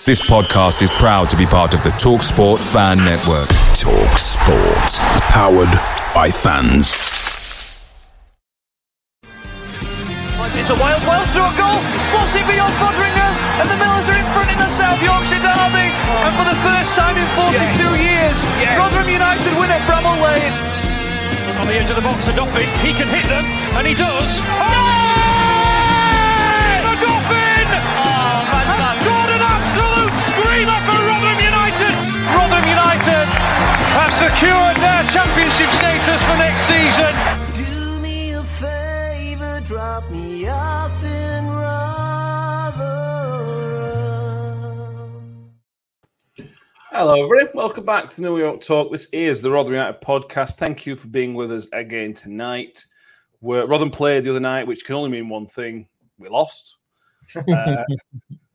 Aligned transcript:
This 0.00 0.24
podcast 0.24 0.80
is 0.80 0.88
proud 0.96 1.28
to 1.28 1.36
be 1.36 1.44
part 1.44 1.76
of 1.76 1.84
the 1.84 1.92
TalkSport 2.00 2.56
Fan 2.56 2.96
Network. 3.04 3.52
TalkSport, 3.76 4.96
powered 5.28 5.68
by 6.16 6.32
fans. 6.32 6.88
Slides 10.32 10.56
into 10.56 10.72
Wales, 10.80 11.04
Wales 11.04 11.28
through 11.36 11.44
a 11.44 11.52
goal, 11.52 11.76
slots 12.08 12.32
it 12.32 12.48
beyond 12.48 12.72
Foderingham, 12.80 13.34
and 13.60 13.68
the 13.68 13.76
Millers 13.76 14.08
are 14.08 14.16
in 14.16 14.24
front 14.32 14.48
in 14.48 14.56
the 14.56 14.72
South 14.72 15.04
Yorkshire 15.04 15.44
derby. 15.44 15.92
And 15.92 16.32
for 16.32 16.48
the 16.48 16.56
first 16.64 16.96
time 16.96 17.20
in 17.20 17.28
42 17.36 17.60
years, 18.00 18.40
Rotherham 18.80 19.04
United 19.04 19.52
win 19.60 19.68
at 19.68 19.84
Bramall 19.84 20.16
Lane. 20.16 20.56
On 21.60 21.68
the 21.68 21.76
edge 21.76 21.92
of 21.92 21.96
the 22.00 22.02
box 22.02 22.24
for 22.24 22.32
Duffy, 22.32 22.64
he 22.80 22.96
can 22.96 23.04
hit 23.04 23.28
them, 23.28 23.44
and 23.76 23.84
he 23.86 23.92
does. 23.92 24.40
The 24.40 25.09
secured 34.40 34.76
their 34.76 35.04
championship 35.10 35.68
status 35.68 36.22
for 36.22 36.36
next 36.38 36.62
season. 36.62 37.14
Do 37.62 38.00
me 38.00 38.32
a 38.32 38.42
favor, 38.42 39.60
drop 39.66 40.10
me 40.10 40.48
off 40.48 41.04
in 41.04 41.46
Rotherham. 41.50 42.80
Hello, 46.90 47.22
everybody. 47.22 47.50
Welcome 47.54 47.84
back 47.84 48.08
to 48.10 48.22
New 48.22 48.38
York 48.38 48.62
Talk. 48.62 48.90
This 48.90 49.08
is 49.12 49.42
the 49.42 49.50
Rotherham 49.50 49.74
United 49.74 50.00
podcast. 50.00 50.54
Thank 50.54 50.86
you 50.86 50.96
for 50.96 51.08
being 51.08 51.34
with 51.34 51.52
us 51.52 51.68
again 51.74 52.14
tonight. 52.14 52.82
We're, 53.42 53.66
Rotherham 53.66 53.90
played 53.90 54.24
the 54.24 54.30
other 54.30 54.40
night, 54.40 54.66
which 54.66 54.86
can 54.86 54.94
only 54.94 55.10
mean 55.10 55.28
one 55.28 55.48
thing: 55.48 55.86
we 56.18 56.30
lost. 56.30 56.78
Uh, 57.36 57.84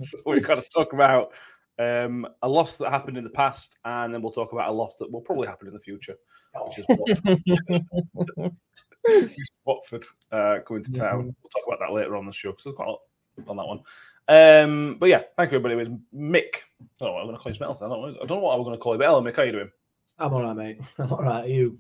so 0.02 0.18
we've 0.26 0.44
got 0.44 0.60
to 0.60 0.68
talk 0.68 0.92
about 0.92 1.32
um, 1.80 2.28
a 2.42 2.50
loss 2.50 2.78
that 2.78 2.92
happened 2.92 3.18
in 3.18 3.24
the 3.24 3.30
past, 3.30 3.80
and 3.86 4.14
then 4.14 4.22
we'll 4.22 4.32
talk 4.32 4.54
about 4.54 4.70
a 4.70 4.72
loss 4.72 4.96
that 4.96 5.12
will 5.12 5.22
probably 5.22 5.48
happen 5.48 5.68
in 5.68 5.74
the 5.74 5.80
future, 5.80 6.16
which 6.66 6.80
is 6.80 6.86
Watford, 6.90 8.56
Watford 9.66 10.06
uh, 10.32 10.58
coming 10.66 10.84
to 10.84 10.92
town. 10.92 11.26
We'll 11.26 11.50
talk 11.50 11.64
about 11.68 11.80
that 11.80 11.94
later 11.94 12.16
on 12.16 12.26
the 12.26 12.32
show 12.32 12.52
because 12.52 12.64
there's 12.66 12.76
quite 12.76 12.88
a 12.88 12.92
lot 12.92 13.02
on 13.48 13.58
that 13.58 13.68
one. 13.68 13.82
Um, 14.28 14.98
but 15.00 15.10
yeah, 15.10 15.24
thank 15.38 15.52
you 15.52 15.58
everybody. 15.58 15.76
With 15.76 16.00
Mick, 16.14 16.64
I 16.82 16.86
don't 17.00 17.10
know 17.10 17.14
what 17.14 17.20
I'm 17.22 17.28
going 17.28 17.38
to 17.38 17.44
call 17.44 17.50
you 17.52 17.54
something 17.56 17.68
else. 17.68 17.82
I 17.82 17.90
don't, 17.90 18.02
know, 18.02 18.08
I 18.08 18.26
don't 18.26 18.38
know 18.38 18.44
what 18.46 18.56
I'm 18.56 18.64
going 18.64 18.76
to 18.76 18.82
call 18.82 18.94
you. 18.94 19.00
But 19.00 19.08
hello, 19.08 19.22
Mick. 19.22 19.36
How 19.36 19.44
are 19.44 19.46
you 19.46 19.52
doing? 19.52 19.72
I'm 20.18 20.34
all 20.34 20.42
right, 20.42 20.56
mate. 20.56 20.82
I'm 20.98 21.12
all 21.12 21.22
right. 21.22 21.46
Are 21.46 21.48
you? 21.48 21.78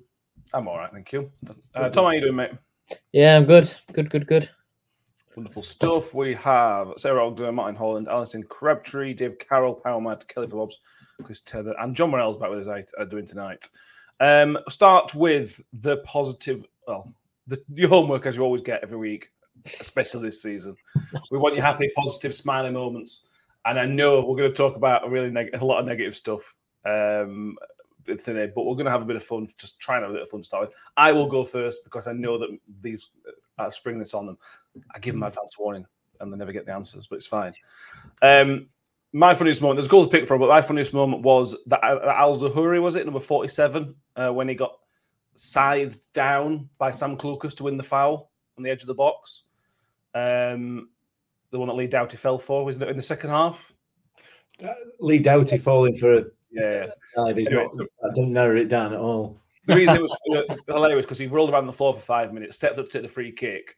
I'm 0.53 0.67
all 0.67 0.77
right, 0.77 0.91
thank 0.91 1.11
you. 1.11 1.31
Uh, 1.73 1.89
Tom, 1.89 2.03
how 2.03 2.05
are 2.05 2.15
you 2.15 2.21
doing, 2.21 2.35
mate? 2.35 2.51
Yeah, 3.13 3.37
I'm 3.37 3.45
good. 3.45 3.73
Good, 3.93 4.09
good, 4.09 4.27
good. 4.27 4.49
Wonderful 5.35 5.63
stuff. 5.63 6.13
We 6.13 6.33
have 6.35 6.93
Sarah 6.95 7.27
Ogden, 7.27 7.55
Martin 7.55 7.75
Holland, 7.75 8.07
Alison 8.07 8.43
Crabtree, 8.43 9.13
Dave 9.13 9.37
Carroll, 9.37 9.73
Power 9.73 9.99
Mad, 9.99 10.25
Kelly 10.29 10.47
Forbes, 10.47 10.79
Chris 11.23 11.41
Tether, 11.41 11.75
and 11.79 11.93
John 11.93 12.11
Morell's 12.11 12.37
back 12.37 12.49
with 12.49 12.65
us 12.65 12.91
are 12.97 13.05
doing 13.05 13.25
tonight. 13.25 13.67
Um, 14.21 14.57
start 14.69 15.13
with 15.13 15.61
the 15.73 15.97
positive, 15.97 16.63
well, 16.87 17.13
the, 17.47 17.61
your 17.73 17.89
homework 17.89 18.25
as 18.25 18.37
you 18.37 18.43
always 18.43 18.61
get 18.61 18.81
every 18.81 18.97
week, 18.97 19.31
especially 19.81 20.21
this 20.21 20.41
season. 20.41 20.77
We 21.31 21.37
want 21.37 21.55
you 21.55 21.61
happy, 21.61 21.91
positive, 21.97 22.33
smiling 22.33 22.73
moments. 22.73 23.25
And 23.65 23.77
I 23.77 23.85
know 23.85 24.21
we're 24.21 24.37
going 24.37 24.51
to 24.51 24.55
talk 24.55 24.77
about 24.77 25.05
a 25.05 25.09
really 25.09 25.31
neg- 25.31 25.53
a 25.53 25.65
lot 25.65 25.79
of 25.79 25.85
negative 25.85 26.15
stuff 26.15 26.55
um, 26.85 27.57
today, 28.05 28.49
but 28.55 28.65
we're 28.65 28.75
going 28.75 28.85
to 28.85 28.91
have 28.91 29.01
a 29.01 29.05
bit 29.05 29.17
of 29.17 29.23
fun, 29.23 29.47
just 29.57 29.81
trying 29.81 30.01
to 30.01 30.07
have 30.07 30.11
a 30.11 30.13
bit 30.13 30.23
of 30.23 30.29
fun 30.29 30.41
to 30.41 30.45
start 30.45 30.69
with. 30.69 30.77
I 30.95 31.11
will 31.11 31.27
go 31.27 31.43
first 31.43 31.83
because 31.83 32.07
I 32.07 32.13
know 32.13 32.37
that 32.37 32.57
these 32.81 33.09
are 33.57 33.71
spring 33.71 33.99
this 33.99 34.13
on 34.13 34.25
them. 34.25 34.37
I 34.93 34.99
give 34.99 35.13
them 35.13 35.23
advance 35.23 35.57
warning 35.57 35.85
and 36.19 36.31
they 36.31 36.37
never 36.37 36.51
get 36.51 36.65
the 36.65 36.73
answers, 36.73 37.07
but 37.07 37.17
it's 37.17 37.27
fine. 37.27 37.53
Um, 38.21 38.67
my 39.13 39.33
funniest 39.33 39.61
moment, 39.61 39.77
there's 39.77 39.87
a 39.87 39.89
goal 39.89 40.05
to 40.05 40.09
pick 40.09 40.27
from, 40.27 40.39
but 40.39 40.49
my 40.49 40.61
funniest 40.61 40.93
moment 40.93 41.23
was 41.23 41.55
that 41.67 41.83
Al 41.83 42.35
Zahuri, 42.35 42.81
was 42.81 42.95
it, 42.95 43.05
number 43.05 43.19
47, 43.19 43.95
uh, 44.15 44.29
when 44.29 44.47
he 44.47 44.55
got 44.55 44.73
scythed 45.35 45.99
down 46.13 46.69
by 46.77 46.91
Sam 46.91 47.17
Clucas 47.17 47.55
to 47.55 47.63
win 47.63 47.77
the 47.77 47.83
foul 47.83 48.31
on 48.57 48.63
the 48.63 48.69
edge 48.69 48.81
of 48.81 48.87
the 48.87 48.93
box. 48.93 49.43
Um, 50.13 50.89
the 51.51 51.59
one 51.59 51.67
that 51.67 51.75
Leigh 51.75 51.87
Doughty 51.87 52.17
fell 52.17 52.37
for, 52.37 52.65
wasn't 52.65 52.83
it, 52.83 52.89
in 52.89 52.97
the 52.97 53.03
second 53.03 53.29
half? 53.29 53.73
Uh, 54.63 54.73
Leigh 54.99 55.19
Doughty 55.19 55.57
falling 55.57 55.93
for 55.93 56.17
a 56.17 56.25
Yeah. 56.51 56.87
He's 57.35 57.47
Anyway, 57.47 57.67
not, 57.73 57.87
I 58.03 58.13
didn't 58.13 58.33
narrow 58.33 58.57
it 58.57 58.67
down 58.69 58.93
at 58.93 58.99
all. 58.99 59.39
The 59.65 59.75
reason 59.75 59.95
it 59.95 60.01
was 60.01 60.17
uh, 60.33 60.55
hilarious 60.67 61.05
because 61.05 61.17
he 61.17 61.27
rolled 61.27 61.49
around 61.49 61.65
the 61.65 61.73
floor 61.73 61.93
for 61.93 61.99
five 61.99 62.33
minutes, 62.33 62.55
stepped 62.55 62.77
up 62.77 62.89
to 62.89 63.01
the 63.01 63.07
free 63.07 63.31
kick, 63.31 63.77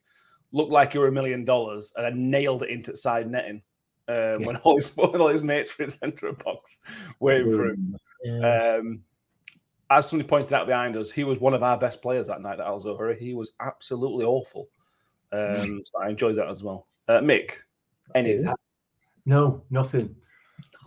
looked 0.52 0.72
like 0.72 0.94
he 0.94 1.00
were 1.00 1.08
a 1.08 1.12
million 1.12 1.46
dollars, 1.46 1.94
and 1.96 2.06
then 2.06 2.30
nailed 2.30 2.64
it 2.64 2.70
into 2.70 2.92
the 2.92 2.98
side 2.98 3.30
netting. 3.30 3.62
Um, 4.10 4.44
When 4.44 4.56
all 4.58 4.76
his 4.76 4.90
when 4.96 5.22
all 5.22 5.30
his 5.30 5.44
mates 5.44 5.78
were 5.78 5.84
in 5.84 5.90
the 5.90 5.98
centre 5.98 6.28
of 6.28 6.38
the 6.38 6.44
box 6.44 6.78
waiting 7.20 7.56
for 7.56 7.66
him. 7.66 7.96
Yeah. 8.24 8.78
Um, 8.80 9.02
as 9.90 10.10
somebody 10.10 10.28
pointed 10.28 10.54
out 10.54 10.68
behind 10.68 10.98
us, 10.98 11.12
he 11.12 11.24
was 11.24 11.40
one 11.40 11.54
of 11.54 11.64
our 11.64 11.78
best 11.78 12.02
players 12.02 12.28
that 12.28 12.42
night 12.42 12.60
at 12.60 12.66
Al 12.66 12.80
Zohri. 12.80 13.18
He 13.18 13.34
was 13.34 13.54
absolutely 13.62 14.26
awful. 14.26 14.68
Um, 15.32 15.82
so 15.86 16.02
I 16.02 16.10
enjoyed 16.10 16.38
that 16.38 16.50
as 16.50 16.64
well. 16.64 16.88
Uh, 17.08 17.20
Mick, 17.20 17.52
anything? 18.16 18.54
No, 19.26 19.64
nothing. 19.70 20.16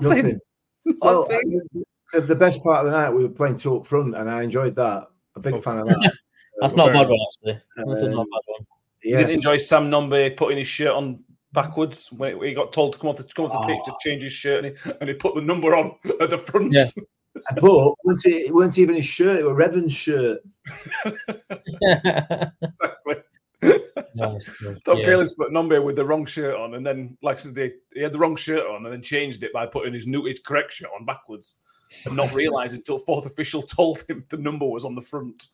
Nothing. 0.00 0.39
Well, 1.03 1.28
the, 2.12 2.21
the 2.21 2.34
best 2.34 2.62
part 2.62 2.84
of 2.84 2.91
the 2.91 2.98
night, 2.98 3.10
we 3.10 3.22
were 3.22 3.28
playing 3.31 3.56
two 3.56 3.76
up 3.76 3.87
front, 3.87 4.15
and 4.16 4.31
I 4.31 4.43
enjoyed 4.43 4.75
that. 4.76 5.09
A 5.37 5.41
big 5.41 5.62
fan 5.62 5.78
of 5.78 5.87
that. 5.88 6.12
That's 6.60 6.75
not 6.76 6.91
a 6.91 6.93
bad 6.93 7.09
one, 7.09 7.19
actually. 7.28 7.62
That's 7.76 8.03
not 8.03 8.10
a 8.12 8.19
Um, 8.21 8.26
bad 8.31 8.43
one. 8.47 8.66
You 9.03 9.10
Yeah. 9.12 9.16
didn't 9.19 9.32
enjoy 9.32 9.56
Sam 9.59 9.88
Nombe 9.91 10.37
putting 10.37 10.59
his 10.59 10.66
shirt 10.66 10.91
on 10.93 11.22
backwards 11.53 12.12
when 12.12 12.41
he 12.43 12.53
got 12.53 12.72
told 12.72 12.93
to 12.93 12.98
come 12.98 13.09
off 13.10 13.16
the 13.16 13.25
come 13.25 13.47
off 13.47 13.53
the 13.66 13.72
pitch 13.72 13.84
to 13.87 13.93
change 14.00 14.22
his 14.22 14.32
shirt, 14.32 14.65
and 14.65 14.76
he, 14.76 14.93
and 15.00 15.09
he 15.09 15.15
put 15.15 15.34
the 15.34 15.41
number 15.41 15.75
on 15.75 15.94
at 16.21 16.31
the 16.31 16.38
front. 16.38 16.72
Yeah. 16.72 16.84
But 17.54 17.62
weren't 18.04 18.27
it, 18.27 18.47
it 18.48 18.53
weren't 18.54 18.77
even 18.77 18.97
his 18.97 19.06
shirt, 19.06 19.38
it 19.38 19.44
was 19.44 19.54
Revan's 19.56 19.92
shirt. 19.92 20.41
exactly. 21.81 23.16
Nice. 24.15 24.59
Tom 24.84 24.98
Yeah. 24.98 25.04
Cayley's 25.04 25.34
put 25.34 25.53
Nombe 25.53 25.82
with 25.84 25.94
the 25.97 26.04
wrong 26.04 26.27
shirt 26.27 26.56
on, 26.56 26.75
and 26.75 26.84
then, 26.84 27.16
like 27.22 27.38
I 27.38 27.42
said, 27.42 27.56
he, 27.56 27.71
he 27.94 28.00
had 28.03 28.12
the 28.12 28.19
wrong 28.19 28.34
shirt 28.37 28.66
on, 28.66 28.84
and 28.84 28.92
then 28.92 29.00
changed 29.03 29.45
it 29.45 29.53
by 29.53 29.65
putting 29.66 29.95
his 29.95 30.06
new 30.09 30.24
his 30.24 30.41
correct 30.41 30.72
shirt 30.72 30.91
on 30.98 31.04
backwards, 31.04 31.56
and 32.04 32.16
not 32.16 32.34
realise 32.34 32.72
until 32.72 32.98
fourth 32.98 33.27
official 33.27 33.63
told 33.63 34.03
him 34.09 34.25
the 34.28 34.37
number 34.37 34.66
was 34.66 34.84
on 34.84 34.95
the 34.95 35.01
front. 35.01 35.48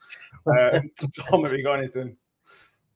Uh, 0.47 0.81
Tom, 1.19 1.45
have 1.45 1.53
you 1.53 1.63
got 1.63 1.79
anything? 1.79 2.17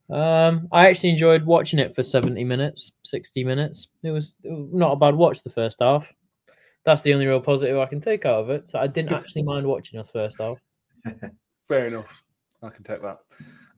Um, 0.09 0.67
I 0.71 0.89
actually 0.89 1.11
enjoyed 1.11 1.45
watching 1.45 1.79
it 1.79 1.95
for 1.95 2.03
70 2.03 2.43
minutes, 2.43 2.91
60 3.03 3.43
minutes. 3.43 3.87
It 4.03 4.11
was 4.11 4.35
not 4.43 4.91
a 4.91 4.97
bad 4.97 5.15
watch 5.15 5.41
the 5.41 5.49
first 5.49 5.79
half. 5.79 6.11
That's 6.83 7.01
the 7.01 7.13
only 7.13 7.27
real 7.27 7.39
positive 7.39 7.77
I 7.77 7.85
can 7.85 8.01
take 8.01 8.25
out 8.25 8.41
of 8.41 8.49
it. 8.49 8.69
So 8.71 8.79
I 8.79 8.87
didn't 8.87 9.13
actually 9.13 9.43
mind 9.43 9.65
watching 9.65 9.99
us 9.99 10.11
first 10.11 10.41
half. 10.41 10.57
Fair 11.67 11.85
enough. 11.85 12.23
I 12.61 12.69
can 12.69 12.83
take 12.83 13.01
that. 13.01 13.19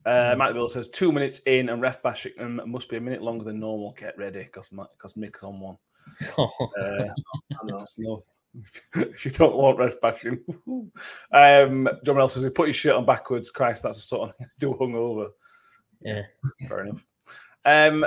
Uh, 0.06 0.34
Matt 0.36 0.52
Bill 0.52 0.68
says 0.68 0.88
two 0.88 1.12
minutes 1.12 1.38
in 1.40 1.70
and 1.70 1.80
ref 1.80 2.02
bashing 2.02 2.32
them 2.36 2.60
must 2.66 2.88
be 2.88 2.96
a 2.96 3.00
minute 3.00 3.22
longer 3.22 3.44
than 3.44 3.60
normal. 3.60 3.92
Get 3.92 4.18
ready 4.18 4.42
because 4.42 4.68
because 4.68 5.16
Mick's 5.16 5.42
on 5.42 5.60
one. 5.60 5.78
Uh, 6.36 6.48
I 6.78 7.64
know, 7.64 7.78
it's 7.78 7.96
no- 7.98 8.24
if 8.94 9.24
you 9.24 9.30
don't 9.30 9.56
want 9.56 9.78
red 9.78 9.94
bashing, 10.00 10.40
um, 11.32 11.88
John 12.04 12.14
Morell 12.14 12.28
says 12.28 12.50
put 12.54 12.68
your 12.68 12.74
shirt 12.74 12.96
on 12.96 13.06
backwards. 13.06 13.50
Christ, 13.50 13.82
that's 13.82 13.98
a 13.98 14.02
sort 14.02 14.30
of 14.30 14.48
do 14.58 14.74
hungover. 14.74 15.28
Yeah. 16.00 16.22
Fair 16.68 16.84
enough. 16.84 17.06
Um, 17.64 18.04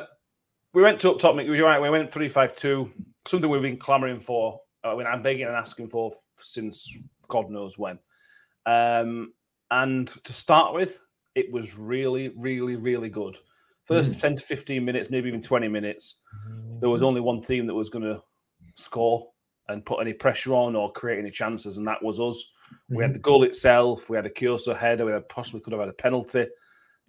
we 0.74 0.82
went 0.82 1.00
to 1.02 1.12
up 1.12 1.20
top. 1.20 1.36
Mick, 1.36 1.46
You're 1.46 1.66
right. 1.66 1.82
We 1.82 1.90
went 1.90 2.12
three 2.12 2.30
five 2.30 2.56
two. 2.56 2.92
something 3.26 3.50
we've 3.50 3.62
been 3.62 3.78
clamoring 3.78 4.20
for. 4.20 4.60
I 4.84 4.96
mean, 4.96 5.08
I'm 5.08 5.24
begging 5.24 5.48
and 5.48 5.56
asking 5.56 5.90
for 5.90 6.12
since 6.38 6.98
God 7.28 7.50
knows 7.50 7.78
when. 7.78 8.00
Um, 8.66 9.34
and 9.72 10.08
to 10.24 10.34
start 10.34 10.74
with, 10.74 11.02
it 11.36 11.52
was 11.52 11.78
really, 11.78 12.30
really, 12.38 12.76
really 12.76 13.10
good. 13.10 13.38
First 13.86 14.12
mm. 14.12 14.22
10 14.22 14.36
to 14.38 14.44
15 14.44 14.84
minutes, 14.84 15.10
maybe 15.10 15.30
even 15.30 15.42
20 15.42 15.68
minutes, 15.68 16.20
there 16.80 16.90
was 16.90 17.02
only 17.02 17.22
one 17.22 17.42
team 17.42 17.66
that 17.68 17.74
was 17.74 17.90
going 17.90 18.04
to 18.04 18.22
score 18.76 19.30
and 19.70 19.86
put 19.86 20.00
any 20.00 20.14
pressure 20.14 20.54
on 20.54 20.76
or 20.76 20.92
create 20.92 21.20
any 21.20 21.32
chances, 21.32 21.78
and 21.78 21.88
that 21.88 22.02
was 22.02 22.20
us. 22.20 22.54
Mm. 22.92 22.98
We 22.98 23.04
had 23.04 23.14
the 23.14 23.20
goal 23.20 23.44
itself, 23.44 24.10
we 24.10 24.16
had 24.16 24.26
a 24.26 24.30
Kioso 24.30 24.76
header, 24.76 25.06
we 25.06 25.12
had 25.12 25.28
possibly 25.30 25.62
could 25.62 25.74
have 25.74 25.80
had 25.80 25.90
a 25.90 25.94
penalty. 25.94 26.46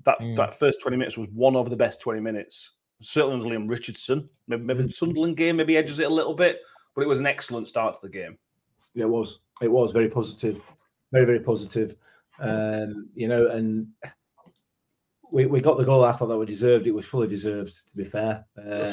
That 0.04 0.20
mm. 0.20 0.36
that 0.36 0.58
first 0.58 0.80
20 0.80 0.96
minutes 0.96 1.16
was 1.16 1.28
one 1.30 1.56
of 1.56 1.70
the 1.70 1.76
best 1.76 2.00
20 2.00 2.20
minutes. 2.20 2.72
Certainly 3.00 3.36
under 3.36 3.48
Leam 3.48 3.68
Richardson. 3.68 4.28
Maybe, 4.48 4.62
maybe 4.62 4.82
the 4.84 4.92
Sunderland 4.92 5.36
game 5.36 5.56
maybe 5.56 5.76
edges 5.76 6.00
it 6.00 6.10
a 6.10 6.14
little 6.14 6.34
bit, 6.34 6.60
but 6.94 7.02
it 7.02 7.08
was 7.08 7.20
an 7.20 7.26
excellent 7.26 7.68
start 7.68 7.94
to 7.94 8.00
the 8.02 8.12
game. 8.12 8.36
Yeah, 8.94 9.04
it 9.04 9.10
was. 9.10 9.40
It 9.62 9.70
was 9.70 9.92
very 9.92 10.08
positive. 10.08 10.60
Very, 11.12 11.24
very 11.24 11.40
positive. 11.40 11.96
Um, 12.40 13.08
you 13.14 13.28
know, 13.28 13.48
and 13.48 13.88
we, 15.32 15.46
we 15.46 15.60
got 15.60 15.78
the 15.78 15.84
goal 15.84 16.04
I 16.04 16.12
thought 16.12 16.28
that 16.28 16.38
we 16.38 16.46
deserved. 16.46 16.86
It 16.86 16.94
was 16.94 17.06
fully 17.06 17.28
deserved, 17.28 17.88
to 17.88 17.96
be 17.96 18.04
fair. 18.04 18.44
Uh, 18.56 18.86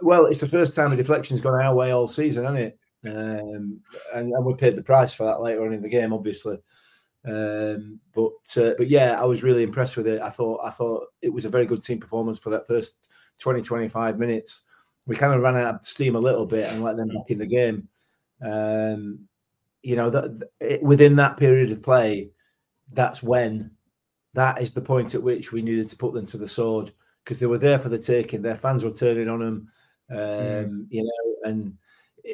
well, 0.00 0.26
it's 0.26 0.40
the 0.40 0.48
first 0.48 0.74
time 0.74 0.92
a 0.92 0.96
deflection's 0.96 1.40
gone 1.40 1.60
our 1.60 1.74
way 1.74 1.90
all 1.90 2.06
season, 2.06 2.44
hasn't 2.44 2.60
it? 2.60 2.78
Um, 3.06 3.80
and, 4.14 4.32
and 4.32 4.44
we 4.44 4.54
paid 4.54 4.76
the 4.76 4.82
price 4.82 5.14
for 5.14 5.24
that 5.24 5.40
later 5.40 5.64
on 5.64 5.72
in 5.72 5.82
the 5.82 5.88
game, 5.88 6.12
obviously. 6.12 6.58
Um, 7.26 8.00
but 8.14 8.56
uh, 8.56 8.74
but 8.78 8.88
yeah, 8.88 9.20
I 9.20 9.24
was 9.24 9.42
really 9.42 9.62
impressed 9.62 9.96
with 9.96 10.06
it. 10.06 10.20
I 10.22 10.30
thought 10.30 10.60
I 10.64 10.70
thought 10.70 11.06
it 11.20 11.32
was 11.32 11.44
a 11.44 11.50
very 11.50 11.66
good 11.66 11.82
team 11.82 11.98
performance 11.98 12.38
for 12.38 12.50
that 12.50 12.66
first 12.66 13.12
20, 13.38 13.62
25 13.62 14.18
minutes. 14.18 14.64
We 15.06 15.16
kind 15.16 15.34
of 15.34 15.42
ran 15.42 15.56
out 15.56 15.74
of 15.74 15.86
steam 15.86 16.16
a 16.16 16.20
little 16.20 16.46
bit 16.46 16.70
and 16.70 16.82
let 16.82 16.96
them 16.96 17.08
back 17.08 17.30
in 17.30 17.38
the 17.38 17.46
game. 17.46 17.88
Um, 18.44 19.20
you 19.82 19.96
know, 19.96 20.10
that 20.10 20.80
within 20.82 21.16
that 21.16 21.36
period 21.36 21.72
of 21.72 21.82
play, 21.82 22.30
that's 22.92 23.22
when 23.22 23.72
that 24.34 24.60
is 24.60 24.72
the 24.72 24.80
point 24.80 25.14
at 25.14 25.22
which 25.22 25.52
we 25.52 25.62
needed 25.62 25.88
to 25.88 25.96
put 25.96 26.14
them 26.14 26.26
to 26.26 26.36
the 26.36 26.48
sword 26.48 26.92
because 27.24 27.40
they 27.40 27.46
were 27.46 27.58
there 27.58 27.78
for 27.78 27.88
the 27.88 27.98
taking. 27.98 28.42
Their 28.42 28.56
fans 28.56 28.84
were 28.84 28.92
turning 28.92 29.28
on 29.28 29.40
them, 29.40 29.68
um, 30.10 30.16
mm. 30.18 30.86
you 30.90 31.02
know, 31.02 31.50
and 31.50 31.76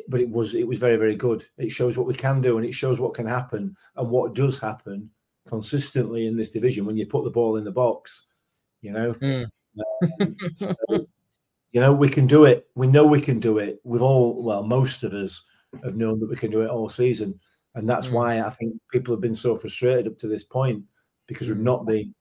but 0.09 0.21
it 0.21 0.29
was 0.29 0.55
it 0.55 0.67
was 0.67 0.79
very 0.79 0.97
very 0.97 1.17
good. 1.17 1.45
It 1.59 1.71
shows 1.71 1.97
what 1.97 2.07
we 2.07 2.15
can 2.15 2.41
do 2.41 2.57
and 2.57 2.67
it 2.67 2.75
shows 2.75 2.99
what 2.99 3.15
can 3.15 3.27
happen 3.27 3.77
and 3.97 4.11
what 4.11 4.35
does 4.35 4.59
happen 4.59 5.11
consistently 5.47 6.27
in 6.27 6.37
this 6.37 6.51
division 6.51 6.87
when 6.87 6.97
you 6.97 7.07
put 7.07 7.25
the 7.25 7.31
ball 7.31 7.57
in 7.57 7.65
the 7.65 7.71
box. 7.71 8.27
You 8.81 8.93
know, 8.93 9.13
mm. 9.15 9.47
um, 10.21 10.37
so, 10.55 10.75
you 11.73 11.81
know 11.81 11.93
we 11.93 12.09
can 12.09 12.27
do 12.27 12.45
it. 12.45 12.69
We 12.75 12.87
know 12.87 13.07
we 13.07 13.21
can 13.21 13.41
do 13.41 13.59
it. 13.59 13.81
We've 13.85 14.03
all 14.03 14.43
well, 14.43 14.63
most 14.63 15.05
of 15.05 15.15
us 15.15 15.45
have 15.83 15.97
known 15.97 16.21
that 16.21 16.29
we 16.29 16.37
can 16.37 16.51
do 16.51 16.63
it 16.63 16.71
all 16.71 16.89
season, 16.89 17.39
and 17.75 17.89
that's 17.89 18.09
mm. 18.09 18.13
why 18.13 18.41
I 18.41 18.51
think 18.51 18.75
people 18.93 19.15
have 19.15 19.23
been 19.23 19.35
so 19.35 19.57
frustrated 19.57 20.07
up 20.07 20.19
to 20.19 20.29
this 20.29 20.45
point 20.45 20.83
because 21.27 21.49
we've 21.49 21.59
not 21.59 21.87
been. 21.87 22.15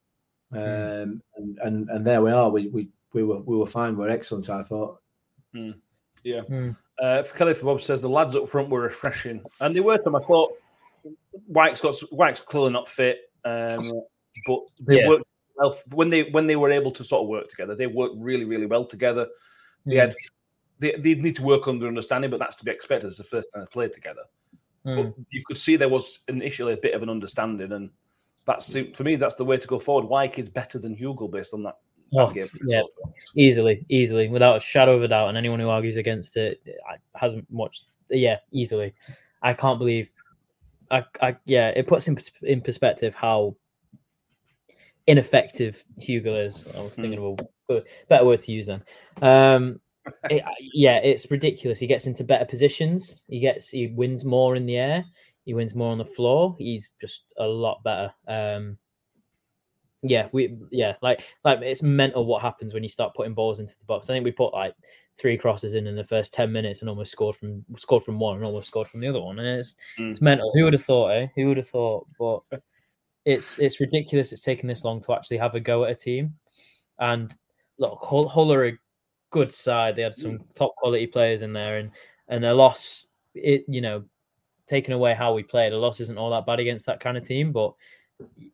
Um, 0.52 1.22
and, 1.36 1.58
and 1.64 1.90
and 1.90 2.06
there 2.06 2.22
we 2.22 2.32
are. 2.32 2.50
We 2.50 2.68
we 2.68 2.90
we 3.14 3.24
were 3.24 3.40
we 3.40 3.58
were 3.58 3.66
fine. 3.66 3.98
We're 3.98 4.10
excellent. 4.10 4.50
I 4.50 4.62
thought. 4.62 5.00
Mm. 5.56 5.76
Yeah. 6.24 6.42
Mm. 6.50 6.76
Uh, 7.02 7.24
Kelly 7.36 7.54
for 7.54 7.66
Bob 7.66 7.82
says 7.82 8.02
the 8.02 8.10
lads 8.10 8.36
up 8.36 8.48
front 8.48 8.70
were 8.70 8.82
refreshing, 8.82 9.44
and 9.62 9.76
they 9.76 9.80
were 9.80 9.98
them. 9.98 10.16
I 10.16 10.20
thought 10.20 10.54
White's 11.48 11.82
got 11.82 11.96
White's 12.12 12.40
clearly 12.40 12.72
not 12.72 12.88
fit, 12.88 13.32
um, 13.46 13.92
but 14.48 14.60
they 14.80 15.02
yeah. 15.02 15.08
worked 15.08 15.26
well 15.58 15.78
when 15.92 16.10
they 16.10 16.24
when 16.32 16.48
they 16.48 16.56
were 16.56 16.72
able 16.72 16.92
to 16.92 17.04
sort 17.04 17.24
of 17.24 17.30
work 17.30 17.48
together. 17.48 17.76
They 17.76 17.88
worked 17.88 18.16
really 18.18 18.46
really 18.46 18.68
well 18.68 18.86
together. 18.86 19.28
They 19.86 19.96
had 19.96 20.16
they, 20.80 20.96
they 20.98 21.16
need 21.16 21.36
to 21.38 21.44
work 21.44 21.68
under 21.68 21.88
understanding, 21.88 22.30
but 22.30 22.40
that's 22.40 22.56
to 22.58 22.66
be 22.66 22.72
expected. 22.72 23.08
It's 23.08 23.18
the 23.18 23.24
first 23.24 23.50
time 23.54 23.64
they 23.64 23.72
played 23.72 23.94
together. 23.94 24.24
Mm. 24.86 24.96
But 24.96 25.26
you 25.32 25.44
could 25.46 25.58
see 25.58 25.76
there 25.76 25.90
was 25.90 26.20
initially 26.28 26.74
a 26.74 26.78
bit 26.78 26.94
of 26.94 27.04
an 27.04 27.10
understanding, 27.10 27.72
and 27.72 27.90
that's 28.46 28.76
for 28.94 29.04
me. 29.04 29.16
That's 29.16 29.36
the 29.36 29.46
way 29.46 29.58
to 29.58 29.68
go 29.68 29.80
forward. 29.80 30.06
Wyke 30.06 30.40
is 30.40 30.50
better 30.50 30.80
than 30.80 30.96
Hugill 30.96 31.32
based 31.32 31.54
on 31.54 31.64
that. 31.64 31.78
Oh, 32.16 32.34
yeah, 32.66 32.82
easily, 33.36 33.86
easily, 33.90 34.28
without 34.28 34.58
a 34.58 34.60
shadow 34.60 34.96
of 34.96 35.04
a 35.04 35.08
doubt. 35.08 35.30
And 35.30 35.38
anyone 35.38 35.60
who 35.60 35.70
argues 35.70 35.98
against 35.98 36.38
it 36.38 36.62
hasn't 37.16 37.46
watched. 37.50 37.86
Yeah, 38.10 38.38
easily. 38.52 38.94
I 39.42 39.54
can't 39.54 39.80
believe. 39.80 40.12
I, 40.92 41.04
I 41.22 41.36
yeah, 41.46 41.70
it 41.70 41.88
puts 41.88 42.08
in 42.08 42.20
in 42.44 42.62
perspective 42.62 43.16
how 43.16 43.56
ineffective 45.08 45.84
Hugill 46.00 46.48
is. 46.48 46.68
I 46.78 46.82
was 46.82 46.96
thinking 46.96 47.20
mm. 47.20 47.40
of 47.70 47.78
a 47.78 47.84
better 48.10 48.26
word 48.26 48.42
to 48.42 48.52
use 48.52 48.68
then. 48.68 48.84
Um, 49.22 49.80
it, 50.30 50.44
yeah, 50.74 50.98
it's 50.98 51.30
ridiculous. 51.32 51.80
He 51.80 51.88
gets 51.88 52.08
into 52.08 52.24
better 52.24 52.46
positions. 52.46 53.24
He 53.28 53.40
gets 53.40 53.70
he 53.70 53.88
wins 53.88 54.24
more 54.24 54.56
in 54.56 54.66
the 54.66 54.78
air. 54.78 55.04
He 55.46 55.54
wins 55.54 55.76
more 55.76 55.92
on 55.92 55.98
the 55.98 56.06
floor. 56.06 56.56
He's 56.58 56.92
just 57.02 57.24
a 57.38 57.46
lot 57.46 57.84
better. 57.84 58.14
Um, 58.28 58.78
yeah, 60.04 60.28
we 60.34 60.58
yeah, 60.70 60.96
like 61.02 61.24
like 61.46 61.62
it's 61.62 61.82
mental 61.82 62.26
what 62.26 62.42
happens 62.42 62.74
when 62.74 62.84
you 62.84 62.90
start 62.90 63.16
putting 63.16 63.34
balls 63.34 63.60
into 63.60 63.78
the 63.78 63.86
box. 63.86 64.10
I 64.10 64.14
think 64.14 64.26
we 64.26 64.32
put 64.32 64.54
like 64.54 64.76
three 65.18 65.38
crosses 65.38 65.74
in 65.76 65.88
in 65.88 65.96
the 65.96 66.04
first 66.04 66.34
ten 66.34 66.52
minutes 66.52 66.82
and 66.82 66.90
almost 66.90 67.12
scored 67.12 67.38
from 67.38 67.64
scored 67.78 68.04
from 68.04 68.20
one 68.20 68.36
and 68.36 68.46
almost 68.46 68.68
scored 68.68 68.90
from 68.90 69.00
the 69.00 69.08
other 69.08 69.22
one. 69.22 69.40
And 69.40 69.48
it's 69.60 69.76
mm. 69.98 70.12
it's 70.12 70.22
mental. 70.22 70.52
Who 70.54 70.66
would 70.66 70.74
have 70.74 70.84
thought? 70.84 71.12
Eh? 71.12 71.28
Who 71.36 71.48
would 71.48 71.58
have 71.58 71.70
thought? 71.70 72.08
But 72.20 72.42
it's 73.24 73.58
it's 73.60 73.80
ridiculous. 73.80 74.34
It's 74.34 74.42
taken 74.42 74.68
this 74.68 74.84
long 74.84 75.02
to 75.04 75.14
actually 75.14 75.38
have 75.38 75.56
a 75.56 75.60
go 75.62 75.86
at 75.86 75.92
a 75.92 75.96
team. 75.96 76.34
And 77.00 77.34
look, 77.78 78.00
Hull, 78.04 78.28
Hull 78.28 78.54
are 78.54 78.68
a 78.68 78.78
good 79.30 79.54
side. 79.54 79.96
They 79.96 80.04
had 80.04 80.16
some 80.16 80.40
mm. 80.40 80.54
top 80.54 80.76
quality 80.76 81.08
players 81.08 81.42
in 81.44 81.54
there, 81.54 81.78
and 81.78 81.92
and 82.28 82.44
a 82.44 82.54
loss. 82.54 83.06
It 83.36 83.64
you 83.70 83.80
know 83.80 84.04
taking 84.68 84.94
away 84.94 85.14
how 85.14 85.34
we 85.34 85.44
played, 85.44 85.74
a 85.74 85.78
loss 85.78 86.00
isn't 86.00 86.18
all 86.18 86.32
that 86.32 86.46
bad 86.46 86.60
against 86.60 86.86
that 86.88 87.00
kind 87.00 87.18
of 87.18 87.26
team. 87.26 87.54
But 87.54 87.74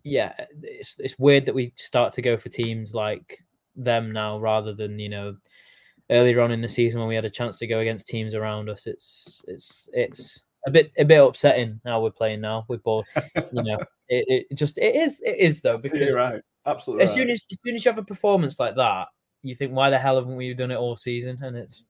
yeah, 0.04 0.34
it's 0.62 1.00
it's 1.00 1.18
weird 1.20 1.46
that 1.46 1.56
we 1.56 1.74
start 1.76 2.14
to 2.14 2.22
go 2.22 2.38
for 2.38 2.50
teams 2.50 2.94
like 2.94 3.44
them 3.76 4.12
now 4.12 4.40
rather 4.40 4.74
than 4.74 5.00
you 5.00 5.10
know 5.10 5.36
earlier 6.10 6.42
on 6.42 6.52
in 6.52 6.62
the 6.62 6.68
season 6.68 7.00
when 7.00 7.10
we 7.10 7.16
had 7.16 7.26
a 7.26 7.30
chance 7.30 7.58
to 7.60 7.68
go 7.68 7.80
against 7.80 8.08
teams 8.08 8.34
around 8.34 8.70
us. 8.70 8.88
It's 8.88 9.44
it's 9.48 9.90
it's 9.94 10.46
a 10.68 10.72
bit 10.72 10.92
a 10.98 11.06
bit 11.06 11.24
upsetting 11.24 11.80
how 11.86 12.02
we're 12.02 12.12
playing 12.12 12.42
now 12.42 12.66
with 12.68 12.84
both. 12.84 13.08
You 13.36 13.64
know, 13.64 13.78
it, 14.10 14.46
it 14.50 14.56
just 14.56 14.78
it 14.78 14.96
is 14.96 15.22
it 15.26 15.38
is 15.38 15.62
though 15.62 15.78
because 15.78 16.00
You're 16.00 16.16
right, 16.16 16.42
absolutely. 16.66 17.06
As 17.06 17.14
soon 17.14 17.30
as 17.30 17.46
as 17.52 17.58
soon 17.66 17.76
as 17.76 17.86
you 17.86 17.92
have 17.92 18.00
a 18.00 18.04
performance 18.04 18.60
like 18.60 18.76
that, 18.76 19.08
you 19.44 19.56
think 19.56 19.74
why 19.74 19.90
the 19.90 20.00
hell 20.00 20.16
haven't 20.16 20.36
we 20.36 20.54
done 20.54 20.72
it 20.72 20.78
all 20.78 20.96
season? 20.96 21.40
And 21.42 21.56
it's 21.56 21.88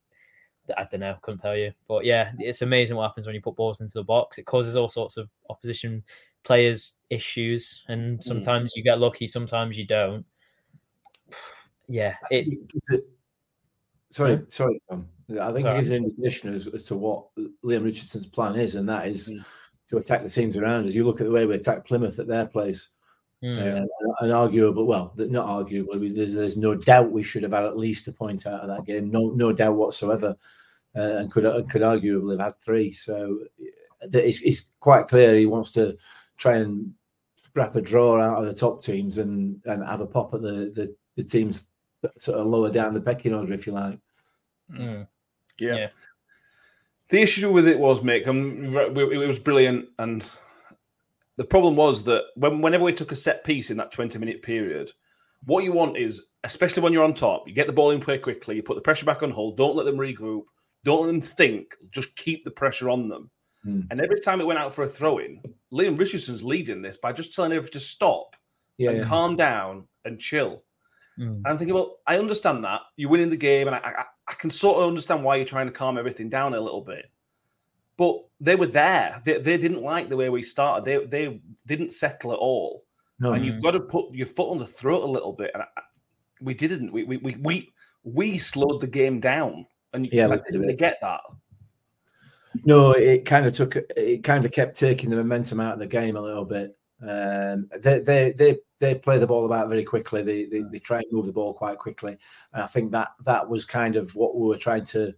I 0.77 0.86
don't 0.89 1.00
know, 1.00 1.16
couldn't 1.21 1.39
tell 1.39 1.57
you. 1.57 1.71
But 1.88 2.06
yeah, 2.06 2.31
it's 2.39 2.62
amazing 2.62 2.96
what 2.96 3.08
happens 3.08 3.25
when 3.25 3.36
you 3.36 3.41
put 3.41 3.55
balls 3.55 3.82
into 3.82 3.93
the 3.93 4.03
box. 4.03 4.38
It 4.38 4.46
causes 4.46 4.75
all 4.75 4.89
sorts 4.89 5.17
of 5.17 5.29
opposition 5.50 6.03
players 6.43 6.93
issues, 7.10 7.84
and 7.88 8.15
hmm. 8.15 8.22
sometimes 8.22 8.74
mm. 8.74 8.77
you 8.77 8.84
get 8.84 9.00
lucky, 9.00 9.27
sometimes 9.27 9.77
you 9.77 9.86
don't. 9.86 10.25
Yeah, 11.91 12.13
it, 12.29 12.48
it, 12.91 13.03
sorry, 14.12 14.43
sorry, 14.48 14.79
Tom. 14.88 15.08
I 15.41 15.51
think 15.51 15.65
sorry. 15.65 15.79
it 15.79 15.82
is 15.82 15.89
an 15.89 16.03
indication 16.03 16.53
as, 16.53 16.67
as, 16.67 16.84
to 16.84 16.96
what 16.96 17.25
Leam 17.63 17.84
Richardson's 17.84 18.27
plan 18.27 18.55
is, 18.58 18.75
and 18.75 18.88
that 18.88 19.08
is 19.08 19.32
mm. 19.32 19.43
to 19.88 19.98
attack 19.98 20.22
the 20.22 20.29
teams 20.29 20.55
around 20.55 20.86
us. 20.86 20.93
You 20.93 21.03
look 21.03 21.20
at 21.20 21.25
the 21.25 21.34
way 21.34 21.48
we 21.48 21.55
attack 21.55 21.88
Plymouth 21.88 22.20
at 22.20 22.27
their 22.27 22.46
place. 22.46 22.91
Mm. 23.43 23.58
Uh, 23.58 23.88
and 24.20 24.32
arguable, 24.34 24.86
well, 24.86 25.13
not 25.15 25.48
arguably, 25.48 26.13
there's, 26.13 26.34
there's 26.34 26.58
no 26.58 26.75
doubt 26.75 27.12
we 27.12 27.24
should 27.24 27.43
have 27.43 27.53
had 27.53 27.63
at 27.63 27.77
least 27.77 28.08
a 28.08 28.12
point 28.12 28.46
out 28.46 28.62
of 28.62 28.67
that 28.67 28.86
game. 28.86 29.10
No, 29.10 29.29
no 29.29 29.53
doubt 29.53 29.75
whatsoever, 29.75 30.36
uh, 30.96 31.17
and 31.17 31.31
could 31.31 31.43
could 31.69 31.81
arguably 31.81 32.31
have 32.31 32.51
had 32.51 32.62
three. 32.63 32.91
So 32.91 33.39
it's, 34.01 34.41
it's 34.41 34.72
quite 34.79 35.08
clear 35.08 35.36
he 35.36 35.46
wants 35.46 35.72
to 35.72 35.98
try 36.38 36.58
and 36.58 36.93
scrap 37.36 37.75
a 37.75 37.81
draw 37.81 38.22
out 38.22 38.39
of 38.39 38.46
the 38.46 38.53
top 38.53 38.84
teams 38.84 39.17
and 39.17 39.62
and 39.65 39.84
have 39.84 40.01
a 40.01 40.08
pop 40.08 40.34
at 40.34 40.41
the 40.41 40.72
the, 40.75 40.96
the 41.15 41.24
teams 41.24 41.67
sort 42.19 42.39
of 42.39 42.48
lower 42.48 42.72
down 42.72 42.93
the 42.93 43.01
pecking 43.01 43.34
order, 43.34 43.53
if 43.53 43.67
you 43.67 43.74
like. 43.74 44.00
Mm. 44.72 45.08
Yeah. 45.60 45.75
yeah. 45.75 45.88
The 47.10 47.22
issue 47.22 47.51
with 47.51 47.67
it 47.67 47.79
was, 47.79 48.01
Mick, 48.01 48.27
um, 48.27 48.75
it 48.75 49.27
was 49.27 49.39
brilliant, 49.39 49.89
and 49.98 50.29
the 51.38 51.43
problem 51.43 51.75
was 51.75 52.03
that 52.03 52.25
when, 52.36 52.62
whenever 52.62 52.84
we 52.84 52.93
took 52.93 53.12
a 53.12 53.15
set 53.15 53.43
piece 53.43 53.72
in 53.72 53.77
that 53.77 53.91
20 53.91 54.19
minute 54.19 54.43
period, 54.43 54.91
what 55.46 55.63
you 55.63 55.72
want 55.72 55.98
is, 55.98 56.27
especially 56.43 56.84
when 56.84 56.93
you're 56.93 57.03
on 57.03 57.13
top, 57.13 57.48
you 57.48 57.53
get 57.53 57.65
the 57.65 57.74
ball 57.74 57.91
in 57.91 58.00
play 58.00 58.19
quickly, 58.19 58.58
you 58.58 58.63
put 58.63 58.75
the 58.75 58.81
pressure 58.81 59.05
back 59.05 59.24
on 59.24 59.31
hold, 59.31 59.58
don't 59.58 59.75
let 59.75 59.86
them 59.86 59.98
regroup, 59.98 60.43
don't 60.83 61.01
let 61.01 61.07
them 61.07 61.21
think, 61.21 61.75
just 61.91 62.15
keep 62.15 62.43
the 62.43 62.51
pressure 62.51 62.89
on 62.89 63.09
them. 63.09 63.29
Mm. 63.65 63.88
And 63.91 64.01
every 64.01 64.19
time 64.19 64.39
it 64.39 64.48
went 64.48 64.59
out 64.59 64.74
for 64.74 64.83
a 64.83 64.88
throw 64.88 65.17
in, 65.17 65.41
Leam 65.71 65.98
Richardson's 65.98 66.43
leading 66.43 66.81
this 66.81 66.98
by 66.98 67.12
just 67.12 67.33
telling 67.33 67.51
everyone 67.51 67.71
to 67.71 67.79
stop 67.79 68.36
yeah, 68.77 68.91
and 68.91 69.00
yeah. 69.00 69.05
calm 69.05 69.36
down 69.36 69.88
and 70.05 70.19
chill. 70.19 70.63
Mm. 71.19 71.38
And 71.38 71.48
I'm 71.48 71.57
thinking, 71.57 71.75
well, 71.75 71.98
I 72.07 72.17
understand 72.17 72.63
that 72.63 72.81
you're 72.95 73.09
winning 73.09 73.29
the 73.29 73.38
game, 73.38 73.67
and 73.67 73.75
I, 73.75 73.79
I, 73.79 74.05
I, 74.29 74.33
can 74.36 74.50
sort 74.50 74.77
of 74.77 74.88
understand 74.88 75.24
why 75.24 75.36
you're 75.36 75.45
trying 75.45 75.67
to 75.67 75.74
calm 75.74 75.98
everything 75.98 76.29
down 76.29 76.53
a 76.53 76.59
little 76.59 76.81
bit. 76.81 77.12
But 77.98 78.24
they 78.39 78.55
were 78.55 78.67
there. 78.67 79.21
They, 79.25 79.39
they 79.39 79.57
didn't 79.57 79.81
like 79.81 80.07
the 80.07 80.15
way 80.15 80.29
we 80.29 80.41
started. 80.41 80.86
They 80.86 81.05
they 81.05 81.41
didn't 81.67 81.91
settle 81.91 82.31
at 82.31 82.39
all. 82.39 82.86
No, 83.19 83.33
and 83.33 83.45
you've 83.45 83.62
got 83.62 83.71
to 83.71 83.81
put 83.81 84.13
your 84.13 84.27
foot 84.27 84.50
on 84.50 84.57
the 84.57 84.65
throat 84.65 85.03
a 85.03 85.12
little 85.12 85.33
bit. 85.33 85.51
And 85.53 85.63
I, 85.63 85.67
we 86.39 86.53
didn't. 86.53 86.93
We, 86.93 87.03
we 87.03 87.17
we 87.17 87.36
we 87.41 87.69
we 88.03 88.38
slowed 88.38 88.79
the 88.79 88.88
game 88.88 89.19
down. 89.19 89.65
And 89.93 90.05
you, 90.05 90.12
yeah, 90.13 90.27
like, 90.27 90.46
didn't 90.46 90.67
they 90.67 90.75
get 90.75 91.00
that? 91.01 91.22
No, 92.65 92.91
it 92.91 93.25
kind 93.25 93.46
of 93.46 93.53
took 93.53 93.75
it 93.75 94.24
kind 94.24 94.46
of 94.46 94.51
kept 94.51 94.77
taking 94.77 95.10
the 95.10 95.15
momentum 95.15 95.60
out 95.60 95.74
of 95.74 95.79
the 95.79 95.88
game 95.88 96.15
a 96.15 96.22
little 96.22 96.46
bit. 96.46 96.75
Um, 97.01 97.69
they 97.81 98.00
they 98.00 98.31
they 98.31 98.58
they 98.79 98.96
play 98.96 99.17
the 99.19 99.27
ball 99.27 99.46
about 99.46 99.69
very 99.69 99.84
quickly. 99.84 100.22
They, 100.24 100.46
they 100.46 100.63
they 100.72 100.79
try 100.79 100.98
and 100.98 101.12
move 101.12 101.27
the 101.27 101.31
ball 101.31 101.53
quite 101.53 101.77
quickly, 101.77 102.17
and 102.53 102.63
I 102.63 102.65
think 102.65 102.91
that 102.91 103.10
that 103.25 103.48
was 103.48 103.65
kind 103.65 103.96
of 103.96 104.13
what 104.15 104.36
we 104.36 104.48
were 104.48 104.58
trying 104.58 104.84
to 104.86 105.13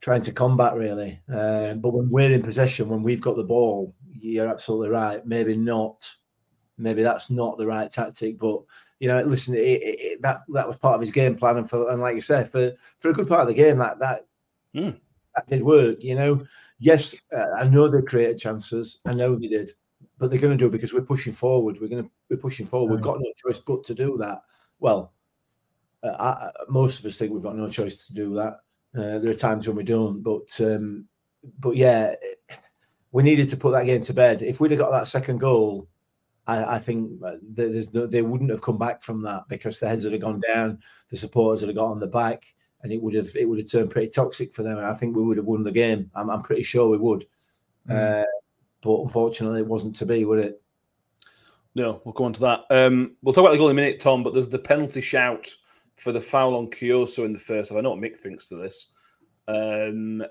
trying 0.00 0.22
to 0.22 0.32
combat 0.32 0.74
really. 0.74 1.20
Um, 1.28 1.80
but 1.80 1.94
when 1.94 2.10
we're 2.10 2.32
in 2.32 2.42
possession, 2.42 2.88
when 2.88 3.02
we've 3.02 3.22
got 3.22 3.36
the 3.36 3.44
ball, 3.44 3.94
you're 4.12 4.48
absolutely 4.48 4.90
right. 4.90 5.24
Maybe 5.26 5.56
not. 5.56 6.12
Maybe 6.76 7.02
that's 7.02 7.30
not 7.30 7.56
the 7.56 7.66
right 7.66 7.90
tactic, 7.90 8.38
but 8.38 8.62
you 9.04 9.08
know, 9.08 9.20
listen, 9.20 9.54
it, 9.54 9.58
it, 9.60 10.22
that 10.22 10.44
that 10.54 10.66
was 10.66 10.78
part 10.78 10.94
of 10.94 11.00
his 11.02 11.10
game 11.10 11.36
plan, 11.36 11.58
and 11.58 11.68
for 11.68 11.90
and 11.90 12.00
like 12.00 12.14
you 12.14 12.22
said, 12.22 12.50
for 12.50 12.72
for 12.96 13.10
a 13.10 13.12
good 13.12 13.28
part 13.28 13.42
of 13.42 13.48
the 13.48 13.52
game, 13.52 13.76
that 13.76 13.98
that 13.98 14.26
mm. 14.74 14.98
that 15.36 15.46
did 15.46 15.62
work. 15.62 16.02
You 16.02 16.14
know, 16.14 16.46
yes, 16.78 17.14
uh, 17.30 17.50
I 17.54 17.64
know 17.64 17.86
they 17.86 18.00
created 18.00 18.38
chances. 18.38 19.02
I 19.04 19.12
know 19.12 19.34
they 19.34 19.48
did, 19.48 19.72
but 20.16 20.30
they're 20.30 20.38
going 20.38 20.56
to 20.56 20.58
do 20.58 20.68
it 20.68 20.72
because 20.72 20.94
we're 20.94 21.02
pushing 21.02 21.34
forward. 21.34 21.78
We're 21.78 21.88
going 21.88 22.04
to 22.04 22.10
we're 22.30 22.38
pushing 22.38 22.64
forward. 22.64 22.94
We've 22.94 23.02
got 23.02 23.20
no 23.20 23.30
choice 23.36 23.60
but 23.60 23.84
to 23.84 23.94
do 23.94 24.16
that. 24.20 24.40
Well, 24.80 25.12
uh, 26.02 26.16
I, 26.18 26.50
most 26.70 27.00
of 27.00 27.04
us 27.04 27.18
think 27.18 27.30
we've 27.30 27.42
got 27.42 27.56
no 27.56 27.68
choice 27.68 28.06
to 28.06 28.14
do 28.14 28.32
that. 28.36 28.60
Uh, 28.96 29.18
there 29.18 29.32
are 29.32 29.34
times 29.34 29.66
when 29.66 29.76
we 29.76 29.84
don't, 29.84 30.22
but 30.22 30.58
um, 30.62 31.04
but 31.58 31.76
yeah, 31.76 32.14
we 33.12 33.22
needed 33.22 33.50
to 33.50 33.58
put 33.58 33.72
that 33.72 33.84
game 33.84 34.00
to 34.00 34.14
bed. 34.14 34.40
If 34.40 34.62
we'd 34.62 34.70
have 34.70 34.80
got 34.80 34.92
that 34.92 35.08
second 35.08 35.40
goal, 35.40 35.88
I, 36.46 36.74
I 36.74 36.78
think 36.78 37.20
there's 37.42 37.92
no, 37.94 38.06
they 38.06 38.22
wouldn't 38.22 38.50
have 38.50 38.62
come 38.62 38.78
back 38.78 39.02
from 39.02 39.22
that 39.22 39.44
because 39.48 39.80
the 39.80 39.88
heads 39.88 40.04
would 40.04 40.12
have 40.12 40.22
gone 40.22 40.40
down, 40.40 40.78
the 41.08 41.16
supporters 41.16 41.62
would 41.62 41.68
have 41.68 41.76
got 41.76 41.90
on 41.90 42.00
the 42.00 42.06
back, 42.06 42.44
and 42.82 42.92
it 42.92 43.02
would 43.02 43.14
have 43.14 43.34
it 43.34 43.48
would 43.48 43.58
have 43.58 43.70
turned 43.70 43.90
pretty 43.90 44.10
toxic 44.10 44.52
for 44.52 44.62
them. 44.62 44.78
And 44.78 44.86
I 44.86 44.94
think 44.94 45.16
we 45.16 45.22
would 45.22 45.38
have 45.38 45.46
won 45.46 45.62
the 45.62 45.72
game. 45.72 46.10
I'm, 46.14 46.30
I'm 46.30 46.42
pretty 46.42 46.62
sure 46.62 46.90
we 46.90 46.98
would. 46.98 47.24
Mm. 47.88 48.22
Uh, 48.22 48.26
but 48.82 49.02
unfortunately, 49.02 49.60
it 49.60 49.66
wasn't 49.66 49.96
to 49.96 50.06
be, 50.06 50.24
would 50.24 50.38
it? 50.38 50.62
No, 51.74 52.02
we'll 52.04 52.12
go 52.12 52.24
on 52.24 52.32
to 52.34 52.40
that. 52.40 52.64
Um, 52.70 53.16
we'll 53.22 53.32
talk 53.34 53.42
about 53.42 53.52
the 53.52 53.58
goal 53.58 53.68
in 53.68 53.78
a 53.78 53.80
minute, 53.82 54.00
Tom. 54.00 54.22
But 54.22 54.34
there's 54.34 54.48
the 54.48 54.58
penalty 54.58 55.00
shout 55.00 55.48
for 55.96 56.12
the 56.12 56.20
foul 56.20 56.56
on 56.56 56.68
Kioso 56.68 57.24
in 57.24 57.32
the 57.32 57.38
first 57.38 57.70
half. 57.70 57.78
I 57.78 57.80
know 57.80 57.90
what 57.90 58.00
Mick 58.00 58.18
thinks 58.18 58.46
to 58.46 58.56
this. 58.56 58.92
Um, 59.48 60.22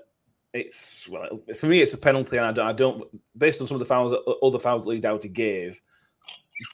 it's 0.52 1.08
well 1.08 1.42
for 1.56 1.66
me, 1.66 1.82
it's 1.82 1.94
a 1.94 1.98
penalty, 1.98 2.36
and 2.36 2.46
I 2.46 2.52
don't, 2.52 2.66
I 2.66 2.72
don't 2.72 3.04
based 3.36 3.60
on 3.60 3.66
some 3.66 3.74
of 3.74 3.80
the 3.80 3.84
fouls, 3.84 4.16
other 4.42 4.58
fouls 4.58 4.82
that 4.82 4.88
Leigh 4.88 5.00
Doughty 5.00 5.28
gave, 5.28 5.80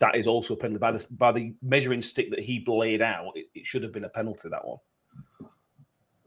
that 0.01 0.17
is 0.17 0.27
also 0.27 0.55
a 0.55 0.57
penalty 0.57 0.79
by 0.79 0.93
the 0.93 1.07
by 1.13 1.33
the 1.33 1.55
measuring 1.63 2.03
stick 2.03 2.31
that 2.31 2.41
he 2.41 2.65
laid 2.67 3.03
out. 3.03 3.33
It, 3.35 3.47
it 3.55 3.67
should 3.67 3.83
have 3.83 3.93
been 3.93 4.05
a 4.05 4.09
penalty 4.09 4.49
that 4.49 4.67
one. 4.67 4.79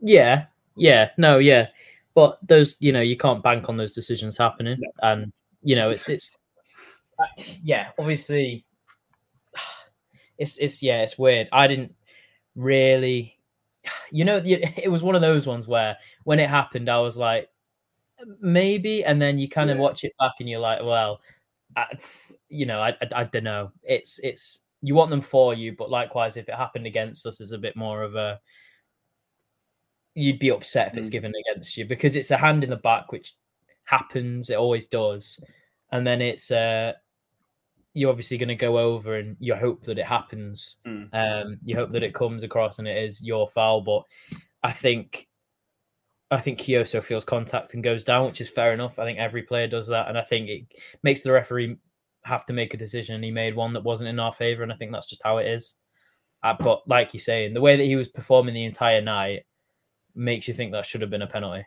Yeah, 0.02 0.46
yeah, 0.76 1.10
no, 1.18 1.38
yeah, 1.38 1.68
but 2.14 2.40
those, 2.46 2.78
you 2.80 2.92
know, 2.92 3.02
you 3.02 3.18
can't 3.18 3.44
bank 3.44 3.70
on 3.70 3.78
those 3.78 3.94
decisions 3.94 4.38
happening, 4.38 4.78
no. 4.80 4.90
and 5.02 5.34
you 5.62 5.76
know, 5.76 5.92
it's 5.92 6.10
it's 6.10 6.32
yeah, 7.64 7.90
obviously, 7.98 8.66
it's 10.38 10.58
it's 10.58 10.82
yeah, 10.82 11.02
it's 11.02 11.18
weird. 11.18 11.48
I 11.52 11.68
didn't 11.68 11.94
really, 12.56 13.38
you 14.12 14.26
know, 14.26 14.42
it 14.44 14.92
was 14.92 15.04
one 15.04 15.16
of 15.16 15.22
those 15.22 15.48
ones 15.48 15.68
where 15.68 15.98
when 16.24 16.40
it 16.40 16.50
happened, 16.50 16.90
I 16.90 17.00
was 17.00 17.18
like, 17.18 17.50
maybe, 18.40 19.04
and 19.04 19.22
then 19.22 19.40
you 19.40 19.50
kind 19.50 19.70
yeah. 19.70 19.76
of 19.76 19.80
watch 19.80 20.04
it 20.04 20.14
back 20.20 20.34
and 20.40 20.50
you're 20.50 20.60
like, 20.60 20.82
well, 20.84 21.22
I, 21.76 21.86
you 22.50 22.66
know, 22.66 22.82
I, 22.82 22.90
I, 22.90 23.08
I 23.16 23.24
don't 23.26 23.44
know. 23.44 23.72
It's 23.84 24.20
it's 24.20 24.60
you 24.82 24.96
want 24.96 25.10
them 25.10 25.22
for 25.22 25.54
you, 25.54 25.76
but 25.78 25.90
likewise, 25.90 26.38
if 26.38 26.50
it 26.50 26.56
happened 26.56 26.86
against 26.86 27.26
us, 27.26 27.42
is 27.42 27.52
a 27.52 27.58
bit 27.58 27.76
more 27.76 28.04
of 28.04 28.16
a 28.16 28.40
you'd 30.16 30.40
be 30.40 30.52
upset 30.52 30.90
if 30.92 30.98
it's 30.98 31.10
mm. 31.10 31.14
given 31.14 31.34
against 31.50 31.76
you 31.76 31.86
because 31.86 32.16
it's 32.16 32.32
a 32.32 32.38
hand 32.38 32.64
in 32.64 32.70
the 32.70 32.78
back, 32.78 33.12
which 33.12 33.36
happens. 33.86 34.50
It 34.50 34.58
always 34.58 34.86
does, 34.86 35.44
and 35.92 36.06
then 36.06 36.22
it's 36.22 36.52
uh 36.52 36.94
you're 37.94 38.10
obviously 38.10 38.38
going 38.38 38.50
to 38.50 38.56
go 38.56 38.80
over 38.80 39.18
and 39.18 39.38
you 39.40 39.56
hope 39.56 39.84
that 39.84 40.00
it 40.00 40.06
happens. 40.06 40.78
Mm. 40.86 41.10
Um, 41.14 41.58
you 41.64 41.76
hope 41.76 41.92
that 41.92 42.04
it 42.04 42.14
comes 42.14 42.44
across 42.44 42.80
and 42.80 42.88
it 42.88 42.98
is 42.98 43.22
your 43.22 43.48
foul. 43.50 43.82
But 43.82 44.04
I 44.64 44.72
think, 44.72 45.28
I 46.34 46.42
think 46.42 46.60
Kioso 46.60 47.04
feels 47.04 47.26
contact 47.26 47.74
and 47.74 47.84
goes 47.84 48.04
down, 48.04 48.26
which 48.26 48.42
is 48.42 48.50
fair 48.50 48.74
enough. 48.74 49.00
I 49.00 49.06
think 49.06 49.20
every 49.20 49.44
player 49.44 49.68
does 49.68 49.88
that, 49.88 50.08
and 50.08 50.18
I 50.18 50.22
think 50.22 50.50
it 50.50 50.66
makes 51.04 51.22
the 51.22 51.32
referee 51.32 51.78
have 52.24 52.46
to 52.48 52.54
make 52.54 52.74
a 52.74 52.78
decision. 52.78 53.16
And 53.16 53.24
he 53.24 53.32
made 53.32 53.56
one 53.56 53.74
that 53.74 53.84
wasn't 53.84 54.10
in 54.10 54.20
our 54.20 54.34
favor, 54.34 54.64
and 54.64 54.72
I 54.72 54.76
think 54.76 54.92
that's 54.92 55.06
just 55.06 55.24
how 55.24 55.38
it 55.38 55.48
is. 55.48 55.76
Uh, 56.44 56.54
but 56.60 56.88
like 56.88 57.14
you're 57.14 57.22
saying, 57.22 57.54
the 57.54 57.62
way 57.62 57.76
that 57.76 57.86
he 57.86 57.96
was 57.96 58.10
performing 58.10 58.54
the 58.54 58.66
entire 58.66 59.02
night 59.02 59.44
makes 60.16 60.48
you 60.48 60.54
think 60.54 60.72
that 60.72 60.86
should 60.86 61.02
have 61.02 61.10
been 61.10 61.22
a 61.22 61.28
penalty. 61.28 61.66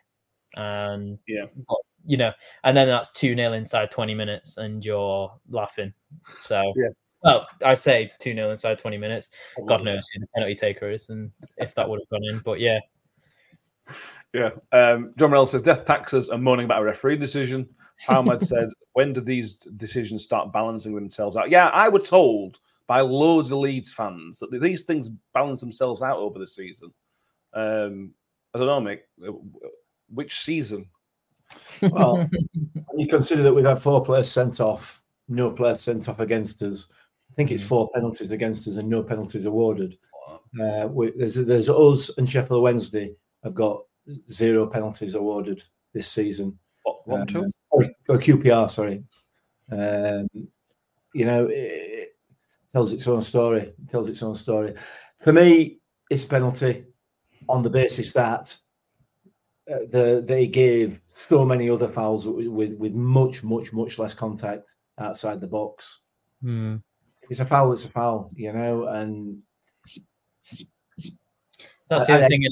And 0.55 1.17
yeah, 1.27 1.45
but 1.67 1.77
you 2.05 2.17
know, 2.17 2.31
and 2.63 2.75
then 2.75 2.87
that's 2.87 3.11
2 3.11 3.35
0 3.35 3.53
inside 3.53 3.91
20 3.91 4.15
minutes 4.15 4.57
and 4.57 4.83
you're 4.83 5.31
laughing. 5.49 5.93
So, 6.39 6.73
yeah. 6.75 6.89
Well, 7.23 7.47
I 7.65 7.73
say 7.73 8.09
2 8.21 8.33
0 8.33 8.51
inside 8.51 8.79
20 8.79 8.97
minutes. 8.97 9.29
God 9.67 9.83
knows 9.83 10.07
who 10.13 10.21
the 10.21 10.27
penalty 10.33 10.55
taker 10.55 10.89
is 10.89 11.09
and 11.09 11.31
if 11.57 11.75
that 11.75 11.89
would 11.89 11.99
have 11.99 12.09
gone 12.09 12.27
in. 12.31 12.39
But 12.39 12.59
yeah. 12.59 12.79
Yeah. 14.33 14.49
Um, 14.71 15.13
John 15.17 15.31
Morell 15.31 15.47
says 15.47 15.61
death 15.61 15.85
taxes 15.85 16.29
and 16.29 16.43
moaning 16.43 16.65
about 16.65 16.81
a 16.81 16.85
referee 16.85 17.17
decision. 17.17 17.67
Ahmad 18.07 18.41
says, 18.43 18.73
when 18.93 19.13
do 19.13 19.21
these 19.21 19.55
decisions 19.77 20.23
start 20.23 20.53
balancing 20.53 20.95
themselves 20.95 21.35
out? 21.35 21.49
Yeah, 21.49 21.67
I 21.67 21.89
were 21.89 21.99
told 21.99 22.59
by 22.87 23.01
loads 23.01 23.51
of 23.51 23.59
Leeds 23.59 23.93
fans 23.93 24.39
that 24.39 24.61
these 24.61 24.83
things 24.83 25.09
balance 25.33 25.59
themselves 25.59 26.01
out 26.01 26.17
over 26.17 26.39
the 26.39 26.47
season. 26.47 26.93
Um, 27.53 28.13
I 28.53 28.59
don't 28.59 28.85
know, 28.85 28.91
Mick. 28.91 29.35
Which 30.09 30.39
season? 30.41 30.89
Well, 31.81 32.29
you 32.97 33.07
consider 33.07 33.43
that 33.43 33.53
we've 33.53 33.65
had 33.65 33.79
four 33.79 34.03
players 34.03 34.31
sent 34.31 34.59
off, 34.59 35.01
no 35.27 35.51
players 35.51 35.81
sent 35.81 36.07
off 36.09 36.19
against 36.19 36.61
us. 36.61 36.87
I 37.29 37.33
think 37.35 37.51
it's 37.51 37.63
hmm. 37.63 37.69
four 37.69 37.89
penalties 37.93 38.31
against 38.31 38.67
us 38.67 38.77
and 38.77 38.89
no 38.89 39.03
penalties 39.03 39.45
awarded. 39.45 39.97
Uh, 40.61 40.87
we, 40.87 41.11
there's 41.11 41.35
there's 41.35 41.69
us 41.69 42.17
and 42.17 42.27
Sheffield 42.27 42.63
Wednesday 42.63 43.13
have 43.43 43.53
got 43.53 43.83
zero 44.29 44.67
penalties 44.67 45.15
awarded 45.15 45.63
this 45.93 46.07
season. 46.11 46.57
What, 46.83 47.07
one, 47.07 47.21
um, 47.21 47.27
two? 47.27 47.51
Or, 47.69 47.85
or 48.09 48.17
QPR, 48.17 48.69
sorry. 48.69 49.03
Um, 49.71 50.27
you 51.13 51.25
know, 51.25 51.47
it, 51.49 52.15
tells 52.73 52.93
its 52.93 53.07
own 53.07 53.21
story. 53.21 53.61
It 53.61 53.89
tells 53.89 54.07
its 54.07 54.21
own 54.21 54.35
story. 54.35 54.75
For 55.23 55.33
me, 55.33 55.79
it's 56.09 56.25
penalty 56.25 56.85
on 57.49 57.63
the 57.63 57.69
basis 57.69 58.13
that 58.13 58.55
uh, 59.71 59.79
the, 59.89 60.23
they 60.25 60.47
gave 60.47 60.99
so 61.13 61.43
many 61.43 61.69
other 61.69 61.87
fouls 61.87 62.27
with 62.27 62.73
with 62.73 62.93
much 62.93 63.43
much 63.43 63.73
much 63.73 63.97
less 63.97 64.13
contact 64.13 64.69
outside 64.99 65.41
the 65.41 65.47
box. 65.47 66.01
Hmm. 66.41 66.77
It's 67.29 67.39
a 67.39 67.45
foul. 67.45 67.73
It's 67.73 67.85
a 67.85 67.89
foul, 67.89 68.29
you 68.35 68.53
know, 68.53 68.87
and 68.87 69.41
that's 71.89 72.07
the 72.07 72.13
other 72.13 72.27
thing. 72.27 72.47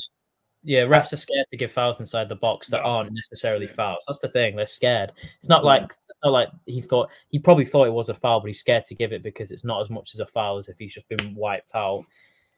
Yeah, 0.65 0.81
refs 0.81 1.13
are 1.13 1.17
scared 1.17 1.45
to 1.51 1.57
give 1.57 1.71
fouls 1.71 1.99
inside 1.99 2.27
the 2.27 2.35
box 2.35 2.67
that 2.69 2.81
aren't 2.81 3.11
necessarily 3.13 3.67
fouls. 3.67 4.03
That's 4.07 4.19
the 4.19 4.29
thing; 4.29 4.55
they're 4.55 4.65
scared. 4.65 5.11
It's 5.37 5.47
not 5.47 5.63
like 5.63 5.93
not 6.23 6.31
like 6.31 6.49
he 6.65 6.81
thought. 6.81 7.09
He 7.29 7.37
probably 7.37 7.65
thought 7.65 7.87
it 7.87 7.93
was 7.93 8.09
a 8.09 8.15
foul, 8.15 8.39
but 8.39 8.47
he's 8.47 8.59
scared 8.59 8.83
to 8.85 8.95
give 8.95 9.13
it 9.13 9.21
because 9.21 9.51
it's 9.51 9.63
not 9.63 9.81
as 9.81 9.91
much 9.91 10.15
as 10.15 10.19
a 10.19 10.25
foul 10.25 10.57
as 10.57 10.67
if 10.67 10.77
he's 10.79 10.95
just 10.95 11.07
been 11.07 11.35
wiped 11.35 11.75
out. 11.75 12.03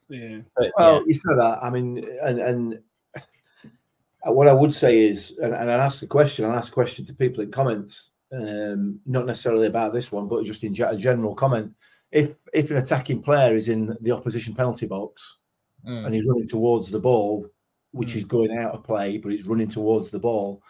Yeah. 0.10 0.40
But, 0.56 0.72
well, 0.78 0.96
yeah. 0.96 1.04
you 1.06 1.14
said 1.14 1.36
that. 1.38 1.60
I 1.62 1.70
mean, 1.70 2.08
and 2.24 2.40
and 2.40 2.80
uh, 3.16 4.32
what 4.32 4.48
I 4.48 4.54
would 4.54 4.74
say 4.74 5.06
is, 5.06 5.38
and, 5.42 5.54
and 5.54 5.70
I 5.70 5.76
ask 5.76 6.00
the 6.00 6.08
question, 6.08 6.46
I 6.46 6.56
ask 6.56 6.72
a 6.72 6.76
question 6.76 7.06
to 7.06 7.14
people 7.14 7.44
in 7.44 7.52
comments, 7.52 8.12
um, 8.32 9.02
not 9.06 9.26
necessarily 9.26 9.68
about 9.68 9.94
this 9.94 10.12
one, 10.12 10.30
but 10.30 10.46
just 10.46 10.64
in 10.64 10.72
a 10.82 10.96
general 10.96 11.36
comment. 11.36 11.74
If 12.12 12.36
if 12.54 12.72
an 12.72 12.78
attacking 12.78 13.22
player 13.22 13.54
is 13.54 13.68
in 13.68 13.98
the 14.00 14.12
opposition 14.12 14.56
penalty 14.56 14.86
box 14.86 15.40
mm. 15.86 16.06
and 16.06 16.14
he's 16.14 16.26
running 16.26 16.48
towards 16.48 16.90
the 16.90 17.02
ball, 17.02 17.46
which 17.91 18.13
mm. 18.13 18.15
is 18.17 18.24
going 18.25 18.58
out 18.58 18.74
of 18.74 18.84
play, 18.84 19.17
but 19.17 19.32
he's 19.32 19.46
running 19.46 19.70
towards 19.70 20.10
the 20.10 20.20
ball, 20.20 20.62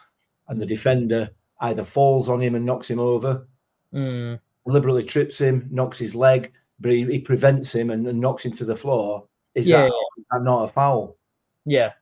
and 0.48 0.60
the 0.60 0.66
defender 0.66 1.30
either 1.60 1.84
falls 1.84 2.28
on 2.28 2.40
him 2.40 2.54
and 2.54 2.64
knocks 2.64 2.88
him 2.88 2.98
over, 2.98 3.46
mm. 3.92 4.38
deliberately 4.66 5.04
trips 5.04 5.38
him, 5.38 5.68
knocks 5.70 5.98
his 5.98 6.14
leg, 6.14 6.52
but 6.80 6.92
he, 6.92 7.04
he 7.04 7.20
prevents 7.20 7.74
him 7.74 7.90
and, 7.90 8.06
and, 8.06 8.20
knocks 8.20 8.44
him 8.44 8.52
to 8.52 8.64
the 8.64 8.76
floor. 8.76 9.26
Is 9.54 9.68
yeah, 9.68 9.82
that, 9.82 9.92
yeah. 10.32 10.38
not 10.40 10.64
a 10.64 10.68
foul? 10.68 11.16
Yeah, 11.64 11.92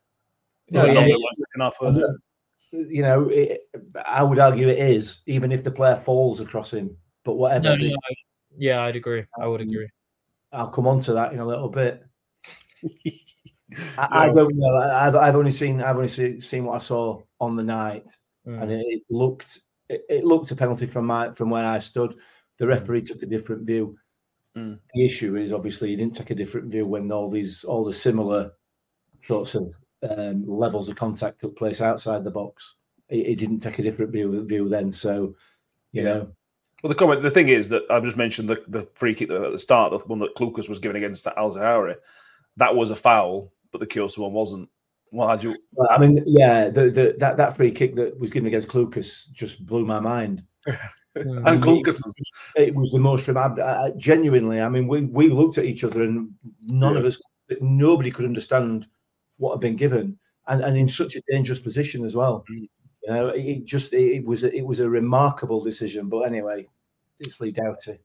no, 0.70 0.84
yeah, 0.84 1.06
yeah. 1.06 2.00
You 2.72 3.02
know, 3.02 3.28
it, 3.28 3.60
I 4.04 4.22
would 4.22 4.38
argue 4.38 4.68
it 4.68 4.78
is, 4.78 5.22
even 5.26 5.52
if 5.52 5.62
the 5.62 5.70
player 5.70 5.96
falls 5.96 6.40
across 6.40 6.74
him. 6.74 6.96
But 7.24 7.36
whatever. 7.36 7.62
No, 7.62 7.76
no, 7.76 7.86
I, 7.86 8.14
yeah, 8.58 8.82
I'd 8.82 8.96
agree. 8.96 9.24
I 9.40 9.46
would 9.46 9.60
agree. 9.60 9.88
I'll 10.52 10.68
come 10.68 10.86
on 10.86 11.00
to 11.00 11.14
that 11.14 11.32
in 11.32 11.38
a 11.38 11.46
little 11.46 11.68
bit. 11.68 12.04
I, 13.98 14.08
I, 14.10 14.26
don't 14.26 14.56
know. 14.56 14.76
I've, 14.76 15.16
I've 15.16 15.36
only 15.36 15.50
seen 15.50 15.82
I've 15.82 15.96
only 15.96 16.08
see, 16.08 16.40
seen 16.40 16.64
what 16.64 16.74
I 16.74 16.78
saw 16.78 17.22
on 17.40 17.56
the 17.56 17.64
night, 17.64 18.06
mm. 18.46 18.60
and 18.60 18.70
it, 18.70 18.84
it 18.86 19.02
looked 19.10 19.60
it, 19.88 20.04
it, 20.08 20.24
looked 20.24 20.50
a 20.52 20.56
penalty 20.56 20.86
from 20.86 21.06
my 21.06 21.32
from 21.32 21.50
where 21.50 21.66
I 21.66 21.78
stood. 21.78 22.16
The 22.58 22.64
hmm. 22.64 22.70
referee 22.70 23.02
took 23.02 23.22
a 23.22 23.26
different 23.26 23.66
view. 23.66 23.98
Mm. 24.56 24.78
The 24.94 25.04
issue 25.04 25.36
is 25.36 25.52
obviously 25.52 25.90
he 25.90 25.96
didn't 25.96 26.14
take 26.14 26.30
a 26.30 26.34
different 26.34 26.70
view 26.70 26.86
when 26.86 27.10
all 27.12 27.30
these 27.30 27.64
all 27.64 27.84
the 27.84 27.92
similar 27.92 28.52
sorts 29.26 29.54
of 29.54 29.76
um, 30.08 30.44
levels 30.46 30.88
of 30.88 30.96
contact 30.96 31.40
took 31.40 31.56
place 31.56 31.80
outside 31.80 32.24
the 32.24 32.30
box. 32.30 32.76
He, 33.08 33.24
he 33.24 33.34
didn't 33.34 33.60
take 33.60 33.78
a 33.78 33.82
different 33.82 34.12
view, 34.12 34.44
view 34.46 34.68
then. 34.68 34.92
So, 34.92 35.34
you 35.92 36.02
Yeah. 36.02 36.04
know, 36.04 36.32
Well, 36.82 36.88
the 36.88 36.94
comment, 36.94 37.22
the 37.22 37.30
thing 37.30 37.48
is 37.48 37.68
that 37.70 37.84
I've 37.90 38.04
just 38.04 38.16
mentioned 38.16 38.48
the, 38.48 38.62
the 38.68 38.88
free 38.94 39.14
kick 39.14 39.30
at 39.30 39.52
the 39.52 39.58
start, 39.58 39.92
the 39.92 39.98
one 39.98 40.18
that 40.20 40.34
Clucas 40.34 40.68
was 40.68 40.78
given 40.78 40.96
against 40.96 41.26
Al 41.26 41.52
Zahari. 41.52 41.96
That 42.56 42.74
was 42.74 42.90
a 42.90 42.96
foul, 42.96 43.52
but 43.72 43.80
the 43.80 43.86
Kioso 43.86 44.18
one 44.18 44.32
wasn't. 44.32 44.68
Well, 45.12 45.28
had 45.28 45.42
you? 45.42 45.56
Well, 45.72 45.88
I 45.90 45.98
mean, 45.98 46.22
yeah, 46.26 46.68
the, 46.68 46.90
the, 46.90 47.14
that 47.18 47.36
that 47.36 47.56
free 47.56 47.70
kick 47.70 47.94
that 47.96 48.18
was 48.18 48.30
given 48.30 48.48
against 48.48 48.68
Clucas 48.68 49.30
just 49.30 49.64
blew 49.66 49.84
my 49.84 50.00
mind. 50.00 50.44
And 51.16 51.62
Clucas, 51.62 52.02
It 52.56 52.74
was 52.74 52.90
the 52.90 52.98
most 52.98 53.26
remarkable. 53.26 53.62
Uh, 53.62 53.90
genuinely, 53.96 54.60
I 54.60 54.68
mean, 54.68 54.86
we 54.86 55.02
we 55.02 55.28
looked 55.28 55.56
at 55.56 55.64
each 55.64 55.82
other 55.82 56.02
and 56.02 56.30
none 56.60 56.96
of 56.96 57.06
us, 57.06 57.18
nobody 57.60 58.10
could 58.10 58.26
understand 58.26 58.86
what 59.38 59.52
had 59.52 59.60
been 59.60 59.76
given, 59.76 60.18
and 60.46 60.62
and 60.62 60.76
in 60.76 60.88
such 60.88 61.16
a 61.16 61.22
dangerous 61.30 61.58
position 61.58 62.04
as 62.04 62.14
well. 62.14 62.44
You 62.48 62.68
know, 63.06 63.28
it, 63.28 63.46
it 63.46 63.64
just 63.64 63.94
it, 63.94 64.26
was 64.26 64.44
a, 64.44 64.54
it 64.54 64.66
was 64.66 64.80
a 64.80 64.90
remarkable 64.90 65.64
decision. 65.64 66.10
But 66.10 66.22
anyway, 66.22 66.66
it's 67.20 67.40
Leigh 67.40 67.52
Doughty. 67.52 67.98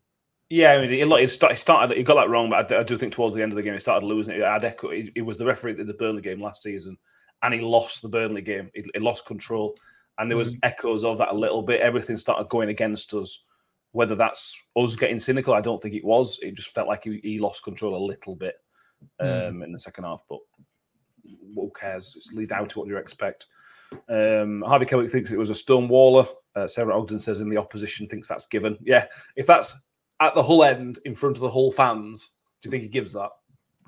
Yeah, 0.52 0.74
I 0.74 0.82
mean, 0.86 0.92
it, 0.92 1.30
started, 1.30 1.56
it 1.56 1.60
started. 1.60 1.98
He 1.98 2.04
got 2.04 2.16
that 2.16 2.30
wrong, 2.30 2.50
but 2.50 2.70
I, 2.70 2.80
I 2.82 2.84
do 2.84 2.98
think 2.98 3.14
towards 3.14 3.34
the 3.34 3.42
end 3.42 3.54
of 3.54 3.56
the 3.56 3.62
game, 3.62 3.72
he 3.74 3.80
started 3.80 4.06
losing 4.06 4.36
it. 4.36 4.44
I'd 4.44 4.66
echo, 4.66 4.92
was 5.24 5.38
the 5.38 5.46
referee 5.46 5.80
at 5.80 5.88
the 5.88 5.94
Burnley 5.94 6.22
game 6.22 6.42
last 6.42 6.62
season, 6.62 6.98
and 7.42 7.54
he 7.54 7.62
lost 7.62 8.02
the 8.02 8.10
Burnley 8.10 8.42
game. 8.42 8.70
He, 8.76 8.84
he 8.94 9.00
lost 9.00 9.26
control, 9.26 9.78
and 10.18 10.30
there 10.30 10.38
was 10.38 10.58
echoes 10.64 11.06
of 11.06 11.18
that 11.20 11.32
a 11.32 11.34
little 11.34 11.62
bit. 11.62 11.80
Everything 11.80 12.18
started 12.18 12.50
going 12.50 12.68
against 12.68 13.14
us. 13.14 13.46
Whether 13.94 14.16
that's 14.16 14.62
us 14.76 14.98
getting 14.98 15.20
cynical, 15.20 15.54
I 15.54 15.62
don't 15.62 15.82
think 15.82 15.96
it 15.96 16.04
was. 16.04 16.38
It 16.42 16.56
just 16.56 16.74
felt 16.74 16.88
like 16.90 17.06
he, 17.06 17.22
he 17.24 17.40
lost 17.40 17.64
control 17.64 17.96
a 17.96 18.06
little 18.06 18.36
bit 18.36 18.56
um, 19.22 19.28
Mm. 19.28 19.64
in 19.66 19.72
the 19.72 19.80
second 19.80 20.04
half. 20.04 20.22
But 20.30 20.40
who 21.56 21.72
cares? 21.80 22.14
It's 22.18 22.34
lead 22.34 22.52
out 22.52 22.70
to 22.72 22.80
what 22.80 22.88
you 22.90 22.98
expect. 22.98 23.48
Um, 24.10 24.64
Harvey 24.66 24.86
Kelly 24.86 25.08
thinks 25.08 25.32
it 25.32 25.38
was 25.38 25.50
a 25.50 25.54
stonewaller. 25.54 26.28
Uh, 26.56 26.68
Sarah 26.68 26.98
Ogden 26.98 27.20
says 27.20 27.40
in 27.42 27.50
the 27.50 27.58
opposition 27.58 28.08
thinks 28.08 28.28
that's 28.28 28.48
given. 28.48 28.78
Yeah, 28.82 29.06
if 29.36 29.48
that's 29.48 29.78
at 30.22 30.34
the 30.36 30.44
Hull 30.44 30.64
end 30.64 31.00
in 31.06 31.14
front 31.16 31.36
of 31.36 31.42
the 31.42 31.50
Hull 31.50 31.72
fans, 31.72 32.30
do 32.62 32.68
you 32.68 32.72
think 32.72 32.84
he 32.84 32.90
gives 32.90 33.12
that? 33.14 33.30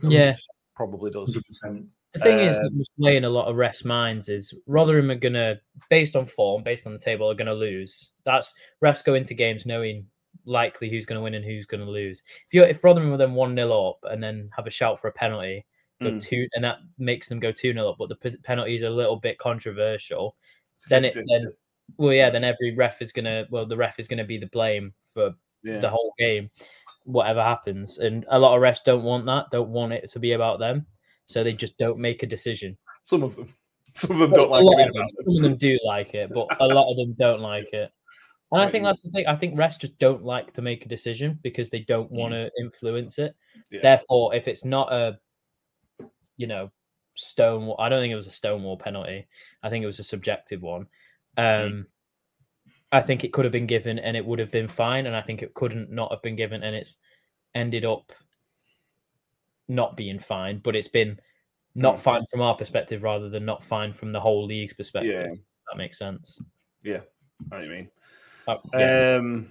Yeah. 0.02 0.36
Probably 0.76 1.12
does. 1.12 1.38
100%. 1.64 1.88
The 2.14 2.20
thing 2.20 2.40
is, 2.40 2.58
that 2.58 2.66
Um, 2.68 2.78
was 2.78 2.90
playing 3.00 3.24
a 3.24 3.30
lot 3.30 3.48
of 3.48 3.56
rest 3.56 3.86
minds 3.86 4.30
is 4.30 4.54
Rotherham 4.68 5.10
are 5.10 5.16
gonna, 5.16 5.60
based 5.90 6.16
on 6.16 6.26
form, 6.26 6.62
based 6.64 6.86
on 6.86 6.94
the 6.94 7.00
table, 7.00 7.30
are 7.30 7.34
gonna 7.36 7.54
lose. 7.54 8.10
That's 8.24 8.54
refs 8.84 9.04
go 9.04 9.14
into 9.16 9.34
games 9.34 9.66
knowing 9.66 10.08
likely 10.46 10.90
who's 10.90 11.06
gonna 11.06 11.22
win 11.22 11.34
and 11.36 11.46
who's 11.46 11.66
gonna 11.66 11.90
lose. 11.90 12.22
If 12.48 12.54
you 12.54 12.64
if 12.64 12.84
Rotherham 12.84 13.10
were 13.12 13.18
then 13.18 13.34
one 13.34 13.56
0 13.56 13.90
up 13.90 14.00
and 14.04 14.22
then 14.22 14.50
have 14.56 14.68
a 14.68 14.72
shout 14.72 15.00
for 15.00 15.08
a 15.08 15.12
penalty, 15.14 15.66
go 16.02 16.12
Mm. 16.12 16.22
two, 16.24 16.48
and 16.54 16.64
that 16.64 16.80
makes 17.00 17.30
them 17.30 17.40
go 17.40 17.52
two 17.52 17.74
0 17.74 17.90
up, 17.90 17.98
but 17.98 18.10
the 18.10 18.16
p- 18.16 18.38
penalty 18.44 18.76
is 18.76 18.84
a 18.84 18.90
little 18.90 19.16
bit 19.16 19.38
controversial. 19.40 20.36
Then 20.90 21.06
it 21.06 21.14
then, 21.16 21.54
well, 21.98 22.14
yeah, 22.14 22.30
then 22.30 22.44
every 22.44 22.76
ref 22.76 23.02
is 23.02 23.12
gonna, 23.12 23.48
well, 23.50 23.66
the 23.66 23.78
ref 23.78 23.98
is 24.00 24.08
gonna 24.08 24.24
be 24.26 24.38
the 24.38 24.48
blame 24.48 24.94
for 25.14 25.34
Yeah. 25.64 25.80
the 25.80 25.90
whole 25.90 26.14
game, 26.18 26.50
whatever 27.04 27.42
happens. 27.42 27.98
And 27.98 28.26
a 28.30 28.40
lot 28.40 28.56
of 28.56 28.62
refs 28.62 28.84
don't 28.84 29.04
want 29.04 29.26
that, 29.26 29.46
don't 29.52 29.70
want 29.70 29.94
it 29.94 30.10
to 30.12 30.20
be 30.20 30.34
about 30.34 30.60
them. 30.60 30.86
So 31.26 31.44
they 31.44 31.54
just 31.54 31.78
don't 31.78 32.00
make 32.00 32.24
a 32.24 32.28
decision. 32.28 32.78
Some 33.04 33.24
of 33.24 33.36
them. 33.36 33.54
Some 33.96 34.20
of 34.20 34.20
them 34.20 34.32
don't 34.32 34.50
like 34.50 34.88
it. 34.88 34.92
them, 34.92 35.08
some 35.24 35.36
of 35.38 35.44
them 35.44 35.56
do 35.56 35.78
like 35.86 36.16
it, 36.16 36.32
but 36.34 36.48
a 36.60 36.66
lot 36.66 36.90
of 36.90 36.98
them 36.98 37.16
don't 37.20 37.42
like 37.42 37.72
it. 37.74 37.92
And 38.52 38.62
I 38.62 38.68
think 38.68 38.86
that's 38.86 39.04
the 39.04 39.12
thing. 39.12 39.28
I 39.28 39.36
think 39.36 39.56
refs 39.56 39.80
just 39.80 40.00
don't 40.00 40.24
like 40.24 40.52
to 40.54 40.64
make 40.64 40.84
a 40.84 40.90
decision 40.90 41.40
because 41.44 41.70
they 41.70 41.82
don't 41.82 42.12
want 42.12 42.34
to 42.34 42.50
influence 42.60 43.20
it. 43.20 43.36
Yeah. 43.72 43.82
Therefore, 43.84 44.34
if 44.34 44.48
it's 44.48 44.66
not 44.66 44.92
a, 44.92 45.20
you 46.38 46.48
know, 46.48 46.72
stonewall, 47.16 47.76
I 47.80 47.90
don't 47.90 48.02
think 48.02 48.12
it 48.12 48.16
was 48.16 48.26
a 48.26 48.32
stonewall 48.32 48.78
penalty. 48.78 49.28
I 49.62 49.70
think 49.70 49.84
it 49.84 49.88
was 49.88 50.00
a 50.00 50.04
subjective 50.04 50.64
one. 50.64 50.88
Um, 51.38 51.88
I 52.94 53.02
think 53.02 53.24
it 53.24 53.34
could 53.34 53.44
have 53.44 53.52
been 53.52 53.68
given 53.68 54.00
and 54.00 54.16
it 54.16 54.26
would 54.26 54.40
have 54.40 54.52
been 54.52 54.68
fine. 54.68 55.08
And 55.08 55.16
I 55.16 55.22
think 55.22 55.42
it 55.42 55.54
couldn't 55.54 55.92
not 55.92 56.12
have 56.12 56.22
been 56.22 56.36
given 56.36 56.64
and 56.64 56.76
it's 56.76 56.98
ended 57.56 57.84
up 57.84 58.12
not 59.68 59.98
being 59.98 60.20
fine, 60.20 60.60
but 60.60 60.76
it's 60.76 60.88
been 60.88 61.20
not 61.76 61.96
Mm. 61.96 62.00
fine 62.02 62.26
from 62.30 62.42
our 62.42 62.56
perspective 62.56 63.02
rather 63.02 63.30
than 63.30 63.46
not 63.46 63.64
fine 63.64 63.94
from 63.94 64.12
the 64.12 64.20
whole 64.20 64.46
league's 64.46 64.74
perspective. 64.74 65.18
Yeah. 65.18 65.36
That 65.72 65.78
makes 65.78 65.98
sense. 65.98 66.40
Yeah, 66.84 67.02
I 67.52 67.56
know 67.56 67.58
what 67.58 67.64
you 67.64 67.70
mean. 67.70 67.90
Uh, 68.48 68.58
yeah. 68.74 69.16
Um, 69.16 69.50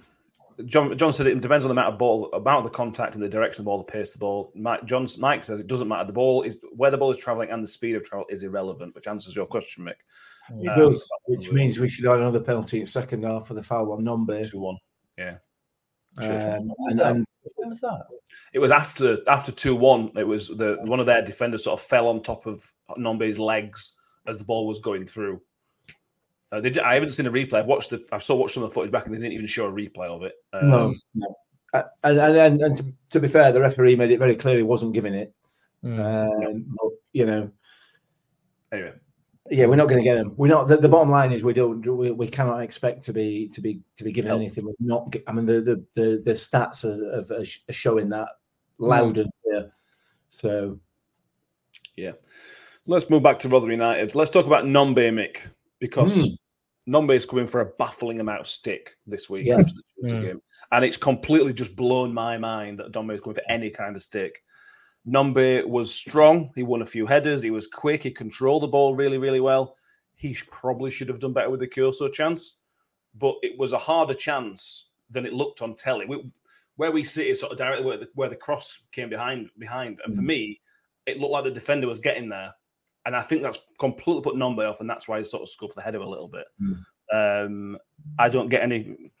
John 0.65 0.95
John 0.97 1.11
said 1.11 1.25
it 1.25 1.41
depends 1.41 1.65
on 1.65 1.69
the 1.69 1.73
amount 1.73 1.93
of 1.93 1.99
ball, 1.99 2.31
amount 2.31 2.59
of 2.59 2.71
the 2.71 2.77
contact 2.77 3.15
and 3.15 3.23
the 3.23 3.27
direction 3.27 3.61
of 3.61 3.65
the 3.65 3.69
ball, 3.69 3.79
the 3.79 3.83
pace 3.91 4.09
of 4.09 4.13
the 4.13 4.19
ball. 4.19 4.51
Mike 4.55 4.85
John 4.85 5.07
Mike 5.17 5.43
says 5.43 5.59
it 5.59 5.67
doesn't 5.67 5.87
matter. 5.87 6.05
The 6.05 6.13
ball 6.13 6.43
is 6.43 6.59
where 6.75 6.91
the 6.91 6.97
ball 6.97 7.09
is 7.11 7.17
traveling 7.17 7.49
and 7.49 7.63
the 7.63 7.67
speed 7.67 7.95
of 7.95 8.03
travel 8.03 8.27
is 8.29 8.43
irrelevant, 8.43 8.93
which 8.93 9.07
answers 9.07 9.35
your 9.35 9.47
question, 9.47 9.83
Mick. 9.83 9.95
It 10.49 10.67
Um, 10.67 10.77
does, 10.77 11.09
which 11.25 11.51
means 11.51 11.79
we 11.79 11.87
should 11.89 12.05
have 12.05 12.19
another 12.19 12.39
penalty 12.39 12.79
in 12.79 12.85
second 12.85 13.23
half 13.23 13.47
for 13.47 13.53
the 13.53 13.63
foul 13.63 13.91
on 13.93 14.03
Nombe. 14.03 14.49
two 14.49 14.59
one. 14.59 14.77
Yeah, 15.17 15.37
Um, 16.19 16.71
and, 16.89 16.99
and 16.99 17.25
When 17.55 17.69
was 17.69 17.79
that? 17.81 18.07
it 18.53 18.59
was 18.59 18.71
after 18.71 19.17
after 19.29 19.51
two 19.51 19.75
one. 19.75 20.11
It 20.15 20.27
was 20.27 20.49
the 20.49 20.77
one 20.81 20.99
of 20.99 21.05
their 21.05 21.21
defenders 21.21 21.63
sort 21.63 21.79
of 21.79 21.85
fell 21.85 22.07
on 22.07 22.21
top 22.21 22.45
of 22.45 22.65
Nombe's 22.97 23.39
legs 23.39 23.99
as 24.27 24.37
the 24.37 24.43
ball 24.43 24.67
was 24.67 24.79
going 24.79 25.05
through. 25.05 25.41
Uh, 26.51 26.59
they, 26.61 26.77
I 26.79 26.93
haven't 26.95 27.11
seen 27.11 27.25
a 27.25 27.31
replay. 27.31 27.55
I've 27.55 27.65
watched 27.65 27.89
the. 27.89 28.05
I 28.11 28.17
saw 28.17 28.35
watched 28.35 28.53
some 28.53 28.63
of 28.63 28.69
the 28.69 28.73
footage 28.73 28.91
back, 28.91 29.05
and 29.05 29.15
they 29.15 29.19
didn't 29.19 29.33
even 29.33 29.47
show 29.47 29.67
a 29.67 29.71
replay 29.71 30.07
of 30.07 30.23
it. 30.23 30.33
Um, 30.53 30.69
no, 30.69 30.93
no. 31.15 31.35
Uh, 31.73 31.83
and 32.03 32.19
and, 32.19 32.37
and, 32.37 32.61
and 32.61 32.75
to, 32.77 32.83
to 33.09 33.19
be 33.19 33.27
fair, 33.27 33.51
the 33.51 33.61
referee 33.61 33.95
made 33.95 34.11
it 34.11 34.19
very 34.19 34.35
clear 34.35 34.57
he 34.57 34.63
wasn't 34.63 34.93
giving 34.93 35.13
it. 35.15 35.33
Mm. 35.83 35.99
Um, 36.53 36.65
but, 36.69 36.91
you 37.11 37.25
know, 37.25 37.49
Anyway, 38.71 38.93
yeah, 39.51 39.65
we're 39.65 39.75
not 39.75 39.87
going 39.89 40.03
to 40.03 40.09
get 40.09 40.15
them. 40.15 40.33
We're 40.37 40.47
not. 40.47 40.67
The, 40.67 40.77
the 40.77 40.89
bottom 40.89 41.09
line 41.09 41.31
is 41.31 41.43
we 41.43 41.53
don't. 41.53 41.85
We, 41.85 42.11
we 42.11 42.27
cannot 42.27 42.61
expect 42.61 43.03
to 43.05 43.13
be 43.13 43.49
to 43.49 43.61
be 43.61 43.81
to 43.97 44.03
be 44.03 44.11
given 44.11 44.29
No. 44.29 44.35
anything. 44.37 44.65
We're 44.65 44.73
not. 44.79 45.11
ge- 45.11 45.23
I 45.27 45.31
mean, 45.33 45.45
the 45.45 45.61
the 45.61 45.83
the, 45.95 46.21
the 46.23 46.31
stats 46.33 46.85
are, 46.85 47.19
are, 47.35 47.41
are 47.41 47.73
showing 47.73 48.09
that 48.09 48.29
loud 48.77 49.17
and 49.17 49.29
clear. 49.43 49.71
So 50.29 50.79
Yeah. 51.95 52.13
Let's 52.85 53.09
move 53.09 53.23
back 53.23 53.39
to 53.39 53.49
Rotherham 53.49 53.71
United. 53.71 54.13
Let's 54.15 54.29
talk 54.31 54.45
about 54.45 54.65
Nombe 54.65 54.95
Mick 55.13 55.37
because 55.79 56.17
Mm. 56.17 56.37
Nombe 56.89 57.15
is 57.15 57.25
coming 57.25 57.47
for 57.47 57.61
a 57.61 57.65
baffling 57.77 58.19
amount 58.19 58.41
of 58.41 58.47
stick 58.47 58.97
this 59.07 59.29
week 59.29 59.45
Yeah. 59.45 59.59
after 59.59 59.73
the 60.01 60.09
Mm. 60.09 60.21
game. 60.21 60.41
And 60.71 60.83
it's 60.83 60.97
completely 60.97 61.53
just 61.53 61.75
blown 61.75 62.13
my 62.13 62.37
mind 62.37 62.79
that 62.79 62.91
Nombe 62.91 63.13
is 63.13 63.21
going 63.21 63.35
for 63.35 63.43
any 63.47 63.69
kind 63.69 63.95
of 63.95 64.01
stick. 64.03 64.43
Nombe 65.07 65.67
was 65.67 65.93
strong. 65.93 66.51
He 66.55 66.63
won 66.63 66.81
a 66.81 66.85
few 66.85 67.05
headers. 67.05 67.41
He 67.41 67.51
was 67.51 67.67
quick. 67.67 68.03
He 68.03 68.11
controlled 68.11 68.63
the 68.63 68.67
ball 68.67 68.95
really, 68.95 69.17
really 69.17 69.41
well. 69.41 69.75
He 70.15 70.37
probably 70.49 70.89
should 70.91 71.09
have 71.09 71.19
done 71.19 71.33
better 71.33 71.49
with 71.49 71.59
the 71.59 71.67
Kioso 71.67 72.11
chance, 72.11 72.57
but 73.15 73.35
it 73.41 73.57
was 73.59 73.73
a 73.73 73.77
harder 73.77 74.13
chance 74.13 74.91
than 75.09 75.25
it 75.25 75.33
looked 75.33 75.61
on 75.61 75.75
telly. 75.75 76.05
We, 76.05 76.31
where 76.77 76.91
we 76.91 77.03
sit 77.03 77.27
is 77.27 77.39
sort 77.41 77.51
of 77.51 77.57
directly 77.57 77.85
where 77.85 77.97
the, 77.97 78.07
where 78.15 78.29
the 78.29 78.35
cross 78.35 78.81
came 78.91 79.09
behind. 79.09 79.49
Behind, 79.59 79.99
and 80.05 80.15
for 80.15 80.21
Mm. 80.21 80.25
me, 80.25 80.61
it 81.05 81.19
looked 81.19 81.33
like 81.33 81.43
the 81.43 81.51
defender 81.51 81.87
was 81.87 81.99
getting 81.99 82.29
there, 82.29 82.53
and 83.05 83.15
I 83.15 83.21
think 83.21 83.41
that's 83.41 83.59
completely 83.79 84.21
put 84.23 84.35
Nombe 84.35 84.67
off, 84.67 84.79
and 84.79 84.89
that's 84.89 85.07
why 85.07 85.17
he 85.19 85.25
sort 85.25 85.43
of 85.43 85.49
scuffed 85.49 85.75
the 85.75 85.81
header 85.81 85.99
a 85.99 86.09
little 86.09 86.29
bit. 86.29 86.45
Um, 87.11 87.77
I 88.17 88.29
don't 88.29 88.47
get 88.49 88.63
any. 88.63 89.11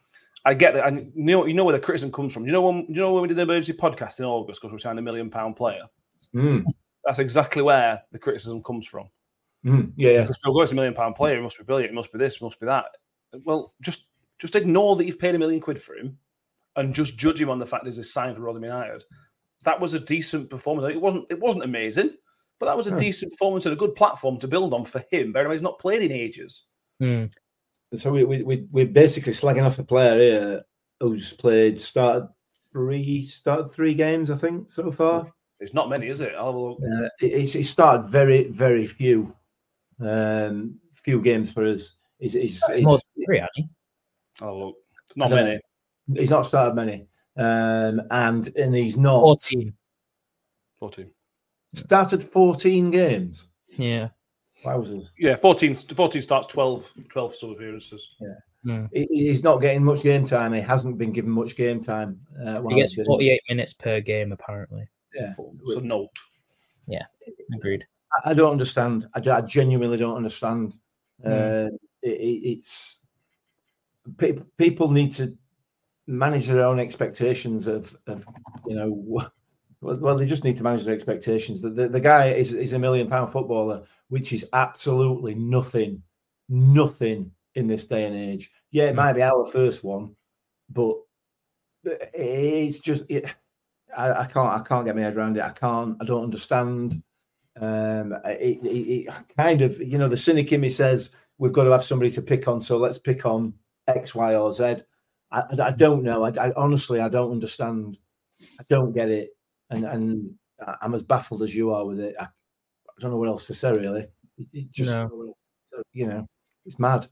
I 0.45 0.53
get 0.53 0.73
that. 0.73 0.87
and 0.87 1.11
you 1.15 1.23
know, 1.23 1.45
you 1.45 1.53
know 1.53 1.63
where 1.63 1.73
the 1.77 1.83
criticism 1.83 2.11
comes 2.11 2.33
from. 2.33 2.43
Do 2.43 2.47
you 2.47 2.53
know 2.53 2.61
when? 2.61 2.85
Do 2.85 2.93
you 2.93 3.01
know 3.01 3.13
when 3.13 3.21
we 3.21 3.27
did 3.29 3.37
the 3.37 3.43
emergency 3.43 3.73
podcast 3.73 4.19
in 4.19 4.25
August 4.25 4.61
because 4.61 4.73
we 4.73 4.79
signed 4.79 4.99
a 4.99 5.01
million 5.01 5.29
pound 5.29 5.55
player? 5.55 5.83
mm, 6.35 6.63
That's 7.05 7.19
exactly 7.19 7.61
where 7.61 8.01
the 8.11 8.19
criticism 8.19 8.61
comes 8.63 8.85
from. 8.87 9.07
mm, 9.65 9.91
yeah, 9.95 10.11
yeah. 10.11 10.21
Because 10.21 10.37
people 10.37 10.53
go, 10.55 10.61
it's 10.61 10.71
a 10.71 10.75
million 10.75 10.93
pound 10.93 11.15
player. 11.15 11.37
It 11.37 11.41
must 11.43 11.57
be 11.57 11.63
brilliant. 11.63 11.91
It 11.91 11.95
must 11.95 12.11
be 12.11 12.19
this. 12.19 12.35
It 12.35 12.41
must 12.41 12.59
be 12.59 12.65
that. 12.65 12.85
Well, 13.45 13.73
just 13.81 14.07
just 14.39 14.55
ignore 14.55 14.95
that 14.97 15.05
you've 15.05 15.19
paid 15.19 15.35
a 15.35 15.39
million 15.39 15.61
quid 15.61 15.81
for 15.81 15.95
him, 15.95 16.17
and 16.75 16.93
just 16.93 17.17
judge 17.17 17.39
him 17.41 17.49
on 17.49 17.59
the 17.59 17.65
fact 17.65 17.85
that 17.85 17.95
he's 17.95 18.11
signed 18.13 18.35
for 18.35 18.41
Rotherham 18.41 18.65
United. 18.65 19.03
That 19.63 19.79
was 19.79 19.93
a 19.93 19.99
decent 19.99 20.49
performance. 20.49 20.93
It 20.93 20.99
wasn't. 20.99 21.25
It 21.29 21.39
wasn't 21.39 21.63
amazing, 21.63 22.11
but 22.59 22.65
that 22.65 22.75
was 22.75 22.87
a 22.87 22.97
decent 22.97 23.31
performance 23.31 23.65
and 23.65 23.71
a 23.71 23.77
good 23.77 23.95
platform 23.95 24.37
to 24.39 24.47
build 24.49 24.73
on 24.73 24.83
for 24.83 24.99
him. 25.09 25.31
Bear 25.31 25.43
in 25.43 25.47
mind, 25.47 25.55
he's 25.55 25.61
not 25.61 25.79
played 25.79 26.01
in 26.01 26.11
ages. 26.11 26.65
Mm. 27.01 27.33
So 27.95 28.11
we 28.11 28.23
we 28.23 28.43
we 28.43 28.67
we're 28.71 28.85
basically 28.87 29.33
slagging 29.33 29.65
off 29.65 29.79
a 29.79 29.83
player 29.83 30.17
here 30.17 30.63
who's 30.99 31.33
played 31.33 31.79
started 31.79 32.27
three 32.71 33.27
started 33.27 33.71
three 33.73 33.93
games 33.93 34.29
I 34.29 34.35
think 34.35 34.71
so 34.71 34.91
far. 34.91 35.27
It's 35.59 35.73
not 35.73 35.89
many, 35.89 36.07
is 36.07 36.19
it? 36.21 36.33
I'll 36.37 36.69
look. 36.69 36.79
Uh, 36.81 37.05
it, 37.21 37.33
it's 37.33 37.55
it 37.55 37.63
started 37.65 38.09
very 38.09 38.49
very 38.49 38.85
few, 38.85 39.33
um, 40.01 40.79
few 40.91 41.21
games 41.21 41.53
for 41.53 41.65
us. 41.65 41.95
He's 42.19 42.33
he's, 42.33 42.61
More 42.67 42.77
he's, 42.77 42.85
than 42.85 43.25
three, 43.25 43.39
Annie. 43.39 43.69
I'll 44.41 44.59
look. 44.59 44.75
It's 45.05 45.15
not 45.15 45.31
I 45.31 45.35
don't 45.35 45.45
many. 45.45 45.59
he's 46.19 46.29
not 46.31 46.47
started 46.47 46.75
many, 46.75 47.07
um, 47.37 48.01
and 48.11 48.47
and 48.57 48.75
he's 48.75 48.97
not 48.97 49.21
14. 49.21 49.73
14. 50.79 51.11
started 51.75 52.23
fourteen 52.23 52.91
games. 52.91 53.47
Yeah. 53.69 54.09
Wowzers! 54.63 55.09
Yeah, 55.17 55.35
14, 55.35 55.75
14 55.75 56.21
starts 56.21 56.47
12, 56.47 56.93
12 57.09 57.35
sub 57.35 57.51
appearances. 57.51 58.07
He, 58.93 59.07
he's 59.09 59.43
not 59.43 59.57
getting 59.61 59.83
much 59.83 60.03
game 60.03 60.25
time. 60.25 60.53
He 60.53 60.61
hasn't 60.61 60.97
been 60.97 61.11
given 61.11 61.31
much 61.31 61.55
game 61.55 61.81
time. 61.81 62.19
Uh, 62.45 62.61
He 62.69 62.75
gets 62.75 62.95
48 62.95 63.41
minutes 63.49 63.73
per 63.73 63.99
game, 63.99 64.31
apparently. 64.31 64.87
Yeah. 65.13 65.33
So 65.67 65.79
note. 65.79 66.09
Yeah, 66.87 67.03
agreed. 67.53 67.85
I 68.25 68.33
don't 68.33 68.51
understand. 68.51 69.07
I, 69.13 69.29
I 69.29 69.41
genuinely 69.41 69.97
don't 69.97 70.15
understand. 70.15 70.73
Mm. 71.25 71.67
Uh, 71.71 71.77
it, 72.01 72.09
it's 72.09 72.99
people, 74.17 74.45
people 74.57 74.91
need 74.91 75.11
to 75.13 75.37
manage 76.07 76.47
their 76.47 76.65
own 76.65 76.79
expectations 76.79 77.67
of, 77.67 77.95
of 78.07 78.25
you 78.67 78.75
know, 78.75 79.29
well, 79.83 80.17
they 80.17 80.25
just 80.25 80.43
need 80.43 80.57
to 80.57 80.63
manage 80.63 80.85
their 80.85 80.95
expectations. 80.95 81.61
The, 81.61 81.69
the, 81.69 81.87
the 81.87 81.99
guy 81.99 82.27
is, 82.27 82.53
is 82.53 82.73
a 82.73 82.79
million 82.79 83.07
pound 83.09 83.31
footballer, 83.31 83.83
which 84.09 84.33
is 84.33 84.47
absolutely 84.53 85.35
nothing, 85.35 86.01
nothing 86.49 87.31
in 87.55 87.67
this 87.67 87.85
day 87.85 88.05
and 88.05 88.15
age. 88.15 88.51
Yeah, 88.71 88.85
it 88.85 88.93
mm. 88.93 88.97
might 88.97 89.13
be 89.13 89.23
our 89.23 89.45
first 89.51 89.83
one, 89.83 90.15
but 90.69 90.95
it's 91.83 92.79
just 92.79 93.03
it, 93.09 93.25
I, 93.95 94.11
I, 94.11 94.25
can't 94.25 94.49
I 94.49 94.63
can't 94.67 94.85
get 94.85 94.95
my 94.95 95.01
head 95.01 95.17
around 95.17 95.37
it. 95.37 95.43
I 95.43 95.49
can't. 95.49 95.97
I 96.01 96.05
don't 96.05 96.23
understand. 96.23 97.01
Um, 97.59 98.15
it, 98.25 98.63
it, 98.63 98.67
it, 98.67 99.13
kind 99.37 99.61
of 99.61 99.79
you 99.79 99.97
know 99.97 100.09
the 100.09 100.17
cynic 100.17 100.51
in 100.51 100.61
me 100.61 100.69
says 100.69 101.11
we've 101.37 101.53
got 101.53 101.65
to 101.65 101.71
have 101.71 101.83
somebody 101.83 102.09
to 102.11 102.21
pick 102.21 102.47
on, 102.47 102.61
so 102.61 102.77
let's 102.77 102.97
pick 102.97 103.25
on 103.25 103.53
X, 103.87 104.15
Y, 104.15 104.35
or 104.35 104.51
Z. 104.51 104.77
I, 105.31 105.43
I 105.61 105.71
don't 105.71 106.03
know. 106.03 106.23
I, 106.23 106.29
I, 106.29 106.53
honestly 106.55 106.99
I 106.99 107.09
don't 107.09 107.31
understand. 107.31 107.97
I 108.59 108.63
don't 108.69 108.93
get 108.93 109.09
it, 109.09 109.29
and 109.73 109.85
and 109.85 110.35
I'm 110.81 110.95
as 110.95 111.03
baffled 111.03 111.43
as 111.43 111.55
you 111.55 111.71
are 111.71 111.85
with 111.85 111.99
it. 111.99 112.15
I, 112.19 112.23
I 112.23 113.01
don't 113.01 113.11
know 113.11 113.17
what 113.17 113.29
else 113.29 113.47
to 113.47 113.53
say 113.53 113.71
really. 113.71 114.07
It, 114.51 114.71
just 114.71 114.91
no. 114.91 115.35
you 115.91 116.07
know 116.07 116.27
it's 116.65 116.79
mad. 116.79 117.07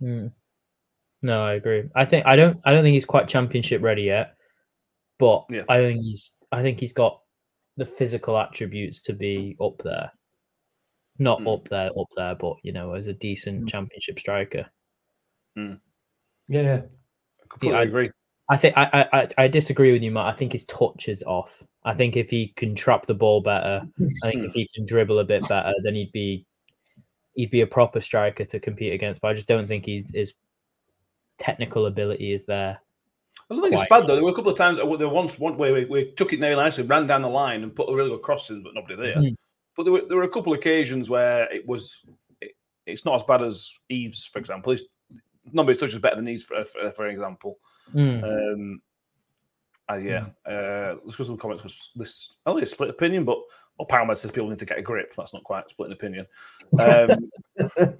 Mm. 0.00 0.32
No, 1.22 1.44
I 1.44 1.54
agree. 1.54 1.84
I 1.94 2.04
think 2.04 2.26
I 2.26 2.36
don't 2.36 2.58
I 2.64 2.72
don't 2.72 2.82
think 2.82 2.94
he's 2.94 3.04
quite 3.04 3.28
championship 3.28 3.82
ready 3.82 4.02
yet, 4.02 4.34
but 5.18 5.44
yeah. 5.50 5.62
I 5.68 5.78
think 5.78 6.02
he's 6.02 6.32
I 6.50 6.62
think 6.62 6.80
he's 6.80 6.92
got 6.92 7.20
the 7.76 7.86
physical 7.86 8.38
attributes 8.38 9.00
to 9.02 9.12
be 9.12 9.56
up 9.60 9.80
there. 9.84 10.10
Not 11.18 11.40
mm. 11.40 11.54
up 11.54 11.68
there, 11.68 11.90
up 11.98 12.08
there, 12.16 12.34
but 12.34 12.56
you 12.62 12.72
know, 12.72 12.94
as 12.94 13.06
a 13.06 13.12
decent 13.12 13.64
mm. 13.64 13.68
championship 13.68 14.18
striker. 14.18 14.66
Mm. 15.56 15.78
Yeah, 16.48 16.82
I 16.82 17.46
completely 17.48 17.78
I, 17.78 17.82
agree. 17.82 18.10
I 18.52 18.56
think 18.58 18.76
I, 18.76 19.08
I 19.14 19.28
I 19.38 19.48
disagree 19.48 19.92
with 19.92 20.02
you, 20.02 20.10
Matt. 20.10 20.26
I 20.26 20.36
think 20.36 20.52
his 20.52 20.64
touch 20.64 21.08
is 21.08 21.22
off. 21.22 21.62
I 21.84 21.94
think 21.94 22.18
if 22.18 22.28
he 22.28 22.48
can 22.48 22.74
trap 22.74 23.06
the 23.06 23.14
ball 23.14 23.40
better, 23.40 23.80
I 24.22 24.30
think 24.30 24.44
if 24.44 24.52
he 24.52 24.68
can 24.74 24.84
dribble 24.84 25.20
a 25.20 25.24
bit 25.24 25.48
better, 25.48 25.72
then 25.82 25.94
he'd 25.94 26.12
be 26.12 26.44
he'd 27.34 27.50
be 27.50 27.62
a 27.62 27.66
proper 27.66 27.98
striker 27.98 28.44
to 28.44 28.60
compete 28.60 28.92
against. 28.92 29.22
But 29.22 29.28
I 29.28 29.34
just 29.34 29.48
don't 29.48 29.66
think 29.66 29.86
he's 29.86 30.10
his 30.12 30.34
technical 31.38 31.86
ability 31.86 32.34
is 32.34 32.44
there. 32.44 32.78
I 33.50 33.54
don't 33.54 33.62
think 33.62 33.74
it's 33.74 33.88
bad 33.88 34.06
though. 34.06 34.16
There 34.16 34.24
were 34.24 34.32
a 34.32 34.34
couple 34.34 34.52
of 34.52 34.58
times 34.58 34.76
there 34.76 35.08
once 35.08 35.38
one 35.38 35.56
way 35.56 35.72
we, 35.72 35.84
we 35.86 36.12
took 36.12 36.34
it 36.34 36.40
nearly 36.40 36.56
nicely, 36.56 36.84
ran 36.84 37.06
down 37.06 37.22
the 37.22 37.28
line 37.28 37.62
and 37.62 37.74
put 37.74 37.88
a 37.88 37.94
really 37.94 38.10
good 38.10 38.20
cross 38.20 38.50
in, 38.50 38.62
but 38.62 38.74
nobody 38.74 38.96
there. 38.96 39.16
Mm. 39.16 39.34
But 39.78 39.84
there 39.84 39.92
were 39.94 40.02
there 40.06 40.18
were 40.18 40.24
a 40.24 40.28
couple 40.28 40.52
of 40.52 40.58
occasions 40.58 41.08
where 41.08 41.50
it 41.50 41.66
was 41.66 42.04
it, 42.42 42.52
it's 42.84 43.06
not 43.06 43.16
as 43.16 43.22
bad 43.22 43.40
as 43.40 43.78
Eaves, 43.88 44.26
for 44.26 44.40
example. 44.40 44.76
He's, 45.44 45.54
nobody's 45.54 45.78
touches 45.78 45.98
better 45.98 46.16
than 46.16 46.24
these, 46.24 46.44
for, 46.44 46.64
for, 46.64 46.90
for 46.90 47.08
example. 47.08 47.58
Mm. 47.94 48.22
Um, 48.24 48.82
uh, 49.90 49.96
yeah, 49.96 50.26
uh, 50.46 50.96
let's 51.04 51.16
go 51.16 51.24
some 51.24 51.36
comments 51.36 51.62
because 51.62 51.90
this 51.96 52.34
only 52.46 52.62
a 52.62 52.66
split 52.66 52.90
opinion, 52.90 53.24
but 53.24 53.38
well, 53.78 53.86
Palmer 53.86 54.14
says 54.14 54.30
people 54.30 54.48
need 54.48 54.58
to 54.58 54.66
get 54.66 54.78
a 54.78 54.82
grip. 54.82 55.14
That's 55.16 55.32
not 55.32 55.44
quite 55.44 55.68
split 55.68 55.92
opinion. 55.92 56.26
Um, 56.78 57.10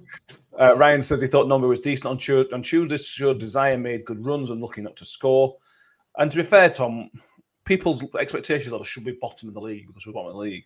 uh, 0.59 0.75
Ryan 0.77 1.01
says 1.01 1.21
he 1.21 1.27
thought 1.27 1.47
Nombe 1.47 1.67
was 1.67 1.81
decent 1.81 2.05
on, 2.05 2.17
Tuesday. 2.17 2.53
on 2.53 2.61
Tuesday. 2.61 2.97
Showed 2.97 3.39
desire, 3.39 3.77
made 3.77 4.05
good 4.05 4.23
runs, 4.25 4.49
and 4.49 4.61
looking 4.61 4.87
up 4.87 4.95
to 4.97 5.05
score. 5.05 5.57
And 6.17 6.29
to 6.29 6.37
be 6.37 6.43
fair, 6.43 6.69
Tom, 6.69 7.09
people's 7.65 8.03
expectations 8.19 8.71
level 8.71 8.85
should 8.85 9.03
be 9.03 9.17
bottom 9.19 9.47
of 9.47 9.55
the 9.55 9.61
league 9.61 9.87
because 9.87 10.05
we're 10.05 10.13
bottom 10.13 10.29
of 10.29 10.35
the 10.35 10.39
league. 10.39 10.63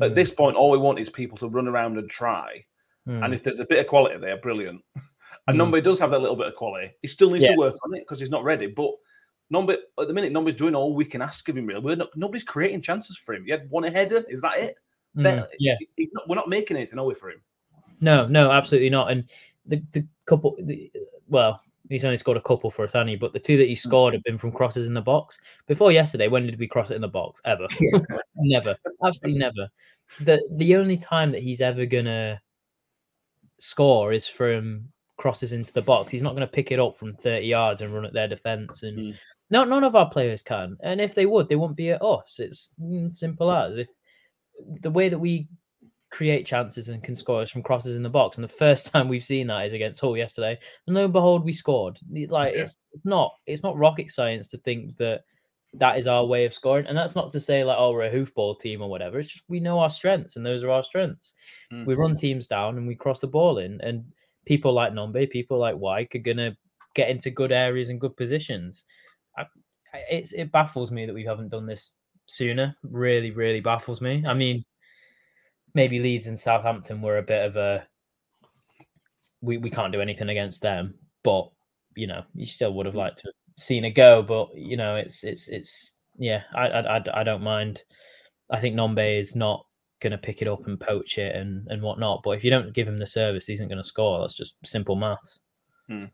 Mm. 0.00 0.06
At 0.06 0.14
this 0.14 0.30
point, 0.30 0.56
all 0.56 0.70
we 0.70 0.78
want 0.78 0.98
is 0.98 1.08
people 1.08 1.38
to 1.38 1.48
run 1.48 1.68
around 1.68 1.98
and 1.98 2.08
try. 2.08 2.64
Mm. 3.08 3.24
And 3.24 3.34
if 3.34 3.42
there's 3.42 3.60
a 3.60 3.66
bit 3.66 3.80
of 3.80 3.86
quality 3.86 4.18
there, 4.18 4.36
brilliant. 4.36 4.82
And 5.50 5.60
mm. 5.60 5.72
Nombe 5.72 5.82
does 5.82 5.98
have 5.98 6.10
that 6.10 6.20
little 6.20 6.36
bit 6.36 6.46
of 6.46 6.54
quality. 6.54 6.92
He 7.02 7.08
still 7.08 7.30
needs 7.30 7.44
yeah. 7.44 7.52
to 7.52 7.56
work 7.56 7.76
on 7.84 7.94
it 7.94 8.00
because 8.00 8.20
he's 8.20 8.30
not 8.30 8.44
ready. 8.44 8.66
But 8.66 8.92
Nombe 9.52 9.76
at 9.98 10.06
the 10.06 10.14
minute, 10.14 10.32
nobody's 10.32 10.58
doing 10.58 10.74
all 10.74 10.94
we 10.94 11.04
can 11.04 11.22
ask 11.22 11.48
of 11.48 11.56
him. 11.56 11.66
Really, 11.66 11.80
we're 11.80 11.96
not, 11.96 12.16
nobody's 12.16 12.44
creating 12.44 12.82
chances 12.82 13.18
for 13.18 13.34
him. 13.34 13.44
He 13.44 13.50
had 13.50 13.68
one 13.68 13.82
header. 13.82 14.24
Is 14.28 14.40
that 14.42 14.58
it? 14.58 14.76
Mm, 15.16 15.22
then, 15.24 15.44
yeah, 15.58 15.74
not, 16.12 16.28
we're 16.28 16.36
not 16.36 16.48
making 16.48 16.76
anything, 16.76 16.98
are 16.98 17.04
we, 17.04 17.14
for 17.14 17.30
him? 17.30 17.40
No, 18.00 18.26
no, 18.28 18.50
absolutely 18.52 18.90
not. 18.90 19.10
And 19.10 19.28
the, 19.66 19.82
the 19.92 20.06
couple, 20.24 20.56
the, 20.60 20.90
well, 21.28 21.60
he's 21.88 22.04
only 22.04 22.16
scored 22.16 22.36
a 22.36 22.42
couple 22.42 22.70
for 22.70 22.84
us, 22.84 22.92
hasn't 22.92 23.10
he? 23.10 23.16
But 23.16 23.32
the 23.32 23.40
two 23.40 23.56
that 23.56 23.66
he 23.66 23.74
hmm. 23.74 23.88
scored 23.88 24.14
have 24.14 24.22
been 24.22 24.38
from 24.38 24.52
crosses 24.52 24.86
in 24.86 24.94
the 24.94 25.00
box. 25.00 25.38
Before 25.66 25.90
yesterday, 25.90 26.28
when 26.28 26.46
did 26.46 26.58
we 26.58 26.68
cross 26.68 26.90
it 26.90 26.94
in 26.94 27.00
the 27.00 27.08
box? 27.08 27.40
Ever? 27.44 27.66
never. 28.36 28.76
Absolutely 29.04 29.38
never. 29.38 29.68
The 30.20 30.40
the 30.52 30.76
only 30.76 30.96
time 30.96 31.30
that 31.32 31.42
he's 31.42 31.60
ever 31.60 31.86
gonna 31.86 32.40
score 33.58 34.12
is 34.12 34.26
from 34.26 34.88
crosses 35.20 35.52
into 35.52 35.72
the 35.74 35.82
box. 35.82 36.10
He's 36.10 36.22
not 36.22 36.34
going 36.34 36.46
to 36.46 36.52
pick 36.52 36.72
it 36.72 36.80
up 36.80 36.96
from 36.96 37.12
30 37.12 37.46
yards 37.46 37.82
and 37.82 37.92
run 37.92 38.06
at 38.06 38.14
their 38.14 38.26
defense. 38.26 38.82
And 38.82 38.98
mm. 38.98 39.14
no, 39.50 39.64
none 39.64 39.84
of 39.84 39.94
our 39.94 40.08
players 40.08 40.40
can. 40.40 40.78
And 40.82 40.98
if 40.98 41.14
they 41.14 41.26
would, 41.26 41.46
they 41.48 41.56
wouldn't 41.56 41.76
be 41.76 41.90
at 41.90 42.02
us. 42.02 42.38
It's 42.38 42.70
mm, 42.80 43.14
simple 43.14 43.52
as 43.52 43.76
if 43.76 43.88
the 44.80 44.90
way 44.90 45.10
that 45.10 45.18
we 45.18 45.46
create 46.10 46.46
chances 46.46 46.88
and 46.88 47.04
can 47.04 47.14
score 47.14 47.42
is 47.42 47.50
from 47.50 47.62
crosses 47.62 47.96
in 47.96 48.02
the 48.02 48.08
box. 48.08 48.38
And 48.38 48.44
the 48.44 48.48
first 48.48 48.86
time 48.92 49.08
we've 49.08 49.22
seen 49.22 49.48
that 49.48 49.66
is 49.66 49.74
against 49.74 50.00
Hull 50.00 50.16
yesterday. 50.16 50.58
And 50.86 50.96
lo 50.96 51.04
and 51.04 51.12
behold, 51.12 51.44
we 51.44 51.52
scored. 51.52 51.98
Like 52.10 52.54
yeah. 52.54 52.62
it's, 52.62 52.78
it's 52.92 53.04
not 53.04 53.32
it's 53.46 53.62
not 53.62 53.76
rocket 53.76 54.10
science 54.10 54.48
to 54.48 54.58
think 54.58 54.96
that 54.96 55.20
that 55.74 55.98
is 55.98 56.06
our 56.06 56.24
way 56.24 56.46
of 56.46 56.54
scoring. 56.54 56.86
And 56.86 56.96
that's 56.96 57.14
not 57.14 57.30
to 57.32 57.40
say 57.40 57.62
like, 57.62 57.76
oh, 57.78 57.92
we're 57.92 58.06
a 58.06 58.10
hoofball 58.10 58.58
team 58.58 58.80
or 58.80 58.88
whatever. 58.88 59.18
It's 59.18 59.28
just 59.28 59.44
we 59.48 59.60
know 59.60 59.80
our 59.80 59.90
strengths 59.90 60.36
and 60.36 60.46
those 60.46 60.62
are 60.62 60.70
our 60.70 60.82
strengths. 60.82 61.34
Mm-hmm. 61.70 61.84
We 61.84 61.94
run 61.94 62.16
teams 62.16 62.46
down 62.46 62.78
and 62.78 62.86
we 62.86 62.94
cross 62.94 63.20
the 63.20 63.26
ball 63.26 63.58
in. 63.58 63.80
And 63.82 64.04
people 64.50 64.72
like 64.72 64.92
Nombe, 64.92 65.30
people 65.30 65.58
like 65.58 65.76
Wyke 65.76 66.16
are 66.16 66.18
gonna 66.18 66.56
get 66.96 67.08
into 67.08 67.30
good 67.30 67.52
areas 67.52 67.88
and 67.88 68.00
good 68.00 68.16
positions. 68.16 68.84
I, 69.38 69.46
it's 70.10 70.32
it 70.32 70.50
baffles 70.50 70.90
me 70.90 71.06
that 71.06 71.14
we 71.14 71.24
haven't 71.24 71.50
done 71.50 71.66
this 71.66 71.92
sooner. 72.26 72.74
Really, 72.82 73.30
really 73.30 73.60
baffles 73.60 74.00
me. 74.00 74.24
I 74.26 74.34
mean, 74.34 74.64
maybe 75.72 76.00
Leeds 76.00 76.26
and 76.26 76.36
Southampton 76.36 77.00
were 77.00 77.18
a 77.18 77.22
bit 77.22 77.46
of 77.46 77.54
a 77.54 77.86
we, 79.40 79.56
we 79.56 79.70
can't 79.70 79.92
do 79.92 80.00
anything 80.00 80.30
against 80.30 80.62
them, 80.62 80.94
but 81.22 81.48
you 81.94 82.08
know, 82.08 82.24
you 82.34 82.44
still 82.44 82.74
would 82.74 82.86
have 82.86 82.96
mm. 82.96 83.04
liked 83.04 83.18
to 83.18 83.28
have 83.28 83.34
seen 83.56 83.84
a 83.84 83.90
go. 83.90 84.20
But 84.20 84.48
you 84.56 84.76
know, 84.76 84.96
it's 84.96 85.22
it's 85.22 85.46
it's 85.46 85.92
yeah, 86.18 86.42
I 86.56 86.66
I, 86.66 87.20
I 87.20 87.22
don't 87.22 87.44
mind. 87.44 87.84
I 88.50 88.60
think 88.60 88.74
Nombe 88.74 89.16
is 89.16 89.36
not 89.36 89.64
going 90.00 90.12
to 90.12 90.18
pick 90.18 90.42
it 90.42 90.48
up 90.48 90.66
and 90.66 90.80
poach 90.80 91.18
it 91.18 91.34
and 91.34 91.66
and 91.68 91.82
whatnot. 91.82 92.22
But 92.22 92.32
if 92.32 92.44
you 92.44 92.50
don't 92.50 92.72
give 92.72 92.88
him 92.88 92.98
the 92.98 93.06
service, 93.06 93.46
he 93.46 93.52
isn't 93.52 93.68
going 93.68 93.82
to 93.82 93.84
score. 93.84 94.20
That's 94.20 94.34
just 94.34 94.54
simple 94.64 94.96
maths. 94.96 95.40
Hmm. 95.88 96.06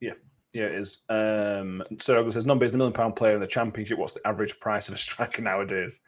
Yeah, 0.00 0.14
yeah, 0.52 0.64
it 0.64 0.74
is. 0.76 1.02
Um, 1.08 1.82
Sir 1.98 2.30
says 2.30 2.44
Nombe 2.44 2.62
is 2.62 2.72
the 2.72 2.78
million 2.78 2.92
pound 2.92 3.16
player 3.16 3.34
in 3.34 3.40
the 3.40 3.46
championship. 3.46 3.98
What's 3.98 4.12
the 4.12 4.26
average 4.26 4.58
price 4.60 4.88
of 4.88 4.94
a 4.94 4.98
striker 4.98 5.42
nowadays? 5.42 6.00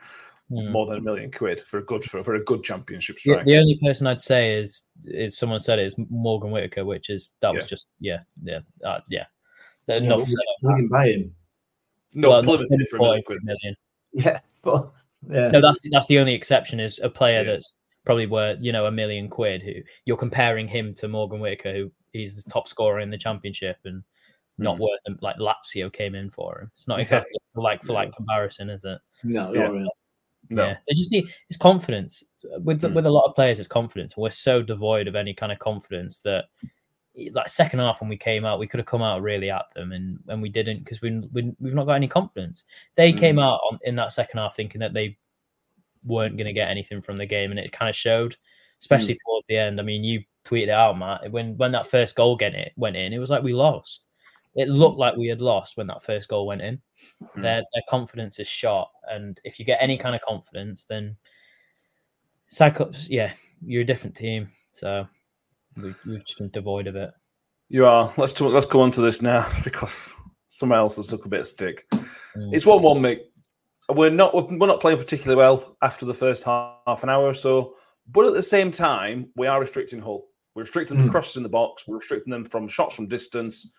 Mm. 0.51 0.71
More 0.71 0.87
than 0.87 0.99
a 0.99 1.01
million 1.01 1.33
quid 1.33 1.59
for 1.59 1.79
a 1.79 1.85
good 1.85 2.05
for, 2.05 2.23
for 2.23 2.37
a 2.37 2.45
good 2.45 2.63
championship 2.63 3.19
striker. 3.19 3.45
The, 3.45 3.51
the, 3.51 3.59
only 3.59 3.79
person 3.83 4.07
I'd 4.07 4.21
say 4.21 4.55
is 4.55 4.85
is 5.05 5.37
someone 5.37 5.59
said 5.59 5.81
it 5.81 5.87
is 5.87 5.97
Morgan 6.09 6.53
Whittaker, 6.53 6.85
which 6.85 7.11
is 7.11 7.33
that 7.41 7.53
was 7.53 7.67
just 7.67 7.89
yeah 7.99 8.21
yeah 8.45 8.61
uh, 8.85 9.01
yeah. 9.11 9.25
yeah 9.89 9.97
enough. 9.97 10.29
We, 10.63 10.75
can 10.77 10.87
buy 10.87 11.09
him. 11.09 11.35
No, 12.15 12.31
well, 12.31 12.43
Plymouth 12.45 12.69
for 12.89 12.97
a 12.97 13.01
million 13.01 13.23
quid. 13.25 13.39
Million. 13.43 13.75
Yeah, 14.13 14.39
but 14.63 14.93
yeah. 15.31 15.49
No, 15.49 15.61
that's 15.61 15.83
that's 15.91 16.07
the 16.07 16.19
only 16.19 16.35
exception 16.35 16.81
is 16.81 17.01
a 17.03 17.09
player 17.09 17.43
yeah. 17.43 17.53
that's 17.53 17.75
probably 18.05 18.27
worth 18.27 18.59
you 18.61 18.73
know 18.73 18.87
a 18.87 18.91
million 18.91 19.29
quid. 19.29 19.63
Who 19.63 19.73
you're 20.05 20.17
comparing 20.17 20.69
him 20.69 20.95
to 20.95 21.09
Morgan 21.09 21.41
Whittaker, 21.41 21.73
who 21.73 21.93
he's 22.13 22.43
the 22.43 22.51
top 22.51 22.69
scorer 22.69 23.01
in 23.01 23.11
the 23.11 23.19
championship 23.19 23.77
and 23.85 24.03
not 24.59 24.77
mm. 24.77 24.81
worth 24.81 25.01
him. 25.07 25.19
Like 25.21 25.37
Lazio 25.37 25.93
came 25.93 26.15
in 26.15 26.31
for 26.31 26.61
him. 26.61 26.71
It's 26.75 26.89
not 26.89 27.01
exactly 27.01 27.33
yeah. 27.57 27.63
like 27.63 27.83
for 27.83 27.93
like 27.93 28.15
comparison, 28.15 28.71
is 28.71 28.85
it? 28.85 28.99
No, 29.25 29.53
yeah. 29.53 29.63
Really. 29.63 29.89
No. 30.49 30.67
Yeah, 30.67 30.77
they 30.89 30.95
just 30.95 31.11
need 31.11 31.27
it's 31.51 31.59
confidence 31.59 32.23
with 32.61 32.83
mm. 32.83 32.95
with 32.95 33.07
a 33.07 33.11
lot 33.11 33.29
of 33.29 33.35
players. 33.35 33.59
It's 33.59 33.69
confidence. 33.69 34.17
We're 34.17 34.31
so 34.31 34.63
devoid 34.63 35.09
of 35.09 35.17
any 35.17 35.35
kind 35.35 35.53
of 35.53 35.59
confidence 35.59 36.21
that, 36.21 36.45
like 37.33 37.49
second 37.49 37.79
half 37.79 38.01
when 38.01 38.11
we 38.11 38.17
came 38.17 38.45
out, 38.45 38.59
we 38.59 38.67
could 38.67 38.79
have 38.79 38.87
come 38.87 39.03
out 39.03 39.23
really 39.23 39.51
at 39.51 39.73
them, 39.75 39.93
and 39.93 40.19
and 40.29 40.43
we 40.43 40.49
didn't 40.49 40.81
because 40.81 41.01
we, 41.01 41.21
we 41.33 41.55
we've 41.61 41.75
not 41.75 41.87
got 41.87 41.95
any 41.95 42.09
confidence. 42.09 42.65
They 42.95 43.13
mm. 43.13 43.19
came 43.19 43.39
out 43.39 43.61
on, 43.71 43.79
in 43.83 43.97
that 43.97 44.13
second 44.13 44.39
half 44.39 44.57
thinking 44.57 44.81
that 44.81 44.93
they 44.93 45.17
weren't 46.05 46.37
going 46.37 46.47
to 46.47 46.53
get 46.53 46.69
anything 46.69 47.01
from 47.01 47.17
the 47.17 47.27
game, 47.27 47.51
and 47.51 47.61
it 47.61 47.73
kind 47.73 47.89
of 47.89 47.97
showed, 47.97 48.37
especially 48.81 49.15
mm. 49.15 49.19
towards 49.25 49.47
the 49.49 49.57
end. 49.57 49.81
I 49.81 49.83
mean, 49.83 50.05
you 50.05 50.23
tweeted 50.45 50.65
it 50.65 50.71
out, 50.71 50.99
Matt. 50.99 51.31
When 51.31 51.57
when 51.57 51.73
that 51.73 51.87
first 51.87 52.17
goal 52.17 52.37
get 52.37 52.55
it 52.55 52.73
went 52.77 52.97
in, 52.97 53.13
it 53.13 53.19
was 53.19 53.31
like 53.31 53.43
we 53.43 53.55
lost. 53.55 54.07
It 54.55 54.69
looked 54.69 54.99
like 54.99 55.17
we 55.17 55.29
had 55.29 55.43
lost 55.43 55.77
when 55.77 55.87
that 55.89 56.03
first 56.03 56.29
goal 56.29 56.47
went 56.47 56.63
in. 56.63 56.81
Mm. 57.23 57.43
Their 57.43 57.63
their 57.73 57.83
confidence 57.89 58.39
is 58.39 58.49
shot, 58.49 58.91
and 59.11 59.41
if 59.45 59.59
you 59.59 59.65
get 59.65 59.79
any 59.81 59.97
kind 59.97 60.15
of 60.15 60.21
confidence, 60.23 60.85
then 60.85 61.17
Cyclops, 62.49 63.09
yeah, 63.09 63.33
you're 63.65 63.83
a 63.83 63.87
different 63.87 64.15
team. 64.15 64.49
So 64.73 65.07
we, 65.77 65.95
we've 66.07 66.25
just 66.27 66.39
been 66.39 66.51
devoid 66.51 66.87
of 66.87 66.97
it. 66.97 67.11
You 67.69 67.87
are. 67.87 68.13
Let's 68.17 68.33
talk, 68.33 68.53
let's 68.53 68.67
go 68.67 68.81
on 68.81 68.91
to 68.93 69.01
this 69.01 69.23
now 69.23 69.49
because 69.65 70.15
someone 70.49 70.79
else 70.79 70.97
has 70.97 71.09
took 71.09 71.25
a 71.25 71.29
bit 71.29 71.41
of 71.41 71.49
stick. 71.49 71.87
Mm. 71.93 72.05
It's 72.53 72.67
one 72.67 72.83
one, 72.83 73.01
mate. 73.01 73.23
We're 73.89 74.11
not 74.11 74.35
we're 74.35 74.67
not 74.67 74.81
playing 74.81 74.99
particularly 74.99 75.37
well 75.37 75.77
after 75.83 76.07
the 76.07 76.15
first 76.15 76.43
half, 76.43 76.79
half 76.87 77.03
an 77.03 77.09
hour 77.11 77.25
or 77.25 77.35
so. 77.35 77.75
But 78.09 78.27
at 78.27 78.35
the 78.35 78.43
same 78.43 78.71
time, 78.71 79.31
we 79.37 79.47
are 79.47 79.61
restricting 79.61 80.01
Hull. 80.01 80.27
We're 80.55 80.63
restricting 80.63 80.97
the 80.97 81.05
Mm. 81.05 81.11
crosses 81.11 81.37
in 81.37 81.43
the 81.43 81.49
box. 81.49 81.87
We're 81.87 81.99
restricting 81.99 82.31
them 82.31 82.45
from 82.45 82.67
shots 82.69 82.95
from 82.95 83.09
distance. 83.09 83.73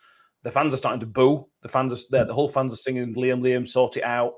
The 0.44 0.52
fans 0.52 0.74
are 0.74 0.78
starting 0.78 1.00
to 1.00 1.06
boo. 1.08 1.48
The 1.62 1.68
fans 1.70 1.92
are 1.92 2.06
there. 2.12 2.26
The 2.26 2.34
whole 2.34 2.48
fans 2.48 2.72
are 2.74 2.78
singing 2.78 3.16
"Liam, 3.16 3.42
Liam, 3.42 3.68
sort 3.68 3.98
it 3.98 4.04
out." 4.04 4.34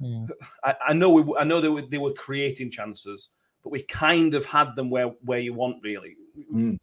Mm. 0.00 0.28
I, 0.64 0.74
I 0.88 0.92
know. 0.92 1.10
We, 1.10 1.36
I 1.38 1.44
know 1.44 1.60
they 1.60 1.68
were 1.68 1.82
they 1.82 1.98
were 1.98 2.12
creating 2.12 2.70
chances, 2.70 3.30
but 3.62 3.70
we 3.70 3.82
kind 3.82 4.34
of 4.34 4.44
had 4.44 4.74
them 4.76 4.90
where 4.90 5.12
where 5.22 5.38
you 5.38 5.54
want 5.54 5.76
really. 5.82 6.16
Mm. 6.52 6.78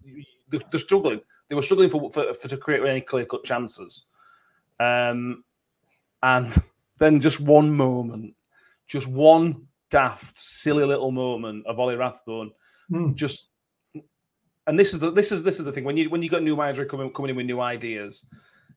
They're, 0.50 0.80
struggling. 0.80 1.22
They 1.48 1.56
were 1.56 1.62
struggling 1.62 1.90
for, 1.90 2.12
for, 2.12 2.34
for 2.34 2.48
to 2.48 2.58
create 2.58 2.84
any 2.84 3.02
clear 3.02 3.26
cut 3.26 3.44
chances. 3.44 4.06
Um, 4.80 5.44
and 6.24 6.56
then 6.98 7.20
just 7.20 7.40
one 7.40 7.72
moment, 7.72 8.36
just 8.88 9.08
one 9.08 9.68
daft, 9.90 10.38
silly 10.38 10.86
little 10.86 11.12
moment 11.12 11.66
of 11.68 11.80
Ollie 11.80 11.96
Rathbone, 11.96 12.52
Mm. 12.92 13.16
just. 13.16 13.50
And 14.68 14.78
this 14.78 14.94
is 14.94 15.00
the 15.00 15.12
this 15.12 15.32
is 15.32 15.44
this 15.44 15.60
is 15.60 15.66
the 15.66 15.72
thing 15.72 15.86
when 15.86 15.98
you 15.98 16.10
when 16.10 16.22
you 16.22 16.30
got 16.30 16.44
new 16.44 16.56
manager 16.56 16.86
coming 16.86 17.12
coming 17.14 17.32
in 17.32 17.36
with 17.36 17.46
new 17.46 17.62
ideas, 17.62 18.26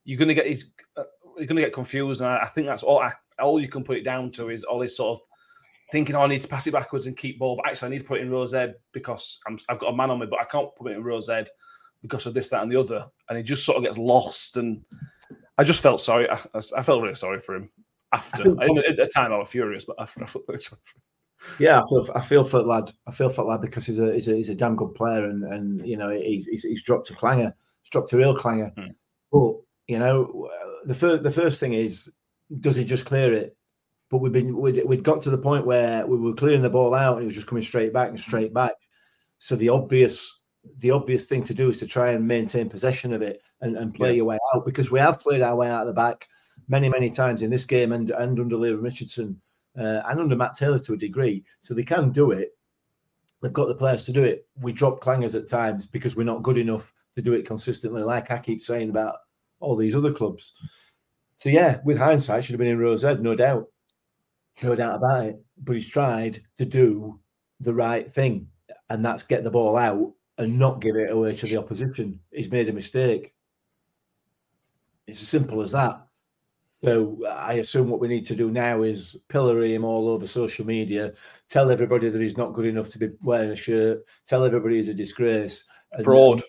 you're 0.05 0.19
gonna 0.19 0.35
get 0.35 0.47
he's 0.47 0.71
uh, 0.97 1.03
you're 1.37 1.47
gonna 1.47 1.61
get 1.61 1.73
confused, 1.73 2.21
and 2.21 2.31
I, 2.31 2.43
I 2.43 2.47
think 2.47 2.67
that's 2.67 2.83
all 2.83 3.01
I, 3.01 3.13
all 3.41 3.61
you 3.61 3.69
can 3.69 3.85
put 3.85 3.97
it 3.97 4.05
down 4.05 4.31
to 4.33 4.51
is 4.51 4.65
Ollie 4.65 4.89
sort 4.89 5.19
of 5.19 5.27
thinking, 5.92 6.16
oh, 6.16 6.23
I 6.23 6.27
need 6.27 6.42
to 6.42 6.49
pass 6.49 6.66
it 6.66 6.73
backwards 6.73 7.07
and 7.07 7.16
keep 7.16 7.38
ball, 7.38 7.57
but 7.57 7.66
actually 7.68 7.87
I 7.87 7.90
need 7.90 7.99
to 8.01 8.05
put 8.05 8.18
it 8.18 8.23
in 8.23 8.31
row 8.31 8.47
Z 8.47 8.68
because 8.92 9.38
I'm, 9.47 9.59
I've 9.68 9.79
got 9.79 9.92
a 9.92 9.97
man 9.97 10.11
on 10.11 10.18
me, 10.18 10.27
but 10.27 10.40
I 10.40 10.44
can't 10.44 10.75
put 10.77 10.90
it 10.90 10.97
in 10.97 11.05
row 11.05 11.20
Z 11.20 11.44
because 12.03 12.27
of 12.27 12.35
this, 12.35 12.51
that, 12.51 12.62
and 12.62 12.70
the 12.70 12.79
other, 12.81 13.07
and 13.29 13.38
he 13.38 13.44
just 13.44 13.64
sort 13.64 13.79
of 13.79 13.85
gets 13.85 13.99
lost. 13.99 14.57
And 14.57 14.83
I 15.59 15.64
just 15.64 15.83
felt 15.83 16.01
sorry. 16.01 16.29
I, 16.29 16.38
I 16.77 16.83
felt 16.83 17.03
really 17.03 17.14
sorry 17.14 17.38
for 17.38 17.57
him 17.57 17.70
after. 18.12 18.51
I- 18.61 18.66
at 18.66 18.97
the 18.97 19.11
time, 19.14 19.33
I 19.33 19.38
was 19.38 19.51
furious, 19.51 19.85
but 19.85 19.97
after 19.99 20.23
I 20.23 20.27
felt 20.27 20.44
really 20.49 20.61
sorry 20.61 20.81
for 20.85 20.99
him. 20.99 21.03
Yeah, 21.59 21.81
I 21.81 21.83
feel 21.88 22.07
I 22.14 22.20
feel 22.20 22.44
for 22.44 22.62
lad. 22.62 22.90
I 23.07 23.11
feel 23.11 23.29
for 23.29 23.44
lad 23.44 23.61
because 23.61 23.85
he's 23.85 23.99
a 23.99 24.12
he's 24.14 24.29
a, 24.29 24.35
he's 24.35 24.51
a 24.51 24.55
damn 24.55 24.77
good 24.77 24.94
player, 24.94 25.25
and 25.25 25.44
and 25.44 25.87
you 25.87 25.97
know 25.97 26.09
he's 26.11 26.47
he's, 26.47 26.62
he's 26.62 26.83
dropped 26.83 27.11
a 27.11 27.14
clanger, 27.14 27.53
he's 27.83 27.90
dropped 27.90 28.12
a 28.12 28.16
real 28.16 28.35
clanger. 28.35 28.73
Hmm. 28.79 28.92
But 29.31 29.57
you 29.87 29.99
know, 29.99 30.49
the 30.87 30.94
first 30.94 31.23
the 31.23 31.31
first 31.31 31.61
thing 31.61 31.75
is, 31.75 32.11
does 32.61 32.77
he 32.77 32.85
just 32.85 33.05
clear 33.05 33.35
it? 33.35 33.57
But 34.11 34.19
we've 34.19 34.33
been 34.33 34.57
we'd, 34.57 34.85
we'd 34.85 35.03
got 35.03 35.23
to 35.23 35.31
the 35.31 35.38
point 35.38 35.67
where 35.67 36.07
we 36.07 36.17
were 36.17 36.35
clearing 36.35 36.62
the 36.62 36.71
ball 36.71 36.95
out, 36.95 37.14
and 37.17 37.23
it 37.23 37.27
was 37.27 37.35
just 37.35 37.47
coming 37.47 37.62
straight 37.64 37.93
back 37.93 38.11
and 38.11 38.21
straight 38.21 38.53
back. 38.55 38.75
So 39.38 39.57
the 39.57 39.71
obvious 39.71 40.43
the 40.79 40.90
obvious 40.90 41.25
thing 41.25 41.45
to 41.45 41.55
do 41.55 41.69
is 41.69 41.79
to 41.79 41.87
try 41.87 42.11
and 42.12 42.27
maintain 42.27 42.71
possession 42.71 43.12
of 43.12 43.21
it 43.23 43.43
and, 43.61 43.77
and 43.77 43.95
play 43.95 44.11
Yeah. 44.11 44.17
your 44.17 44.25
way 44.27 44.38
out 44.55 44.64
because 44.64 44.90
we 44.90 44.99
have 44.99 45.21
played 45.21 45.43
our 45.43 45.55
way 45.57 45.69
out 45.69 45.83
of 45.83 45.88
the 45.88 45.93
back 45.93 46.27
many 46.69 46.88
many 46.88 47.11
times 47.11 47.43
in 47.43 47.51
this 47.51 47.64
game 47.67 47.93
and 47.93 48.11
and 48.11 48.38
under 48.40 48.57
Leam 48.57 48.81
Richardson 48.81 49.40
uh, 49.79 50.01
and 50.09 50.21
under 50.21 50.37
Matt 50.37 50.55
Taylor 50.57 50.79
to 50.79 50.95
a 50.95 50.97
degree. 50.97 51.45
So 51.61 51.75
they 51.75 51.83
can 51.83 52.11
do 52.12 52.31
it. 52.31 52.57
They've 53.43 53.53
got 53.53 53.69
the 53.69 53.75
players 53.75 54.07
to 54.07 54.12
do 54.12 54.25
it. 54.25 54.47
We 54.61 54.73
drop 54.73 55.03
clangers 55.03 55.35
at 55.35 55.49
times 55.49 55.87
because 55.87 56.17
we're 56.17 56.25
not 56.25 56.43
good 56.43 56.57
enough 56.57 56.90
to 57.17 57.21
do 57.23 57.35
it 57.35 57.45
consistently, 57.47 58.03
like 58.03 58.31
I 58.31 58.38
keep 58.38 58.62
saying 58.62 58.88
about 58.88 59.17
all 59.61 59.77
these 59.77 59.95
other 59.95 60.12
clubs. 60.12 60.55
So 61.37 61.51
yeah, 61.51 61.81
with 61.85 61.99
hindsight, 61.99 62.43
should 62.45 62.55
have 62.55 62.59
been 62.59 62.69
in 62.69 62.79
row 62.79 62.97
Z, 62.97 63.17
no 63.21 63.35
doubt, 63.35 63.67
no 64.62 64.75
doubt 64.75 64.97
about 64.97 65.25
it. 65.25 65.45
But 65.62 65.75
he's 65.75 65.88
tried 65.88 66.43
to 66.59 66.64
do 66.64 67.21
the 67.61 67.75
right 67.75 68.11
thing, 68.11 68.49
and 68.90 69.05
that's 69.05 69.23
get 69.23 69.45
the 69.45 69.51
ball 69.51 69.77
out 69.77 70.12
and 70.38 70.59
not 70.59 70.81
give 70.81 70.97
it 70.97 71.11
away 71.11 71.35
to 71.35 71.47
the 71.47 71.57
opposition. 71.57 72.21
He's 72.33 72.51
made 72.51 72.69
a 72.69 72.73
mistake. 72.73 73.35
It's 75.07 75.23
as 75.23 75.29
simple 75.29 75.61
as 75.61 75.73
that. 75.73 76.05
So 76.85 77.19
uh, 77.25 77.29
I 77.29 77.55
assume 77.55 77.88
what 77.88 78.01
we 78.01 78.09
need 78.09 78.27
to 78.27 78.37
do 78.37 78.51
now 78.51 78.83
is 78.83 79.17
pillory 79.29 79.75
him 79.75 79.85
all 79.85 80.09
over 80.09 80.27
social 80.27 80.67
media, 80.67 81.12
tell 81.49 81.71
everybody 81.71 82.09
that 82.09 82.21
he's 82.21 82.37
not 82.37 82.53
good 82.53 82.67
enough 82.67 82.90
to 82.90 82.99
be 82.99 83.11
wearing 83.23 83.51
a 83.51 83.57
shirt, 83.57 84.05
tell 84.27 84.45
everybody 84.45 84.77
he's 84.77 84.88
a 84.88 84.95
disgrace. 84.95 85.64
Fraud, 86.03 86.43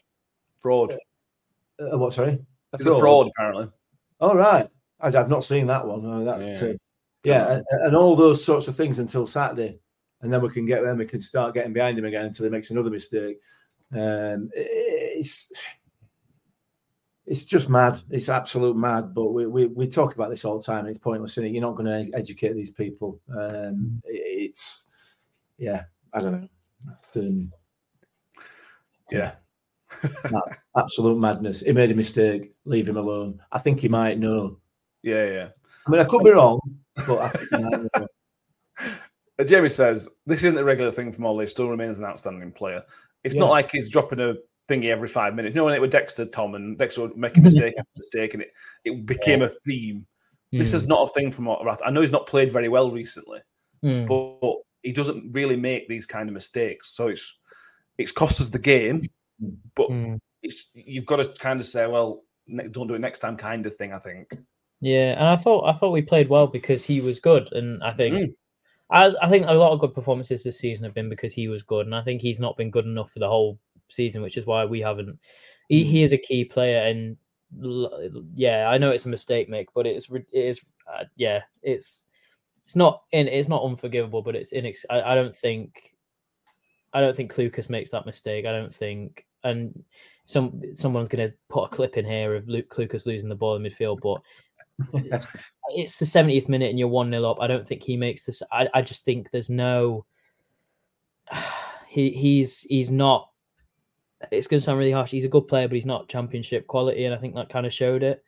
fraud. 0.58 0.94
Uh, 1.80 1.94
uh 1.94 1.98
what? 1.98 2.13
Sorry, 2.13 2.39
He's 2.78 2.88
a 2.88 3.00
fraud, 3.00 3.28
apparently. 3.28 3.68
All 4.20 4.36
right, 4.36 4.68
I, 5.00 5.08
I've 5.08 5.30
not 5.30 5.44
seen 5.44 5.68
that 5.68 5.86
one. 5.86 6.02
Oh, 6.04 6.26
that, 6.26 6.41
uh, 6.41 6.68
Yeah. 6.68 6.74
Yeah, 7.26 7.54
and, 7.54 7.66
and 7.72 7.96
all 7.96 8.16
those 8.16 8.44
sorts 8.44 8.68
of 8.68 8.76
things 8.76 9.00
until 9.00 9.26
Saturday, 9.26 9.80
and 10.22 10.32
then 10.32 10.42
we 10.42 10.50
can 10.50 10.66
get 10.66 10.84
then 10.84 10.98
we 10.98 11.06
can 11.06 11.22
start 11.22 11.54
getting 11.54 11.74
behind 11.74 11.98
him 11.98 12.06
again 12.06 12.26
until 12.26 12.46
he 12.46 12.50
makes 12.52 12.72
another 12.72 12.90
mistake. 12.90 13.40
Um, 13.94 14.50
it's 14.54 15.52
it's 17.26 17.44
just 17.44 17.70
mad. 17.70 18.00
It's 18.12 18.30
absolute 18.30 18.78
mad. 18.78 19.14
But 19.14 19.32
we, 19.32 19.48
we, 19.48 19.66
we 19.66 19.88
talk 19.88 20.14
about 20.14 20.30
this 20.30 20.46
all 20.46 20.58
the 20.60 20.64
time. 20.64 20.80
And 20.82 20.90
it's 20.90 21.00
pointless. 21.00 21.38
is 21.38 21.46
You're 21.46 21.62
not 21.62 21.76
going 21.76 22.12
to 22.12 22.18
educate 22.18 22.54
these 22.54 22.72
people. 22.72 23.20
Um, 23.36 24.02
it- 24.06 24.22
it's 24.46 24.86
yeah. 25.58 25.86
I 26.14 26.22
don't 26.22 26.42
know. 26.42 26.48
Um, 27.16 27.52
Yeah. 29.12 29.32
ma- 30.32 30.42
absolute 30.78 31.18
madness. 31.18 31.62
He 31.62 31.72
made 31.72 31.90
a 31.92 31.96
mistake. 31.96 32.54
Leave 32.66 32.88
him 32.88 32.98
alone. 32.98 33.42
I 33.52 33.58
think 33.60 33.80
he 33.80 33.88
might 33.88 34.20
know. 34.20 34.60
Yeah, 35.02 35.26
yeah. 35.26 35.48
I 35.88 35.90
mean, 35.92 36.02
I 36.02 36.06
could 36.06 36.24
be 36.24 36.32
wrong, 36.32 36.60
but 37.08 37.20
I 37.20 37.30
think 37.30 37.50
he 37.50 37.58
might 37.58 37.72
know. 37.98 38.08
Uh, 39.38 39.44
Jamie 39.44 39.70
says 39.70 40.08
this 40.26 40.44
isn't 40.44 40.58
a 40.60 40.64
regular 40.64 40.92
thing 40.92 41.12
from 41.12 41.26
Ollie. 41.26 41.48
Still 41.48 41.70
remains 41.70 42.00
an 42.00 42.06
outstanding 42.06 42.52
player. 42.52 42.84
It's 43.24 43.36
Yeah. 43.36 43.42
not 43.42 43.50
like 43.50 43.72
he's 43.72 43.90
dropping 43.90 44.20
a 44.22 44.36
thingy 44.70 44.86
every 44.90 45.08
five 45.10 45.36
minutes. 45.36 45.54
You 45.54 45.60
know 45.62 45.66
when 45.66 45.74
it 45.74 45.82
was 45.82 45.92
Dexter, 45.92 46.26
Tom, 46.26 46.56
and 46.56 46.78
Dexter 46.78 47.02
would 47.02 47.18
make 47.18 47.36
a 47.38 47.42
mistake 47.42 47.74
after 47.78 47.90
mistake, 47.98 48.34
and 48.34 48.44
it, 48.44 48.52
it 48.86 49.06
became 49.06 49.42
a 49.42 49.50
theme. 49.50 50.06
This 50.52 50.74
is 50.74 50.88
not 50.88 51.10
a 51.10 51.14
thing 51.14 51.32
from 51.32 51.50
Rath. 51.50 51.82
I 51.86 51.92
know 51.92 52.00
he's 52.00 52.12
not 52.12 52.28
played 52.28 52.50
very 52.52 52.70
well 52.70 52.90
recently, 52.90 53.40
Mm. 53.84 54.08
but 54.08 54.62
he 54.84 54.94
doesn't 54.94 55.34
really 55.34 55.58
make 55.58 55.90
these 55.90 56.06
kind 56.06 56.30
of 56.30 56.34
mistakes. 56.34 56.92
So 56.96 57.10
it's 57.10 57.40
it's 57.98 58.12
cost 58.12 58.40
us 58.40 58.48
the 58.48 58.60
game, 58.60 59.02
but 59.76 59.90
Mm. 59.90 60.20
it's 60.44 60.70
you've 60.74 61.06
got 61.06 61.18
to 61.18 61.26
kind 61.40 61.60
of 61.60 61.66
say, 61.66 61.88
well, 61.88 62.24
don't 62.72 62.88
do 62.88 62.94
it 62.96 63.00
next 63.00 63.20
time, 63.20 63.36
kind 63.36 63.66
of 63.66 63.76
thing. 63.76 63.92
I 63.92 64.00
think. 64.00 64.34
Yeah, 64.86 65.13
and 65.13 65.24
I 65.24 65.36
thought 65.36 65.65
I 65.67 65.74
thought 65.74 65.89
we 65.89 66.04
played 66.04 66.30
well 66.30 66.45
because 66.45 66.84
he 66.84 67.02
was 67.02 67.17
good, 67.19 67.52
and 67.54 67.84
I 67.84 67.91
think 67.91 68.13
Mm. 68.13 68.36
as 68.91 69.15
I 69.15 69.28
think 69.28 69.48
a 69.48 69.54
lot 69.54 69.71
of 69.71 69.80
good 69.80 69.95
performances 69.95 70.43
this 70.43 70.60
season 70.60 70.84
have 70.84 70.93
been 70.93 71.10
because 71.10 71.34
he 71.34 71.48
was 71.48 71.63
good, 71.63 71.88
and 71.88 71.95
I 71.95 72.04
think 72.04 72.21
he's 72.21 72.39
not 72.39 72.56
been 72.56 72.69
good 72.69 72.86
enough 72.86 73.10
for 73.12 73.17
the 73.17 73.28
whole 73.28 73.58
season, 73.89 74.21
which 74.21 74.38
is 74.38 74.45
why 74.45 74.63
we 74.63 74.82
haven't. 74.82 75.19
He, 75.69 75.84
he 75.84 76.04
is 76.04 76.13
a 76.13 76.19
key 76.19 76.45
player, 76.45 76.86
and 76.86 77.17
yeah, 78.36 78.67
I 78.69 78.78
know 78.78 78.91
it's 78.91 79.06
a 79.06 79.10
mistake, 79.10 79.50
Mick, 79.50 79.69
but 79.74 79.88
it's 79.88 80.08
it 80.12 80.28
is 80.32 80.62
uh, 80.88 81.06
yeah, 81.15 81.41
it's 81.63 82.04
it's 82.63 82.76
not 82.76 83.06
in 83.12 83.28
it's 83.28 83.50
not 83.50 83.63
unforgivable, 83.63 84.21
but 84.21 84.36
it's 84.36 84.54
inex. 84.54 84.86
I, 84.91 85.02
I 85.02 85.15
don't 85.15 85.36
think 85.36 85.95
I 86.93 87.02
don't 87.02 87.15
think 87.15 87.34
Clucas 87.34 87.71
makes 87.71 87.89
that 87.89 88.06
mistake. 88.06 88.45
I 88.45 88.52
don't 88.52 88.71
think, 88.71 89.26
and 89.43 89.84
some 90.26 90.62
someone's 90.76 91.08
going 91.08 91.28
to 91.28 91.34
put 91.50 91.63
a 91.63 91.76
clip 91.76 91.98
in 91.98 92.06
here 92.06 92.36
of 92.36 92.48
Luke 92.48 92.78
Lucas 92.78 93.08
losing 93.08 93.30
the 93.30 93.34
ball 93.34 93.56
in 93.56 93.63
midfield, 93.63 94.02
but 94.04 94.21
it's 95.70 95.98
the 95.98 96.06
70th 96.06 96.50
minute 96.50 96.70
and 96.70 96.80
you're 96.80 96.88
1 96.88 97.10
0 97.12 97.24
up. 97.24 97.38
I 97.40 97.48
don't 97.48 97.68
think 97.68 97.84
he 97.84 97.98
makes 97.98 98.26
this. 98.26 98.42
I, 98.52 98.68
I 98.74 98.82
just 98.82 99.06
think 99.06 99.32
there's 99.32 99.50
no. 99.50 100.06
He 101.88 102.10
he's 102.10 102.64
he's 102.64 102.92
not. 102.92 103.30
It's 104.30 104.48
going 104.48 104.60
to 104.60 104.62
sound 104.62 104.80
really 104.80 104.92
harsh. 104.92 105.12
He's 105.12 105.24
a 105.24 105.30
good 105.30 105.48
player, 105.48 105.66
but 105.70 105.76
he's 105.76 105.86
not 105.86 106.10
championship 106.10 106.68
quality, 106.68 107.06
and 107.06 107.16
I 107.16 107.18
think 107.18 107.36
that 107.36 107.48
kind 107.48 107.66
of 107.66 107.74
showed 107.74 108.04
it. 108.04 108.22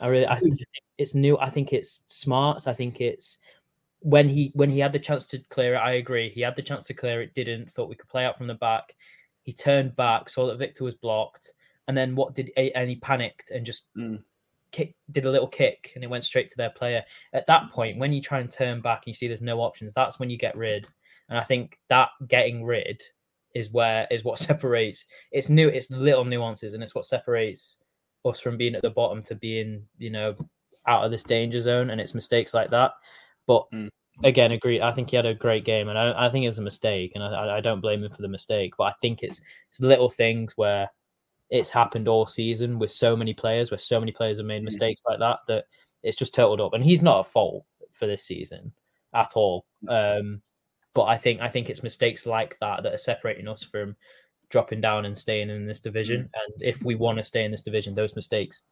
I 0.00 0.08
really, 0.08 0.26
I 0.26 0.34
think 0.34 0.58
it's 0.98 1.14
new. 1.14 1.38
I 1.38 1.48
think 1.48 1.72
it's 1.72 2.00
smarts. 2.06 2.66
I 2.66 2.74
think 2.74 3.00
it's 3.00 3.38
when 4.00 4.28
he 4.28 4.50
when 4.54 4.68
he 4.68 4.80
had 4.80 4.92
the 4.92 4.98
chance 4.98 5.26
to 5.26 5.38
clear 5.50 5.74
it. 5.74 5.78
I 5.78 5.92
agree. 5.92 6.28
He 6.28 6.40
had 6.40 6.56
the 6.56 6.62
chance 6.62 6.86
to 6.86 6.94
clear 6.94 7.22
it. 7.22 7.34
Didn't 7.34 7.70
thought 7.70 7.88
we 7.88 7.94
could 7.94 8.08
play 8.08 8.24
out 8.24 8.36
from 8.36 8.48
the 8.48 8.54
back. 8.54 8.96
He 9.44 9.52
turned 9.52 9.94
back, 9.94 10.28
saw 10.28 10.48
that 10.48 10.58
Viktor 10.58 10.82
was 10.82 10.96
blocked, 10.96 11.52
and 11.86 11.96
then 11.96 12.16
what 12.16 12.34
did 12.34 12.50
and 12.56 12.90
he 12.90 12.96
panicked 12.96 13.52
and 13.52 13.64
just 13.64 13.84
Mm. 13.96 14.24
Kick, 14.74 14.94
did 15.12 15.24
a 15.24 15.30
little 15.30 15.48
kick, 15.48 15.92
and 15.94 16.02
it 16.02 16.10
went 16.10 16.24
straight 16.24 16.48
to 16.50 16.56
their 16.56 16.70
player. 16.70 17.02
At 17.32 17.46
that 17.46 17.70
point, 17.70 17.98
when 17.98 18.12
you 18.12 18.20
try 18.20 18.40
and 18.40 18.50
turn 18.50 18.80
back 18.80 19.02
and 19.04 19.12
you 19.12 19.14
see 19.14 19.28
there's 19.28 19.40
no 19.42 19.60
options, 19.60 19.94
that's 19.94 20.18
when 20.18 20.30
you 20.30 20.36
get 20.36 20.56
rid. 20.56 20.88
And 21.28 21.38
I 21.38 21.44
think 21.44 21.78
that 21.88 22.08
getting 22.28 22.64
rid 22.64 23.00
is 23.54 23.70
where 23.70 24.06
is 24.10 24.24
what 24.24 24.38
separates. 24.50 25.06
It's 25.30 25.48
new. 25.48 25.68
It's 25.68 25.90
little 25.90 26.24
nuances, 26.24 26.74
and 26.74 26.82
it's 26.82 26.94
what 26.94 27.04
separates 27.06 27.76
us 28.24 28.40
from 28.40 28.56
being 28.56 28.74
at 28.74 28.82
the 28.82 28.90
bottom 28.90 29.22
to 29.24 29.34
being, 29.34 29.82
you 29.98 30.10
know, 30.10 30.34
out 30.88 31.04
of 31.04 31.10
this 31.10 31.22
danger 31.22 31.60
zone. 31.60 31.90
And 31.90 32.00
it's 32.00 32.14
mistakes 32.14 32.54
like 32.54 32.70
that. 32.70 32.92
But 33.46 33.64
Mm. 33.72 33.88
again, 34.24 34.52
agree. 34.52 34.80
I 34.80 34.92
think 34.92 35.10
he 35.10 35.16
had 35.16 35.26
a 35.26 35.34
great 35.34 35.64
game, 35.64 35.88
and 35.88 35.98
I, 35.98 36.26
I 36.26 36.30
think 36.30 36.44
it 36.44 36.48
was 36.48 36.58
a 36.58 36.62
mistake, 36.62 37.12
and 37.14 37.22
I, 37.22 37.58
I 37.58 37.60
don't 37.60 37.80
blame 37.80 38.02
him 38.04 38.10
for 38.10 38.22
the 38.22 38.28
mistake. 38.28 38.74
But 38.76 38.84
I 38.84 38.92
think 39.00 39.22
it's 39.22 39.40
it's 39.68 39.80
little 39.80 40.10
things 40.10 40.52
where 40.56 40.90
it's 41.54 41.70
happened 41.70 42.08
all 42.08 42.26
season 42.26 42.80
with 42.80 42.90
so 42.90 43.14
many 43.16 43.32
players, 43.32 43.70
where 43.70 43.78
so 43.78 44.00
many 44.00 44.10
players 44.10 44.38
have 44.38 44.46
made 44.46 44.62
Mm. 44.62 44.64
mistakes 44.64 45.00
like 45.08 45.20
that 45.20 45.38
that 45.46 45.64
it's 46.02 46.16
just 46.16 46.34
totaled 46.34 46.60
up. 46.60 46.74
And 46.74 46.82
he's 46.84 47.02
not 47.02 47.20
at 47.20 47.32
fault 47.32 47.64
for 47.92 48.06
this 48.06 48.24
season 48.24 48.72
at 49.14 49.32
all. 49.36 49.64
Um, 49.88 50.42
but 50.94 51.04
I 51.04 51.16
think 51.16 51.40
I 51.40 51.48
think 51.48 51.70
it's 51.70 51.82
mistakes 51.82 52.26
like 52.26 52.58
that 52.60 52.82
that 52.82 52.92
are 52.94 52.98
separating 52.98 53.46
us 53.48 53.62
from 53.62 53.96
dropping 54.50 54.80
down 54.80 55.04
and 55.04 55.16
staying 55.16 55.48
in 55.48 55.66
this 55.66 55.80
division. 55.80 56.28
And 56.34 56.62
if 56.62 56.82
we 56.82 56.96
want 56.96 57.18
to 57.18 57.24
stay 57.24 57.44
in 57.44 57.50
this 57.52 57.62
division, 57.62 57.94
those 57.94 58.16
mistakes 58.16 58.62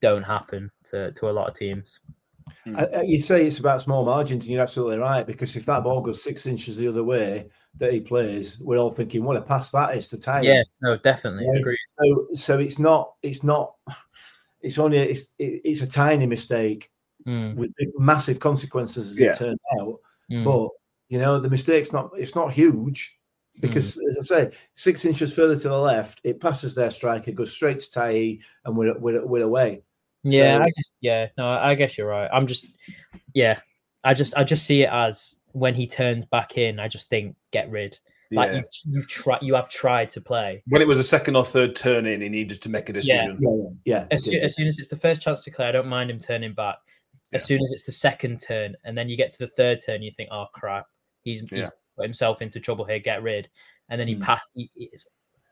don't 0.00 0.24
happen 0.24 0.70
to 0.90 1.12
to 1.12 1.30
a 1.30 1.36
lot 1.38 1.48
of 1.48 1.54
teams. 1.54 2.00
Mm. 2.66 3.08
you 3.08 3.18
say 3.18 3.46
it's 3.46 3.58
about 3.58 3.80
small 3.80 4.04
margins, 4.04 4.44
and 4.44 4.52
you're 4.52 4.62
absolutely 4.62 4.98
right. 4.98 5.26
Because 5.26 5.56
if 5.56 5.66
that 5.66 5.82
ball 5.82 6.00
goes 6.00 6.22
six 6.22 6.46
inches 6.46 6.76
the 6.76 6.88
other 6.88 7.04
way 7.04 7.48
that 7.76 7.92
he 7.92 8.00
plays, 8.00 8.58
we're 8.60 8.78
all 8.78 8.90
thinking, 8.90 9.24
what 9.24 9.36
a 9.36 9.40
pass 9.40 9.70
that 9.70 9.96
is 9.96 10.08
to 10.08 10.20
Tyler. 10.20 10.44
Yeah, 10.44 10.62
no, 10.82 10.96
definitely 10.98 11.46
yeah. 11.46 11.60
agree. 11.60 11.78
So, 12.02 12.26
so 12.34 12.58
it's 12.58 12.78
not, 12.78 13.14
it's 13.22 13.42
not, 13.42 13.74
it's 14.60 14.78
only, 14.78 14.98
it's, 14.98 15.30
it's 15.38 15.80
a 15.80 15.86
tiny 15.86 16.26
mistake 16.26 16.90
mm. 17.26 17.54
with 17.56 17.72
massive 17.96 18.40
consequences 18.40 19.12
as 19.12 19.20
yeah. 19.20 19.30
it 19.30 19.36
turned 19.36 19.60
out. 19.78 20.00
Mm. 20.30 20.44
But 20.44 20.70
you 21.08 21.18
know, 21.18 21.40
the 21.40 21.50
mistake's 21.50 21.92
not, 21.92 22.10
it's 22.16 22.34
not 22.34 22.52
huge 22.52 23.18
because, 23.58 23.96
mm. 23.96 24.08
as 24.08 24.18
I 24.18 24.22
say, 24.22 24.56
six 24.74 25.04
inches 25.04 25.34
further 25.34 25.56
to 25.56 25.68
the 25.68 25.78
left, 25.78 26.20
it 26.24 26.40
passes 26.40 26.74
their 26.74 26.90
striker, 26.90 27.32
goes 27.32 27.52
straight 27.52 27.80
to 27.80 27.90
Tai, 27.90 28.38
and 28.64 28.76
we're, 28.76 28.98
we're, 28.98 29.26
we're 29.26 29.42
away. 29.42 29.82
Yeah, 30.22 30.58
so, 30.58 30.62
I 30.62 30.66
guess. 30.66 30.92
Yeah, 31.00 31.26
no, 31.38 31.48
I 31.48 31.74
guess 31.74 31.96
you're 31.96 32.06
right. 32.06 32.28
I'm 32.32 32.46
just, 32.46 32.66
yeah, 33.34 33.60
I 34.04 34.14
just, 34.14 34.36
I 34.36 34.44
just 34.44 34.66
see 34.66 34.82
it 34.82 34.90
as 34.92 35.36
when 35.52 35.74
he 35.74 35.86
turns 35.86 36.24
back 36.24 36.58
in, 36.58 36.78
I 36.78 36.88
just 36.88 37.08
think 37.08 37.36
get 37.52 37.70
rid. 37.70 37.98
Like 38.32 38.50
yeah. 38.50 38.56
you've, 38.58 38.94
you've 38.94 39.08
tried, 39.08 39.42
you 39.42 39.54
have 39.54 39.68
tried 39.68 40.10
to 40.10 40.20
play. 40.20 40.62
When 40.68 40.82
it 40.82 40.86
was 40.86 40.98
a 40.98 41.04
second 41.04 41.36
or 41.36 41.44
third 41.44 41.74
turn 41.74 42.06
in, 42.06 42.20
he 42.20 42.28
needed 42.28 42.62
to 42.62 42.68
make 42.68 42.88
a 42.88 42.92
decision. 42.92 43.38
Yeah, 43.40 43.50
yeah. 43.84 43.98
yeah. 43.98 44.06
As, 44.10 44.24
soon, 44.24 44.34
as 44.36 44.54
soon 44.54 44.68
as 44.68 44.78
it's 44.78 44.88
the 44.88 44.96
first 44.96 45.20
chance 45.20 45.42
to 45.44 45.50
clear, 45.50 45.68
I 45.68 45.72
don't 45.72 45.88
mind 45.88 46.10
him 46.10 46.20
turning 46.20 46.52
back. 46.52 46.76
As 47.32 47.44
soon 47.44 47.60
as 47.62 47.72
it's 47.72 47.86
the 47.86 47.92
second 47.92 48.40
turn, 48.40 48.76
and 48.84 48.96
then 48.96 49.08
you 49.08 49.16
get 49.16 49.30
to 49.32 49.38
the 49.38 49.48
third 49.48 49.80
turn, 49.84 50.02
you 50.02 50.10
think, 50.12 50.28
oh 50.32 50.46
crap, 50.52 50.86
he's, 51.22 51.40
he's 51.48 51.70
put 51.96 52.04
himself 52.04 52.42
into 52.42 52.60
trouble 52.60 52.84
here. 52.84 52.98
Get 52.98 53.22
rid. 53.22 53.48
And 53.88 54.00
then 54.00 54.06
he 54.06 54.16
mm. 54.16 54.22
passed. 54.22 54.48
He, 54.54 54.90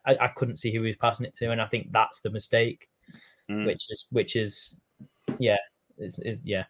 I, 0.06 0.16
I 0.20 0.28
couldn't 0.28 0.56
see 0.56 0.72
who 0.72 0.82
he 0.82 0.88
was 0.88 0.96
passing 0.96 1.26
it 1.26 1.34
to, 1.34 1.50
and 1.50 1.60
I 1.60 1.66
think 1.66 1.90
that's 1.90 2.20
the 2.20 2.30
mistake 2.30 2.88
mm. 3.50 3.66
which 3.66 3.86
is 3.90 4.06
which 4.10 4.36
is 4.36 4.80
yeah 5.38 5.56
is, 5.98 6.18
is 6.20 6.40
yeah. 6.44 6.64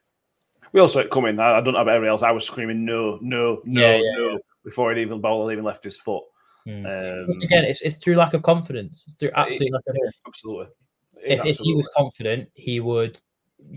We 0.72 0.80
also 0.80 1.06
come 1.06 1.26
in. 1.26 1.40
I, 1.40 1.58
I 1.58 1.60
don't 1.60 1.74
know 1.74 1.80
about 1.80 1.94
everybody 1.94 2.10
else. 2.10 2.22
I 2.22 2.30
was 2.30 2.44
screaming 2.44 2.84
no, 2.84 3.18
no, 3.22 3.60
no, 3.64 3.80
yeah, 3.80 3.96
yeah, 3.96 4.12
no 4.16 4.30
yeah. 4.32 4.38
before 4.64 4.92
it 4.92 4.98
even 4.98 5.20
ball 5.20 5.50
even 5.50 5.64
left 5.64 5.84
his 5.84 5.96
foot. 5.96 6.24
Mm. 6.66 6.84
Um, 6.84 7.40
Again, 7.42 7.64
it's, 7.64 7.80
it's 7.82 7.96
through 7.96 8.16
lack 8.16 8.34
of 8.34 8.42
confidence. 8.42 9.04
It's 9.06 9.16
through 9.16 9.30
absolutely 9.34 9.70
lack 9.70 9.82
of 9.88 9.96
absolutely. 10.26 10.66
If, 11.24 11.40
absolutely. 11.40 11.50
if 11.50 11.58
he 11.58 11.74
was 11.74 11.90
confident, 11.96 12.48
he 12.54 12.80
would, 12.80 13.18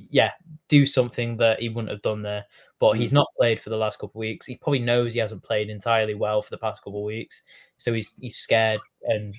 yeah, 0.10 0.32
do 0.68 0.86
something 0.86 1.38
that 1.38 1.62
he 1.62 1.70
wouldn't 1.70 1.92
have 1.92 2.02
done 2.02 2.22
there. 2.22 2.46
But 2.80 2.94
mm. 2.94 2.98
he's 2.98 3.14
not 3.14 3.28
played 3.38 3.60
for 3.60 3.70
the 3.70 3.78
last 3.78 4.00
couple 4.00 4.20
of 4.20 4.28
weeks. 4.28 4.46
He 4.46 4.58
probably 4.58 4.80
knows 4.80 5.14
he 5.14 5.20
hasn't 5.20 5.44
played 5.44 5.70
entirely 5.70 6.16
well 6.16 6.42
for 6.42 6.50
the 6.50 6.58
past 6.58 6.84
couple 6.84 7.00
of 7.00 7.06
weeks, 7.06 7.44
so 7.78 7.94
he's 7.94 8.12
he's 8.20 8.38
scared. 8.38 8.82
And 9.04 9.36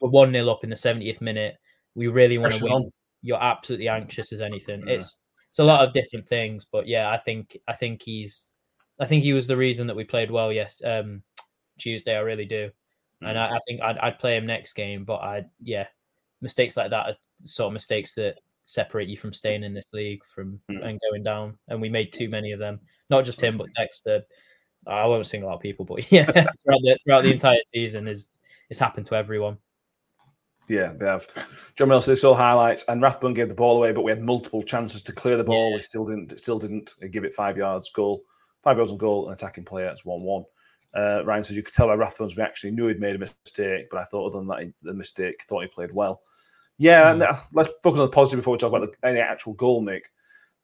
we're 0.00 0.08
one 0.08 0.32
0 0.32 0.48
up 0.48 0.64
in 0.64 0.70
the 0.70 0.76
70th 0.76 1.20
minute. 1.20 1.58
We 1.98 2.06
really 2.06 2.38
want 2.38 2.54
to 2.54 2.62
win. 2.62 2.72
On. 2.72 2.90
You're 3.22 3.42
absolutely 3.42 3.88
anxious 3.88 4.32
as 4.32 4.40
anything. 4.40 4.84
Yeah. 4.86 4.94
It's 4.94 5.18
it's 5.48 5.58
a 5.58 5.64
lot 5.64 5.84
of 5.84 5.92
different 5.92 6.28
things, 6.28 6.64
but 6.70 6.86
yeah, 6.86 7.10
I 7.10 7.18
think 7.18 7.56
I 7.66 7.72
think 7.72 8.02
he's 8.02 8.54
I 9.00 9.06
think 9.06 9.24
he 9.24 9.32
was 9.32 9.48
the 9.48 9.56
reason 9.56 9.88
that 9.88 9.96
we 9.96 10.04
played 10.04 10.30
well. 10.30 10.52
Yes, 10.52 10.80
um, 10.84 11.24
Tuesday, 11.76 12.14
I 12.14 12.20
really 12.20 12.44
do, 12.44 12.70
mm. 13.22 13.28
and 13.28 13.36
I, 13.36 13.46
I, 13.46 13.58
think 13.66 13.80
I'd, 13.82 13.98
I'd 13.98 14.18
play 14.20 14.36
him 14.36 14.46
next 14.46 14.74
game. 14.74 15.04
But 15.04 15.22
I 15.22 15.44
yeah, 15.60 15.86
mistakes 16.40 16.76
like 16.76 16.90
that 16.90 17.06
are 17.06 17.14
sort 17.40 17.66
of 17.66 17.72
mistakes 17.72 18.14
that 18.14 18.36
separate 18.62 19.08
you 19.08 19.16
from 19.16 19.32
staying 19.32 19.64
in 19.64 19.74
this 19.74 19.92
league 19.92 20.24
from 20.24 20.60
mm. 20.70 20.86
and 20.86 21.00
going 21.10 21.24
down. 21.24 21.58
And 21.66 21.80
we 21.80 21.88
made 21.88 22.12
too 22.12 22.28
many 22.28 22.52
of 22.52 22.60
them. 22.60 22.78
Not 23.10 23.24
just 23.24 23.40
him, 23.40 23.58
but 23.58 23.66
Dexter. 23.76 24.22
I 24.86 25.06
won't 25.06 25.26
sing 25.26 25.42
a 25.42 25.46
lot 25.46 25.56
of 25.56 25.60
people, 25.60 25.84
but 25.84 26.10
yeah, 26.12 26.26
throughout 26.30 26.82
the 26.82 26.98
throughout 27.04 27.22
the 27.22 27.32
entire 27.32 27.58
season 27.74 28.06
is 28.06 28.28
it's 28.70 28.78
happened 28.78 29.06
to 29.06 29.16
everyone. 29.16 29.58
Yeah, 30.68 30.92
they 30.96 31.06
have. 31.06 31.26
John 31.76 31.88
Mills 31.88 32.04
says 32.04 32.22
all 32.24 32.34
highlights, 32.34 32.84
and 32.88 33.00
Rathbone 33.00 33.34
gave 33.34 33.48
the 33.48 33.54
ball 33.54 33.76
away, 33.78 33.92
but 33.92 34.02
we 34.02 34.10
had 34.10 34.22
multiple 34.22 34.62
chances 34.62 35.02
to 35.04 35.12
clear 35.12 35.36
the 35.36 35.44
ball. 35.44 35.70
Yeah. 35.70 35.76
We 35.76 35.82
still 35.82 36.04
didn't, 36.04 36.38
still 36.38 36.58
didn't 36.58 36.94
give 37.10 37.24
it 37.24 37.34
five 37.34 37.56
yards. 37.56 37.90
Goal, 37.90 38.22
five 38.62 38.76
yards 38.76 38.90
on 38.90 38.98
goal, 38.98 39.28
an 39.28 39.32
attacking 39.32 39.64
player. 39.64 39.88
It's 39.88 40.04
one-one. 40.04 40.44
Uh, 40.94 41.24
Ryan 41.24 41.44
says 41.44 41.56
you 41.56 41.62
could 41.62 41.74
tell 41.74 41.86
by 41.86 41.94
Rathbone's 41.94 42.36
reaction, 42.36 42.70
he 42.70 42.76
knew 42.76 42.88
he'd 42.88 43.00
made 43.00 43.16
a 43.16 43.18
mistake, 43.18 43.86
but 43.90 44.00
I 44.00 44.04
thought 44.04 44.26
other 44.26 44.38
than 44.38 44.48
that, 44.48 44.72
the 44.82 44.94
mistake, 44.94 45.42
thought 45.44 45.62
he 45.62 45.68
played 45.68 45.92
well. 45.92 46.22
Yeah, 46.78 47.04
mm. 47.04 47.12
and 47.12 47.22
uh, 47.22 47.36
let's 47.52 47.70
focus 47.82 48.00
on 48.00 48.06
the 48.06 48.12
positive 48.12 48.40
before 48.40 48.52
we 48.52 48.58
talk 48.58 48.72
about 48.72 48.90
the, 48.90 49.08
any 49.08 49.20
actual 49.20 49.54
goal, 49.54 49.82
Mick. 49.82 50.02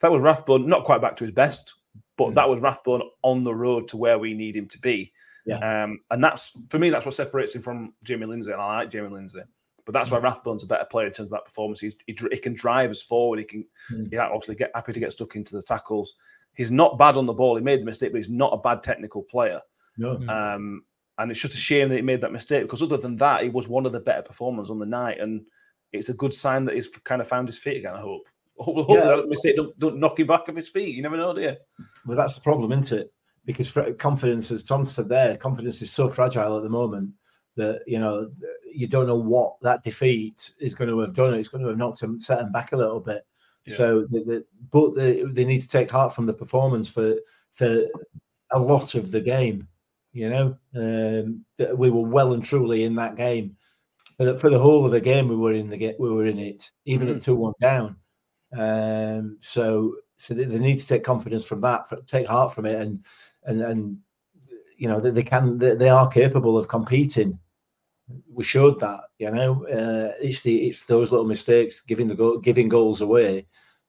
That 0.01 0.11
was 0.11 0.21
Rathbone, 0.21 0.67
not 0.67 0.83
quite 0.83 1.01
back 1.01 1.15
to 1.17 1.25
his 1.25 1.33
best, 1.33 1.73
but 2.17 2.29
mm. 2.29 2.33
that 2.35 2.49
was 2.49 2.61
Rathbone 2.61 3.03
on 3.21 3.43
the 3.43 3.53
road 3.53 3.87
to 3.89 3.97
where 3.97 4.19
we 4.19 4.33
need 4.33 4.55
him 4.55 4.67
to 4.67 4.79
be. 4.79 5.11
Yeah. 5.45 5.83
Um, 5.83 5.99
and 6.09 6.23
that's 6.23 6.51
for 6.69 6.79
me, 6.79 6.89
that's 6.89 7.05
what 7.05 7.13
separates 7.13 7.53
him 7.53 7.61
from 7.61 7.93
Jamie 8.03 8.25
Lindsay. 8.25 8.51
And 8.51 8.61
I 8.61 8.77
like 8.77 8.89
Jamie 8.89 9.09
Lindsay. 9.09 9.41
But 9.85 9.93
that's 9.93 10.09
why 10.09 10.19
mm. 10.19 10.23
Rathbone's 10.23 10.63
a 10.63 10.67
better 10.67 10.85
player 10.85 11.07
in 11.07 11.13
terms 11.13 11.27
of 11.31 11.37
that 11.37 11.45
performance. 11.45 11.79
He's, 11.79 11.95
he, 12.07 12.17
he 12.31 12.37
can 12.37 12.53
drive 12.53 12.89
us 12.89 13.01
forward. 13.01 13.39
He 13.39 13.45
can, 13.45 13.65
mm. 13.91 14.11
yeah, 14.11 14.25
obviously 14.25 14.55
get 14.55 14.71
happy 14.73 14.93
to 14.93 14.99
get 14.99 15.11
stuck 15.11 15.35
into 15.35 15.55
the 15.55 15.61
tackles. 15.61 16.15
He's 16.55 16.71
not 16.71 16.97
bad 16.97 17.17
on 17.17 17.25
the 17.25 17.33
ball. 17.33 17.55
He 17.55 17.61
made 17.61 17.81
the 17.81 17.85
mistake, 17.85 18.11
but 18.11 18.17
he's 18.17 18.29
not 18.29 18.53
a 18.53 18.57
bad 18.57 18.81
technical 18.81 19.21
player. 19.21 19.61
No. 19.97 20.15
Um, 20.27 20.83
and 21.17 21.31
it's 21.31 21.39
just 21.39 21.53
a 21.53 21.57
shame 21.57 21.89
that 21.89 21.95
he 21.95 22.01
made 22.01 22.21
that 22.21 22.31
mistake 22.31 22.63
because 22.63 22.81
other 22.81 22.97
than 22.97 23.15
that, 23.17 23.43
he 23.43 23.49
was 23.49 23.67
one 23.67 23.85
of 23.85 23.93
the 23.93 23.99
better 23.99 24.21
performers 24.21 24.69
on 24.69 24.79
the 24.79 24.85
night, 24.85 25.19
and 25.19 25.45
it's 25.93 26.09
a 26.09 26.13
good 26.13 26.33
sign 26.33 26.65
that 26.65 26.75
he's 26.75 26.89
kind 26.89 27.21
of 27.21 27.27
found 27.27 27.47
his 27.47 27.57
feet 27.57 27.77
again. 27.77 27.95
I 27.95 28.01
hope. 28.01 28.23
Hopefully, 28.57 28.99
yeah, 28.99 29.17
that 29.17 29.27
mistake 29.27 29.57
don't, 29.57 29.77
don't 29.77 29.99
knock 29.99 30.19
him 30.19 30.27
back 30.27 30.47
off 30.47 30.55
his 30.55 30.69
feet. 30.69 30.95
You 30.95 31.01
never 31.01 31.17
know, 31.17 31.33
do 31.33 31.41
you? 31.41 31.55
Well, 32.05 32.17
that's 32.17 32.35
the 32.35 32.41
problem, 32.41 32.71
isn't 32.71 32.99
it? 32.99 33.13
Because 33.45 33.77
confidence, 33.97 34.49
as 34.49 34.63
Tom 34.63 34.85
said 34.85 35.09
there, 35.09 35.35
confidence 35.37 35.81
is 35.81 35.91
so 35.91 36.09
fragile 36.09 36.57
at 36.57 36.63
the 36.63 36.69
moment 36.69 37.11
that 37.55 37.81
you 37.87 37.99
know 37.99 38.29
you 38.71 38.87
don't 38.87 39.07
know 39.07 39.15
what 39.15 39.55
that 39.61 39.83
defeat 39.83 40.51
is 40.59 40.75
going 40.75 40.89
to 40.89 40.99
have 40.99 41.13
done. 41.13 41.33
It's 41.33 41.47
going 41.47 41.63
to 41.63 41.69
have 41.69 41.77
knocked 41.77 42.01
them, 42.01 42.19
set 42.19 42.39
them 42.39 42.51
back 42.51 42.71
a 42.71 42.77
little 42.77 42.99
bit. 42.99 43.25
Yeah. 43.65 43.75
So, 43.75 44.01
the, 44.01 44.19
the, 44.23 44.45
but 44.71 44.93
the, 44.95 45.29
they 45.31 45.45
need 45.45 45.61
to 45.61 45.67
take 45.67 45.89
heart 45.89 46.13
from 46.13 46.25
the 46.25 46.33
performance 46.33 46.89
for 46.89 47.15
for 47.49 47.85
a 48.51 48.59
lot 48.59 48.95
of 48.95 49.11
the 49.11 49.21
game. 49.21 49.67
You 50.11 50.29
know, 50.29 50.45
um, 50.75 51.45
that 51.57 51.77
we 51.77 51.89
were 51.89 52.07
well 52.07 52.33
and 52.33 52.43
truly 52.43 52.83
in 52.83 52.95
that 52.95 53.17
game. 53.17 53.57
For 54.17 54.25
the, 54.25 54.39
for 54.39 54.49
the 54.49 54.59
whole 54.59 54.85
of 54.85 54.91
the 54.91 55.01
game, 55.01 55.27
we 55.27 55.35
were 55.35 55.51
in 55.51 55.69
the 55.69 55.95
we 55.99 56.09
were 56.09 56.25
in 56.25 56.39
it, 56.39 56.71
even 56.85 57.07
mm-hmm. 57.07 57.17
at 57.17 57.23
two 57.23 57.35
one 57.35 57.53
down. 57.59 57.97
Um, 58.55 59.37
so, 59.41 59.95
so 60.15 60.33
they, 60.33 60.45
they, 60.45 60.59
need 60.59 60.79
to 60.79 60.87
take 60.87 61.03
confidence 61.03 61.43
from 61.43 61.59
that, 61.61 61.89
for, 61.89 61.97
take 62.03 62.27
heart 62.27 62.53
from 62.53 62.65
it, 62.65 62.79
and 62.79 63.03
and 63.43 63.61
and 63.61 63.97
you 64.77 64.87
know 64.87 65.01
they, 65.01 65.09
they 65.09 65.23
can 65.23 65.57
they, 65.57 65.75
they 65.75 65.89
are 65.89 66.07
capable 66.07 66.57
of 66.57 66.69
competing 66.69 67.37
we 68.31 68.43
showed 68.43 68.79
that. 68.79 69.01
You 69.19 69.31
know, 69.31 69.65
uh, 69.65 70.13
it's 70.21 70.41
the 70.41 70.67
it's 70.67 70.85
those 70.85 71.11
little 71.11 71.25
mistakes, 71.25 71.81
giving 71.81 72.07
the 72.07 72.15
goal, 72.15 72.37
giving 72.39 72.69
goals 72.69 73.01
away, 73.01 73.47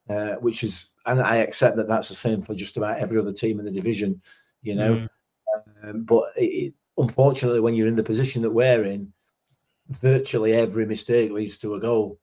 uh, 0.08 0.34
which 0.34 0.62
is, 0.62 0.90
and 1.04 1.20
I 1.20 1.36
accept 1.36 1.76
that 1.76 1.88
that's 1.88 2.08
the 2.08 2.14
same 2.14 2.42
for 2.42 2.54
just 2.54 2.76
about 2.76 2.98
every 2.98 3.18
other 3.18 3.32
team 3.32 3.58
in 3.58 3.64
the 3.64 3.70
division. 3.70 4.20
You 4.62 4.74
know, 4.74 4.94
mm. 4.94 5.90
um, 5.90 6.04
but 6.04 6.24
it, 6.36 6.74
unfortunately, 6.98 7.60
when 7.60 7.74
you're 7.74 7.88
in 7.88 7.96
the 7.96 8.02
position 8.02 8.42
that 8.42 8.50
we're 8.50 8.84
in, 8.84 9.12
virtually 9.88 10.52
every 10.52 10.86
mistake 10.86 11.30
leads 11.30 11.58
to 11.58 11.74
a 11.74 11.80
goal. 11.80 12.18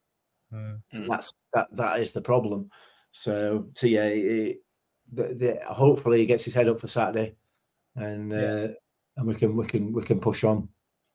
Mm. 0.54 1.08
That's 1.10 1.34
that 1.54 1.68
that 1.76 2.00
is 2.00 2.12
the 2.12 2.22
problem. 2.22 2.70
So, 3.12 3.68
so 3.76 3.88
yeah, 3.88 4.06
it, 4.06 4.58
the, 5.12 5.24
the, 5.36 5.60
hopefully 5.72 6.20
he 6.20 6.26
gets 6.26 6.44
his 6.44 6.56
head 6.56 6.68
up 6.68 6.80
for 6.80 6.88
Saturday, 6.88 7.36
and 7.96 8.32
yeah. 8.32 8.38
uh, 8.38 8.68
and 9.18 9.28
we 9.28 9.36
can 9.36 9.54
we 9.54 9.66
can 9.66 9.92
we 9.92 10.04
can 10.04 10.20
push 10.20 10.44
on. 10.44 10.68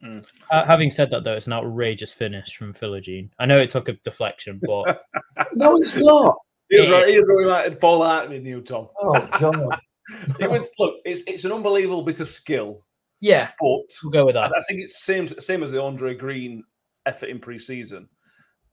Mm. 0.05 0.25
Uh, 0.51 0.65
having 0.65 0.91
said 0.91 1.11
that, 1.11 1.25
though, 1.25 1.35
it's 1.35 1.47
an 1.47 1.53
outrageous 1.53 2.13
finish 2.13 2.57
from 2.57 2.73
Philogene. 2.73 3.31
I 3.39 3.47
know 3.47 3.61
it 3.61 3.71
took 3.71 3.89
a 3.89 3.95
deflection, 4.05 4.61
but 4.65 5.05
no, 5.55 5.77
it's 5.77 5.97
not. 5.97 6.37
He 6.71 6.79
was 6.81 6.89
right. 6.89 7.09
He 7.09 7.19
was 7.19 7.29
really 7.29 7.47
like 7.47 7.81
fall 7.81 8.03
out 8.03 8.29
with 8.29 8.45
you, 8.45 8.61
Tom. 8.61 8.89
Oh 9.01 9.29
God! 9.39 9.81
it 10.41 10.49
was 10.49 10.71
look. 10.79 10.97
It's 11.05 11.23
it's 11.27 11.45
an 11.45 11.53
unbelievable 11.53 12.03
bit 12.03 12.21
of 12.21 12.29
skill. 12.29 12.85
Yeah, 13.21 13.51
but 13.59 13.81
we'll 14.03 14.13
go 14.13 14.27
with 14.27 14.35
that. 14.35 14.53
I, 14.55 14.61
I 14.61 14.63
think 14.69 14.81
it's 14.81 15.03
same 15.03 15.27
same 15.27 15.63
as 15.63 15.71
the 15.71 15.83
Andre 15.83 16.15
Green 16.15 16.63
effort 17.07 17.31
in 17.31 17.39
pre-season. 17.39 18.09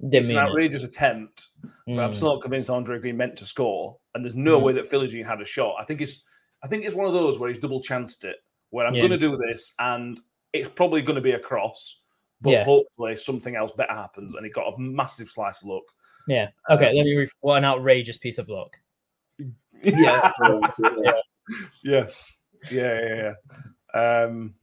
Didn't 0.02 0.16
it's 0.16 0.30
an 0.30 0.38
outrageous 0.38 0.84
it. 0.84 0.90
attempt, 0.90 1.48
mm. 1.64 1.96
but 1.96 2.04
I'm 2.04 2.12
mm. 2.12 2.16
still 2.16 2.34
not 2.34 2.42
convinced 2.42 2.70
Andre 2.70 3.00
Green 3.00 3.18
meant 3.18 3.38
to 3.38 3.46
score. 3.46 3.98
And 4.14 4.24
there's 4.24 4.36
no 4.36 4.60
mm. 4.60 4.64
way 4.64 4.74
that 4.74 4.90
Philogene 4.90 5.26
had 5.26 5.42
a 5.42 5.46
shot. 5.46 5.76
I 5.80 5.86
think 5.86 6.02
it's 6.02 6.24
I 6.64 6.68
think 6.68 6.84
it's 6.84 6.96
one 6.96 7.08
of 7.08 7.14
those 7.14 7.40
where 7.40 7.50
he's 7.50 7.60
double 7.60 7.82
chanced 7.82 8.26
it. 8.26 8.38
Where 8.72 8.86
I'm 8.86 8.94
yeah. 8.94 9.08
going 9.08 9.12
to 9.12 9.18
do 9.18 9.38
this, 9.38 9.74
and 9.80 10.20
it's 10.60 10.70
probably 10.70 11.02
going 11.02 11.16
to 11.16 11.22
be 11.22 11.32
a 11.32 11.40
cross, 11.40 12.04
but 12.42 12.52
yeah. 12.52 12.64
hopefully 12.64 13.16
something 13.16 13.56
else 13.56 13.72
better 13.72 13.94
happens. 13.94 14.36
And 14.36 14.46
he 14.46 14.52
got 14.52 14.74
a 14.74 14.80
massive 14.80 15.30
slice 15.30 15.62
of 15.62 15.70
luck. 15.70 15.84
Yeah. 16.28 16.48
Okay. 16.70 16.90
Um, 16.90 16.96
let 16.96 17.06
me. 17.06 17.16
Re- 17.16 17.30
what 17.42 17.58
an 17.58 17.66
outrageous 17.66 18.18
piece 18.18 18.38
of 18.38 18.50
luck. 18.50 18.76
Yeah. 19.84 20.32
yeah. 20.44 21.12
Yes. 21.84 22.40
Yeah. 22.72 23.00
Yeah. 23.00 23.34
yeah. 23.94 24.22
Um, 24.24 24.56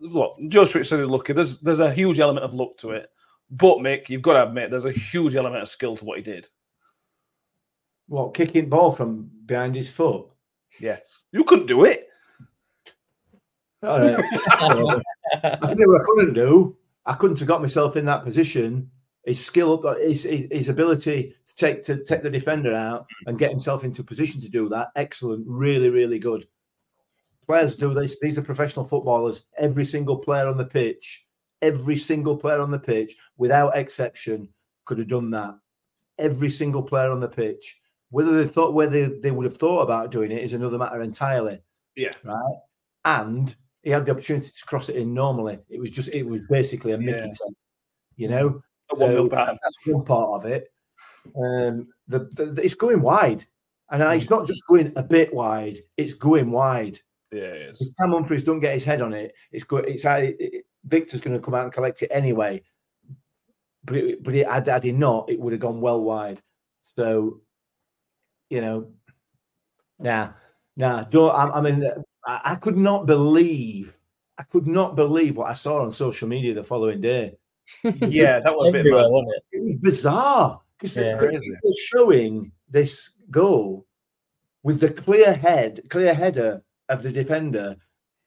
look, 0.00 0.36
Joe 0.48 0.64
Switch 0.64 0.88
said 0.88 1.00
he's 1.00 1.08
lucky. 1.08 1.32
There's 1.32 1.60
there's 1.60 1.80
a 1.80 1.92
huge 1.92 2.20
element 2.20 2.44
of 2.44 2.54
luck 2.54 2.76
to 2.78 2.90
it, 2.90 3.08
but 3.50 3.78
Mick, 3.78 4.08
you've 4.08 4.22
got 4.22 4.34
to 4.34 4.48
admit 4.48 4.70
there's 4.70 4.84
a 4.84 4.92
huge 4.92 5.36
element 5.36 5.62
of 5.62 5.68
skill 5.68 5.96
to 5.96 6.04
what 6.04 6.18
he 6.18 6.22
did. 6.22 6.48
What 8.08 8.34
kicking 8.34 8.68
ball 8.68 8.94
from 8.94 9.30
behind 9.46 9.74
his 9.74 9.90
foot? 9.90 10.26
Yes, 10.80 11.24
you 11.32 11.44
couldn't 11.44 11.66
do 11.66 11.84
it. 11.84 12.05
All 13.86 14.00
right. 14.00 14.24
I 15.42 15.56
tell 15.60 15.78
you 15.78 15.88
what 15.88 16.00
I 16.00 16.04
couldn't 16.04 16.34
do. 16.34 16.76
I 17.04 17.14
couldn't 17.14 17.38
have 17.38 17.48
got 17.48 17.60
myself 17.60 17.96
in 17.96 18.04
that 18.06 18.24
position 18.24 18.90
his 19.26 19.44
skill, 19.44 19.82
his, 19.98 20.22
his, 20.22 20.46
his 20.50 20.68
ability 20.68 21.34
to 21.44 21.56
take 21.56 21.82
to 21.82 22.02
take 22.04 22.22
the 22.22 22.30
defender 22.30 22.72
out 22.72 23.06
and 23.26 23.38
get 23.38 23.50
himself 23.50 23.84
into 23.84 24.00
a 24.00 24.04
position 24.04 24.40
to 24.40 24.48
do 24.48 24.68
that, 24.68 24.88
excellent, 24.94 25.44
really, 25.46 25.90
really 25.90 26.20
good. 26.20 26.46
Players 27.46 27.76
do 27.76 27.92
this. 27.92 28.18
These 28.20 28.38
are 28.38 28.42
professional 28.42 28.86
footballers. 28.86 29.44
Every 29.58 29.84
single 29.84 30.16
player 30.16 30.46
on 30.46 30.56
the 30.56 30.64
pitch, 30.64 31.26
every 31.60 31.96
single 31.96 32.36
player 32.36 32.60
on 32.60 32.70
the 32.70 32.78
pitch, 32.78 33.16
without 33.36 33.76
exception, 33.76 34.48
could 34.84 34.98
have 34.98 35.08
done 35.08 35.30
that. 35.30 35.56
Every 36.18 36.48
single 36.48 36.82
player 36.82 37.10
on 37.10 37.20
the 37.20 37.28
pitch. 37.28 37.80
Whether 38.10 38.42
they 38.42 38.48
thought 38.48 38.74
whether 38.74 39.08
they 39.08 39.32
would 39.32 39.44
have 39.44 39.58
thought 39.58 39.82
about 39.82 40.12
doing 40.12 40.30
it 40.30 40.44
is 40.44 40.52
another 40.52 40.78
matter 40.78 41.02
entirely. 41.02 41.60
Yeah. 41.96 42.12
Right. 42.22 42.58
And 43.04 43.54
he 43.86 43.92
had 43.92 44.04
the 44.04 44.10
opportunity 44.10 44.48
to 44.48 44.64
cross 44.66 44.88
it 44.88 44.96
in 44.96 45.14
normally. 45.14 45.60
It 45.68 45.78
was 45.78 45.92
just 45.92 46.08
it 46.08 46.24
was 46.24 46.40
basically 46.50 46.90
a 46.90 46.98
Mickey 46.98 47.18
Yeah. 47.20 47.26
take, 47.26 47.56
you 48.16 48.28
know. 48.28 48.60
A 48.90 48.96
one 48.96 49.10
mil 49.14 49.30
So 49.30 49.36
that's 49.62 49.78
one 49.86 50.04
part 50.04 50.44
of 50.44 50.50
it. 50.50 50.66
Um, 51.36 51.86
the, 52.08 52.28
the, 52.32 52.46
the- 52.46 52.64
it's 52.64 52.74
going 52.74 53.00
wide, 53.00 53.46
and 53.92 54.02
it's 54.02 54.28
not 54.28 54.44
just 54.44 54.66
going 54.66 54.92
a 54.96 55.04
bit 55.04 55.32
wide; 55.32 55.78
it's 55.96 56.14
going 56.14 56.50
wide. 56.50 56.98
Yeah, 57.30 57.42
it. 57.42 57.76
If 57.78 57.88
Humphreys 57.96 58.42
don't 58.42 58.58
get 58.58 58.74
his 58.74 58.82
head 58.82 59.02
on 59.02 59.12
it, 59.12 59.32
it's 59.52 59.62
good. 59.62 59.88
It's 59.88 60.04
it, 60.04 60.36
it- 60.40 60.64
Viktor's 60.84 61.20
going 61.20 61.36
to 61.36 61.42
come 61.44 61.54
out 61.54 61.62
and 61.64 61.72
collect 61.72 62.02
it 62.02 62.10
anyway. 62.12 62.64
But 63.84 63.96
it, 63.96 64.22
but 64.24 64.34
it, 64.34 64.48
had, 64.48 64.66
had 64.66 64.82
he 64.82 64.90
not, 64.90 65.30
it 65.30 65.38
would 65.38 65.52
have 65.52 65.60
gone 65.60 65.80
well 65.80 66.00
wide. 66.00 66.42
So, 66.82 67.40
you 68.50 68.60
know, 68.60 68.88
nah, 70.00 70.30
nah. 70.76 71.04
Don't. 71.04 71.30
I, 71.30 71.58
I 71.58 71.60
mean, 71.60 71.88
I, 72.26 72.40
I 72.44 72.54
could 72.56 72.76
not 72.76 73.06
believe. 73.06 73.96
I 74.38 74.42
could 74.42 74.66
not 74.66 74.96
believe 74.96 75.36
what 75.36 75.48
I 75.50 75.54
saw 75.54 75.82
on 75.82 75.90
social 75.90 76.28
media 76.28 76.52
the 76.54 76.64
following 76.64 77.00
day. 77.00 77.36
Yeah, 77.84 78.38
that 78.40 78.52
was 78.54 78.68
a 78.68 78.72
bit 78.72 78.80
Everywhere, 78.80 79.02
mad. 79.04 79.10
wasn't 79.10 79.32
it? 79.36 79.56
It 79.56 79.64
was 79.64 79.76
bizarre 79.76 80.60
because 80.78 80.96
Yeah. 80.96 81.16
they 81.16 81.26
were 81.38 81.72
showing 81.86 82.52
this 82.68 83.10
goal 83.30 83.86
with 84.62 84.78
the 84.80 84.90
clear 84.90 85.32
head, 85.34 85.82
clear 85.88 86.14
header 86.14 86.62
of 86.88 87.02
the 87.02 87.10
defender, 87.10 87.76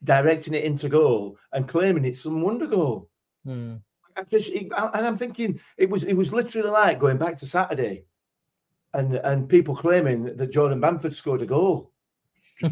directing 0.03 0.53
it 0.53 0.63
into 0.63 0.89
goal 0.89 1.37
and 1.53 1.67
claiming 1.67 2.05
it's 2.05 2.21
some 2.21 2.41
wonder 2.41 2.67
goal. 2.67 3.09
Hmm. 3.45 3.75
I 4.17 4.23
just, 4.23 4.51
it- 4.51 4.71
I- 4.75 4.89
and 4.95 5.05
I'm 5.07 5.15
thinking 5.17 5.59
it 5.77 5.89
was 5.89 6.03
it 6.03 6.13
was 6.15 6.33
literally 6.33 6.69
like 6.69 6.99
going 6.99 7.17
back 7.17 7.37
to 7.37 7.45
Saturday, 7.47 8.05
and 8.93 9.15
and 9.15 9.47
people 9.47 9.75
claiming 9.75 10.35
that 10.35 10.51
Jordan 10.51 10.79
Bamford 10.81 11.13
scored 11.13 11.41
a 11.41 11.45
goal 11.45 11.93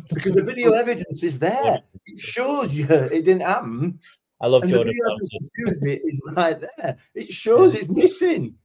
because 0.10 0.34
the 0.34 0.44
video 0.44 0.72
evidence 0.84 1.24
is 1.24 1.40
there. 1.40 1.82
It 2.06 2.20
shows 2.20 2.74
you 2.76 2.86
it 2.90 3.26
didn't 3.26 3.42
happen. 3.42 4.00
I 4.42 4.48
love 4.48 4.64
And 4.64 4.72
Jordan. 4.72 4.94
the 4.96 5.26
video 5.26 5.70
Tuesday 5.72 5.96
is 6.04 6.22
right 6.36 6.60
there. 6.78 6.98
It 7.16 7.30
shows 7.30 7.74
it's 7.76 7.90
missing. 7.90 8.56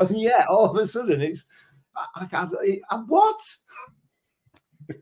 And 0.00 0.10
yeah, 0.18 0.46
all 0.48 0.70
of 0.70 0.76
a 0.76 0.86
sudden 0.88 1.20
it's 1.22 1.46
I, 1.96 2.26
I- 2.90 2.96
what? 3.06 3.40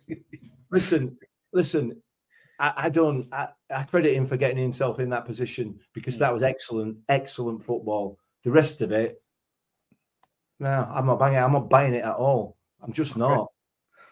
listen, 0.71 1.17
listen. 1.53 2.03
I, 2.59 2.73
I 2.77 2.89
don't. 2.91 3.33
I, 3.33 3.49
I 3.75 3.83
credit 3.85 4.15
him 4.15 4.27
for 4.27 4.37
getting 4.37 4.59
himself 4.59 5.01
in 5.01 5.09
that 5.11 5.25
position 5.25 5.81
because 5.95 6.19
that 6.19 6.33
was 6.33 6.43
excellent, 6.43 6.99
excellent 7.09 7.63
football. 7.63 8.19
The 8.45 8.51
rest 8.53 8.83
of 8.83 8.93
it, 8.93 9.23
no, 10.61 10.89
I'm 10.93 11.07
not 11.07 11.19
buying 11.19 11.35
it. 11.35 11.39
I'm 11.39 11.53
not 11.53 11.71
buying 11.71 11.95
it 11.95 12.05
at 12.05 12.15
all. 12.15 12.57
I'm 12.83 12.93
just 12.93 13.17
not. 13.17 13.49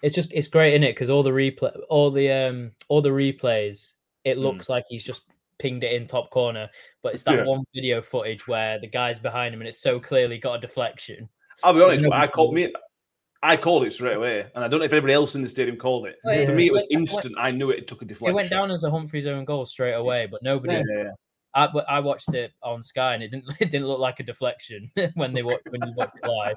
It's 0.03 0.15
just 0.15 0.33
it's 0.33 0.49
great 0.49 0.75
in 0.75 0.83
it 0.83 0.93
because 0.93 1.11
all 1.11 1.23
the 1.23 1.31
replay, 1.31 1.73
all 1.89 2.11
the 2.11 2.31
um, 2.31 2.73
all 2.89 3.03
the 3.03 3.11
replays, 3.11 3.95
it 4.25 4.39
looks 4.39 4.69
like 4.69 4.85
he's 4.89 5.05
just 5.05 5.23
pinged 5.59 5.85
it 5.85 5.93
in 5.93 6.07
top 6.07 6.31
corner, 6.31 6.69
but 7.03 7.13
it's 7.15 7.23
that 7.25 7.37
Yeah. 7.39 7.45
one 7.45 7.63
video 7.75 8.01
footage 8.01 8.49
where 8.49 8.79
the 8.79 8.87
guy's 8.87 9.19
behind 9.19 9.55
him 9.55 9.61
and 9.61 9.69
it's 9.69 9.81
so 9.81 10.01
clearly 10.01 10.39
got 10.39 10.55
a 10.55 10.61
deflection. 10.61 11.29
I'll 11.63 11.75
be 11.75 11.83
honest. 11.83 12.07
I 12.11 12.27
called 12.27 12.55
me. 12.55 12.73
I 13.43 13.57
called 13.57 13.85
it 13.85 13.93
straight 13.93 14.17
away, 14.17 14.47
and 14.55 14.63
I 14.63 14.69
don't 14.69 14.81
know 14.81 14.85
if 14.85 14.93
anybody 14.93 15.15
else 15.15 15.35
in 15.35 15.43
the 15.43 15.49
stadium 15.49 15.77
called 15.77 16.07
it. 16.07 16.17
Well, 16.25 16.45
For 16.45 16.55
me, 16.55 16.67
it 16.67 16.73
was 16.73 16.87
instant. 16.91 17.35
I 17.39 17.51
knew 17.51 17.71
it, 17.71 17.79
it 17.79 17.87
took 17.89 18.03
a 18.03 18.05
deflection. 18.05 18.33
It 18.33 18.37
went 18.37 18.51
down 18.51 18.71
as 18.71 18.85
a 18.85 18.91
Humphreys 18.91 19.27
own 19.27 19.47
goal 19.47 19.65
straight 19.65 19.95
away, 19.95 20.27
but 20.31 20.43
nobody. 20.43 20.75
Yeah. 20.75 21.13
I, 21.55 21.69
but 21.73 21.85
I 21.89 22.01
watched 22.01 22.33
it 22.35 22.53
on 22.63 22.83
Sky 22.83 23.15
and 23.15 23.23
it 23.23 23.31
didn't 23.31 23.47
it 23.61 23.71
didn't 23.71 23.87
look 23.87 23.99
like 23.99 24.21
a 24.21 24.23
deflection 24.23 24.91
when 25.15 25.33
they 25.33 25.43
watched 25.43 25.65
when 25.71 25.81
you 25.87 25.93
watched 25.97 26.17
it 26.23 26.29
live. 26.29 26.57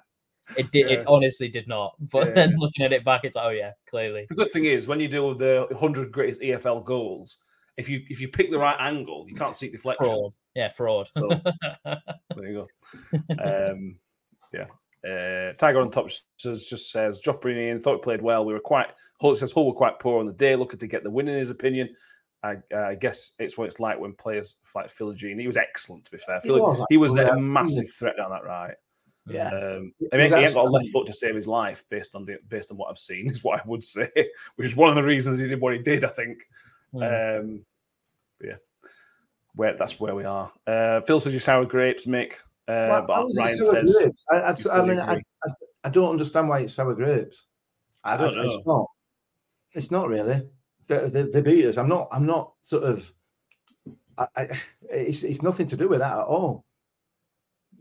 It 0.58 0.72
did. 0.72 0.90
Yeah. 0.90 1.00
It 1.00 1.08
honestly 1.08 1.48
did 1.48 1.68
not. 1.68 1.96
But 2.12 2.28
Yeah. 2.30 2.34
then 2.34 2.56
looking 2.58 2.86
at 2.86 2.94
it 2.94 3.06
back, 3.06 3.22
it's 3.24 3.36
like, 3.36 3.46
oh 3.46 3.50
yeah, 3.52 3.72
clearly. 3.90 4.26
The 4.30 4.36
good 4.36 4.52
thing 4.52 4.66
is 4.66 4.88
when 4.88 5.00
you 5.00 5.08
do 5.08 5.34
the 5.36 5.68
100 5.72 6.12
greatest 6.12 6.42
EFL 6.42 6.84
goals, 6.84 7.38
if 7.78 7.90
you 7.90 8.02
if 8.10 8.22
you 8.22 8.28
pick 8.28 8.52
the 8.52 8.60
right 8.60 8.78
angle, 8.80 9.26
you 9.28 9.36
can't 9.36 9.56
see 9.56 9.70
deflection. 9.70 10.06
Fraud. 10.06 10.34
Yeah, 10.56 10.72
fraud. 10.72 11.08
So 11.10 11.28
there 11.86 12.48
you 12.48 12.68
go. 13.10 13.18
Um, 13.44 13.98
yeah. 14.54 14.66
Uh, 15.06 15.52
Tiger 15.54 15.80
on 15.80 15.92
top 15.92 16.10
says, 16.38 16.66
just 16.66 16.92
says, 16.92 17.20
dropping 17.20 17.58
in, 17.58 17.82
thought 17.82 17.96
we 17.98 18.04
played 18.04 18.22
well. 18.22 18.46
We 18.46 18.54
were 18.54 18.60
quite, 18.60 18.88
Hull 19.20 19.36
says 19.36 19.52
Hull 19.52 19.66
were 19.68 19.74
quite 19.74 20.00
poor 20.00 20.20
on 20.20 20.26
the 20.26 20.32
day, 20.34 20.56
looking 20.56 20.80
to 20.80 20.88
get 20.88 21.04
the 21.04 21.10
win 21.10 21.28
in 21.28 21.38
his 21.38 21.50
opinion. 21.50 21.90
I, 22.44 22.56
uh, 22.74 22.80
I 22.90 22.96
guess 22.96 23.32
it's 23.40 23.58
what 23.58 23.68
it's 23.68 23.80
like 23.80 24.00
when 24.00 24.14
players 24.14 24.56
like 24.76 24.88
Philogene. 24.88 25.40
He 25.40 25.48
was 25.48 25.58
excellent, 25.58 26.06
to 26.06 26.12
be 26.12 26.18
fair. 26.20 26.40
He 26.44 26.50
Phil- 26.50 26.60
was 26.62 26.82
he 26.90 26.98
was 26.98 27.14
a 27.16 27.36
massive 27.42 27.92
threat 27.92 28.16
down 28.18 28.32
that 28.32 28.44
right. 28.46 28.76
Yeah. 29.28 29.48
Um, 29.48 29.94
I 30.12 30.18
mean, 30.18 30.30
he 30.30 30.36
ain't 30.36 30.54
got 30.54 30.68
a 30.68 30.70
left 30.70 30.90
foot 30.90 31.08
to 31.08 31.14
save 31.14 31.36
his 31.36 31.48
life 31.48 31.86
based 31.90 32.16
on 32.16 32.26
the 32.26 32.38
based 32.50 32.72
on 32.72 32.78
what 32.78 32.90
I've 32.90 32.98
seen, 32.98 33.30
is 33.32 33.44
what 33.44 33.60
I 33.60 33.64
would 33.66 33.84
say, 33.84 34.10
which 34.56 34.68
is 34.68 34.76
one 34.76 34.90
of 34.90 34.96
the 34.96 35.04
reasons 35.04 35.40
he 35.40 35.48
did 35.48 35.62
what 35.62 35.74
he 35.74 35.80
did. 35.80 36.04
I 36.04 36.10
think. 36.10 36.40
Mm. 36.94 37.40
Um, 37.40 37.66
yeah, 38.44 38.56
where 39.56 39.78
that's 39.78 40.00
where 40.00 40.16
we 40.16 40.26
are. 40.26 40.52
Uh, 40.68 41.02
Phil 41.02 41.20
says 41.20 41.34
you 41.34 41.40
sour 41.40 41.66
grapes, 41.66 42.06
Mick. 42.06 42.34
Uh, 42.68 42.88
Why- 42.88 43.02
but 43.02 43.28
Ryan 43.38 43.64
says 43.64 43.72
grapes? 43.72 44.26
I, 44.30 44.36
I, 44.36 44.80
I 44.80 44.86
mean, 44.86 45.00
I. 45.00 45.14
I, 45.16 45.52
I 45.86 45.90
don't 45.90 46.12
understand 46.12 46.48
why 46.48 46.60
it's 46.60 46.74
sour 46.74 46.94
grapes. 46.94 47.46
I 48.04 48.18
don't 48.18 48.36
know. 48.36 48.44
It's 48.44 48.66
not. 48.66 48.86
It's 49.74 49.92
not 49.92 50.08
really. 50.08 50.48
They, 50.88 51.10
they, 51.10 51.24
they 51.24 51.42
beat 51.42 51.66
us. 51.66 51.78
I'm 51.78 51.90
not. 51.90 52.08
I'm 52.12 52.26
not 52.26 52.54
sort 52.62 52.84
of. 52.84 53.12
It's 54.90 55.24
it's 55.24 55.42
nothing 55.42 55.68
to 55.68 55.78
do 55.78 55.88
with 55.88 56.00
that 56.00 56.14
at 56.14 56.26
all. 56.26 56.66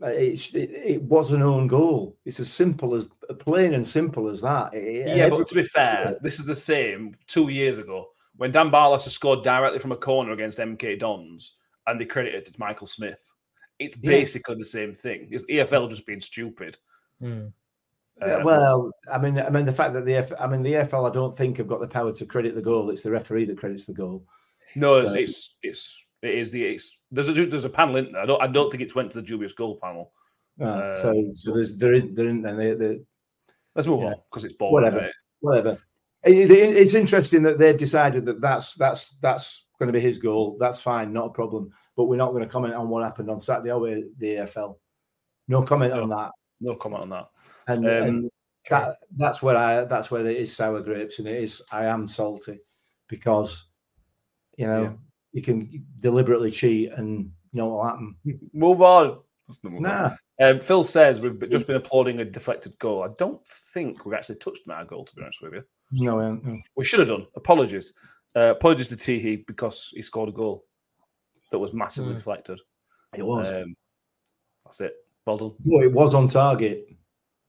Uh, 0.01 0.07
It's, 0.07 0.53
it, 0.53 0.69
it 0.71 1.01
was 1.03 1.31
an 1.31 1.41
own 1.41 1.67
goal. 1.67 2.17
It's 2.25 2.39
as 2.39 2.51
simple 2.51 2.93
as 2.95 3.07
plain 3.39 3.73
and 3.73 3.85
simple 3.85 4.27
as 4.27 4.41
that. 4.41 4.73
It- 4.73 5.07
yeah, 5.07 5.25
every- 5.25 5.37
but 5.39 5.47
to 5.47 5.55
be 5.55 5.63
fair, 5.63 6.17
this 6.21 6.39
is 6.39 6.45
the 6.45 6.55
same 6.55 7.11
two 7.27 7.49
years 7.49 7.77
ago 7.77 8.09
when 8.37 8.51
Dan 8.51 8.69
Barlaser 8.71 9.09
scored 9.09 9.43
directly 9.43 9.79
from 9.79 9.91
a 9.91 9.97
corner 9.97 10.31
against 10.31 10.59
MK 10.59 10.97
Dons, 10.99 11.57
and 11.87 11.99
they 11.99 12.05
credited 12.05 12.47
it 12.47 12.53
to 12.53 12.59
Michael 12.59 12.87
Smith. 12.87 13.33
It's 13.79 13.95
Yeah. 14.01 14.09
basically 14.11 14.55
the 14.55 14.65
same 14.65 14.93
thing. 14.93 15.27
It's 15.31 15.45
EFL 15.49 15.87
just 15.89 16.05
being 16.05 16.21
stupid. 16.21 16.77
Hmm. 17.19 17.47
Yeah, 18.19 18.35
Um, 18.37 18.43
well, 18.43 18.91
I 19.11 19.17
mean, 19.17 19.39
I 19.39 19.49
mean 19.49 19.65
the 19.65 19.73
fact 19.73 19.93
that 19.93 20.05
the 20.05 20.15
F, 20.15 20.31
I 20.39 20.45
mean 20.47 20.61
the 20.61 20.75
FL, 20.75 21.05
I 21.05 21.09
don't 21.11 21.35
think 21.35 21.57
have 21.57 21.67
got 21.67 21.79
the 21.81 21.87
power 21.87 22.11
to 22.13 22.25
credit 22.25 22.53
the 22.55 22.61
goal. 22.61 22.89
It's 22.91 23.01
the 23.03 23.11
referee 23.11 23.45
that 23.45 23.57
credits 23.57 23.85
the 23.85 23.93
goal. 23.93 24.25
No, 24.75 25.03
So- 25.05 25.13
it's, 25.15 25.55
it's 25.63 26.05
it 26.23 26.35
is 26.35 26.51
the 26.51 26.63
it's 26.63 27.01
there's 27.11 27.29
a 27.29 27.45
there's 27.45 27.65
a 27.65 27.69
panel 27.69 27.97
in 27.97 28.11
there. 28.11 28.21
I 28.21 28.25
don't 28.25 28.41
I 28.41 28.47
don't 28.47 28.69
think 28.71 28.81
it's 28.83 28.95
went 28.95 29.11
to 29.11 29.21
the 29.21 29.27
dubious 29.27 29.53
goal 29.53 29.77
panel. 29.81 30.11
Uh, 30.61 30.93
so, 30.93 31.09
Um, 31.11 31.31
so 31.33 31.53
there's 31.53 31.75
there 31.77 31.93
in 31.93 32.13
there 32.41 32.55
they, 32.55 32.73
they 32.73 32.99
Let's 33.75 33.87
move 33.87 34.01
Yeah. 34.01 34.07
on 34.09 34.15
because 34.29 34.43
it's 34.43 34.53
boring. 34.53 34.73
whatever, 34.73 34.97
isn't 34.97 35.09
it? 35.09 35.15
whatever. 35.41 35.77
It- 36.23 36.51
it- 36.51 36.77
it's 36.77 36.93
interesting 36.93 37.41
that 37.43 37.57
they've 37.57 37.77
decided 37.77 38.25
that 38.25 38.39
that's 38.39 38.75
that's 38.75 39.13
that's 39.17 39.65
going 39.79 39.87
to 39.87 39.93
be 39.93 39.99
his 39.99 40.19
goal. 40.19 40.57
That's 40.59 40.79
fine, 40.81 41.11
not 41.11 41.25
a 41.27 41.33
problem. 41.33 41.71
But 41.97 42.05
we're 42.05 42.17
not 42.17 42.31
going 42.31 42.43
to 42.43 42.49
comment 42.49 42.73
on 42.75 42.87
what 42.89 43.03
happened 43.03 43.29
on 43.29 43.39
Saturday 43.39 43.71
or 43.71 43.81
the 44.17 44.35
EFL. 44.37 44.77
No 45.47 45.63
comment 45.63 45.91
on 45.93 46.09
that. 46.09 46.31
No 46.61 46.75
comment 46.75 47.01
on 47.01 47.09
that. 47.09 47.27
And, 47.67 47.85
Um, 47.85 47.91
and 47.91 48.31
that 48.69 48.97
that's 49.15 49.41
where 49.41 49.57
I 49.57 49.83
that's 49.85 50.09
where 50.11 50.25
it 50.25 50.37
is 50.37 50.55
sour 50.55 50.79
grapes, 50.81 51.19
and 51.19 51.27
it 51.27 51.41
is 51.43 51.61
I 51.71 51.85
am 51.85 52.07
salty 52.07 52.59
because 53.09 53.67
you 54.57 54.67
know. 54.67 54.97
You 55.33 55.41
can 55.41 55.85
deliberately 55.99 56.51
cheat 56.51 56.91
and 56.93 57.31
know 57.53 57.67
what'll 57.67 57.89
happen. 57.89 58.15
Move 58.53 58.81
on. 58.81 59.19
Let's 59.47 59.63
not 59.63 59.73
move 59.73 59.83
on. 59.85 59.91
Nah, 59.91 60.15
Um, 60.39 60.59
Phil 60.61 60.83
says 60.83 61.21
we've 61.21 61.49
just 61.49 61.67
been 61.67 61.75
applauding 61.75 62.19
a 62.19 62.25
deflected 62.25 62.77
goal. 62.79 63.03
I 63.03 63.09
don't 63.17 63.45
think 63.73 64.05
we've 64.05 64.13
actually 64.15 64.35
touched 64.35 64.61
on 64.69 64.75
our 64.75 64.85
goal, 64.85 65.05
to 65.05 65.15
be 65.15 65.21
honest 65.23 65.41
with 65.41 65.53
you. 65.53 65.63
no, 65.91 66.19
no, 66.19 66.35
no. 66.43 66.57
We 66.75 66.85
should 66.85 66.99
have 66.99 67.09
done. 67.09 67.27
Apologies. 67.35 67.93
Uh, 68.35 68.51
apologies 68.57 68.87
to 68.89 68.95
Tiehi 68.95 69.45
because 69.45 69.89
he 69.93 70.01
scored 70.01 70.29
a 70.29 70.31
goal 70.31 70.65
that 71.51 71.59
was 71.59 71.73
massively 71.73 72.13
Mm. 72.13 72.17
deflected. 72.17 72.59
it 73.15 73.23
was. 73.23 73.53
Um, 73.53 73.75
that's 74.65 74.81
it. 74.81 74.95
Well 75.25 75.37
done. 75.37 75.53
No, 75.63 75.81
it 75.83 75.91
was 75.91 76.15
on 76.15 76.27
target, 76.27 76.87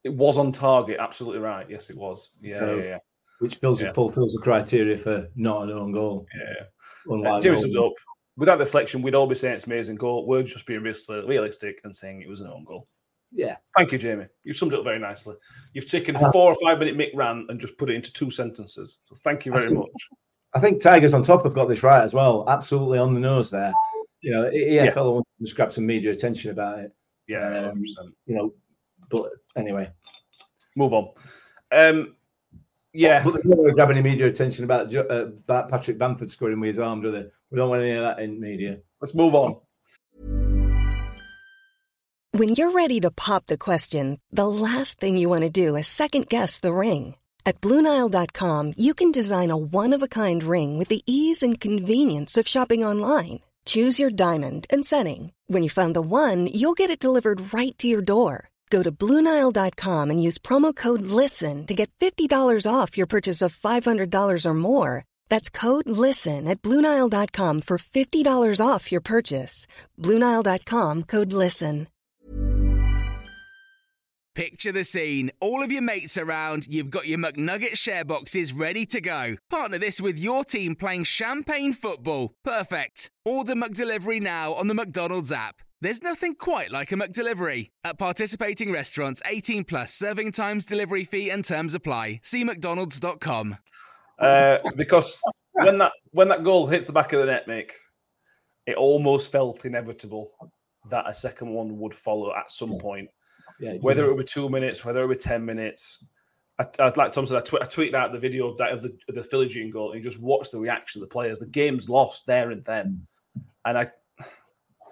It 0.04 0.12
was 0.12 0.36
on 0.36 0.52
target. 0.52 0.98
Absolutely 1.00 1.40
right. 1.40 1.66
Yes, 1.70 1.88
it 1.88 1.96
was. 1.96 2.30
Yeah, 2.40 2.58
So- 2.60 2.74
yeah, 2.76 2.82
yeah. 2.84 2.98
which 3.38 3.54
fills 3.56 3.80
Yeah. 3.80 3.92
fulfills 3.94 4.34
the 4.34 4.42
criteria 4.42 4.98
for 4.98 5.30
not 5.34 5.62
an 5.62 5.70
own 5.70 5.92
goal. 5.92 6.26
yeah. 6.34 6.66
Unlike 7.06 7.44
Uh, 7.46 7.56
sums 7.58 7.76
up. 7.76 7.92
Without 8.36 8.56
deflection, 8.58 9.00
we'd 9.02 9.14
all 9.14 9.26
be 9.28 9.34
saying 9.34 9.54
it's 9.54 9.64
an 9.66 9.72
amazing 9.72 9.96
goal. 9.96 10.26
We're 10.26 10.42
just 10.42 10.66
being 10.66 10.82
realistic 10.82 11.80
and 11.84 11.94
saying 11.94 12.22
it 12.22 12.28
was 12.28 12.40
an 12.40 12.48
own 12.48 12.64
goal. 12.64 12.86
Yeah, 13.36 13.56
Thank 13.76 13.90
you, 13.92 13.98
Jamie. 13.98 14.26
You've 14.44 14.56
summed 14.56 14.72
it 14.72 14.78
up 14.78 14.84
very 14.84 14.98
nicely. 15.00 15.34
You've 15.72 15.88
taken 15.88 16.14
a 16.16 16.30
four 16.32 16.52
or 16.52 16.56
five 16.62 16.78
minute 16.78 16.96
Mick 16.96 17.10
rant 17.16 17.50
and 17.50 17.58
just 17.60 17.76
put 17.78 17.90
it 17.90 17.94
into 17.94 18.12
two 18.12 18.30
sentences. 18.30 18.98
So 19.06 19.16
thank 19.24 19.44
you 19.44 19.52
I 19.52 19.56
very 19.56 19.68
think- 19.70 19.78
much. 19.80 20.08
I 20.56 20.60
think 20.60 20.80
Tigers 20.80 21.14
on 21.14 21.24
top 21.24 21.42
have 21.42 21.54
got 21.54 21.66
this 21.68 21.82
right 21.82 22.04
as 22.04 22.14
well. 22.14 22.44
Absolutely 22.48 22.98
on 22.98 23.12
the 23.12 23.18
nose 23.18 23.50
there. 23.50 23.72
You 24.20 24.30
know, 24.30 24.50
EFL 24.50 25.12
wanted 25.14 25.24
to 25.38 25.44
just 25.44 25.56
grab 25.56 25.72
some 25.72 25.84
media 25.84 26.12
attention 26.12 26.52
about 26.52 26.78
it. 26.78 26.92
Yeah, 27.26 27.70
um, 27.72 27.82
you 28.26 28.36
know. 28.36 28.54
But 29.10 29.32
anyway, 29.56 29.90
move 30.76 30.92
on. 30.92 31.08
Um, 31.72 32.14
yeah, 32.94 33.22
but 33.24 33.42
they 33.42 33.50
don't 33.50 33.74
grab 33.74 33.90
any 33.90 34.00
media 34.00 34.26
attention 34.26 34.64
about, 34.64 34.94
uh, 34.94 35.26
about 35.26 35.68
Patrick 35.68 35.98
Bamford 35.98 36.30
scoring 36.30 36.60
with 36.60 36.68
his 36.68 36.78
arm, 36.78 37.02
do 37.02 37.10
they? 37.10 37.26
We 37.50 37.58
don't 37.58 37.68
want 37.68 37.82
any 37.82 37.90
of 37.92 38.02
that 38.02 38.20
in 38.20 38.40
media. 38.40 38.78
Let's 39.00 39.14
move 39.14 39.34
on. 39.34 39.56
When 42.32 42.48
you're 42.48 42.70
ready 42.70 43.00
to 43.00 43.10
pop 43.10 43.46
the 43.46 43.58
question, 43.58 44.20
the 44.32 44.48
last 44.48 44.98
thing 44.98 45.16
you 45.16 45.28
want 45.28 45.42
to 45.42 45.50
do 45.50 45.76
is 45.76 45.86
second 45.86 46.28
guess 46.28 46.58
the 46.58 46.72
ring. 46.72 47.14
At 47.46 47.60
BlueNile.com, 47.60 48.72
you 48.76 48.94
can 48.94 49.12
design 49.12 49.50
a 49.50 49.56
one 49.56 49.92
of 49.92 50.02
a 50.02 50.08
kind 50.08 50.42
ring 50.42 50.78
with 50.78 50.88
the 50.88 51.02
ease 51.06 51.42
and 51.42 51.60
convenience 51.60 52.36
of 52.36 52.48
shopping 52.48 52.82
online. 52.82 53.40
Choose 53.66 54.00
your 54.00 54.10
diamond 54.10 54.66
and 54.70 54.84
setting. 54.84 55.32
When 55.46 55.62
you 55.62 55.70
find 55.70 55.94
the 55.94 56.00
one, 56.02 56.48
you'll 56.48 56.74
get 56.74 56.90
it 56.90 56.98
delivered 56.98 57.52
right 57.54 57.78
to 57.78 57.86
your 57.86 58.02
door. 58.02 58.50
Go 58.74 58.82
to 58.82 58.90
Bluenile.com 58.90 60.10
and 60.10 60.20
use 60.20 60.36
promo 60.36 60.74
code 60.74 61.02
LISTEN 61.02 61.64
to 61.66 61.74
get 61.74 61.92
$50 62.00 62.66
off 62.66 62.96
your 62.98 63.06
purchase 63.06 63.40
of 63.40 63.54
$500 63.54 64.46
or 64.46 64.54
more. 64.54 65.04
That's 65.28 65.48
code 65.48 65.88
LISTEN 65.88 66.48
at 66.48 66.60
Bluenile.com 66.60 67.60
for 67.60 67.78
$50 67.78 68.60
off 68.60 68.90
your 68.90 69.00
purchase. 69.00 69.68
Bluenile.com 70.02 71.04
code 71.04 71.32
LISTEN. 71.32 71.86
Picture 74.34 74.72
the 74.72 74.82
scene. 74.82 75.30
All 75.38 75.62
of 75.62 75.70
your 75.70 75.82
mates 75.82 76.18
around, 76.18 76.66
you've 76.68 76.90
got 76.90 77.06
your 77.06 77.20
McNugget 77.20 77.76
share 77.76 78.04
boxes 78.04 78.52
ready 78.52 78.84
to 78.86 79.00
go. 79.00 79.36
Partner 79.50 79.78
this 79.78 80.00
with 80.00 80.18
your 80.18 80.42
team 80.42 80.74
playing 80.74 81.04
champagne 81.04 81.72
football. 81.72 82.32
Perfect. 82.42 83.08
Order 83.24 83.54
McDelivery 83.54 84.20
now 84.20 84.52
on 84.54 84.66
the 84.66 84.74
McDonald's 84.74 85.30
app. 85.30 85.63
There's 85.84 86.02
nothing 86.02 86.34
quite 86.34 86.70
like 86.70 86.92
a 86.92 86.94
McDelivery. 86.94 87.68
At 87.84 87.98
participating 87.98 88.72
restaurants, 88.72 89.20
18 89.26 89.64
plus 89.64 89.92
serving 89.92 90.32
times, 90.32 90.64
delivery 90.64 91.04
fee, 91.04 91.28
and 91.28 91.44
terms 91.44 91.74
apply. 91.74 92.20
See 92.22 92.42
McDonald's.com. 92.42 93.58
Uh, 94.18 94.56
because 94.76 95.20
when 95.52 95.76
that 95.76 95.92
when 96.12 96.28
that 96.28 96.42
goal 96.42 96.66
hits 96.66 96.86
the 96.86 96.92
back 96.94 97.12
of 97.12 97.20
the 97.20 97.26
net, 97.26 97.46
Mick, 97.46 97.72
it 98.66 98.76
almost 98.76 99.30
felt 99.30 99.66
inevitable 99.66 100.30
that 100.88 101.06
a 101.06 101.12
second 101.12 101.50
one 101.50 101.78
would 101.78 101.94
follow 101.94 102.34
at 102.34 102.50
some 102.50 102.78
point. 102.78 103.10
Yeah, 103.60 103.74
whether 103.82 104.06
it 104.06 104.08
would 104.08 104.16
be 104.16 104.24
two 104.24 104.48
minutes, 104.48 104.86
whether 104.86 105.02
it 105.02 105.06
would 105.06 105.18
be 105.18 105.22
ten 105.22 105.44
minutes. 105.44 106.02
I, 106.58 106.66
I'd 106.78 106.96
like 106.96 107.12
Tom 107.12 107.26
said, 107.26 107.36
I, 107.36 107.40
tw- 107.40 107.60
I 107.62 107.66
tweeted 107.66 107.92
out 107.92 108.10
the 108.10 108.18
video 108.18 108.48
of 108.48 108.56
that 108.56 108.72
of 108.72 108.80
the 108.80 108.96
of 109.10 109.16
the 109.16 109.20
Philogene 109.20 109.70
goal 109.70 109.92
and 109.92 110.02
you 110.02 110.10
just 110.10 110.22
watch 110.22 110.50
the 110.50 110.58
reaction 110.58 111.02
of 111.02 111.10
the 111.10 111.12
players. 111.12 111.38
The 111.38 111.46
game's 111.46 111.90
lost 111.90 112.24
there 112.24 112.52
and 112.52 112.64
then, 112.64 113.06
and 113.66 113.76
I, 113.76 113.90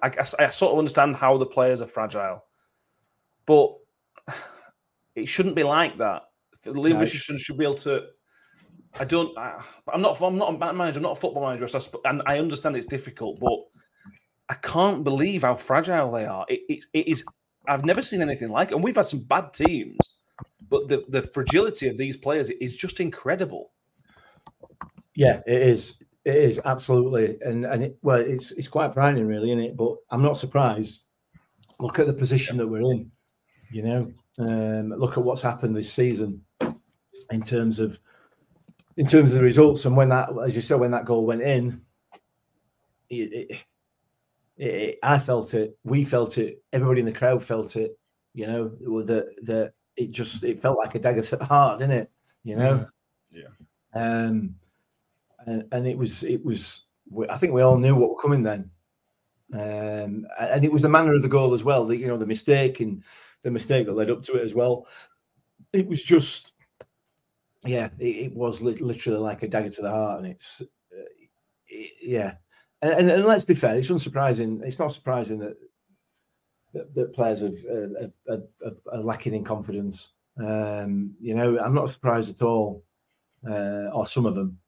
I, 0.03 0.13
I 0.39 0.51
sort 0.51 0.73
of 0.73 0.79
understand 0.79 1.17
how 1.17 1.39
the 1.39 1.47
players 1.47 1.81
are 1.81 1.87
fragile, 1.87 2.45
but 3.47 3.77
it 5.15 5.27
shouldn't 5.27 5.57
be 5.57 5.63
like 5.63 5.99
that. 5.99 6.23
The 6.63 6.73
league 6.73 6.99
no, 6.99 7.05
should, 7.05 7.41
should 7.41 7.59
be 7.59 7.65
able 7.65 7.77
to. 7.77 8.07
I 8.99 9.05
don't. 9.05 9.37
I, 9.39 9.63
am 9.93 10.03
not. 10.03 10.21
I'm 10.21 10.39
not 10.39 10.55
a 10.55 10.73
manager. 10.73 10.99
I'm 10.99 11.05
not 11.05 11.13
a 11.13 11.21
football 11.21 11.47
manager. 11.47 11.69
So 11.69 11.81
I, 12.05 12.11
and 12.11 12.23
I 12.27 12.39
understand 12.39 12.77
it's 12.77 12.87
difficult, 12.87 13.41
but 13.41 13.59
I 14.49 14.55
can't 14.55 15.03
believe 15.03 15.43
how 15.43 15.55
fragile 15.55 16.13
they 16.13 16.27
are. 16.27 16.45
It, 16.49 16.61
it, 16.69 16.85
it 16.93 17.09
is 17.09 17.25
I've 17.67 17.85
never 17.85 18.03
seen 18.03 18.23
anything 18.23 18.49
like 18.49 18.71
it. 18.71 18.75
And 18.75 18.85
we've 18.85 18.97
had 18.97 19.07
some 19.07 19.21
bad 19.21 19.53
teams, 19.53 19.99
but 20.69 20.89
the, 20.89 21.05
the 21.09 21.23
fragility 21.23 21.89
of 21.89 21.97
these 21.97 22.17
players 22.17 22.51
is 22.51 22.77
just 22.77 23.01
incredible. 23.01 23.73
Yeah, 25.15 25.41
it 25.47 25.63
is. 25.63 25.95
It 26.25 26.37
is 26.37 26.61
absolutely, 26.65 27.39
and 27.45 27.65
and 27.65 27.83
it, 27.83 27.99
well, 28.03 28.21
it's 28.21 28.53
it's 28.53 28.69
quite 28.69 28.93
frightening, 28.93 29.27
really, 29.27 29.51
isn't 29.51 29.65
it? 29.65 29.77
But 29.77 29.97
I'm 30.11 30.23
not 30.23 30.37
surprised. 30.37 31.03
Look 31.81 31.99
at 31.99 32.07
the 32.07 32.13
position 32.13 32.57
that 32.59 32.67
we're 32.67 32.93
in. 32.93 33.11
You 33.71 33.83
know, 33.83 34.13
um, 34.39 34.91
look 34.91 35.17
at 35.17 35.25
what's 35.25 35.43
happened 35.43 35.75
this 35.75 35.93
season 35.93 36.45
in 37.31 37.43
terms 37.43 37.81
of 37.81 37.99
in 38.97 39.07
terms 39.07 39.33
of 39.33 39.39
the 39.39 39.45
results. 39.45 39.85
And 39.85 39.97
when 39.97 40.11
that, 40.11 40.29
as 40.45 40.55
you 40.55 40.63
said, 40.63 40.79
when 40.79 40.93
that 40.93 41.07
goal 41.07 41.27
went 41.27 41.43
in, 41.43 41.81
it, 43.11 43.33
it, 43.33 43.65
it, 44.57 44.99
I 45.03 45.19
felt 45.19 45.55
it. 45.55 45.77
We 45.83 46.05
felt 46.05 46.39
it. 46.39 46.63
Everybody 46.73 47.01
in 47.01 47.07
the 47.07 47.13
crowd 47.13 47.43
felt 47.43 47.75
it. 47.77 47.99
You 48.35 48.47
know, 48.47 48.69
the 48.69 49.35
the 49.43 49.73
it 49.97 50.11
just 50.13 50.45
it 50.45 50.61
felt 50.61 50.79
like 50.79 50.95
a 50.95 50.99
dagger 50.99 51.23
to 51.23 51.37
the 51.37 51.45
heart, 51.45 51.81
didn't 51.81 51.97
it? 51.97 52.11
You 52.45 52.57
know. 52.57 52.87
Yeah. 53.31 53.49
Um, 53.95 54.55
and, 55.47 55.65
and 55.73 55.87
it 55.87 55.97
was 55.97 56.23
it 56.25 56.45
was. 56.45 56.87
I 57.29 57.37
think 57.37 57.53
we 57.53 57.63
all 57.63 57.79
knew 57.79 57.95
what 57.95 58.11
were 58.11 58.23
coming 58.23 58.43
then. 58.43 58.71
Um, 59.53 60.27
and 60.41 60.65
it 60.65 60.73
was 60.73 60.81
the 60.81 60.89
manner 60.89 61.15
of 61.15 61.21
the 61.21 61.29
goal 61.29 61.53
as 61.53 61.63
well. 61.63 61.85
The 61.85 61.97
you 61.97 62.07
know 62.07 62.17
the 62.17 62.27
mistake 62.27 62.81
and 62.81 63.03
the 63.43 63.51
mistake 63.51 63.87
that 63.87 63.97
led 63.97 64.11
up 64.11 64.23
to 64.23 64.35
it 64.35 64.45
as 64.45 64.55
well. 64.55 64.87
It 65.73 65.87
was 65.87 66.03
just, 66.03 66.53
yeah, 67.65 67.89
it, 67.99 68.05
it 68.05 68.35
was 68.35 68.63
li- 68.63 68.75
literally 68.75 69.19
like 69.19 69.43
a 69.43 69.49
dagger 69.49 69.71
to 69.71 69.83
the 69.83 69.91
heart, 69.91 70.21
and 70.21 70.29
it's, 70.29 70.63
uh, 70.63 71.05
it, 71.67 71.93
yeah, 72.01 72.35
and, 72.81 72.93
and, 72.93 73.11
and, 73.11 73.25
let's 73.25 73.45
be 73.45 73.55
fair, 73.55 73.77
it's 73.77 73.91
unsurprising. 73.91 74.63
It's 74.63 74.79
not 74.79 74.93
surprising 74.93 75.39
that 75.39 75.57
that, 76.75 76.95
that 76.95 77.13
players 77.13 77.43
are, 77.43 77.53
are, 78.29 78.39
are, 78.65 78.73
are, 78.93 79.01
lacking 79.01 79.35
in 79.35 79.45
confidence. 79.45 80.13
Um, 80.39 81.15
you 81.21 81.35
know, 81.35 81.59
I'm 81.59 81.75
not 81.75 81.91
surprised 81.91 82.35
at 82.35 82.45
all, 82.45 82.85
uh, 83.49 83.91
or 83.93 84.07
some 84.07 84.25
of 84.25 84.35
them, 84.35 84.59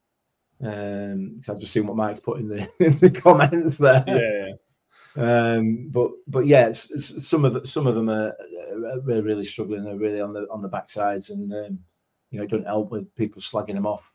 because 0.65 1.49
um, 1.49 1.55
I've 1.55 1.61
just 1.61 1.73
seen 1.75 1.87
what 1.87 1.97
Mike's 1.97 2.21
put 2.21 2.41
in 2.41 2.49
the 2.49 2.69
in 2.81 2.99
the 2.99 3.11
comments 3.11 3.77
there. 3.77 4.05
Yeah. 4.07 4.47
Um, 5.17 5.91
but 5.91 6.11
but 6.27 6.47
yeah, 6.47 6.69
it's, 6.69 6.91
it's, 6.91 7.29
some 7.29 7.45
of 7.45 7.53
the, 7.53 7.67
some 7.67 7.87
of 7.87 7.95
them 7.95 8.09
are, 8.09 8.35
are, 8.73 9.01
really 9.23 9.45
struggling. 9.45 9.85
They're 9.85 9.97
really 9.97 10.23
on 10.23 10.33
the 10.33 10.47
on 10.51 10.63
the 10.63 10.69
backsides, 10.69 11.31
and 11.31 11.53
um, 11.53 11.79
you 12.31 12.39
know, 12.39 12.45
it 12.45 12.51
doesn't 12.51 12.67
help 12.67 12.91
with 12.91 13.15
people 13.15 13.43
slagging 13.43 13.75
them 13.75 13.87
off 13.87 14.11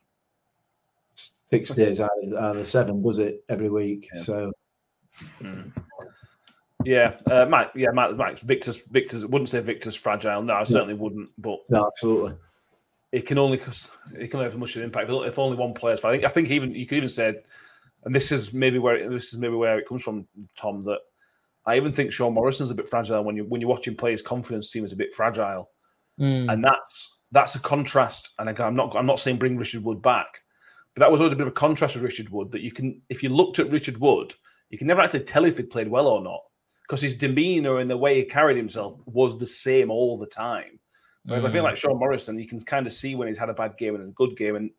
six 1.14 1.74
days 1.74 2.02
out 2.02 2.10
of, 2.24 2.34
out 2.34 2.58
of 2.58 2.68
seven, 2.68 3.02
was 3.02 3.20
it 3.20 3.44
every 3.48 3.70
week? 3.70 4.10
Yeah. 4.14 4.22
So, 4.22 4.52
mm. 5.42 5.72
yeah, 6.84 7.18
uh, 7.30 7.46
Mike, 7.46 7.72
yeah, 7.76 7.92
Mike, 7.92 8.18
Mike, 8.18 8.40
Viktor's, 8.40 8.82
Viktor's, 8.88 9.26
wouldn't 9.26 9.50
say 9.50 9.60
Viktor's 9.60 9.96
fragile. 9.96 10.42
No, 10.42 10.56
I 10.56 10.64
certainly 10.64 10.96
no. 10.96 11.04
wouldn't. 11.04 11.30
But 11.38 11.60
no, 11.70 11.88
absolutely, 11.88 12.36
it 13.12 13.26
can 13.26 13.38
only 13.38 13.60
it 14.16 14.28
can 14.30 14.40
have 14.40 14.58
much 14.58 14.76
of 14.76 14.82
an 14.82 14.86
impact 14.86 15.10
if 15.10 15.40
only 15.40 15.58
one 15.58 15.74
player's. 15.74 16.04
I 16.04 16.12
think, 16.12 16.26
I 16.26 16.30
think 16.30 16.50
even 16.50 16.76
you 16.76 16.86
could 16.86 16.98
even 16.98 17.10
say, 17.10 17.36
and 18.04 18.16
this 18.16 18.32
is 18.32 18.54
maybe 18.54 18.80
where 18.80 19.10
this 19.10 19.34
is 19.34 19.40
maybe 19.40 19.56
where 19.56 19.80
it 19.80 19.88
comes 19.88 20.04
from, 20.04 20.28
Tom. 20.58 20.84
That 20.84 21.00
I 21.66 21.76
even 21.76 21.92
think 21.92 22.12
Sean 22.12 22.34
Morrison's 22.34 22.72
a 22.72 22.76
bit 22.76 22.88
fragile 22.88 23.24
when 23.24 23.36
you 23.36 23.46
when 23.46 23.62
you 23.62 23.68
watch 23.68 23.88
him 23.88 23.96
play. 23.96 24.12
His 24.12 24.22
confidence 24.22 24.72
seems 24.72 24.92
a 24.92 24.98
bit 24.98 25.14
fragile, 25.14 25.70
mm. 26.20 26.52
and 26.52 26.64
that's 26.64 27.20
that's 27.32 27.56
a 27.56 27.60
contrast. 27.60 28.30
And 28.40 28.50
again, 28.50 28.68
I'm 28.68 28.76
not 28.76 28.96
I'm 28.96 29.06
not 29.06 29.20
saying 29.20 29.38
bring 29.38 29.58
Richard 29.58 29.84
Wood 29.84 30.02
back, 30.02 30.42
but 30.94 31.02
that 31.02 31.12
was 31.12 31.20
always 31.20 31.34
a 31.34 31.38
bit 31.38 31.48
of 31.48 31.54
a 31.54 31.56
contrast 31.56 31.96
with 31.96 32.04
Richard 32.04 32.30
Wood 32.30 32.52
that 32.52 32.62
you 32.62 32.72
can, 32.72 33.02
if 33.10 33.24
you 33.24 33.30
looked 33.30 33.60
at 33.60 33.72
Richard 33.72 33.98
Wood, 33.98 34.34
you 34.70 34.78
can 34.78 34.88
never 34.88 35.02
actually 35.02 35.22
tell 35.22 35.46
if 35.46 35.58
he 35.58 35.64
played 35.64 35.88
well 35.88 36.08
or 36.08 36.22
not 36.22 36.42
because 36.90 37.02
his 37.02 37.16
demeanor 37.16 37.78
and 37.78 37.90
the 37.90 37.96
way 37.96 38.16
he 38.16 38.24
carried 38.24 38.58
himself 38.58 39.00
was 39.06 39.38
the 39.38 39.46
same 39.46 39.92
all 39.92 40.18
the 40.18 40.26
time. 40.26 40.80
Whereas 41.26 41.44
mm. 41.44 41.48
I 41.48 41.52
feel 41.52 41.62
mm. 41.62 41.66
like 41.66 41.76
Sean 41.78 42.00
Morrison, 42.00 42.40
you 42.40 42.48
can 42.48 42.62
kind 42.62 42.88
of 42.88 42.94
see 42.94 43.16
when 43.16 43.28
he's 43.28 43.38
had 43.38 43.50
a 43.50 43.54
bad 43.54 43.78
game 43.78 43.96
and 43.96 44.04
a 44.10 44.12
good 44.14 44.38
game, 44.38 44.56
and 44.56 44.72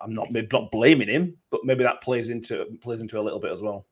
I'm 0.00 0.14
not 0.14 0.30
maybe 0.30 0.48
not 0.52 0.70
blaming 0.70 1.08
him, 1.08 1.36
but 1.50 1.64
maybe 1.64 1.82
that 1.84 2.02
plays 2.02 2.28
into 2.28 2.66
plays 2.82 3.00
into 3.00 3.18
a 3.18 3.22
little 3.22 3.40
bit 3.40 3.52
as 3.52 3.62
well. 3.62 3.86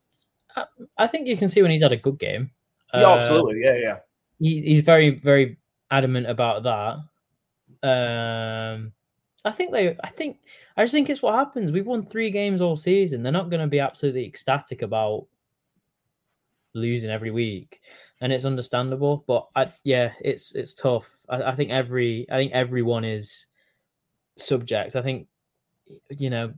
I 0.97 1.07
think 1.07 1.27
you 1.27 1.37
can 1.37 1.47
see 1.47 1.61
when 1.61 1.71
he's 1.71 1.81
had 1.81 1.91
a 1.91 1.97
good 1.97 2.19
game. 2.19 2.51
Yeah, 2.93 3.03
uh, 3.03 3.15
absolutely. 3.15 3.61
Yeah, 3.63 3.77
yeah. 3.77 3.97
He, 4.39 4.61
he's 4.61 4.81
very, 4.81 5.11
very 5.11 5.57
adamant 5.91 6.27
about 6.29 6.63
that. 6.63 7.87
Um, 7.87 8.93
I 9.43 9.51
think 9.51 9.71
they. 9.71 9.95
I 10.03 10.09
think. 10.09 10.37
I 10.77 10.83
just 10.83 10.93
think 10.93 11.09
it's 11.09 11.21
what 11.21 11.35
happens. 11.35 11.71
We've 11.71 11.85
won 11.85 12.03
three 12.03 12.31
games 12.31 12.61
all 12.61 12.75
season. 12.75 13.23
They're 13.23 13.31
not 13.31 13.49
going 13.49 13.61
to 13.61 13.67
be 13.67 13.79
absolutely 13.79 14.25
ecstatic 14.25 14.81
about 14.81 15.27
losing 16.73 17.09
every 17.09 17.31
week, 17.31 17.81
and 18.21 18.33
it's 18.33 18.45
understandable. 18.45 19.23
But 19.27 19.47
I, 19.55 19.71
yeah, 19.83 20.13
it's 20.21 20.53
it's 20.55 20.73
tough. 20.73 21.09
I, 21.29 21.51
I 21.51 21.55
think 21.55 21.71
every. 21.71 22.25
I 22.31 22.37
think 22.37 22.51
everyone 22.53 23.03
is 23.03 23.47
subject. 24.37 24.95
I 24.95 25.01
think 25.01 25.27
you 26.09 26.29
know 26.29 26.53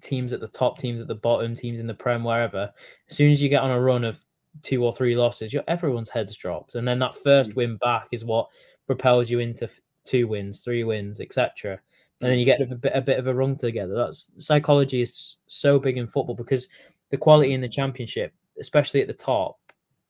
teams 0.00 0.32
at 0.32 0.40
the 0.40 0.48
top, 0.48 0.78
teams 0.78 1.00
at 1.00 1.08
the 1.08 1.14
bottom, 1.14 1.54
teams 1.54 1.80
in 1.80 1.86
the 1.86 1.94
prem, 1.94 2.24
wherever. 2.24 2.70
As 3.10 3.16
soon 3.16 3.32
as 3.32 3.42
you 3.42 3.48
get 3.48 3.62
on 3.62 3.70
a 3.70 3.80
run 3.80 4.04
of 4.04 4.24
two 4.62 4.84
or 4.84 4.94
three 4.94 5.16
losses, 5.16 5.52
your 5.52 5.64
everyone's 5.68 6.08
heads 6.08 6.36
drops, 6.36 6.74
and 6.74 6.86
then 6.86 6.98
that 7.00 7.16
first 7.16 7.50
mm. 7.50 7.56
win 7.56 7.76
back 7.76 8.08
is 8.12 8.24
what 8.24 8.48
propels 8.86 9.30
you 9.30 9.38
into 9.38 9.68
two 10.04 10.26
wins, 10.26 10.60
three 10.60 10.84
wins, 10.84 11.20
etc. 11.20 11.78
And 12.20 12.32
then 12.32 12.38
you 12.38 12.44
get 12.44 12.60
a 12.60 12.66
bit, 12.66 12.92
a 12.94 13.00
bit 13.00 13.18
of 13.18 13.28
a 13.28 13.34
run 13.34 13.56
together. 13.56 13.94
That's 13.94 14.30
psychology 14.36 15.02
is 15.02 15.36
so 15.46 15.78
big 15.78 15.98
in 15.98 16.08
football 16.08 16.34
because 16.34 16.68
the 17.10 17.16
quality 17.16 17.52
in 17.54 17.60
the 17.60 17.68
championship, 17.68 18.32
especially 18.58 19.00
at 19.00 19.06
the 19.06 19.14
top, 19.14 19.56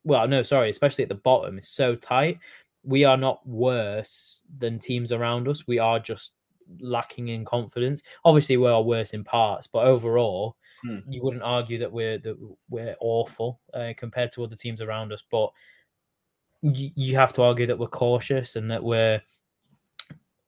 well, 0.04 0.26
no, 0.26 0.42
sorry, 0.42 0.70
especially 0.70 1.02
at 1.02 1.08
the 1.08 1.16
bottom, 1.16 1.58
is 1.58 1.68
so 1.68 1.94
tight. 1.94 2.38
We 2.88 3.04
are 3.04 3.16
not 3.16 3.46
worse 3.46 4.40
than 4.58 4.78
teams 4.78 5.12
around 5.12 5.46
us. 5.46 5.66
We 5.66 5.78
are 5.78 5.98
just 6.00 6.32
lacking 6.80 7.28
in 7.28 7.44
confidence. 7.44 8.02
Obviously, 8.24 8.56
we 8.56 8.68
are 8.68 8.82
worse 8.82 9.12
in 9.12 9.24
parts, 9.24 9.66
but 9.66 9.84
overall, 9.84 10.56
hmm. 10.82 10.98
you 11.08 11.22
wouldn't 11.22 11.42
argue 11.42 11.78
that 11.78 11.92
we're 11.92 12.18
that 12.18 12.36
we're 12.70 12.96
awful 13.00 13.60
uh, 13.74 13.92
compared 13.96 14.32
to 14.32 14.44
other 14.44 14.56
teams 14.56 14.80
around 14.80 15.12
us. 15.12 15.22
But 15.30 15.50
you, 16.62 16.90
you 16.94 17.16
have 17.16 17.32
to 17.34 17.42
argue 17.42 17.66
that 17.66 17.78
we're 17.78 17.88
cautious 17.88 18.56
and 18.56 18.70
that 18.70 18.82
we're 18.82 19.20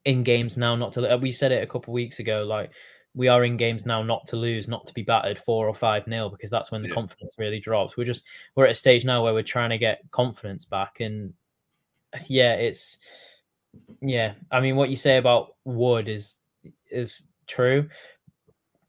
in 0.05 0.22
games 0.22 0.57
now 0.57 0.74
not 0.74 0.93
to. 0.93 1.18
We 1.20 1.32
said 1.32 1.53
it 1.53 1.62
a 1.62 1.66
couple 1.66 1.93
of 1.93 1.95
weeks 1.95 2.20
ago, 2.20 2.45
like 2.45 2.70
we 3.14 3.28
are 3.28 3.45
in 3.45 3.57
games 3.57 3.86
now 3.86 4.03
not 4.03 4.26
to 4.28 4.36
lose, 4.36 4.68
not 4.68 4.86
to 4.86 4.95
be 4.95 5.03
battered 5.03 5.38
four 5.38 5.68
or 5.68 5.74
five 5.74 6.07
nil 6.07 6.30
because 6.30 6.51
that's 6.51 6.70
when 6.70 6.82
the 6.82 6.88
yeah. 6.88 6.95
confidence 6.95 7.34
really 7.38 7.61
drops. 7.61 7.97
We're 7.97 8.05
just 8.05 8.24
we're 8.57 8.66
at 8.66 8.72
a 8.72 8.74
stage 8.74 9.05
now 9.05 9.22
where 9.22 9.34
we're 9.34 9.43
trying 9.43 9.70
to 9.70 9.78
get 9.78 10.03
confidence 10.11 10.64
back, 10.64 11.01
and 11.01 11.32
yeah, 12.29 12.55
it's 12.55 12.99
yeah. 14.01 14.35
I 14.51 14.61
mean, 14.61 14.77
what 14.77 14.91
you 14.91 14.97
say 14.97 15.17
about 15.17 15.55
Wood 15.65 16.09
is 16.09 16.37
is 16.91 17.25
true. 17.47 17.89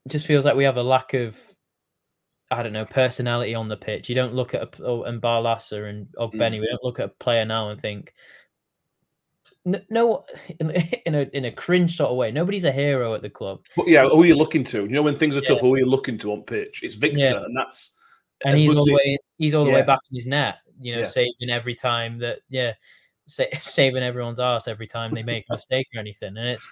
It 0.05 0.09
just 0.09 0.25
feels 0.25 0.45
like 0.45 0.55
we 0.55 0.63
have 0.63 0.77
a 0.77 0.83
lack 0.83 1.13
of 1.13 1.37
I 2.49 2.63
don't 2.63 2.73
know 2.73 2.85
personality 2.85 3.55
on 3.55 3.69
the 3.69 3.77
pitch. 3.77 4.09
You 4.09 4.15
don't 4.15 4.33
look 4.33 4.53
at 4.53 4.61
a, 4.61 4.69
oh, 4.83 5.03
and 5.03 5.21
Barlaser 5.21 5.89
and 5.89 6.07
Ogbene. 6.17 6.55
Mm. 6.55 6.61
We 6.61 6.67
don't 6.67 6.83
look 6.83 6.99
at 6.99 7.05
a 7.05 7.09
player 7.09 7.45
now 7.45 7.69
and 7.69 7.81
think 7.81 8.13
no, 9.65 10.25
in 10.59 11.15
a 11.15 11.29
in 11.33 11.45
a 11.45 11.51
cringe 11.51 11.97
sort 11.97 12.11
of 12.11 12.17
way. 12.17 12.31
Nobody's 12.31 12.63
a 12.63 12.71
hero 12.71 13.13
at 13.13 13.21
the 13.21 13.29
club. 13.29 13.61
But 13.75 13.87
yeah, 13.87 14.07
who 14.07 14.23
are 14.23 14.25
you 14.25 14.35
looking 14.35 14.63
to? 14.65 14.83
You 14.83 14.89
know, 14.89 15.03
when 15.03 15.15
things 15.15 15.37
are 15.37 15.41
tough, 15.41 15.59
who 15.61 15.73
are 15.73 15.79
you 15.79 15.85
looking 15.85 16.17
to 16.19 16.31
on 16.31 16.43
pitch? 16.43 16.81
It's 16.83 16.95
Viktor, 16.95 17.19
yeah. 17.19 17.43
and 17.43 17.55
that's 17.55 17.97
and 18.43 18.57
he's 18.57 18.75
all 18.75 18.85
the 18.85 18.93
way 18.93 19.17
he's 19.37 19.53
all 19.53 19.65
the 19.65 19.71
yeah. 19.71 19.77
way 19.77 19.83
back 19.83 19.99
in 20.11 20.15
his 20.15 20.27
net. 20.27 20.57
You 20.79 20.95
know, 20.95 21.01
yeah. 21.01 21.05
saving 21.05 21.49
every 21.51 21.75
time 21.75 22.17
that 22.19 22.39
yeah, 22.49 22.73
sa- 23.35 23.43
saving 23.59 24.03
everyone's 24.03 24.39
ass 24.39 24.67
every 24.67 24.87
time 24.87 25.13
they 25.13 25.23
make 25.23 25.45
a 25.49 25.53
mistake 25.53 25.87
or 25.95 25.99
anything. 25.99 26.37
And 26.37 26.47
it's 26.47 26.71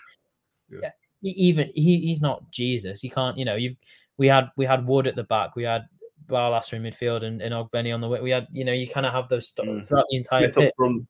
yeah. 0.69 0.91
even 1.21 1.71
he, 1.75 1.99
he's 1.99 2.21
not 2.21 2.49
Jesus. 2.51 3.01
He 3.01 3.09
can't. 3.09 3.37
You 3.37 3.45
know, 3.45 3.55
you've 3.55 3.77
we 4.17 4.27
had 4.27 4.49
we 4.57 4.65
had 4.65 4.85
Wood 4.85 5.07
at 5.07 5.15
the 5.15 5.23
back. 5.23 5.55
We 5.55 5.63
had 5.63 5.85
Barlaser 6.27 6.73
in 6.73 6.83
midfield 6.83 7.23
and, 7.23 7.41
and 7.41 7.53
Ogbene 7.53 7.93
on 7.93 8.01
the 8.01 8.07
way. 8.07 8.21
We 8.21 8.31
had 8.31 8.47
you 8.51 8.65
know 8.65 8.73
you 8.73 8.87
kind 8.87 9.05
of 9.05 9.13
have 9.13 9.29
those 9.29 9.47
st- 9.47 9.67
mm. 9.67 9.85
throughout 9.85 10.05
the 10.09 10.17
entire 10.17 10.49
Smith 10.49 10.71
pitch 10.77 11.05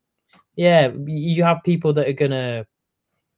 yeah, 0.56 0.92
you 1.06 1.44
have 1.44 1.64
people 1.64 1.94
that 1.94 2.08
are 2.08 2.14
gonna, 2.14 2.66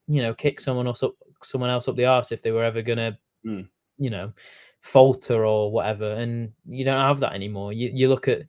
you 0.07 0.21
know, 0.21 0.33
kick 0.33 0.59
someone 0.59 0.87
else 0.87 1.03
up, 1.03 1.13
someone 1.43 1.69
else 1.69 1.87
up 1.87 1.95
the 1.95 2.05
arse 2.05 2.31
if 2.31 2.41
they 2.41 2.51
were 2.51 2.63
ever 2.63 2.81
gonna, 2.81 3.17
mm. 3.45 3.67
you 3.97 4.09
know, 4.09 4.33
falter 4.81 5.45
or 5.45 5.71
whatever, 5.71 6.13
and 6.13 6.51
you 6.65 6.83
don't 6.83 6.99
have 6.99 7.19
that 7.19 7.33
anymore. 7.33 7.73
You 7.73 7.91
you 7.93 8.09
look 8.09 8.27
at, 8.27 8.41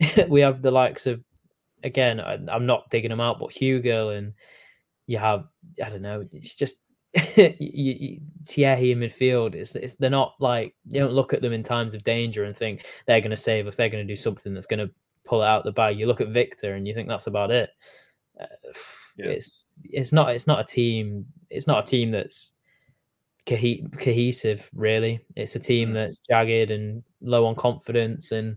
we 0.28 0.40
have 0.40 0.62
the 0.62 0.70
likes 0.70 1.06
of, 1.06 1.22
again, 1.84 2.20
I, 2.20 2.38
am 2.54 2.66
not 2.66 2.90
digging 2.90 3.10
them 3.10 3.20
out, 3.20 3.38
but 3.38 3.52
Hugo 3.52 4.10
and 4.10 4.32
you 5.06 5.18
have, 5.18 5.48
I 5.84 5.90
don't 5.90 6.02
know, 6.02 6.26
it's 6.32 6.54
just. 6.54 6.76
you, 7.36 7.54
you, 7.58 8.20
Thierry 8.46 8.92
in 8.92 8.98
midfield, 8.98 9.54
it's, 9.54 9.74
it's 9.74 9.94
they're 9.94 10.10
not 10.10 10.34
like 10.40 10.74
you 10.86 11.00
don't 11.00 11.14
look 11.14 11.32
at 11.32 11.40
them 11.40 11.54
in 11.54 11.62
times 11.62 11.94
of 11.94 12.04
danger 12.04 12.44
and 12.44 12.54
think 12.54 12.86
they're 13.06 13.22
going 13.22 13.30
to 13.30 13.36
save 13.36 13.66
us. 13.66 13.76
They're 13.76 13.88
going 13.88 14.06
to 14.06 14.12
do 14.12 14.16
something 14.16 14.52
that's 14.52 14.66
going 14.66 14.86
to 14.86 14.92
pull 15.24 15.42
it 15.42 15.46
out 15.46 15.64
the 15.64 15.72
bag. 15.72 15.98
You 15.98 16.06
look 16.06 16.20
at 16.20 16.28
Viktor 16.28 16.74
and 16.74 16.86
you 16.86 16.92
think 16.92 17.08
that's 17.08 17.26
about 17.26 17.50
it 17.50 17.70
uh, 18.40 18.46
yeah. 19.16 19.26
it's 19.26 19.66
it's 19.84 20.12
not 20.12 20.30
it's 20.30 20.46
not 20.46 20.60
a 20.60 20.64
team 20.64 21.26
it's 21.50 21.66
not 21.66 21.84
a 21.84 21.86
team 21.86 22.10
that's 22.10 22.52
co- 23.46 23.88
cohesive 23.98 24.68
really 24.74 25.20
it's 25.36 25.56
a 25.56 25.60
team 25.60 25.90
mm. 25.90 25.94
that's 25.94 26.18
jagged 26.18 26.70
and 26.70 27.02
low 27.20 27.46
on 27.46 27.54
confidence 27.54 28.32
and 28.32 28.56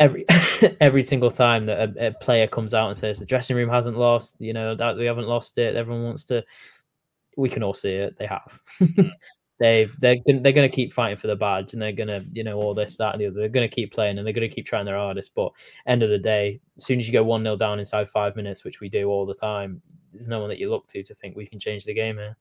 every 0.00 0.24
every 0.80 1.02
single 1.02 1.30
time 1.30 1.66
that 1.66 1.88
a, 1.88 2.08
a, 2.08 2.12
player 2.14 2.46
comes 2.46 2.74
out 2.74 2.88
and 2.88 2.98
says 2.98 3.18
the 3.18 3.26
dressing 3.26 3.56
room 3.56 3.68
hasn't 3.68 3.96
lost 3.96 4.36
you 4.38 4.52
know 4.52 4.74
that 4.74 4.96
we 4.96 5.04
haven't 5.04 5.28
lost 5.28 5.56
it 5.58 5.76
everyone 5.76 6.04
wants 6.04 6.24
to 6.24 6.42
we 7.36 7.48
can 7.48 7.62
all 7.62 7.74
see 7.74 7.92
it 7.92 8.16
they 8.18 8.26
have. 8.26 8.60
Mm 8.80 9.10
they've 9.60 9.94
they're 10.00 10.16
they're 10.26 10.52
going 10.52 10.68
to 10.68 10.74
keep 10.74 10.92
fighting 10.92 11.16
for 11.16 11.28
the 11.28 11.36
badge 11.36 11.72
and 11.72 11.82
they're 11.82 11.92
going 11.92 12.08
to 12.08 12.24
you 12.32 12.42
know 12.42 12.58
all 12.58 12.74
this 12.74 12.96
that 12.96 13.12
and 13.12 13.20
the 13.20 13.26
other. 13.26 13.38
They're 13.38 13.48
going 13.48 13.68
to 13.68 13.74
keep 13.74 13.92
playing 13.92 14.18
and 14.18 14.26
they're 14.26 14.34
going 14.34 14.48
to 14.48 14.54
keep 14.54 14.66
trying 14.66 14.84
their 14.84 14.96
hardest 14.96 15.32
but 15.34 15.52
end 15.86 16.02
of 16.02 16.10
the 16.10 16.18
day 16.18 16.60
as 16.76 16.84
soon 16.84 16.98
as 16.98 17.06
you 17.06 17.12
go 17.12 17.22
one 17.22 17.42
nil 17.42 17.56
down 17.56 17.78
inside 17.78 18.08
five 18.08 18.36
minutes 18.36 18.64
which 18.64 18.80
we 18.80 18.88
do 18.88 19.08
all 19.08 19.24
the 19.26 19.34
time 19.34 19.80
there's 20.12 20.28
no 20.28 20.40
one 20.40 20.48
that 20.48 20.58
you 20.58 20.70
look 20.70 20.86
to 20.88 21.02
to 21.02 21.14
think 21.14 21.36
we 21.36 21.46
can 21.46 21.58
change 21.58 21.84
the 21.84 21.94
game 21.94 22.16
here. 22.16 22.36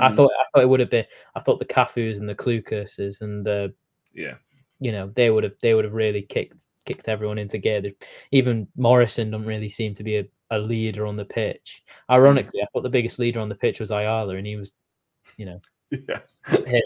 Mm. 0.00 0.06
i 0.12 0.14
thought 0.14 0.30
i 0.38 0.44
thought 0.52 0.62
it 0.62 0.68
would 0.68 0.80
have 0.80 0.90
been 0.90 1.04
i 1.34 1.40
thought 1.40 1.58
the 1.58 1.64
Cafus 1.64 2.18
and 2.18 2.28
the 2.28 2.34
Clucases 2.34 3.20
and 3.20 3.46
the 3.46 3.72
yeah. 4.12 4.34
you 4.80 4.90
know 4.92 5.12
they 5.14 5.30
would 5.30 5.44
have 5.44 5.54
they 5.62 5.74
would 5.74 5.84
have 5.84 5.94
really 5.94 6.22
kicked 6.22 6.66
kicked 6.86 7.08
everyone 7.08 7.38
into 7.38 7.58
gear 7.58 7.82
even 8.32 8.66
morrison 8.76 9.30
doesn't 9.30 9.46
really 9.46 9.68
seem 9.68 9.92
to 9.92 10.04
be 10.04 10.16
a, 10.18 10.24
a 10.50 10.58
leader 10.58 11.06
on 11.06 11.16
the 11.16 11.24
pitch 11.24 11.82
hmm. 12.08 12.14
ironically 12.14 12.62
i 12.62 12.66
thought 12.72 12.82
the 12.82 12.88
biggest 12.88 13.18
leader 13.18 13.40
on 13.40 13.48
the 13.48 13.54
pitch 13.54 13.80
was 13.80 13.90
ayala 13.90 14.36
and 14.36 14.46
he 14.46 14.56
was 14.56 14.72
you 15.36 15.44
know 15.44 15.60
yeah. 15.90 16.20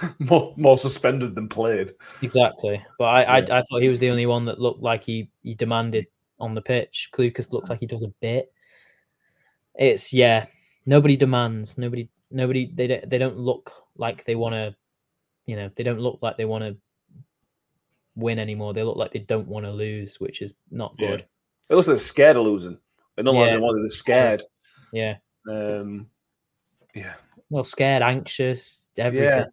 more 0.18 0.54
more 0.56 0.78
suspended 0.78 1.34
than 1.34 1.48
played. 1.48 1.92
Exactly. 2.22 2.82
But 2.98 3.04
I, 3.04 3.20
yeah. 3.22 3.54
I, 3.54 3.58
I 3.58 3.62
thought 3.62 3.82
he 3.82 3.88
was 3.88 4.00
the 4.00 4.10
only 4.10 4.26
one 4.26 4.44
that 4.46 4.60
looked 4.60 4.82
like 4.82 5.04
he 5.04 5.30
he 5.42 5.54
demanded 5.54 6.06
on 6.38 6.54
the 6.54 6.62
pitch. 6.62 7.10
Clucas 7.12 7.52
looks 7.52 7.70
like 7.70 7.80
he 7.80 7.86
does 7.86 8.02
a 8.02 8.12
bit. 8.20 8.52
It's 9.74 10.12
yeah. 10.12 10.46
Nobody 10.86 11.16
demands. 11.16 11.78
Nobody 11.78 12.08
nobody 12.30 12.70
they 12.74 12.86
don't 12.86 13.10
they 13.10 13.18
don't 13.18 13.38
look 13.38 13.72
like 13.96 14.24
they 14.24 14.34
want 14.34 14.54
to. 14.54 14.74
You 15.46 15.56
know 15.56 15.70
they 15.76 15.82
don't 15.82 16.00
look 16.00 16.18
like 16.20 16.36
they 16.36 16.44
want 16.44 16.64
to 16.64 16.76
win 18.18 18.38
anymore. 18.38 18.74
They 18.74 18.82
look 18.82 18.96
like 18.96 19.12
they 19.12 19.20
don't 19.20 19.48
want 19.48 19.66
to 19.66 19.72
lose, 19.72 20.16
which 20.20 20.42
is 20.42 20.54
not 20.70 20.96
good. 20.98 21.20
Yeah. 21.20 21.26
It 21.70 21.74
looks 21.74 21.88
like 21.88 21.96
they're 21.96 22.04
scared 22.04 22.36
of 22.36 22.44
losing. 22.44 22.78
They're 23.14 23.24
not 23.24 23.34
yeah. 23.34 23.56
like 23.56 23.74
they're 23.76 23.88
scared. 23.88 24.42
Yeah. 24.92 25.16
Um. 25.48 26.08
Yeah 26.94 27.14
well, 27.50 27.64
scared, 27.64 28.02
anxious, 28.02 28.88
everything. 28.98 29.28
Yeah. 29.28 29.44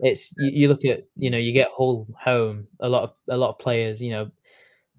It's 0.00 0.32
you, 0.38 0.50
you, 0.50 0.68
look 0.68 0.84
at 0.84 1.04
you 1.16 1.30
know 1.30 1.38
you 1.38 1.52
get 1.52 1.70
Hull 1.70 2.06
home 2.18 2.66
a 2.80 2.88
lot 2.88 3.02
of 3.02 3.14
a 3.28 3.36
lot 3.36 3.50
of 3.50 3.58
players 3.58 4.00
you 4.00 4.10
know 4.10 4.30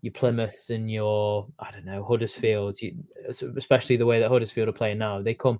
your 0.04 0.14
Plymouths 0.14 0.70
and 0.70 0.92
your 0.92 1.48
I 1.58 1.72
don't 1.72 1.86
know 1.86 2.04
Huddersfields 2.08 2.84
you, 2.84 2.94
especially 3.28 3.98
the 3.98 4.06
way 4.06 4.20
that 4.20 4.30
Huddersfield 4.30 4.70
are 4.70 4.74
playing 4.74 5.00
now 5.00 5.20
they 5.20 5.34
come 5.34 5.60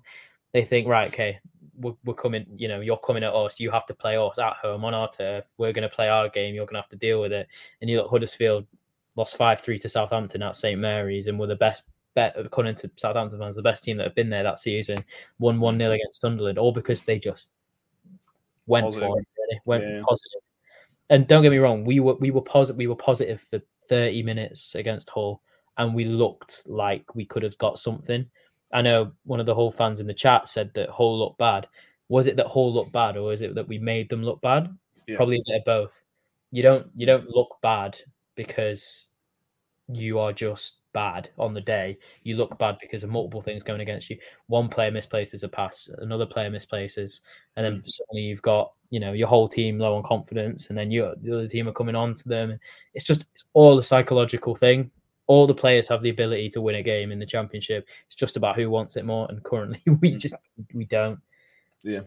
they 0.52 0.62
think 0.62 0.86
right 0.86 1.08
okay 1.08 1.40
we're, 1.82 1.94
we're 2.04 2.14
coming 2.14 2.46
you 2.56 2.68
know 2.68 2.80
you're 2.80 2.96
coming 2.98 3.22
at 3.22 3.34
us 3.34 3.60
you 3.60 3.70
have 3.70 3.86
to 3.86 3.94
play 3.94 4.16
us 4.16 4.38
at 4.38 4.54
home 4.54 4.84
on 4.84 4.94
our 4.94 5.10
turf 5.10 5.52
we're 5.58 5.72
going 5.72 5.88
to 5.88 5.94
play 5.94 6.08
our 6.08 6.28
game 6.28 6.54
you're 6.54 6.66
going 6.66 6.74
to 6.74 6.80
have 6.80 6.88
to 6.88 6.96
deal 6.96 7.20
with 7.20 7.32
it 7.32 7.46
and 7.80 7.90
you 7.90 7.98
look 7.98 8.10
Huddersfield 8.10 8.66
lost 9.16 9.36
five 9.36 9.60
three 9.60 9.78
to 9.78 9.88
Southampton 9.88 10.42
at 10.42 10.56
St 10.56 10.80
Mary's 10.80 11.28
and 11.28 11.38
were 11.38 11.46
the 11.46 11.56
best 11.56 11.84
bet 12.14 12.34
according 12.36 12.74
to 12.76 12.90
Southampton 12.96 13.38
fans, 13.38 13.56
the 13.56 13.62
best 13.62 13.84
team 13.84 13.96
that 13.96 14.04
have 14.04 14.14
been 14.14 14.30
there 14.30 14.42
that 14.42 14.58
season, 14.58 14.98
won 15.38 15.60
one 15.60 15.78
0 15.78 15.92
against 15.92 16.20
Sunderland, 16.20 16.58
all 16.58 16.72
because 16.72 17.02
they 17.04 17.18
just 17.18 17.50
went 18.66 18.86
positive. 18.86 19.08
for 19.08 19.18
it, 19.18 19.26
really, 19.38 19.60
went 19.64 19.84
yeah. 19.84 20.02
positive. 20.06 20.40
And 21.10 21.26
don't 21.26 21.42
get 21.42 21.50
me 21.50 21.58
wrong, 21.58 21.84
we 21.84 22.00
were 22.00 22.14
we 22.14 22.30
were 22.30 22.42
positive 22.42 22.78
we 22.78 22.86
were 22.86 22.96
positive 22.96 23.40
for 23.40 23.60
30 23.88 24.22
minutes 24.22 24.74
against 24.74 25.10
Hull, 25.10 25.42
and 25.78 25.94
we 25.94 26.04
looked 26.04 26.62
like 26.66 27.14
we 27.14 27.24
could 27.24 27.42
have 27.42 27.58
got 27.58 27.78
something. 27.78 28.26
I 28.72 28.82
know 28.82 29.12
one 29.24 29.40
of 29.40 29.46
the 29.46 29.54
Hull 29.54 29.72
fans 29.72 30.00
in 30.00 30.06
the 30.06 30.14
chat 30.14 30.48
said 30.48 30.72
that 30.74 30.88
Hull 30.88 31.18
looked 31.18 31.38
bad. 31.38 31.66
Was 32.08 32.26
it 32.26 32.36
that 32.36 32.46
Hull 32.46 32.72
looked 32.72 32.92
bad, 32.92 33.16
or 33.16 33.32
is 33.32 33.42
it 33.42 33.54
that 33.54 33.68
we 33.68 33.78
made 33.78 34.08
them 34.08 34.22
look 34.22 34.40
bad? 34.40 34.74
Yeah. 35.06 35.16
Probably 35.16 35.36
a 35.36 35.42
bit 35.46 35.58
of 35.60 35.64
both. 35.64 36.02
You 36.50 36.62
don't 36.62 36.86
you 36.96 37.06
don't 37.06 37.28
look 37.28 37.56
bad 37.62 37.98
because 38.34 39.08
you 39.88 40.18
are 40.18 40.32
just 40.32 40.82
bad 40.92 41.30
on 41.38 41.54
the 41.54 41.60
day, 41.60 41.98
you 42.22 42.36
look 42.36 42.56
bad 42.58 42.76
because 42.80 43.02
of 43.02 43.10
multiple 43.10 43.40
things 43.40 43.62
going 43.62 43.80
against 43.80 44.10
you. 44.10 44.18
One 44.46 44.68
player 44.68 44.90
misplaces 44.90 45.42
a 45.42 45.48
pass, 45.48 45.88
another 45.98 46.26
player 46.26 46.50
misplaces, 46.50 47.20
and 47.56 47.64
then 47.64 47.72
mm. 47.80 47.88
suddenly 47.88 48.22
you've 48.22 48.42
got 48.42 48.72
you 48.90 49.00
know 49.00 49.12
your 49.12 49.28
whole 49.28 49.48
team 49.48 49.78
low 49.78 49.96
on 49.96 50.02
confidence, 50.02 50.68
and 50.68 50.78
then 50.78 50.90
you 50.90 51.12
the 51.22 51.34
other 51.34 51.48
team 51.48 51.68
are 51.68 51.72
coming 51.72 51.94
on 51.94 52.14
to 52.14 52.28
them. 52.28 52.58
It's 52.94 53.04
just 53.04 53.24
it's 53.32 53.44
all 53.54 53.78
a 53.78 53.82
psychological 53.82 54.54
thing. 54.54 54.90
All 55.32 55.46
the 55.46 55.54
players 55.54 55.88
have 55.88 56.02
the 56.02 56.10
ability 56.10 56.50
to 56.50 56.60
win 56.60 56.76
a 56.76 56.82
game 56.82 57.10
in 57.10 57.18
the 57.18 57.26
championship. 57.26 57.88
It's 58.06 58.14
just 58.14 58.36
about 58.36 58.56
who 58.56 58.68
wants 58.68 58.96
it 58.96 59.04
more, 59.04 59.26
and 59.30 59.42
currently 59.42 59.80
we 60.00 60.12
mm. 60.12 60.18
just 60.18 60.34
we 60.74 60.84
don't. 60.84 61.18
Yeah, 61.82 62.02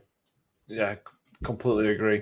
yeah, 0.67 0.95
completely 1.43 1.89
agree. 1.89 2.21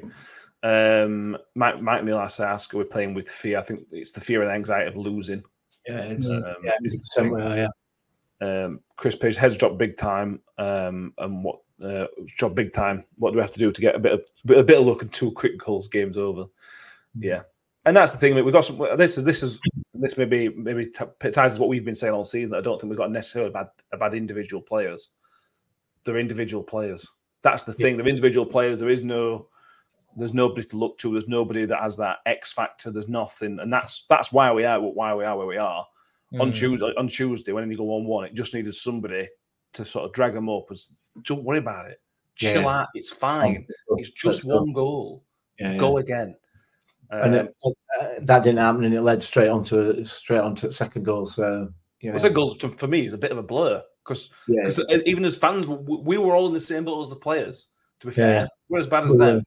Um, 0.63 1.37
Mike, 1.55 1.81
Mike 1.81 2.03
Millas 2.03 2.39
asked, 2.43 2.73
"We're 2.73 2.85
playing 2.85 3.13
with 3.13 3.27
fear. 3.27 3.59
I 3.59 3.61
think 3.61 3.87
it's 3.91 4.11
the 4.11 4.21
fear 4.21 4.41
and 4.41 4.51
anxiety 4.51 4.87
of 4.87 4.95
losing 4.95 5.43
yeah, 5.87 5.99
it's, 5.99 6.29
um, 6.29 6.43
yeah, 6.63 6.71
it's 6.81 6.99
the 6.99 7.05
same. 7.05 7.37
Yeah. 7.37 7.67
Um, 8.41 8.79
Chris 8.95 9.15
Page 9.15 9.35
heads 9.35 9.57
dropped 9.57 9.77
big 9.77 9.97
time. 9.97 10.39
Um, 10.57 11.13
and 11.17 11.43
what 11.43 11.59
uh, 11.83 12.07
dropped 12.37 12.55
big 12.55 12.73
time? 12.73 13.03
What 13.17 13.31
do 13.31 13.37
we 13.37 13.41
have 13.41 13.51
to 13.51 13.59
do 13.59 13.71
to 13.71 13.81
get 13.81 13.95
a 13.95 13.99
bit 13.99 14.13
of 14.13 14.21
a 14.57 14.63
bit 14.63 14.79
of 14.79 14.85
luck 14.85 15.01
and 15.01 15.11
two 15.11 15.31
quick 15.31 15.59
goals? 15.59 15.87
Game's 15.87 16.17
over. 16.17 16.43
Hmm. 16.43 17.23
Yeah, 17.23 17.41
and 17.85 17.95
that's 17.95 18.11
the 18.11 18.17
thing. 18.17 18.35
We've 18.35 18.53
got 18.53 18.65
some. 18.65 18.79
This 18.97 19.17
is 19.17 19.23
this 19.23 19.43
is 19.43 19.59
this 20.03 20.17
maybe 20.17 20.49
maybe 20.49 20.91
ties 21.31 21.59
what 21.59 21.69
we've 21.69 21.85
been 21.85 21.95
saying 21.95 22.13
all 22.13 22.25
season. 22.25 22.55
I 22.55 22.61
don't 22.61 22.79
think 22.79 22.89
we've 22.89 22.97
got 22.97 23.11
necessarily 23.11 23.51
bad 23.51 23.67
bad 23.99 24.13
individual 24.13 24.61
players. 24.61 25.11
They're 26.03 26.19
individual 26.19 26.63
players. 26.63 27.07
That's 27.41 27.63
the 27.63 27.73
thing. 27.73 27.95
Yeah. 27.95 28.03
They're 28.03 28.09
individual 28.09 28.45
players. 28.45 28.79
There 28.79 28.89
is 28.89 29.03
no 29.03 29.47
there's 30.15 30.33
nobody 30.33 30.63
to 30.67 30.77
look 30.77 30.97
to. 30.99 31.11
There's 31.11 31.27
nobody 31.27 31.65
that 31.65 31.81
has 31.81 31.97
that 31.97 32.17
X 32.25 32.53
factor. 32.53 32.91
There's 32.91 33.09
nothing, 33.09 33.59
and 33.59 33.71
that's 33.71 34.05
that's 34.09 34.31
why 34.31 34.51
we 34.51 34.65
are 34.65 34.79
why 34.79 35.13
we 35.15 35.25
are 35.25 35.37
where 35.37 35.47
we 35.47 35.57
are. 35.57 35.85
Mm. 36.33 36.41
On 36.41 36.51
Tuesday, 36.51 36.93
on 36.97 37.07
Tuesday, 37.07 37.51
when 37.51 37.69
you 37.69 37.77
go 37.77 37.83
one 37.83 38.05
one, 38.05 38.25
it 38.25 38.33
just 38.33 38.53
needed 38.53 38.73
somebody 38.73 39.27
to 39.73 39.85
sort 39.85 40.05
of 40.05 40.13
drag 40.13 40.33
them 40.33 40.49
up. 40.49 40.65
As 40.71 40.89
don't 41.23 41.43
worry 41.43 41.59
about 41.59 41.89
it. 41.89 41.99
Chill 42.35 42.63
yeah. 42.63 42.79
out. 42.79 42.87
It's 42.93 43.11
fine. 43.11 43.65
It's 43.97 44.11
just 44.11 44.45
one 44.45 44.73
goal. 44.73 45.23
Yeah, 45.59 45.77
go 45.77 45.97
again. 45.97 46.35
And 47.21 47.35
it, 47.35 47.55
uh, 47.65 48.05
that 48.21 48.43
didn't 48.43 48.59
happen, 48.59 48.83
and 48.83 48.93
it 48.93 49.01
led 49.01 49.21
straight 49.21 49.49
onto 49.49 50.03
straight 50.03 50.41
onto 50.41 50.71
second 50.71 51.03
goal. 51.03 51.25
So 51.25 51.69
you 52.01 52.09
know, 52.09 52.13
well, 52.13 52.19
second 52.19 52.35
goal 52.35 52.55
for 52.55 52.87
me 52.87 53.05
is 53.05 53.13
a 53.13 53.17
bit 53.17 53.31
of 53.31 53.37
a 53.37 53.43
blur 53.43 53.81
because 54.03 54.29
yeah. 54.47 54.69
even 55.05 55.25
as 55.25 55.37
fans, 55.37 55.67
we 55.67 56.17
were 56.17 56.35
all 56.35 56.47
in 56.47 56.53
the 56.53 56.59
same 56.59 56.85
boat 56.85 57.01
as 57.03 57.09
the 57.09 57.15
players. 57.15 57.67
To 57.99 58.07
be 58.07 58.13
fair, 58.13 58.41
yeah. 58.41 58.47
we're 58.69 58.79
as 58.79 58.87
bad 58.87 59.05
as 59.05 59.15
them. 59.15 59.43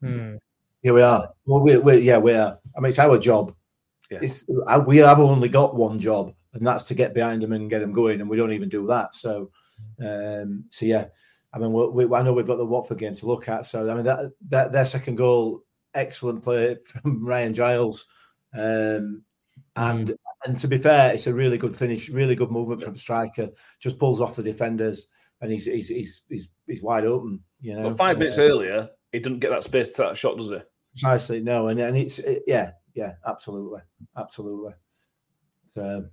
Hmm. 0.00 0.36
Yeah, 0.82 0.92
we 0.92 1.02
are. 1.02 1.30
Well, 1.46 1.60
we, 1.60 1.76
we, 1.78 1.98
yeah, 1.98 2.18
we 2.18 2.32
are. 2.34 2.56
I 2.76 2.80
mean, 2.80 2.90
it's 2.90 3.00
our 3.00 3.18
job. 3.18 3.52
Yeah. 4.10 4.20
It's, 4.22 4.46
uh, 4.68 4.82
we 4.86 4.98
have 4.98 5.18
only 5.18 5.48
got 5.48 5.74
one 5.74 5.98
job, 5.98 6.32
and 6.54 6.66
that's 6.66 6.84
to 6.84 6.94
get 6.94 7.14
behind 7.14 7.42
them 7.42 7.52
and 7.52 7.68
get 7.68 7.80
them 7.80 7.92
going, 7.92 8.20
and 8.20 8.30
we 8.30 8.36
don't 8.36 8.52
even 8.52 8.68
do 8.68 8.86
that. 8.86 9.14
So, 9.14 9.50
um, 10.00 10.64
so 10.70 10.86
yeah, 10.86 11.06
I 11.52 11.58
mean, 11.58 11.72
we, 11.72 12.06
we, 12.06 12.16
I 12.16 12.22
know 12.22 12.32
we've 12.32 12.46
got 12.46 12.58
the 12.58 12.64
Watford 12.64 12.98
game 12.98 13.14
to 13.14 13.26
look 13.26 13.48
at. 13.48 13.66
So, 13.66 13.90
I 13.90 13.94
mean, 13.94 14.04
that, 14.04 14.30
that 14.48 14.70
their 14.70 14.84
second 14.84 15.16
goal, 15.16 15.64
excellent 15.98 16.42
play 16.42 16.76
from 16.84 17.24
Ryan 17.26 17.52
Giles, 17.52 18.06
um, 18.54 19.22
and 19.76 20.14
and 20.44 20.58
to 20.58 20.68
be 20.68 20.78
fair, 20.78 21.12
it's 21.12 21.26
a 21.26 21.34
really 21.34 21.58
good 21.58 21.76
finish, 21.76 22.08
really 22.08 22.34
good 22.34 22.50
movement 22.50 22.84
from 22.84 22.96
striker. 22.96 23.48
Just 23.80 23.98
pulls 23.98 24.20
off 24.20 24.36
the 24.36 24.42
defenders, 24.42 25.08
and 25.40 25.50
he's 25.50 25.66
he's 25.66 25.88
he's 25.88 26.22
he's, 26.28 26.48
he's 26.66 26.82
wide 26.82 27.04
open. 27.04 27.42
You 27.60 27.74
know, 27.74 27.82
well, 27.82 27.96
five 27.96 28.18
minutes 28.18 28.38
uh, 28.38 28.42
earlier, 28.42 28.88
he 29.12 29.18
didn't 29.18 29.40
get 29.40 29.50
that 29.50 29.64
space 29.64 29.92
to 29.92 30.02
that 30.02 30.16
shot, 30.16 30.36
does 30.36 30.50
he? 30.50 30.58
Precisely, 30.92 31.40
no, 31.40 31.68
and 31.68 31.80
and 31.80 31.96
it's 31.96 32.20
it, 32.20 32.44
yeah, 32.46 32.72
yeah, 32.94 33.14
absolutely, 33.26 33.80
absolutely. 34.16 34.72
So, 35.74 36.06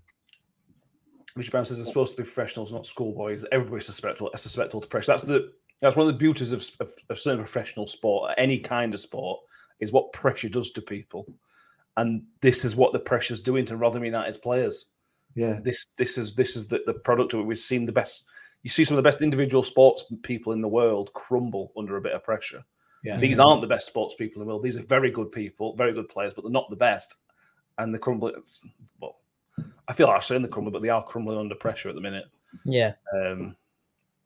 Richard 1.35 1.51
Brown 1.51 1.65
says 1.65 1.77
they're 1.77 1.85
supposed 1.85 2.15
to 2.15 2.21
be 2.21 2.25
professionals, 2.25 2.73
not 2.73 2.85
schoolboys. 2.85 3.45
Everybody's 3.51 3.85
susceptible, 3.85 4.31
susceptible 4.35 4.81
to 4.81 4.87
pressure. 4.87 5.11
That's 5.11 5.23
the 5.23 5.51
that's 5.81 5.95
one 5.95 6.07
of 6.07 6.13
the 6.13 6.17
beauties 6.17 6.51
of, 6.51 6.67
of, 6.79 6.91
of 7.09 7.19
certain 7.19 7.39
professional 7.39 7.85
sport, 7.85 8.33
any 8.37 8.59
kind 8.59 8.93
of 8.93 8.99
sport, 8.99 9.39
is 9.79 9.91
what 9.91 10.13
pressure 10.13 10.49
does 10.49 10.71
to 10.71 10.81
people, 10.81 11.27
and 11.97 12.23
this 12.41 12.65
is 12.65 12.75
what 12.75 12.93
the 12.93 12.99
pressure's 12.99 13.39
doing 13.39 13.65
to 13.65 13.77
Rotherham 13.77 14.05
United's 14.05 14.37
players. 14.37 14.91
Yeah, 15.35 15.59
this 15.61 15.87
this 15.97 16.17
is 16.17 16.35
this 16.35 16.55
is 16.55 16.67
the, 16.67 16.81
the 16.85 16.93
product 16.93 17.33
of 17.33 17.41
it. 17.41 17.45
We've 17.45 17.59
seen 17.59 17.85
the 17.85 17.91
best. 17.91 18.25
You 18.63 18.69
see 18.69 18.83
some 18.83 18.97
of 18.97 19.03
the 19.03 19.07
best 19.07 19.21
individual 19.21 19.63
sports 19.63 20.05
people 20.23 20.53
in 20.53 20.61
the 20.61 20.67
world 20.67 21.13
crumble 21.13 21.71
under 21.77 21.97
a 21.97 22.01
bit 22.01 22.13
of 22.13 22.23
pressure. 22.23 22.63
Yeah. 23.03 23.17
These 23.17 23.37
aren't 23.37 23.61
the 23.61 23.67
best 23.67 23.85
sports 23.85 24.15
people 24.15 24.41
in 24.41 24.47
the 24.47 24.51
world. 24.51 24.63
These 24.63 24.77
are 24.77 24.83
very 24.83 25.11
good 25.11 25.31
people, 25.31 25.75
very 25.75 25.93
good 25.93 26.09
players, 26.09 26.33
but 26.33 26.41
they're 26.41 26.51
not 26.51 26.71
the 26.71 26.75
best. 26.75 27.13
And 27.77 27.93
the 27.93 27.99
crumbling, 27.99 28.33
well, 28.99 29.17
I 29.87 29.93
feel 29.93 30.07
harsh 30.07 30.25
saying 30.25 30.41
the 30.41 30.47
crumble, 30.47 30.71
but 30.71 30.81
they 30.81 30.89
are 30.89 31.03
crumbling 31.03 31.37
under 31.37 31.53
pressure 31.53 31.89
at 31.89 31.95
the 31.95 32.01
minute. 32.01 32.25
Yeah. 32.63 32.93
Um, 33.13 33.55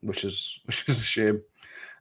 which 0.00 0.24
is 0.24 0.60
which 0.64 0.88
is 0.88 1.00
a 1.00 1.04
shame. 1.04 1.42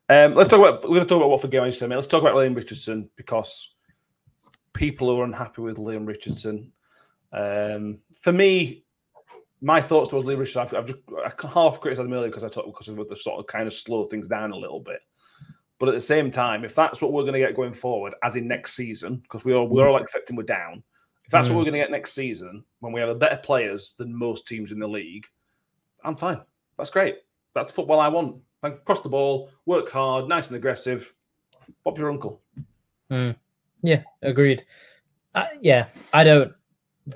Um, 0.09 0.33
let's 0.33 0.49
talk 0.49 0.59
about 0.59 0.83
we're 0.83 0.95
going 0.95 1.01
to 1.01 1.05
talk 1.07 1.17
about 1.17 1.29
Watford 1.29 1.51
game 1.51 1.63
in 1.63 1.69
a 1.69 1.81
minute. 1.81 1.95
Let's 1.95 2.07
talk 2.07 2.23
about 2.23 2.35
Leam 2.35 2.55
Richardson 2.55 3.09
because 3.15 3.75
people 4.73 5.09
are 5.11 5.23
unhappy 5.23 5.61
with 5.61 5.77
Leam 5.77 6.05
Richardson. 6.05 6.71
Um, 7.31 7.99
for 8.19 8.33
me, 8.33 8.85
my 9.61 9.79
thoughts 9.79 10.09
towards 10.09 10.25
Leam 10.25 10.39
Richardson, 10.39 10.61
I've, 10.63 10.73
I've 10.73 10.87
just 10.87 10.99
I 11.43 11.47
half 11.47 11.79
criticised 11.79 12.07
him 12.07 12.13
earlier 12.13 12.29
because 12.29 12.43
I 12.43 12.49
thought 12.49 12.65
because 12.65 12.87
of 12.87 13.07
the 13.07 13.15
sort 13.15 13.39
of 13.39 13.45
kind 13.45 13.67
of 13.67 13.73
slow 13.73 14.05
things 14.05 14.27
down 14.27 14.51
a 14.51 14.57
little 14.57 14.79
bit. 14.79 14.99
But 15.77 15.89
at 15.89 15.95
the 15.95 16.01
same 16.01 16.31
time, 16.31 16.65
if 16.65 16.73
that's 16.73 17.01
what 17.01 17.13
we're 17.13 17.21
going 17.21 17.33
to 17.33 17.39
get 17.39 17.55
going 17.55 17.71
forward, 17.71 18.15
as 18.23 18.35
in 18.35 18.47
next 18.47 18.75
season, 18.75 19.17
because 19.17 19.45
we 19.45 19.53
are 19.53 19.63
we're 19.63 19.87
all 19.87 20.01
accepting 20.01 20.35
we're 20.35 20.43
down. 20.43 20.83
If 21.23 21.31
that's 21.31 21.47
mm. 21.47 21.51
what 21.51 21.57
we're 21.57 21.65
going 21.65 21.73
to 21.73 21.79
get 21.79 21.91
next 21.91 22.13
season, 22.13 22.63
when 22.79 22.91
we 22.91 22.99
have 22.99 23.19
better 23.19 23.37
players 23.37 23.93
than 23.97 24.17
most 24.17 24.47
teams 24.47 24.71
in 24.71 24.79
the 24.79 24.87
league, 24.87 25.27
I'm 26.03 26.17
fine. 26.17 26.41
That's 26.77 26.89
great. 26.89 27.17
That's 27.53 27.67
the 27.67 27.73
football 27.73 27.99
I 27.99 28.07
want. 28.07 28.37
I 28.63 28.71
cross 28.71 29.01
the 29.01 29.09
ball, 29.09 29.49
work 29.65 29.89
hard, 29.89 30.27
nice 30.27 30.47
and 30.47 30.55
aggressive. 30.57 31.13
Bob's 31.83 31.99
your 31.99 32.11
uncle. 32.11 32.41
Mm. 33.11 33.35
Yeah, 33.81 34.03
agreed. 34.21 34.65
Uh, 35.35 35.45
yeah, 35.61 35.87
I 36.13 36.23
don't. 36.23 36.53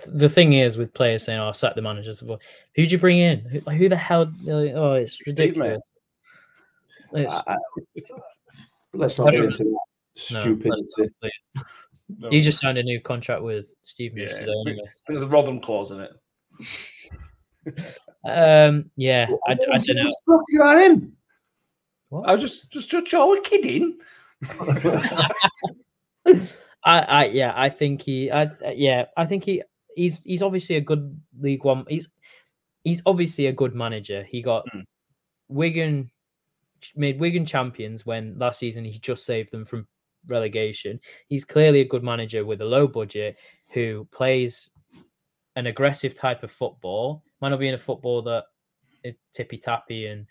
The 0.07 0.29
thing 0.29 0.53
is 0.53 0.77
with 0.77 0.93
players 0.93 1.23
saying, 1.23 1.39
"Oh, 1.39 1.51
sack 1.51 1.75
the 1.75 1.81
managers," 1.81 2.23
who'd 2.75 2.91
you 2.91 2.97
bring 2.97 3.19
in? 3.19 3.41
Who, 3.41 3.59
who 3.59 3.89
the 3.89 3.97
hell? 3.97 4.31
Oh, 4.47 4.93
it's 4.93 5.19
ridiculous. 5.27 5.81
Steve, 7.09 7.25
it's, 7.25 7.33
I, 7.33 7.55
Let's 8.93 9.19
not 9.19 9.31
get 9.31 9.43
into 9.43 9.63
that 9.63 9.79
stupidity. 10.15 11.11
No, 12.19 12.29
He 12.29 12.41
just 12.41 12.61
signed 12.61 12.77
a 12.77 12.83
new 12.83 12.99
contract 13.01 13.41
with 13.41 13.73
Steve 13.81 14.17
yeah, 14.17 14.27
today. 14.27 14.51
Anyway. 14.67 14.87
There's 15.07 15.21
a 15.21 15.27
Rotherham 15.27 15.59
clause 15.59 15.91
in 15.91 16.01
it. 16.01 16.11
um, 18.25 18.91
yeah, 18.95 19.27
I, 19.47 19.51
I, 19.51 19.53
I 19.53 19.77
don't 19.77 19.95
know. 19.95 20.43
You 20.49 20.63
on 20.63 20.77
him? 20.79 21.17
What? 22.13 22.29
I 22.29 22.33
was 22.33 22.43
just, 22.43 22.71
just, 22.71 22.89
just, 22.91 23.07
just 23.07 23.43
kidding. 23.43 23.97
I, 26.85 26.99
I, 26.99 27.25
yeah, 27.25 27.53
I 27.55 27.69
think 27.69 28.03
he, 28.03 28.29
I, 28.29 28.51
yeah, 28.75 29.05
I 29.17 29.25
think 29.25 29.43
he, 29.43 29.63
he's, 29.95 30.21
he's 30.21 30.43
obviously 30.43 30.75
a 30.75 30.81
good 30.81 31.19
League 31.39 31.63
One. 31.63 31.85
He's, 31.89 32.07
he's 32.83 33.01
obviously 33.07 33.47
a 33.47 33.51
good 33.51 33.73
manager. 33.73 34.23
He 34.29 34.43
got 34.43 34.63
mm. 34.75 34.83
Wigan 35.47 36.11
made 36.95 37.19
Wigan 37.19 37.47
champions 37.47 38.05
when 38.05 38.37
last 38.37 38.59
season 38.59 38.85
he 38.85 38.99
just 38.99 39.25
saved 39.25 39.51
them 39.51 39.65
from 39.65 39.87
relegation. 40.27 40.99
He's 41.29 41.43
clearly 41.45 41.81
a 41.81 41.87
good 41.87 42.03
manager 42.03 42.45
with 42.45 42.61
a 42.61 42.65
low 42.65 42.87
budget 42.87 43.37
who 43.69 44.07
plays 44.11 44.69
an 45.55 45.65
aggressive 45.65 46.13
type 46.13 46.43
of 46.43 46.51
football. 46.51 47.23
Might 47.41 47.49
not 47.49 47.59
be 47.59 47.69
in 47.69 47.73
a 47.73 47.79
football 47.79 48.21
that 48.21 48.43
is 49.03 49.15
tippy 49.33 49.57
tappy 49.57 50.05
and 50.05 50.27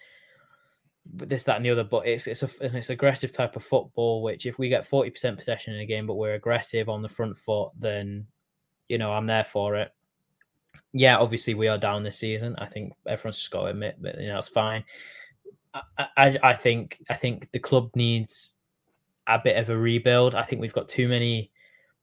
this, 1.04 1.44
that, 1.44 1.56
and 1.56 1.64
the 1.64 1.70
other, 1.70 1.84
but 1.84 2.06
it's 2.06 2.26
it's 2.26 2.42
a 2.42 2.50
it's 2.60 2.90
aggressive 2.90 3.32
type 3.32 3.56
of 3.56 3.64
football. 3.64 4.22
Which 4.22 4.46
if 4.46 4.58
we 4.58 4.68
get 4.68 4.86
forty 4.86 5.10
percent 5.10 5.36
possession 5.36 5.74
in 5.74 5.80
a 5.80 5.86
game, 5.86 6.06
but 6.06 6.14
we're 6.14 6.34
aggressive 6.34 6.88
on 6.88 7.02
the 7.02 7.08
front 7.08 7.36
foot, 7.36 7.70
then 7.78 8.26
you 8.88 8.98
know 8.98 9.12
I'm 9.12 9.26
there 9.26 9.44
for 9.44 9.76
it. 9.76 9.92
Yeah, 10.92 11.18
obviously 11.18 11.54
we 11.54 11.68
are 11.68 11.78
down 11.78 12.02
this 12.02 12.18
season. 12.18 12.54
I 12.58 12.66
think 12.66 12.92
everyone's 13.06 13.38
just 13.38 13.50
got 13.50 13.62
to 13.62 13.66
admit, 13.68 13.96
but 14.00 14.20
you 14.20 14.28
know 14.28 14.38
it's 14.38 14.48
fine. 14.48 14.84
I, 15.98 16.38
I 16.42 16.54
think 16.54 16.98
I 17.08 17.14
think 17.14 17.50
the 17.52 17.58
club 17.58 17.90
needs 17.94 18.56
a 19.26 19.40
bit 19.42 19.56
of 19.56 19.70
a 19.70 19.76
rebuild. 19.76 20.34
I 20.34 20.44
think 20.44 20.60
we've 20.60 20.72
got 20.72 20.88
too 20.88 21.08
many. 21.08 21.50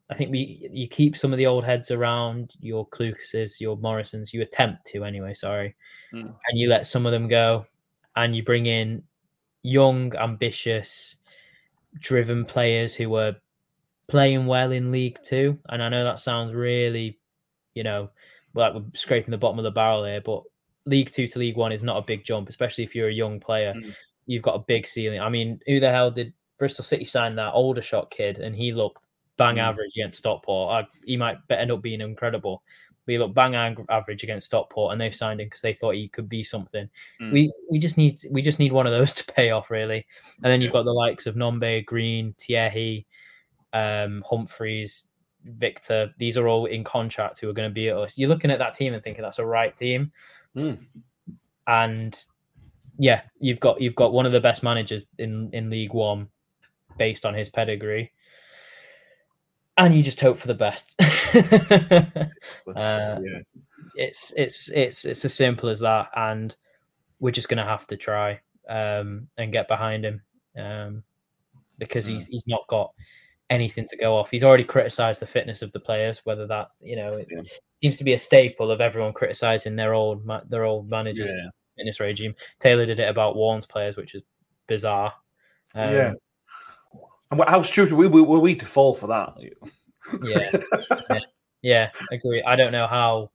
I 0.10 0.16
think 0.16 0.32
we 0.32 0.68
you 0.72 0.88
keep 0.88 1.16
some 1.16 1.32
of 1.32 1.38
the 1.38 1.45
old 1.45 1.64
heads 1.64 1.91
around 1.91 2.54
your 2.60 2.88
Clucases, 2.89 3.60
your 3.60 3.78
Morrisons. 3.78 4.34
You 4.34 4.41
attempt 4.41 4.86
to 4.88 5.04
anyway. 5.04 5.36
Sorry, 5.36 5.76
mm. 6.14 6.34
and 6.47 6.60
you 6.60 6.68
let 6.68 6.88
some 6.88 7.06
of 7.06 7.12
them 7.12 7.28
go, 7.28 7.66
and 8.20 8.36
you 8.36 8.43
bring 8.43 8.65
in 8.65 9.01
young, 9.63 10.13
ambitious, 10.15 11.15
driven 11.99 12.45
players 12.45 12.93
who 12.93 13.15
are 13.15 13.36
playing 14.07 14.45
well 14.45 14.72
in 14.72 14.91
League 14.91 15.17
Two. 15.24 15.57
And 15.70 15.82
I 15.82 15.89
know 15.89 16.03
that 16.03 16.20
sounds 16.20 16.53
really, 16.53 17.17
you 17.76 17.84
know, 17.84 18.09
like 18.53 18.74
we're 18.74 18.84
scraping 18.93 19.32
the 19.32 19.38
bottom 19.38 19.57
of 19.57 19.63
the 19.63 19.72
barrel 19.72 20.05
here, 20.05 20.22
but 20.22 20.43
League 20.86 21.11
Two 21.11 21.28
to 21.28 21.39
League 21.39 21.57
One 21.57 21.72
is 21.72 21.84
not 21.84 21.97
a 21.97 22.05
big 22.05 22.26
jump, 22.26 22.49
especially 22.49 22.84
if 22.84 22.93
you're 22.93 23.09
a 23.09 23.13
young 23.13 23.39
player. 23.39 23.74
Mm. 23.74 23.95
You've 24.26 24.43
got 24.43 24.55
a 24.55 24.65
big 24.67 24.86
ceiling. 24.86 25.22
I 25.22 25.30
mean, 25.30 25.59
who 25.65 25.80
the 25.80 25.89
hell 25.89 26.11
did 26.11 26.34
Bristol 26.57 26.84
City 26.84 27.05
sign 27.05 27.36
that 27.36 27.53
Aldershot 27.53 28.11
kid? 28.11 28.39
And 28.39 28.55
he 28.55 28.74
looked 28.74 29.07
bang 29.40 29.56
mm. 29.56 29.64
average 29.64 29.94
against 29.96 30.20
Stockport. 30.20 30.72
I, 30.72 30.88
he 31.04 31.18
might 31.18 31.38
end 31.50 31.72
up 31.72 31.82
being 31.82 32.02
incredible. 32.02 32.62
We 33.08 33.18
look 33.18 33.34
bang 33.34 33.56
average 33.90 34.22
against 34.22 34.46
Stockport, 34.46 34.92
and 34.92 35.02
they've 35.02 35.16
signed 35.16 35.42
him 35.42 35.48
because 35.48 35.62
they 35.62 35.74
thought 35.74 35.96
he 35.96 36.10
could 36.10 36.30
be 36.30 36.44
something. 36.44 36.88
Mm. 37.20 37.32
We 37.32 37.52
we 37.72 37.80
just 37.80 37.98
need 37.98 38.20
we 38.30 38.44
just 38.44 38.60
need 38.60 38.72
one 38.72 38.86
of 38.86 38.94
those 38.94 39.14
to 39.20 39.26
pay 39.26 39.50
off 39.50 39.72
really. 39.72 40.06
And 40.44 40.52
then 40.52 40.62
you've 40.62 40.74
got 40.74 40.84
the 40.84 40.94
likes 40.94 41.26
of 41.26 41.34
Nombe, 41.34 41.84
Green, 41.86 42.36
Thierry, 42.38 43.08
um, 43.74 44.24
Humphreys, 44.30 45.08
Viktor. 45.44 46.14
These 46.20 46.38
are 46.38 46.48
all 46.48 46.68
in 46.68 46.84
contract 46.84 47.40
who 47.40 47.50
are 47.50 47.54
going 47.54 47.70
to 47.70 47.74
be 47.74 47.90
at 47.90 47.98
us. 47.98 48.18
You're 48.18 48.30
looking 48.30 48.52
at 48.52 48.60
that 48.60 48.76
team 48.76 48.94
and 48.94 49.04
thinking 49.04 49.24
that's 49.24 49.40
a 49.40 49.46
right 49.46 49.76
team. 49.76 50.12
Mm. 50.56 50.78
And 51.66 52.24
yeah, 53.00 53.22
you've 53.40 53.60
got 53.60 53.82
you've 53.82 53.96
got 53.96 54.14
one 54.14 54.28
of 54.28 54.34
the 54.34 54.42
best 54.42 54.62
managers 54.62 55.08
in 55.18 55.50
in 55.54 55.72
League 55.72 55.94
One, 55.94 56.28
based 56.98 57.26
on 57.26 57.34
his 57.34 57.50
pedigree, 57.50 58.12
and 59.80 59.95
you 59.95 60.03
just 60.03 60.19
hope 60.19 60.38
for 60.38 60.47
the 60.47 60.53
best. 60.53 60.93
uh, 60.99 62.25
yeah. 62.75 63.39
It's 63.95 64.34
it's 64.38 64.69
it's 64.69 65.05
it's 65.05 65.25
as 65.25 65.34
simple 65.34 65.69
as 65.69 65.80
that, 65.80 66.09
and 66.15 66.55
we're 67.19 67.32
just 67.32 67.49
going 67.49 67.57
to 67.57 67.65
have 67.65 67.88
to 67.88 67.97
try 67.97 68.39
um, 68.69 69.27
and 69.38 69.51
get 69.51 69.67
behind 69.67 70.05
him 70.05 70.21
um, 70.57 71.03
because 71.80 72.05
he's 72.05 72.27
he's 72.27 72.45
not 72.47 72.67
got 72.67 72.91
anything 73.49 73.86
to 73.89 73.97
go 73.97 74.15
off. 74.15 74.30
He's 74.30 74.43
already 74.43 74.63
criticised 74.63 75.21
the 75.21 75.27
fitness 75.27 75.61
of 75.61 75.71
the 75.71 75.80
players, 75.80 76.21
whether 76.25 76.45
that 76.47 76.69
you 76.82 76.95
know 76.95 77.09
it 77.09 77.27
yeah. 77.32 77.41
seems 77.82 77.97
to 77.97 78.03
be 78.03 78.13
a 78.13 78.17
staple 78.17 78.71
of 78.71 78.82
everyone 78.82 79.13
criticising 79.13 79.75
their 79.75 79.93
old 79.93 80.30
their 80.49 80.65
old 80.65 80.89
managers 80.91 81.30
yeah. 81.30 81.49
in 81.77 81.86
this 81.86 81.99
regime. 81.99 82.36
Taylor 82.59 82.86
did 82.86 82.99
it 82.99 83.09
about 83.09 83.36
Warne's 83.36 83.65
players, 83.67 83.97
which 83.97 84.15
is 84.15 84.23
bizarre. 84.67 85.13
Um, 85.75 85.93
yeah. 85.93 86.13
And 87.32 87.41
how 87.47 87.61
stupid 87.61 87.93
were 87.93 88.09
we, 88.09 88.21
were 88.21 88.39
we 88.39 88.55
to 88.55 88.65
fall 88.65 88.95
for 88.95 89.07
that? 89.07 89.34
yeah, 90.23 90.51
yeah, 91.09 91.19
yeah, 91.61 91.89
agree. 92.11 92.43
I 92.43 92.55
don't 92.55 92.71
know 92.71 92.88
how. 92.88 93.32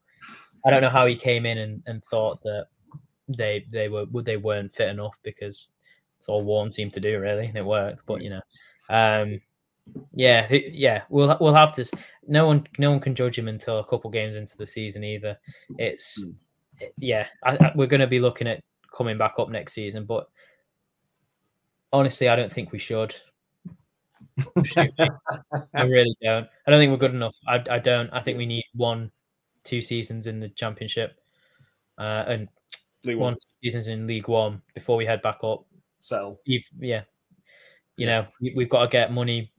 I 0.66 0.70
don't 0.70 0.80
know 0.80 0.90
how 0.90 1.06
he 1.06 1.14
came 1.14 1.44
in 1.44 1.58
and, 1.58 1.82
and 1.86 2.02
thought 2.04 2.42
that 2.42 2.66
they 3.28 3.66
they 3.70 3.88
were 3.88 4.06
they 4.22 4.36
weren't 4.36 4.72
fit 4.72 4.88
enough 4.88 5.14
because 5.22 5.70
it's 6.18 6.28
all 6.28 6.42
Warne 6.42 6.72
seemed 6.72 6.94
to 6.94 7.00
do 7.00 7.20
really, 7.20 7.46
and 7.46 7.56
it 7.56 7.64
worked. 7.64 8.04
But 8.06 8.22
you 8.22 8.30
know, 8.30 8.40
um, 8.88 9.40
Yeah, 10.14 10.50
yeah, 10.50 11.02
we'll 11.08 11.36
we'll 11.40 11.54
have 11.54 11.74
to. 11.74 11.84
No 12.26 12.46
one, 12.46 12.66
no 12.78 12.90
one 12.90 13.00
can 13.00 13.14
judge 13.14 13.38
him 13.38 13.48
until 13.48 13.78
a 13.78 13.86
couple 13.86 14.10
games 14.10 14.34
into 14.34 14.56
the 14.56 14.66
season 14.66 15.04
either. 15.04 15.36
It's 15.78 16.26
mm. 16.26 16.34
yeah, 16.98 17.26
I, 17.42 17.56
I, 17.56 17.72
we're 17.74 17.86
going 17.86 18.00
to 18.00 18.06
be 18.06 18.20
looking 18.20 18.46
at 18.46 18.60
coming 18.96 19.18
back 19.18 19.34
up 19.38 19.50
next 19.50 19.74
season, 19.74 20.04
but 20.06 20.26
honestly, 21.92 22.28
I 22.28 22.36
don't 22.36 22.52
think 22.52 22.72
we 22.72 22.78
should. 22.78 23.14
I 24.76 25.82
really 25.82 26.16
don't. 26.22 26.48
I 26.66 26.70
don't 26.70 26.80
think 26.80 26.90
we're 26.90 26.98
good 26.98 27.14
enough. 27.14 27.36
I, 27.46 27.62
I 27.70 27.78
don't. 27.78 28.10
I 28.10 28.20
think 28.20 28.38
we 28.38 28.46
need 28.46 28.64
one, 28.74 29.10
two 29.62 29.80
seasons 29.80 30.26
in 30.26 30.40
the 30.40 30.48
championship, 30.50 31.16
uh, 31.98 32.24
and 32.26 32.48
League 33.04 33.16
one, 33.16 33.34
one 33.34 33.40
seasons 33.62 33.88
in 33.88 34.06
League 34.06 34.28
One 34.28 34.60
before 34.74 34.96
we 34.96 35.06
head 35.06 35.22
back 35.22 35.38
up. 35.44 35.64
Settle. 36.00 36.40
yeah, 36.46 37.02
you 37.96 38.06
know, 38.06 38.26
we've 38.40 38.68
got 38.68 38.82
to 38.82 38.88
get 38.88 39.12
money. 39.12 39.52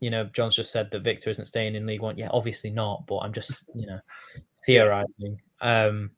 You 0.00 0.10
know, 0.10 0.24
John's 0.32 0.54
just 0.56 0.72
said 0.72 0.90
that 0.92 1.02
Viktor 1.02 1.30
isn't 1.30 1.46
staying 1.46 1.74
in 1.74 1.86
League 1.86 2.00
One. 2.00 2.16
Yeah, 2.16 2.28
obviously 2.32 2.70
not. 2.70 3.06
But 3.06 3.18
I'm 3.18 3.32
just, 3.32 3.64
you 3.74 3.86
know, 3.86 3.98
theorizing. 4.66 5.40
Um, 5.60 6.10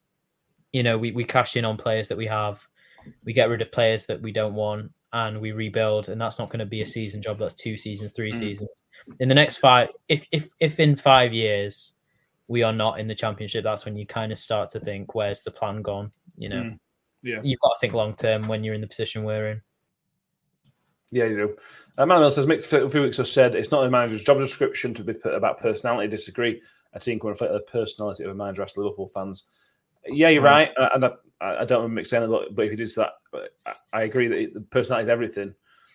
you 0.72 0.82
know, 0.82 0.98
we 0.98 1.12
we 1.12 1.24
cash 1.24 1.56
in 1.56 1.64
on 1.64 1.76
players 1.78 2.08
that 2.08 2.18
we 2.18 2.26
have. 2.26 2.60
We 3.24 3.32
get 3.32 3.48
rid 3.48 3.62
of 3.62 3.72
players 3.72 4.06
that 4.06 4.20
we 4.20 4.32
don't 4.32 4.54
want 4.54 4.92
and 5.12 5.40
we 5.40 5.52
rebuild 5.52 6.08
and 6.08 6.20
that's 6.20 6.38
not 6.38 6.48
going 6.48 6.58
to 6.58 6.66
be 6.66 6.82
a 6.82 6.86
season 6.86 7.20
job 7.20 7.38
that's 7.38 7.54
two 7.54 7.76
seasons 7.76 8.12
three 8.12 8.32
mm. 8.32 8.38
seasons. 8.38 8.82
In 9.20 9.28
the 9.28 9.34
next 9.34 9.56
five 9.56 9.88
if 10.08 10.26
if 10.32 10.48
if 10.60 10.80
in 10.80 10.96
five 10.96 11.32
years 11.32 11.92
we 12.48 12.62
are 12.62 12.72
not 12.72 12.98
in 12.98 13.06
the 13.06 13.14
championship 13.14 13.64
that's 13.64 13.84
when 13.84 13.96
you 13.96 14.06
kind 14.06 14.32
of 14.32 14.38
start 14.38 14.70
to 14.70 14.80
think 14.80 15.14
where's 15.14 15.42
the 15.42 15.50
plan 15.50 15.82
gone? 15.82 16.10
You 16.36 16.48
know? 16.48 16.62
Mm. 16.62 16.78
yeah. 17.22 17.40
You've 17.42 17.60
got 17.60 17.74
to 17.74 17.78
think 17.80 17.92
long 17.92 18.14
term 18.14 18.48
when 18.48 18.64
you're 18.64 18.74
in 18.74 18.80
the 18.80 18.86
position 18.86 19.24
we're 19.24 19.50
in. 19.50 19.60
Yeah 21.10 21.24
you 21.24 21.36
do. 21.36 21.56
Uh, 21.98 22.06
Manuel 22.06 22.30
says 22.30 22.46
Mick 22.46 22.72
a 22.72 22.88
few 22.88 23.02
weeks 23.02 23.18
have 23.18 23.28
said 23.28 23.54
it's 23.54 23.70
not 23.70 23.84
a 23.84 23.90
manager's 23.90 24.22
job 24.22 24.38
description 24.38 24.94
to 24.94 25.04
be 25.04 25.12
put 25.12 25.34
about 25.34 25.60
personality 25.60 26.08
disagree. 26.08 26.62
I 26.94 26.98
think 26.98 27.22
we 27.22 27.30
reflect 27.30 27.52
the 27.52 27.60
personality 27.60 28.24
of 28.24 28.30
a 28.30 28.34
manager 28.34 28.62
as 28.62 28.76
Liverpool 28.76 29.08
fans. 29.08 29.50
Yeah, 30.06 30.28
you're 30.28 30.42
right, 30.42 30.70
and 30.94 31.04
I, 31.04 31.10
I 31.43 31.64
don't 31.64 31.82
remember 31.82 32.05
saying 32.05 32.28
lot, 32.28 32.55
but 32.55 32.66
if 32.66 32.70
he 32.70 32.76
did 32.76 32.90
that, 32.97 33.12
I 33.93 34.03
agree 34.03 34.28
that 34.28 34.55
the 34.55 34.61
personality 34.61 35.05
is 35.05 35.09
everything. 35.09 35.55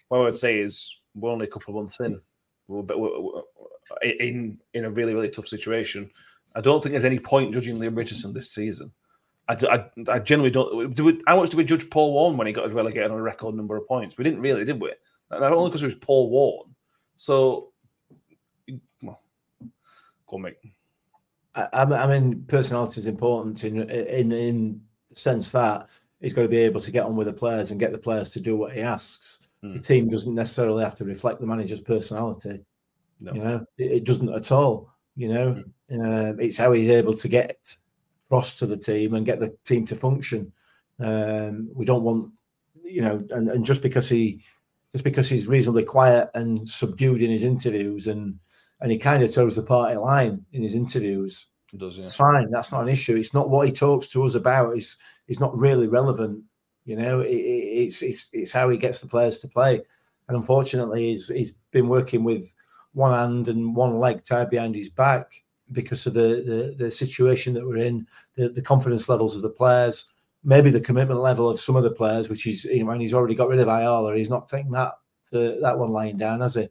What 0.10 0.20
I 0.20 0.24
would 0.24 0.36
say 0.36 0.60
is 0.60 1.00
we're 1.16 1.32
only 1.32 1.48
a 1.48 1.50
couple 1.50 1.74
of 1.74 1.78
months 1.78 2.00
in, 2.00 2.20
but 2.70 3.00
we're, 3.00 3.42
in 4.04 4.60
in 4.74 4.86
a 4.86 4.90
really 4.90 5.14
really 5.14 5.30
tough 5.30 5.48
situation. 5.48 6.10
I 6.56 6.62
don't 6.62 6.82
think 6.82 6.94
there's 6.94 7.06
any 7.06 7.20
point 7.20 7.54
judging 7.54 7.80
Leam 7.80 7.96
Richardson 7.96 8.34
this 8.34 8.52
season. 8.52 8.92
I, 9.50 9.56
I, 9.70 10.12
I 10.12 10.20
generally 10.20 10.50
don't. 10.50 10.94
Do 10.94 11.06
we, 11.06 11.22
how 11.28 11.38
much 11.38 11.52
do 11.52 11.58
we 11.58 11.64
judge 11.64 11.90
Paul 11.90 12.14
Warne 12.14 12.36
when 12.36 12.48
he 12.48 12.54
got 12.54 12.66
us 12.66 12.74
relegated 12.74 13.12
on 13.12 13.18
a 13.18 13.22
record 13.22 13.56
number 13.56 13.78
of 13.78 13.88
points? 13.88 14.18
We 14.18 14.24
didn't 14.24 14.42
really, 14.42 14.66
did 14.66 14.82
we? 14.82 14.92
Not 15.32 15.54
only 15.54 15.70
because 15.70 15.84
it 15.84 15.88
was 15.88 15.96
Paul 15.96 16.30
Warne. 16.30 16.76
So, 17.16 17.72
well, 19.02 19.22
go 20.28 20.36
on, 20.38 20.42
mate. 20.42 20.58
I, 21.56 21.84
I 21.84 22.20
mean, 22.20 22.44
personality 22.48 23.00
is 23.00 23.06
important 23.06 23.64
in 23.64 23.90
in 23.90 24.32
in 24.32 24.82
sense 25.14 25.52
that 25.52 25.90
he's 26.20 26.34
got 26.34 26.44
to 26.44 26.48
be 26.48 26.58
able 26.58 26.82
to 26.82 26.92
get 26.92 27.06
on 27.06 27.16
with 27.16 27.28
the 27.28 27.34
players 27.34 27.72
and 27.72 27.80
get 27.80 27.92
the 27.92 27.98
players 27.98 28.30
to 28.32 28.40
do 28.40 28.56
what 28.56 28.74
he 28.74 28.82
asks. 28.82 29.48
Mm. 29.64 29.76
The 29.76 29.82
team 29.82 30.10
doesn't 30.10 30.36
necessarily 30.36 30.84
have 30.84 30.96
to 30.96 31.06
reflect 31.06 31.40
the 31.40 31.48
manager's 31.48 31.82
personality. 31.82 32.64
No. 33.20 33.34
You 33.34 33.42
know, 33.42 33.66
it, 33.78 33.92
it, 33.92 34.04
doesn't 34.04 34.34
at 34.34 34.52
all. 34.52 34.94
You 35.16 35.34
know, 35.34 35.64
mm. 35.92 36.40
it's 36.40 36.58
how 36.58 36.72
he's 36.72 36.90
able 36.90 37.14
to 37.16 37.28
get 37.28 37.76
across 38.28 38.60
to 38.60 38.66
the 38.66 38.78
team 38.78 39.14
and 39.14 39.26
get 39.26 39.40
the 39.40 39.56
team 39.66 39.86
to 39.88 39.96
function. 39.96 40.52
Um, 41.00 41.70
we 41.74 41.86
don't 41.86 42.04
want, 42.04 42.32
you 42.84 43.02
know, 43.02 43.20
and, 43.32 43.50
and 43.50 43.66
just 43.66 43.82
because 43.82 44.08
he, 44.10 44.44
just 44.92 45.04
because 45.04 45.30
he's 45.30 45.48
reasonably 45.48 45.84
quiet 45.84 46.30
and 46.34 46.68
subdued 46.68 47.22
in 47.22 47.30
his 47.30 47.44
interviews 47.44 48.08
and 48.08 48.40
and 48.80 48.92
he 48.92 48.98
kind 48.98 49.24
of 49.24 49.34
toes 49.34 49.56
the 49.56 49.64
party 49.64 49.96
line 49.96 50.46
in 50.54 50.62
his 50.62 50.76
interviews. 50.76 51.48
Does. 51.76 51.98
It's 51.98 52.16
fine. 52.16 52.50
That's 52.50 52.72
not 52.72 52.84
an 52.84 52.90
issue. 52.90 53.18
It's 53.18 53.34
not 53.34 53.50
what 53.50 53.68
he 53.68 53.74
talks 53.74 54.08
to 54.08 54.24
us 54.24 54.36
about. 54.36 54.76
It's 54.76 54.98
it's 55.28 55.40
not 55.40 55.58
really 55.58 55.88
relevant. 55.88 56.44
You 56.86 56.96
know, 56.96 57.20
it, 57.20 57.34
it's 57.34 58.02
it's 58.02 58.30
it's 58.32 58.52
how 58.52 58.70
he 58.70 58.78
gets 58.78 59.02
the 59.02 59.08
players 59.08 59.40
to 59.40 59.48
play. 59.50 59.82
And 60.28 60.38
unfortunately, 60.38 61.10
he's 61.10 61.28
he's 61.28 61.54
been 61.72 61.90
working 61.90 62.24
with 62.24 62.56
one 62.94 63.12
hand 63.12 63.50
and 63.50 63.76
one 63.76 64.00
leg 64.00 64.24
tied 64.24 64.50
behind 64.50 64.76
his 64.76 64.90
back 64.90 65.44
because 65.74 66.08
of 66.08 66.14
the 66.14 66.76
the, 66.78 66.86
the 66.86 66.92
situation 66.92 67.54
that 67.54 67.66
we're 67.66 67.78
in, 67.78 68.08
the, 68.36 68.48
the 68.48 68.62
confidence 68.62 69.10
levels 69.10 69.36
of 69.36 69.42
the 69.42 69.50
players, 69.50 70.10
maybe 70.44 70.70
the 70.70 70.80
commitment 70.80 71.20
level 71.20 71.50
of 71.50 71.60
some 71.60 71.76
of 71.76 71.84
the 71.84 71.92
players, 71.92 72.30
which 72.30 72.48
is 72.48 72.64
you 72.64 72.80
know, 72.80 72.86
when 72.86 73.02
he's 73.02 73.14
already 73.14 73.36
got 73.36 73.50
rid 73.50 73.60
of 73.60 73.68
Ayala, 73.68 74.16
he's 74.16 74.30
not 74.30 74.48
taking 74.48 74.72
that 74.72 74.94
to, 75.32 75.60
that 75.62 75.78
one 75.78 75.90
lying 75.90 76.18
down, 76.18 76.40
has 76.40 76.56
he? 76.56 76.70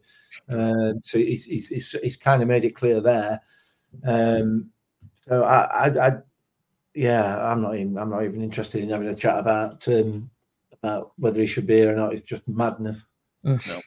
Um, 0.49 0.99
so 1.03 1.17
he's, 1.19 1.45
he's, 1.45 1.69
he's, 1.69 1.91
he's, 2.01 2.17
kind 2.17 2.41
of 2.41 2.47
made 2.47 2.65
it 2.65 2.75
clear 2.75 2.99
there. 3.01 3.41
Um, 4.05 4.71
so 5.27 5.43
I, 5.43 5.87
I, 5.87 6.07
I, 6.07 6.11
yeah, 6.93 7.51
I'm 7.51 7.61
not 7.61 7.75
even 7.75 7.97
I'm 7.97 8.09
not 8.09 8.23
even 8.23 8.41
interested 8.41 8.81
in 8.81 8.89
having 8.89 9.07
a 9.07 9.15
chat 9.15 9.37
about 9.37 9.87
um, 9.87 10.29
about 10.81 11.11
whether 11.17 11.39
he 11.39 11.45
should 11.45 11.67
be 11.67 11.75
here 11.75 11.93
or 11.93 11.95
not. 11.95 12.13
It's 12.13 12.21
just 12.21 12.47
madness. 12.47 13.05
Mm. 13.45 13.67
No. 13.67 13.81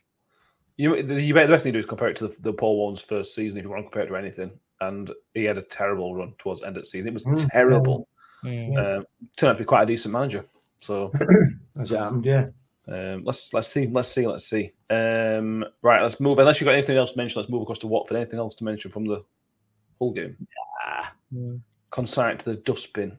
You, 0.77 0.97
you 0.97 1.05
the 1.05 1.33
best 1.33 1.65
thing 1.65 1.73
to 1.73 1.79
do 1.79 1.81
is 1.81 1.87
compare 1.87 2.09
it 2.09 2.17
to 2.17 2.29
the, 2.29 2.37
the 2.41 2.53
Paul 2.53 2.77
Warne's 2.77 3.03
first 3.03 3.35
season 3.35 3.59
if 3.59 3.65
you 3.65 3.71
want 3.71 3.81
to 3.81 3.91
compare 3.91 4.05
it 4.05 4.09
to 4.09 4.17
anything. 4.17 4.51
And 4.81 5.11
he 5.35 5.45
had 5.45 5.59
a 5.59 5.63
terrible 5.63 6.15
run 6.15 6.33
towards 6.39 6.63
end 6.63 6.77
of 6.77 6.85
the 6.85 6.87
season. 6.87 7.09
It 7.09 7.15
was 7.15 7.25
mm. 7.25 7.51
terrible. 7.51 8.09
Mm. 8.45 8.77
Uh, 8.79 9.05
turned 9.37 9.51
out 9.51 9.53
to 9.55 9.59
be 9.59 9.65
quite 9.65 9.83
a 9.83 9.87
decent 9.87 10.13
manager. 10.13 10.47
So 10.79 11.13
as 11.81 11.93
it 11.93 11.99
happened, 11.99 12.25
yeah. 12.25 12.47
Um, 12.89 13.23
let's 13.25 13.53
let's 13.53 13.69
see, 13.69 13.87
let's 13.87 14.09
see, 14.09 14.27
let's 14.27 14.49
see. 14.49 14.73
Um, 14.89 15.65
right, 15.83 16.03
let's 16.03 16.19
move. 16.19 16.39
Unless 16.39 16.61
you've 16.61 16.67
got 16.67 16.75
anything 16.75 16.97
else 16.97 17.13
to 17.13 17.19
mention, 17.19 17.41
let's 17.41 17.51
move 17.51 17.63
across 17.63 17.79
to 17.81 17.87
Watford. 17.87 18.17
Anything 18.17 18.39
else 18.39 18.55
to 18.57 18.65
mention 18.65 18.91
from 18.91 19.05
the 19.05 19.23
whole 19.99 20.13
game? 20.13 20.37
Yeah. 21.31 21.41
Mm. 21.41 21.61
Consign 21.91 22.39
to 22.39 22.51
the 22.51 22.57
dustbin. 22.57 23.17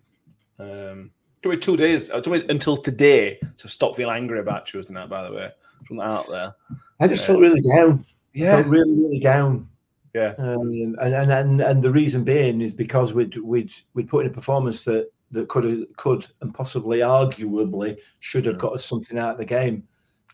Um, 0.58 1.12
took 1.42 1.52
me 1.52 1.58
two 1.58 1.76
days. 1.76 2.10
It 2.10 2.24
took 2.24 2.34
me 2.34 2.44
until 2.48 2.78
today 2.78 3.38
to 3.58 3.68
stop 3.68 3.98
feeling 3.98 4.16
angry 4.16 4.40
about 4.40 4.66
Tuesday 4.66 4.94
night. 4.94 5.10
By 5.10 5.28
the 5.28 5.36
way, 5.36 5.52
from 5.86 6.00
out 6.00 6.30
there, 6.30 6.54
I 7.02 7.08
just 7.08 7.26
uh, 7.26 7.34
felt 7.34 7.42
really 7.42 7.62
down. 7.62 8.06
Yeah, 8.34 8.54
I 8.54 8.62
felt 8.62 8.68
really, 8.68 8.94
really 8.94 9.20
down. 9.20 9.68
Yeah, 10.14 10.36
um, 10.38 10.72
and, 10.72 10.98
and 11.00 11.32
and 11.32 11.62
and 11.62 11.84
the 11.84 11.92
reason 11.92 12.24
being 12.24 12.62
is 12.62 12.74
because 12.74 13.14
we'd 13.14 13.36
we'd 13.38 13.74
we'd 13.94 14.08
put 14.08 14.26
in 14.26 14.32
a 14.32 14.34
performance 14.34 14.84
that 14.84 15.12
that 15.32 15.48
could 15.48 15.88
could 15.98 16.26
and 16.42 16.54
possibly 16.54 17.00
arguably 17.00 17.98
should 18.20 18.46
have 18.46 18.58
got 18.58 18.74
us 18.74 18.86
something 18.86 19.18
out 19.18 19.32
of 19.32 19.38
the 19.38 19.46
game. 19.46 19.88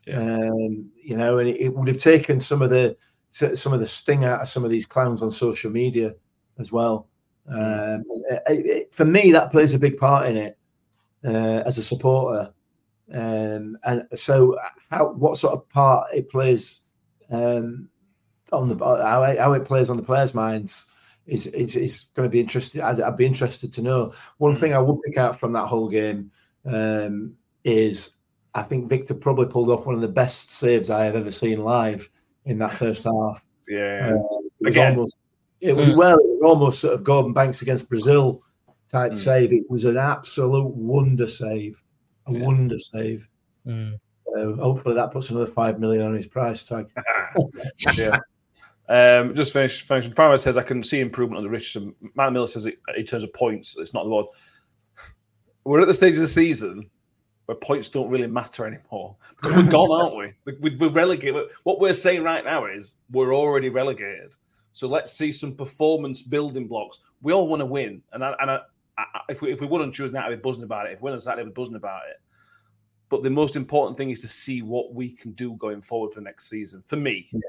Yeah. 0.06 0.20
Um, 0.20 0.90
you 1.04 1.18
know, 1.18 1.40
and 1.40 1.50
it, 1.50 1.60
it, 1.60 1.76
would 1.76 1.88
have 1.90 1.98
taken 1.98 2.40
some 2.40 2.62
of 2.62 2.70
the 2.70 2.96
some 3.30 3.74
of 3.74 3.80
the 3.80 3.86
sting 3.86 4.26
out 4.26 4.42
of 4.42 4.48
some 4.48 4.64
of 4.64 4.72
these 4.72 4.86
clowns 4.86 5.22
on 5.22 5.30
social 5.30 5.70
media 5.70 6.16
as 6.60 6.72
well. 6.72 7.08
Um, 7.48 8.04
it, 8.48 8.66
it, 8.66 8.94
for 8.94 9.06
me, 9.06 9.32
that 9.32 9.52
plays 9.52 9.74
a 9.74 9.80
big 9.80 9.98
part 9.98 10.28
in 10.28 10.38
it 10.38 10.58
uh, 11.26 11.64
as 11.66 11.78
a 11.78 11.84
supporter. 11.84 12.54
Um, 13.14 13.78
and 13.84 14.06
so, 14.14 14.58
how 14.92 15.12
what 15.14 15.38
sort 15.38 15.54
of 15.54 15.70
part 15.70 16.08
it 16.14 16.30
plays 16.30 16.82
um, 17.32 17.90
on 18.52 18.70
the 18.70 18.78
how, 18.78 19.36
how 19.38 19.54
it 19.54 19.66
plays 19.66 19.90
on 19.90 19.98
the 19.98 20.04
players' 20.04 20.34
minds 20.34 20.88
is 21.26 21.48
is, 21.48 21.76
is 21.76 22.06
going 22.16 22.28
to 22.28 22.32
be 22.32 22.40
interesting. 22.40 22.82
I'd, 22.82 23.02
I'd, 23.02 23.18
be 23.18 23.26
interested 23.26 23.72
to 23.74 23.82
know. 23.82 24.14
One 24.38 24.56
mm. 24.56 24.60
thing 24.60 24.74
I 24.74 24.80
would 24.80 25.02
pick 25.04 25.18
out 25.18 25.40
from 25.40 25.54
that 25.54 25.68
whole 25.68 25.90
game 25.90 26.32
um, 26.66 27.36
is 27.64 28.12
I 28.54 28.64
think 28.64 28.90
Viktor 28.90 29.14
probably 29.14 29.48
pulled 29.48 29.70
off 29.70 29.86
one 29.86 29.96
of 29.96 30.02
the 30.02 30.08
best 30.08 30.52
saves 30.52 30.90
I 30.90 31.06
have 31.06 31.16
ever 31.16 31.32
seen 31.32 31.64
live 31.64 32.10
in 32.46 32.60
that 32.60 32.72
first 32.72 33.06
half. 33.06 33.44
Yeah, 33.68 34.12
uh, 34.12 34.16
it 34.16 34.52
was 34.60 34.76
Again. 34.76 34.92
almost 34.92 35.18
it 35.62 35.76
was 35.76 35.90
mm. 35.90 35.98
well. 35.98 36.18
Was 36.38 36.44
almost 36.44 36.82
sort 36.82 36.94
of 36.94 37.04
Gordon 37.04 37.34
Banks 37.34 37.64
against 37.64 37.90
Brazil 37.90 38.44
type 38.88 39.14
mm. 39.14 39.18
save. 39.18 39.52
It 39.52 39.70
was 39.70 39.86
an 39.86 39.98
absolute 39.98 40.76
wonder 40.76 41.28
save, 41.28 41.84
a 42.28 42.34
yeah. 42.34 42.46
wonder 42.46 42.78
save. 42.78 43.28
Mm. 43.66 44.00
So 44.26 44.56
hopefully 44.56 44.96
that 44.96 45.12
puts 45.12 45.32
another 45.32 45.48
five 45.48 45.80
million 45.80 46.06
on 46.06 46.14
his 46.14 46.28
price 46.28 46.68
tag. 46.68 46.88
yeah. 47.96 48.18
Um, 48.90 49.36
just 49.36 49.52
finish 49.52 49.82
finishing. 49.82 50.14
Paramount 50.14 50.42
says 50.42 50.58
I 50.58 50.64
can 50.64 50.84
see 50.84 51.00
improvement 51.00 51.38
on 51.38 51.44
the 51.44 51.50
Richardson. 51.50 51.94
Matt 52.16 52.34
Miller 52.34 52.48
says 52.48 52.66
it, 52.66 52.80
in 52.96 53.06
terms 53.06 53.24
of 53.24 53.34
points, 53.34 53.76
it's 53.78 53.94
not 53.94 54.04
the 54.04 54.10
one. 54.10 54.26
We're 55.64 55.82
at 55.82 55.88
the 55.88 55.94
stage 55.94 56.14
of 56.14 56.22
the 56.22 56.28
season 56.28 56.90
where 57.48 57.56
points 57.56 57.90
don't 57.90 58.10
really 58.10 58.28
matter 58.28 58.66
anymore 58.66 59.16
because 59.36 59.58
we're 59.58 59.72
gone, 59.72 59.92
aren't 59.92 60.16
we? 60.16 60.54
we 60.62 60.76
we're 60.76 60.90
relegated. 60.90 61.48
What 61.64 61.80
we're 61.80 61.94
saying 61.94 62.24
right 62.24 62.46
now 62.46 62.66
is 62.66 63.00
we're 63.12 63.36
already 63.36 63.70
relegated. 63.70 64.36
So 64.78 64.88
let's 64.88 65.12
see 65.12 65.32
some 65.32 65.56
performance 65.56 66.22
building 66.22 66.68
blocks. 66.68 67.02
We 67.22 67.34
all 67.34 67.48
want 67.48 67.62
to 67.62 67.66
win, 67.66 68.02
and 68.14 68.24
I, 68.24 68.36
and 68.40 68.52
I, 68.52 68.60
I, 68.98 69.22
if 69.30 69.42
we 69.42 69.52
if 69.52 69.62
we 69.62 69.68
wouldn't 69.68 69.94
choose 69.94 70.12
now, 70.12 70.30
we'd 70.30 70.36
be 70.36 70.42
buzzing 70.42 70.64
about 70.64 70.88
it. 70.88 70.94
If 70.94 71.02
we 71.02 71.06
win 71.06 71.14
on 71.14 71.22
Saturday, 71.22 71.44
we'd 71.44 71.54
be 71.54 71.62
buzzing 71.62 71.76
about 71.76 72.02
it. 72.10 72.18
But 73.10 73.24
the 73.24 73.30
most 73.30 73.56
important 73.56 73.98
thing 73.98 74.10
is 74.10 74.20
to 74.22 74.28
see 74.28 74.62
what 74.62 74.94
we 74.94 75.10
can 75.10 75.32
do 75.32 75.54
going 75.54 75.82
forward 75.82 76.14
for 76.14 76.22
next 76.22 76.50
season. 76.50 76.84
For 76.86 76.98
me, 76.98 77.30
yeah 77.32 77.40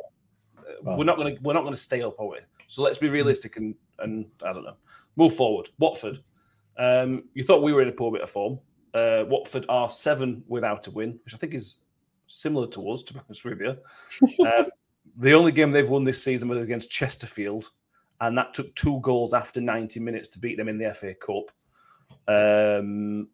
we're 0.83 1.05
not 1.05 1.17
going 1.17 1.37
to 1.37 1.43
we're 1.43 1.55
not 1.55 1.63
going 1.63 1.75
to 1.75 1.81
stay 1.81 2.03
up, 2.03 2.19
are 2.21 2.27
we? 2.27 2.39
So 2.67 2.83
let's 2.83 2.99
be 2.99 3.09
realistic 3.09 3.57
and 3.57 3.75
and 3.99 4.27
I 4.45 4.53
don't 4.53 4.65
know, 4.65 4.77
move 5.17 5.35
forward. 5.35 5.69
Watford, 5.79 6.19
um, 6.77 7.25
you 7.35 7.45
thought 7.45 7.63
we 7.63 7.73
were 7.73 7.83
in 7.83 7.89
a 7.89 7.93
poor 7.93 8.13
bit 8.13 8.23
of 8.23 8.31
form. 8.31 8.59
Uh, 8.95 9.25
Watford 9.29 9.67
are 9.69 9.91
seven 9.91 10.43
without 10.47 10.87
a 10.87 10.91
win, 10.91 11.19
which 11.25 11.35
I 11.35 11.37
think 11.37 11.55
is 11.55 11.79
similar 12.27 12.67
to 12.69 12.91
us, 12.91 13.03
to 13.05 13.15
be 13.15 13.21
honest 13.21 13.45
with 13.45 13.61
you. 13.61 13.77
Uh, 14.47 14.65
The 15.19 15.33
only 15.33 15.53
game 15.53 15.73
they've 15.73 15.89
won 15.89 16.05
this 16.05 16.23
season 16.23 16.49
was 16.49 16.63
against 16.63 16.91
Chesterfield, 16.91 17.71
and 18.21 18.39
that 18.39 18.55
took 18.55 18.75
two 18.75 19.01
goals 19.01 19.35
after 19.35 19.61
90 19.61 20.01
minutes 20.01 20.29
to 20.31 20.39
beat 20.39 20.57
them 20.57 20.69
in 20.69 20.79
the 20.79 20.95
FA 20.95 21.15
Cup. 21.15 21.51
Um, 22.29 23.29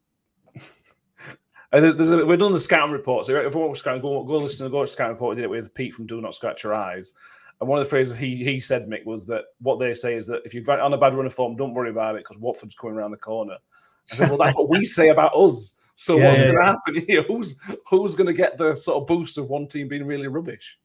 there's, 1.73 1.97
there's 1.97 2.11
a, 2.11 2.25
we're 2.25 2.37
doing 2.37 2.53
the 2.53 2.61
scouting 2.61 2.93
report. 2.93 3.27
So 3.27 3.37
if 3.37 3.55
you 3.55 3.61
want 3.61 3.77
to 3.77 4.01
go, 4.01 4.25
go 4.25 4.39
listen 4.39 4.65
to 4.65 4.71
the 4.71 4.81
to 4.81 4.87
scouting 4.87 5.13
report. 5.13 5.37
We 5.37 5.43
did 5.43 5.45
it 5.45 5.51
with 5.51 5.75
Pete 5.75 5.95
from 5.95 6.07
Do 6.07 6.21
Not 6.21 6.35
Scratch 6.35 6.65
Your 6.65 6.75
Eyes. 6.75 7.13
And 7.61 7.69
one 7.69 7.79
of 7.79 7.85
the 7.85 7.91
phrases 7.91 8.17
he 8.19 8.43
he 8.43 8.59
said, 8.59 8.89
Mick, 8.89 9.05
was 9.05 9.27
that 9.27 9.45
what 9.61 9.79
they 9.79 9.95
say 9.95 10.15
is 10.17 10.27
that 10.27 10.43
if 10.45 10.55
you're 10.55 10.81
on 10.81 10.93
a 10.93 10.99
bad 10.99 11.15
run 11.15 11.27
of 11.27 11.35
form, 11.35 11.57
don't 11.57 11.75
worry 11.75 11.91
about 11.91 12.17
it 12.17 12.25
because 12.25 12.39
Watford's 12.39 12.75
coming 12.75 12.97
around 12.97 13.13
the 13.13 13.17
corner. 13.17 13.57
Said, 14.07 14.29
well, 14.29 14.39
that's 14.39 14.57
what 14.57 14.69
we 14.69 14.85
say 14.85 15.11
about 15.11 15.35
us. 15.37 15.77
So 15.95 16.17
yeah, 16.19 16.29
what's 16.29 16.41
yeah, 16.41 16.47
going 16.47 16.57
to 16.57 16.63
yeah. 16.63 16.71
happen 16.71 17.07
here? 17.07 17.23
Who's 17.23 17.57
who's 17.87 18.15
going 18.15 18.27
to 18.27 18.33
get 18.33 18.59
the 18.59 18.75
sort 18.75 19.01
of 19.01 19.07
boost 19.07 19.39
of 19.39 19.49
one 19.49 19.67
team 19.67 19.89
being 19.89 20.05
really 20.05 20.27
rubbish? 20.27 20.79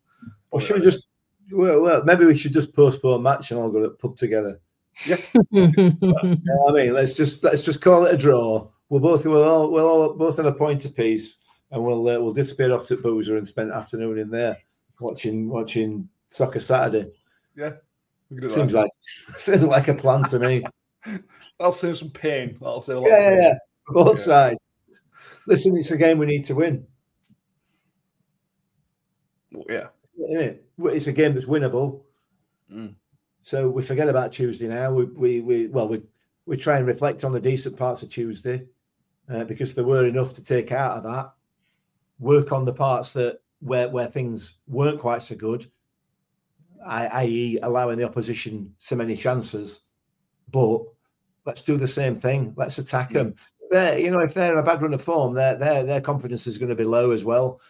Or 0.51 0.59
should 0.59 0.77
we 0.77 0.81
just? 0.81 1.07
Well, 1.51 1.81
well, 1.81 2.03
maybe 2.03 2.25
we 2.25 2.35
should 2.35 2.53
just 2.53 2.73
postpone 2.73 3.23
match 3.23 3.51
and 3.51 3.59
all 3.59 3.71
go 3.71 3.81
to 3.81 3.89
pub 3.89 4.15
together. 4.15 4.59
Yeah. 5.01 5.17
I 5.51 6.71
mean, 6.73 6.93
let's 6.93 7.15
just 7.15 7.43
let's 7.43 7.63
just 7.63 7.81
call 7.81 8.05
it 8.05 8.13
a 8.13 8.17
draw. 8.17 8.69
We'll 8.89 8.99
both 8.99 9.25
we'll 9.25 9.43
all 9.43 9.71
we'll 9.71 9.87
all 9.87 10.13
both 10.13 10.37
have 10.37 10.45
a 10.45 10.51
point 10.51 10.83
apiece, 10.85 11.37
and 11.71 11.83
we'll 11.83 12.07
uh, 12.07 12.19
we'll 12.19 12.33
disappear 12.33 12.73
off 12.73 12.87
to 12.87 12.97
Boozer 12.97 13.37
and 13.37 13.47
spend 13.47 13.71
afternoon 13.71 14.17
in 14.17 14.29
there 14.29 14.57
watching 14.99 15.47
watching 15.47 16.09
soccer 16.27 16.59
Saturday. 16.59 17.11
Yeah, 17.55 17.73
seems 18.47 18.73
like 18.73 18.91
seems 19.35 19.65
like 19.65 19.87
a 19.87 19.93
plan 19.93 20.23
to 20.25 20.39
me. 20.39 20.63
That'll 21.59 21.71
save 21.71 21.97
some 21.97 22.11
pain. 22.11 22.57
That'll 22.59 22.81
save 22.81 22.97
a 22.97 22.99
lot. 22.99 23.09
Yeah, 23.09 23.29
yeah, 23.29 23.41
yeah. 23.41 23.53
Both 23.87 24.19
yeah. 24.19 24.25
sides. 24.25 24.59
Listen, 25.47 25.77
it's 25.77 25.91
a 25.91 25.97
game 25.97 26.17
we 26.17 26.25
need 26.25 26.45
to 26.45 26.55
win. 26.55 26.85
Yeah. 29.67 29.87
It's 30.19 31.07
a 31.07 31.13
game 31.13 31.33
that's 31.33 31.45
winnable. 31.45 32.01
Mm. 32.71 32.95
So 33.41 33.69
we 33.69 33.81
forget 33.81 34.09
about 34.09 34.31
Tuesday 34.31 34.67
now. 34.67 34.91
We, 34.91 35.05
we, 35.05 35.41
we 35.41 35.67
well, 35.67 35.87
we, 35.87 36.01
we 36.45 36.57
try 36.57 36.77
and 36.77 36.87
reflect 36.87 37.23
on 37.23 37.31
the 37.31 37.39
decent 37.39 37.77
parts 37.77 38.03
of 38.03 38.09
Tuesday 38.09 38.65
uh, 39.31 39.43
because 39.45 39.73
there 39.73 39.85
were 39.85 40.05
enough 40.05 40.33
to 40.35 40.43
take 40.43 40.71
out 40.71 40.97
of 40.97 41.03
that. 41.03 41.31
Work 42.19 42.51
on 42.51 42.65
the 42.65 42.73
parts 42.73 43.13
that 43.13 43.39
where 43.59 43.89
where 43.89 44.07
things 44.07 44.57
weren't 44.67 44.99
quite 44.99 45.21
so 45.21 45.35
good, 45.35 45.65
i.e., 46.85 47.59
allowing 47.61 47.97
the 47.97 48.03
opposition 48.05 48.73
so 48.79 48.95
many 48.95 49.15
chances. 49.15 49.83
But 50.51 50.81
let's 51.45 51.63
do 51.63 51.77
the 51.77 51.87
same 51.87 52.15
thing. 52.15 52.53
Let's 52.57 52.77
attack 52.77 53.11
them. 53.13 53.35
They're, 53.69 53.99
you 53.99 54.11
know, 54.11 54.19
if 54.19 54.33
they're 54.33 54.53
in 54.53 54.57
a 54.57 54.63
bad 54.63 54.81
run 54.81 54.93
of 54.93 55.01
form, 55.01 55.33
their 55.33 55.55
their 55.55 55.83
their 55.83 56.01
confidence 56.01 56.47
is 56.47 56.57
going 56.57 56.69
to 56.69 56.75
be 56.75 56.83
low 56.83 57.11
as 57.11 57.23
well. 57.23 57.61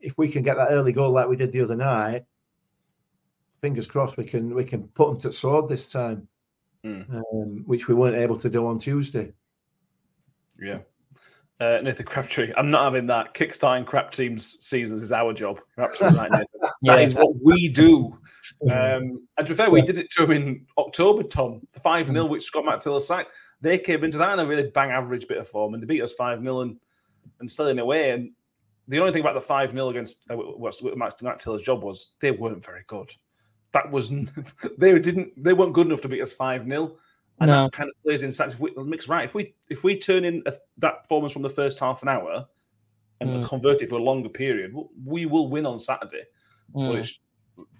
If 0.00 0.18
we 0.18 0.28
can 0.28 0.42
get 0.42 0.56
that 0.56 0.68
early 0.70 0.92
goal 0.92 1.12
like 1.12 1.28
we 1.28 1.36
did 1.36 1.52
the 1.52 1.62
other 1.62 1.76
night, 1.76 2.24
fingers 3.60 3.86
crossed 3.86 4.16
we 4.16 4.24
can 4.24 4.54
we 4.54 4.64
can 4.64 4.88
put 4.88 5.08
them 5.08 5.20
to 5.20 5.32
sword 5.32 5.68
this 5.68 5.90
time, 5.90 6.28
mm. 6.84 7.08
um, 7.14 7.64
which 7.66 7.88
we 7.88 7.94
weren't 7.94 8.16
able 8.16 8.36
to 8.38 8.50
do 8.50 8.66
on 8.66 8.78
Tuesday. 8.78 9.32
Yeah. 10.60 10.78
Uh, 11.58 11.78
Nathan 11.82 12.04
Crabtree, 12.04 12.52
I'm 12.56 12.70
not 12.70 12.84
having 12.84 13.06
that. 13.06 13.32
Kickstarting 13.32 13.86
crap 13.86 14.12
teams 14.12 14.58
seasons 14.60 15.00
is 15.00 15.10
our 15.10 15.32
job. 15.32 15.60
You're 15.76 15.88
absolutely 15.88 16.18
right, 16.20 16.30
Nathan. 16.30 16.70
yeah. 16.82 16.96
That 16.96 17.02
is 17.02 17.14
what 17.14 17.34
we 17.42 17.68
do. 17.68 18.18
Um, 18.70 19.26
and 19.36 19.46
to 19.46 19.48
be 19.48 19.54
fair, 19.54 19.70
we 19.70 19.82
did 19.82 19.98
it 19.98 20.10
to 20.12 20.24
him 20.24 20.30
in 20.32 20.66
October, 20.76 21.22
Tom. 21.22 21.66
The 21.72 21.80
5 21.80 22.08
0, 22.08 22.26
which 22.26 22.44
Scott 22.44 22.64
McTill 22.64 23.00
sacked. 23.00 23.30
They 23.62 23.78
came 23.78 24.04
into 24.04 24.18
that 24.18 24.34
in 24.34 24.38
a 24.38 24.46
really 24.46 24.70
bang 24.70 24.90
average 24.90 25.26
bit 25.28 25.38
of 25.38 25.48
form 25.48 25.72
and 25.72 25.82
they 25.82 25.86
beat 25.86 26.02
us 26.02 26.12
5 26.12 26.42
0 26.42 26.60
and, 26.60 26.76
and 27.40 27.50
selling 27.50 27.78
away. 27.78 28.10
And 28.10 28.32
the 28.88 28.98
only 29.00 29.12
thing 29.12 29.20
about 29.20 29.34
the 29.34 29.40
5 29.40 29.72
0 29.72 29.88
against 29.88 30.16
uh, 30.30 30.36
what 30.36 30.74
Matt, 30.96 31.22
Matt 31.22 31.44
job 31.62 31.82
was 31.82 32.14
they 32.20 32.30
weren't 32.30 32.64
very 32.64 32.84
good. 32.86 33.10
That 33.72 33.90
was 33.90 34.10
they 34.78 34.98
didn't 34.98 35.42
they 35.42 35.52
weren't 35.52 35.74
good 35.74 35.86
enough 35.86 36.02
to 36.02 36.08
beat 36.08 36.22
us 36.22 36.32
5 36.32 36.66
0. 36.66 36.96
And 37.38 37.50
no. 37.50 37.64
that 37.64 37.72
kind 37.72 37.90
of 37.90 38.02
plays 38.02 38.22
in 38.22 38.32
such 38.32 38.54
mix 38.76 39.08
right. 39.08 39.24
If 39.24 39.34
we 39.34 39.54
if 39.68 39.84
we 39.84 39.98
turn 39.98 40.24
in 40.24 40.42
a, 40.46 40.52
that 40.78 41.02
performance 41.02 41.32
from 41.32 41.42
the 41.42 41.50
first 41.50 41.78
half 41.78 42.02
an 42.02 42.08
hour 42.08 42.46
and 43.20 43.30
mm. 43.30 43.44
convert 43.44 43.82
it 43.82 43.90
for 43.90 43.96
a 43.96 44.02
longer 44.02 44.28
period, 44.28 44.74
we 45.04 45.26
will 45.26 45.48
win 45.48 45.66
on 45.66 45.78
Saturday. 45.78 46.24
Mm. 46.74 46.88
But 46.88 46.96
it's 46.96 47.20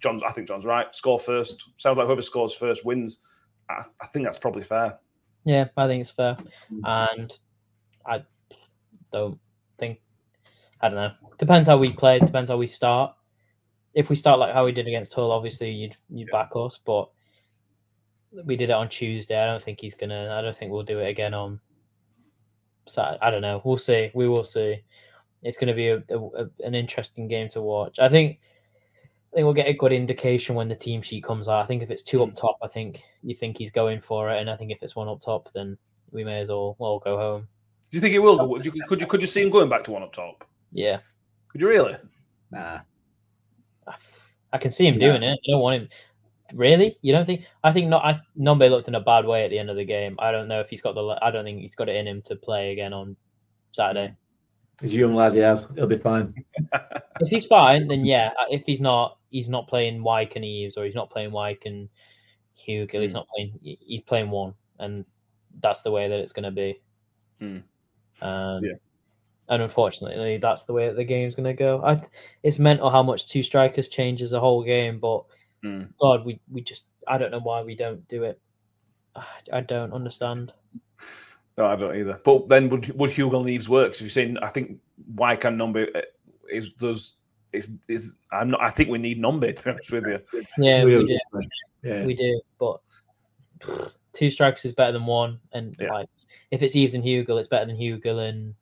John's. 0.00 0.22
I 0.22 0.32
think 0.32 0.48
John's 0.48 0.66
right. 0.66 0.94
Score 0.94 1.18
first. 1.18 1.70
Sounds 1.78 1.96
like 1.96 2.06
whoever 2.06 2.22
scores 2.22 2.54
first 2.54 2.84
wins. 2.84 3.18
I, 3.70 3.84
I 4.00 4.06
think 4.08 4.26
that's 4.26 4.38
probably 4.38 4.62
fair. 4.62 4.98
Yeah, 5.44 5.68
I 5.76 5.86
think 5.86 6.02
it's 6.02 6.10
fair, 6.10 6.36
and 6.84 7.32
I 8.04 8.24
don't 9.10 9.38
think. 9.78 10.00
I 10.80 10.88
don't 10.88 10.96
know. 10.96 11.12
Depends 11.38 11.66
how 11.66 11.76
we 11.76 11.92
play. 11.92 12.18
Depends 12.18 12.50
how 12.50 12.56
we 12.56 12.66
start. 12.66 13.14
If 13.94 14.10
we 14.10 14.16
start 14.16 14.38
like 14.38 14.52
how 14.52 14.64
we 14.64 14.72
did 14.72 14.86
against 14.86 15.14
Hull, 15.14 15.32
obviously 15.32 15.70
you'd 15.70 15.94
you'd 16.10 16.30
back 16.30 16.50
us. 16.54 16.78
But 16.84 17.08
we 18.44 18.56
did 18.56 18.70
it 18.70 18.74
on 18.74 18.88
Tuesday. 18.88 19.40
I 19.40 19.46
don't 19.46 19.62
think 19.62 19.80
he's 19.80 19.94
gonna. 19.94 20.36
I 20.38 20.42
don't 20.42 20.56
think 20.56 20.70
we'll 20.70 20.82
do 20.82 20.98
it 20.98 21.08
again 21.08 21.34
on 21.34 21.60
Saturday. 22.86 23.18
I 23.22 23.30
don't 23.30 23.42
know. 23.42 23.62
We'll 23.64 23.78
see. 23.78 24.10
We 24.14 24.28
will 24.28 24.44
see. 24.44 24.82
It's 25.42 25.56
going 25.56 25.68
to 25.68 25.74
be 25.74 25.88
a, 25.88 25.98
a, 25.98 26.48
an 26.64 26.74
interesting 26.74 27.28
game 27.28 27.48
to 27.50 27.60
watch. 27.60 27.98
I 27.98 28.08
think 28.08 28.40
I 29.32 29.36
think 29.36 29.44
we'll 29.44 29.54
get 29.54 29.68
a 29.68 29.74
good 29.74 29.92
indication 29.92 30.54
when 30.54 30.68
the 30.68 30.74
team 30.74 31.02
sheet 31.02 31.24
comes 31.24 31.48
out. 31.48 31.62
I 31.62 31.66
think 31.66 31.82
if 31.82 31.90
it's 31.90 32.02
two 32.02 32.22
up 32.22 32.30
hmm. 32.30 32.34
top, 32.34 32.56
I 32.62 32.68
think 32.68 33.02
you 33.22 33.34
think 33.34 33.58
he's 33.58 33.70
going 33.70 34.00
for 34.00 34.30
it, 34.30 34.40
and 34.40 34.50
I 34.50 34.56
think 34.56 34.72
if 34.72 34.82
it's 34.82 34.96
one 34.96 35.08
up 35.08 35.20
top, 35.20 35.48
then 35.54 35.76
we 36.10 36.24
may 36.24 36.40
as 36.40 36.48
well 36.48 36.76
well 36.78 36.98
go 36.98 37.16
home. 37.16 37.48
Do 37.90 37.96
you 37.96 38.00
think 38.00 38.12
he 38.12 38.18
will? 38.18 38.60
You, 38.62 38.72
could 38.88 39.00
you 39.00 39.06
could 39.06 39.20
you 39.20 39.26
see 39.26 39.42
him 39.42 39.50
going 39.50 39.68
back 39.68 39.84
to 39.84 39.92
one 39.92 40.02
up 40.02 40.12
top? 40.12 40.44
Yeah. 40.76 40.98
Could 41.48 41.62
you 41.62 41.68
really? 41.68 41.96
Nah. 42.50 42.80
I 44.52 44.58
can 44.58 44.70
see 44.70 44.86
him 44.86 44.98
doing 44.98 45.22
it. 45.22 45.32
I 45.32 45.50
don't 45.50 45.60
want 45.60 45.82
him. 45.82 45.88
Really? 46.54 46.98
You 47.00 47.12
don't 47.12 47.24
think? 47.24 47.44
I 47.64 47.72
think 47.72 47.88
not. 47.88 48.04
I 48.04 48.20
Nombe 48.38 48.70
looked 48.70 48.86
in 48.86 48.94
a 48.94 49.00
bad 49.00 49.24
way 49.24 49.44
at 49.44 49.50
the 49.50 49.58
end 49.58 49.70
of 49.70 49.76
the 49.76 49.84
game. 49.84 50.16
I 50.18 50.30
don't 50.30 50.48
know 50.48 50.60
if 50.60 50.68
he's 50.68 50.82
got 50.82 50.94
the. 50.94 51.18
I 51.22 51.30
don't 51.30 51.44
think 51.44 51.60
he's 51.60 51.74
got 51.74 51.88
it 51.88 51.96
in 51.96 52.06
him 52.06 52.22
to 52.22 52.36
play 52.36 52.72
again 52.72 52.92
on 52.92 53.16
Saturday. 53.72 54.14
He's 54.80 54.92
a 54.92 54.98
young 54.98 55.14
lad, 55.14 55.34
yeah. 55.34 55.56
He'll 55.74 55.86
be 55.86 55.96
fine. 55.96 56.34
if 57.20 57.28
he's 57.28 57.46
fine, 57.46 57.88
then 57.88 58.04
yeah. 58.04 58.30
If 58.50 58.62
he's 58.66 58.80
not, 58.80 59.18
he's 59.30 59.48
not 59.48 59.66
playing 59.66 60.02
Wyke 60.02 60.36
and 60.36 60.44
Eaves, 60.44 60.76
or 60.76 60.84
he's 60.84 60.94
not 60.94 61.10
playing 61.10 61.32
Wyke 61.32 61.64
and 61.64 61.88
Hugill. 62.56 62.96
Mm. 62.96 63.02
He's 63.02 63.14
not 63.14 63.26
playing. 63.34 63.58
He's 63.62 64.02
playing 64.02 64.30
one, 64.30 64.52
and 64.78 65.06
that's 65.62 65.82
the 65.82 65.90
way 65.90 66.08
that 66.08 66.18
it's 66.18 66.32
going 66.32 66.44
to 66.44 66.50
be. 66.50 66.80
Mm. 67.40 67.62
Um, 68.20 68.62
yeah. 68.62 68.74
And 69.48 69.62
unfortunately, 69.62 70.38
that's 70.38 70.64
the 70.64 70.72
way 70.72 70.88
that 70.88 70.96
the 70.96 71.04
game's 71.04 71.34
going 71.34 71.44
to 71.44 71.54
go. 71.54 71.82
I, 71.84 72.00
it's 72.42 72.58
mental 72.58 72.90
how 72.90 73.02
much 73.02 73.28
two 73.28 73.42
strikers 73.42 73.88
changes 73.88 74.30
the 74.30 74.40
whole 74.40 74.64
game, 74.64 74.98
but 74.98 75.24
mm. 75.64 75.88
God, 76.00 76.24
we 76.24 76.40
we 76.50 76.62
just 76.62 76.86
I 77.06 77.16
don't 77.18 77.30
know 77.30 77.40
why 77.40 77.62
we 77.62 77.76
don't 77.76 78.06
do 78.08 78.24
it. 78.24 78.40
I 79.52 79.60
don't 79.60 79.92
understand. 79.92 80.52
No, 81.56 81.66
I 81.66 81.76
don't 81.76 81.96
either. 81.96 82.20
But 82.24 82.48
then 82.48 82.68
would 82.68 82.88
would 82.98 83.10
Hugill 83.10 83.40
and 83.40 83.50
Eaves 83.50 83.68
work? 83.68 83.94
So 83.94 84.04
you're 84.04 84.10
saying 84.10 84.36
I 84.38 84.48
think 84.48 84.78
why 85.14 85.36
can 85.36 85.56
Nombe 85.56 85.94
uh, 85.94 86.02
is 86.50 86.72
does 86.72 87.18
is 87.52 87.70
is 87.88 88.14
I'm 88.32 88.50
not 88.50 88.60
I 88.60 88.70
think 88.70 88.90
we 88.90 88.98
need 88.98 89.22
Nombe 89.22 89.54
to 89.54 89.62
be 89.62 89.70
honest 89.70 89.92
with 89.92 90.06
you. 90.06 90.20
Yeah, 90.58 90.84
we, 90.84 90.96
we 90.96 91.06
do. 91.06 91.48
Yeah. 91.82 92.04
We 92.04 92.14
do, 92.14 92.40
but 92.58 92.80
two 94.12 94.30
strikers 94.30 94.64
is 94.64 94.72
better 94.72 94.92
than 94.92 95.06
one. 95.06 95.38
And 95.52 95.76
yeah. 95.78 95.92
like 95.92 96.08
if 96.50 96.62
it's 96.62 96.74
Eaves 96.74 96.94
and 96.94 97.04
Hugill, 97.04 97.38
it's 97.38 97.48
better 97.48 97.66
than 97.66 97.76
Hugill 97.76 98.28
and 98.28 98.54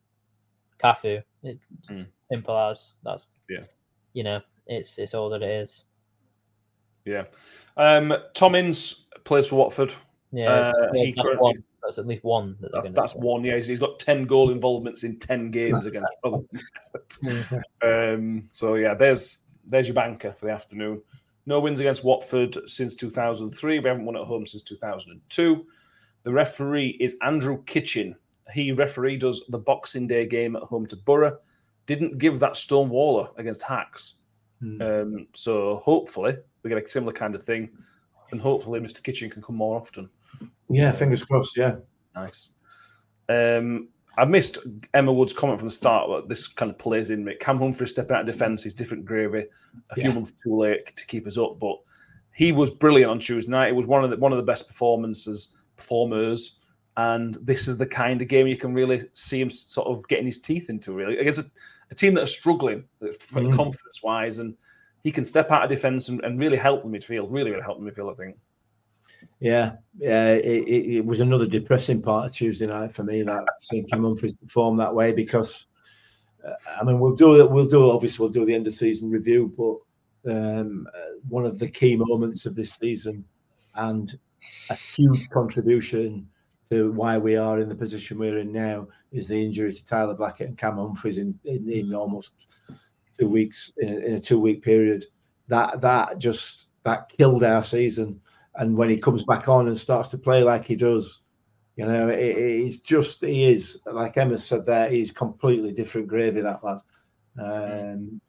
Cafu. 0.83 1.23
It, 1.43 1.59
mm. 1.91 2.07
Simple 2.31 2.59
as 2.59 2.97
that's 3.05 3.27
yeah. 3.49 3.65
You 4.13 4.25
know, 4.25 4.41
it's 4.67 4.99
it's 4.99 5.15
all 5.15 5.29
that 5.31 5.43
it 5.43 5.51
is. 5.51 5.85
Yeah. 7.05 7.25
Um 7.77 8.15
Tom 8.35 8.55
Ince 8.55 9.07
plays 9.25 9.47
for 9.47 9.57
Watford. 9.57 9.95
Yeah, 10.33 10.73
uh, 10.77 10.93
he 10.93 11.13
currently, 11.13 11.55
that's 11.83 11.99
at 11.99 12.07
least 12.07 12.25
one. 12.25 12.57
That 12.61 12.73
that's 12.73 12.89
that's 12.89 13.15
one. 13.15 13.45
Yeah, 13.45 13.59
he's 13.59 13.79
got 13.79 14.01
ten 14.01 14.27
goal 14.27 14.51
involvements 14.51 15.05
in 15.05 15.19
ten 15.19 15.51
games 15.51 15.87
against. 15.87 16.13
um, 17.85 18.47
so 18.51 18.75
yeah, 18.75 18.95
there's 18.95 19.47
there's 19.67 19.87
your 19.87 19.95
banker 19.95 20.33
for 20.33 20.47
the 20.47 20.53
afternoon. 20.53 21.03
No 21.47 21.61
wins 21.61 21.81
against 21.81 22.05
Watford 22.05 22.57
since 22.67 22.95
2003. 22.95 23.79
We 23.79 23.89
haven't 23.89 24.07
won 24.07 24.17
at 24.17 24.25
home 24.25 24.47
since 24.47 24.63
2002. 24.63 25.67
The 26.23 26.33
referee 26.33 26.97
is 27.01 27.17
Andrew 27.23 27.63
Kitchen. 27.65 28.17
He 28.53 28.73
refereed 28.73 29.25
us 29.25 29.45
the 29.49 29.59
Boxing 29.59 30.07
Day 30.07 30.27
game 30.27 30.57
at 30.57 30.63
home 30.63 30.87
to 30.87 30.97
Borough. 30.97 31.39
Didn't 31.87 32.19
give 32.19 32.41
that 32.41 32.53
Stonewaller 32.53 33.31
against 33.39 33.63
Hacks. 33.63 34.17
Hmm. 34.61 34.81
Um, 34.81 35.27
so 35.35 35.77
hopefully 35.77 36.37
we 36.63 36.71
get 36.71 36.83
a 36.83 36.89
similar 36.89 37.13
kind 37.13 37.35
of 37.35 37.43
thing, 37.43 37.71
and 38.31 38.41
hopefully 38.41 38.81
Mr. 38.81 39.03
Kitchen 39.03 39.31
can 39.31 39.43
come 39.43 39.57
more 39.57 39.77
often. 39.79 40.09
Yeah, 40.69 40.93
fingers 40.93 41.25
crossed. 41.25 41.57
Yeah, 41.57 41.77
nice. 42.15 42.51
Um, 43.29 43.89
I 44.17 44.25
missed 44.25 44.59
Emma 44.93 45.13
Wood's 45.13 45.33
comment 45.33 45.59
from 45.59 45.69
the 45.69 45.75
start, 45.75 46.09
but 46.09 46.29
this 46.29 46.47
kind 46.47 46.71
of 46.71 46.79
plays 46.79 47.11
in. 47.11 47.29
Cam 47.41 47.59
Humphreys 47.59 47.91
stepping 47.91 48.17
out 48.17 48.21
of 48.21 48.27
defence 48.27 48.65
is 48.65 48.75
different 48.75 49.05
gravy. 49.05 49.47
A 49.91 49.95
few 49.95 50.09
yeah. 50.09 50.15
months 50.15 50.33
too 50.33 50.57
late 50.57 50.95
to 50.95 51.07
keep 51.07 51.27
us 51.27 51.37
up, 51.37 51.59
but 51.59 51.77
he 52.33 52.53
was 52.53 52.71
brilliant 52.71 53.11
on 53.11 53.19
Tuesday 53.19 53.51
night. 53.51 53.69
It 53.69 53.77
was 53.77 53.87
one 53.87 54.05
of 54.05 54.11
the 54.11 54.17
one 54.17 54.33
of 54.33 54.39
the 54.39 54.45
best 54.45 54.69
performances 54.69 55.57
performers, 55.77 56.61
and 56.97 57.35
this 57.43 57.67
is 57.67 57.77
the 57.77 57.87
kind 57.87 58.23
of 58.23 58.29
game 58.29 58.47
you 58.47 58.57
can 58.57 58.73
really 58.73 59.03
see 59.15 59.41
him 59.41 59.51
sort 59.51 59.89
of 59.89 60.07
getting 60.09 60.27
his 60.27 60.39
teeth 60.39 60.71
into. 60.71 60.93
Really 60.93 61.19
against 61.19 61.41
a, 61.41 61.51
a 61.91 61.95
team 61.95 62.15
that 62.15 62.23
are 62.23 62.27
struggling 62.27 62.85
mm. 63.03 63.53
confidence 63.55 64.03
wise, 64.03 64.39
and 64.39 64.57
he 65.03 65.11
can 65.11 65.25
step 65.25 65.51
out 65.51 65.65
of 65.65 65.71
defence 65.71 66.09
and, 66.09 66.23
and 66.25 66.39
really 66.41 66.57
help 66.57 66.83
the 66.83 66.89
midfield. 66.89 67.29
Really, 67.31 67.51
really 67.51 67.63
help 67.63 67.83
the 67.83 67.91
midfield. 67.91 68.13
I 68.13 68.17
think. 68.17 68.37
Yeah, 69.41 69.73
yeah, 69.99 70.31
it, 70.33 70.65
it, 70.69 70.97
it, 70.97 71.05
was 71.05 71.21
another 71.21 71.47
depressing 71.47 72.01
part 72.01 72.27
of 72.27 72.33
Tuesday 72.33 72.67
night 72.67 72.95
for 72.95 73.05
me 73.05 73.23
that 73.23 73.45
seeing 73.59 73.87
Cam 73.87 74.03
Humphreys 74.03 74.35
perform 74.35 74.77
that 74.77 74.95
way 74.95 75.13
because, 75.13 75.67
uh, 76.47 76.53
I 76.81 76.85
mean, 76.85 76.99
we'll 76.99 77.15
do 77.15 77.41
it. 77.41 77.51
We'll 77.51 77.67
do 77.67 77.91
obviously 77.91 78.23
we'll 78.23 78.33
do 78.33 78.45
the 78.45 78.55
end 78.55 78.67
of 78.67 78.73
season 78.73 79.11
review, 79.11 79.53
but 79.57 80.33
um, 80.33 80.87
uh, 80.95 81.19
one 81.29 81.47
of 81.47 81.59
the 81.59 81.69
key 81.69 81.97
moments 81.97 82.47
of 82.47 82.55
this 82.55 82.75
season 82.75 83.25
and 83.75 84.19
a 84.71 84.75
huge 84.75 85.29
contribution 85.31 86.29
to 86.71 86.93
why 86.93 87.19
we 87.19 87.37
are 87.37 87.61
in 87.61 87.69
the 87.69 87.75
position 87.75 88.19
we're 88.19 88.39
in 88.39 88.53
now 88.53 88.87
is 89.13 89.29
the 89.29 89.43
injury 89.43 89.73
to 89.73 89.85
Tyler 89.85 90.15
Blackett 90.15 90.49
and 90.49 90.59
Cam 90.59 90.77
Humphreys 90.77 91.19
in, 91.19 91.39
in, 91.45 91.71
in 91.71 91.95
almost 91.95 92.59
two 93.19 93.29
weeks 93.29 93.73
in 93.79 93.89
a, 93.89 93.97
in 93.99 94.15
a 94.15 94.21
two 94.21 94.41
week 94.41 94.63
period. 94.63 95.05
That 95.49 95.81
that 95.83 96.19
just 96.19 96.71
that 96.85 97.09
killed 97.09 97.45
our 97.45 97.63
season. 97.63 98.21
And 98.57 98.77
when 98.77 98.89
he 98.89 98.97
comes 98.97 99.25
back 99.25 99.49
on 99.49 99.67
and 99.67 99.77
starts 99.77 100.11
to 100.11 100.19
play 100.19 100.43
like 100.43 100.65
he 100.65 100.77
does, 100.77 101.23
you 101.77 101.87
know, 101.87 102.09
it, 102.09 102.19
it's 102.19 102.79
just 102.79 103.21
he 103.21 103.45
is 103.45 103.81
like 103.87 104.17
Emma 104.17 104.39
said 104.39 104.65
there. 104.65 104.89
He's 104.89 105.11
completely 105.11 105.73
different 105.73 106.09
gravy 106.09 106.41
that 106.41 106.63
lad. 106.65 106.79
Um, 107.39 108.21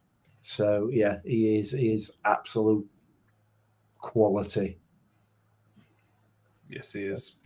so 0.42 0.90
yeah, 0.92 1.20
he 1.24 1.58
is 1.58 1.72
he 1.72 1.94
is 1.94 2.12
absolute 2.26 2.88
quality. 4.00 4.78
Yes, 6.70 6.92
he 6.92 7.04
is. 7.04 7.38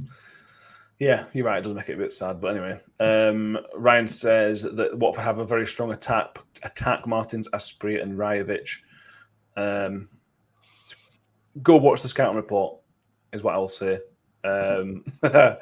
Yeah, 1.00 1.26
you're 1.32 1.46
right. 1.46 1.60
It 1.60 1.64
does 1.64 1.74
make 1.74 1.88
it 1.88 1.94
a 1.94 1.98
bit 1.98 2.12
sad, 2.12 2.42
but 2.42 2.58
anyway. 2.58 2.80
Um, 3.00 3.58
Ryan 3.74 4.08
says 4.08 4.64
that 4.64 4.98
Watford 4.98 5.24
have 5.24 5.40
a 5.40 5.46
very 5.46 5.66
strong 5.66 5.92
attack. 5.94 6.38
Attack 6.64 7.08
Martins, 7.08 7.48
Asprilla, 7.54 8.04
and 8.04 8.18
Rajovic. 8.18 8.70
Um, 9.56 10.10
go 11.64 11.78
watch 11.78 12.02
the 12.02 12.10
scouting 12.10 12.36
report, 12.36 12.80
is 13.32 13.44
what 13.44 13.54
I'll 13.54 13.70
say. 13.70 14.00
Um, 14.44 15.06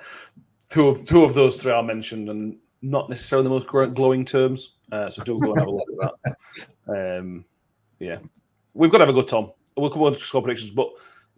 two 0.70 0.88
of 0.88 1.06
two 1.06 1.24
of 1.24 1.36
those 1.36 1.56
three 1.56 1.72
are 1.72 1.84
mentioned, 1.84 2.30
and 2.30 2.58
not 2.82 3.08
necessarily 3.08 3.44
the 3.44 3.50
most 3.50 3.68
glowing 3.68 4.26
terms. 4.26 4.78
Uh, 4.92 5.10
so 5.10 5.24
do 5.24 5.40
go 5.40 5.52
and 5.52 5.60
have 5.60 5.68
a 5.68 5.72
look 5.72 5.90
at 6.04 6.12
that. 6.24 6.38
Um, 6.90 7.44
yeah, 8.00 8.20
we've 8.74 8.90
got 8.90 9.00
to 9.00 9.06
have 9.06 9.14
a 9.14 9.20
good 9.20 9.28
Tom. 9.28 9.52
We'll 9.76 9.90
come 9.90 10.04
on 10.04 10.14
to 10.14 10.20
score 10.20 10.42
predictions, 10.42 10.72
but 10.72 10.88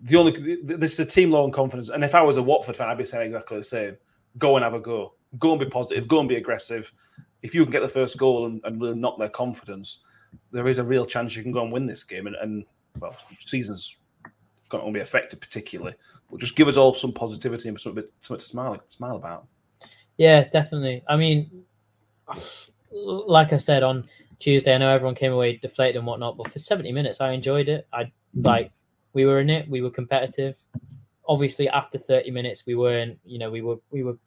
the 0.02 0.16
only 0.16 0.58
this 0.64 0.94
is 0.94 1.00
a 1.00 1.06
team 1.06 1.32
low 1.32 1.44
on 1.44 1.52
confidence. 1.52 1.90
And 1.90 2.04
if 2.04 2.16
I 2.16 2.22
was 2.22 2.38
a 2.38 2.44
Watford 2.44 2.76
fan, 2.76 2.90
I'd 2.90 2.98
be 2.98 3.06
saying 3.06 3.28
exactly 3.28 3.58
the 3.58 3.64
same. 3.64 3.98
Go 4.38 4.56
and 4.56 4.64
have 4.64 4.74
a 4.74 4.80
go. 4.80 5.14
Go 5.38 5.52
and 5.52 5.60
be 5.60 5.66
positive. 5.66 6.08
Go 6.08 6.20
and 6.20 6.30
be 6.30 6.36
aggressive. 6.36 6.92
If 7.42 7.54
you 7.54 7.64
can 7.64 7.72
get 7.72 7.82
the 7.82 7.88
first 7.88 8.18
goal 8.18 8.46
and, 8.46 8.62
and 8.64 8.82
really 8.82 8.98
knock 8.98 9.18
their 9.18 9.30
confidence, 9.30 10.04
there 10.52 10.68
is 10.68 10.80
a 10.80 10.84
real 10.84 11.06
chance 11.06 11.36
you 11.36 11.44
can 11.44 11.52
go 11.52 11.64
and 11.64 11.72
win 11.72 11.86
this 11.86 12.04
game. 12.04 12.28
And, 12.28 12.36
and 12.38 12.66
well, 13.00 13.16
season's 13.40 13.98
going 14.70 14.86
to 14.86 14.92
be 14.92 15.00
affected 15.00 15.42
particularly, 15.42 15.96
but 16.30 16.40
just 16.40 16.56
give 16.56 16.68
us 16.68 16.78
all 16.78 16.94
some 16.94 17.12
positivity 17.12 17.70
and 17.70 17.80
something, 17.80 18.04
something 18.22 18.40
to 18.40 18.46
smile 18.46 18.82
smile 18.90 19.16
about. 19.16 19.48
Yeah, 20.18 20.44
definitely. 20.50 21.04
I 21.08 21.16
mean, 21.16 21.64
like 22.92 23.54
I 23.54 23.58
said 23.58 23.84
on 23.84 24.06
Tuesday, 24.40 24.76
I 24.76 24.78
know 24.78 24.90
everyone 24.90 25.16
came 25.16 25.32
away 25.32 25.58
deflated 25.58 25.98
and 25.98 26.06
whatnot, 26.06 26.38
but 26.38 26.52
for 26.52 26.60
70 26.60 26.92
minutes, 26.92 27.22
I 27.22 27.32
enjoyed 27.32 27.70
it. 27.70 27.88
I 27.94 28.12
like 28.36 28.72
we 29.20 29.26
were 29.26 29.42
in 29.42 29.50
it. 29.50 29.70
We 29.70 29.82
were 29.82 29.90
competitive. 29.90 30.56
Obviously, 31.28 31.68
after 31.68 31.98
30 31.98 32.32
minutes, 32.32 32.66
we 32.66 32.76
weren't. 32.76 33.20
You 33.26 33.38
know, 33.38 33.52
we 33.52 33.62
were 33.62 33.76
we 33.92 34.04
were 34.04 34.18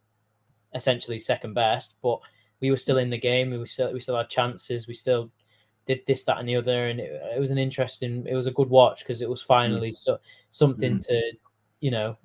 essentially 0.74 1.18
second 1.18 1.54
best, 1.54 1.94
but 2.02 2.18
we 2.60 2.70
were 2.70 2.76
still 2.76 2.98
in 2.98 3.08
the 3.08 3.18
game. 3.18 3.50
We 3.50 3.66
still 3.66 3.92
we 3.92 4.00
still 4.00 4.18
had 4.18 4.28
chances. 4.28 4.86
We 4.86 4.94
still 4.94 5.30
did 5.86 6.00
this, 6.06 6.24
that, 6.24 6.38
and 6.38 6.48
the 6.48 6.56
other, 6.56 6.88
and 6.88 7.00
it, 7.00 7.10
it 7.34 7.40
was 7.40 7.50
an 7.50 7.58
interesting. 7.58 8.26
It 8.28 8.34
was 8.34 8.46
a 8.46 8.52
good 8.58 8.68
watch 8.68 8.98
because 9.00 9.22
it 9.22 9.30
was 9.30 9.42
finally 9.42 9.90
mm. 9.90 9.94
so 9.94 10.18
something 10.50 10.98
mm. 10.98 11.06
to, 11.06 11.32
you 11.80 11.90
know, 11.90 12.18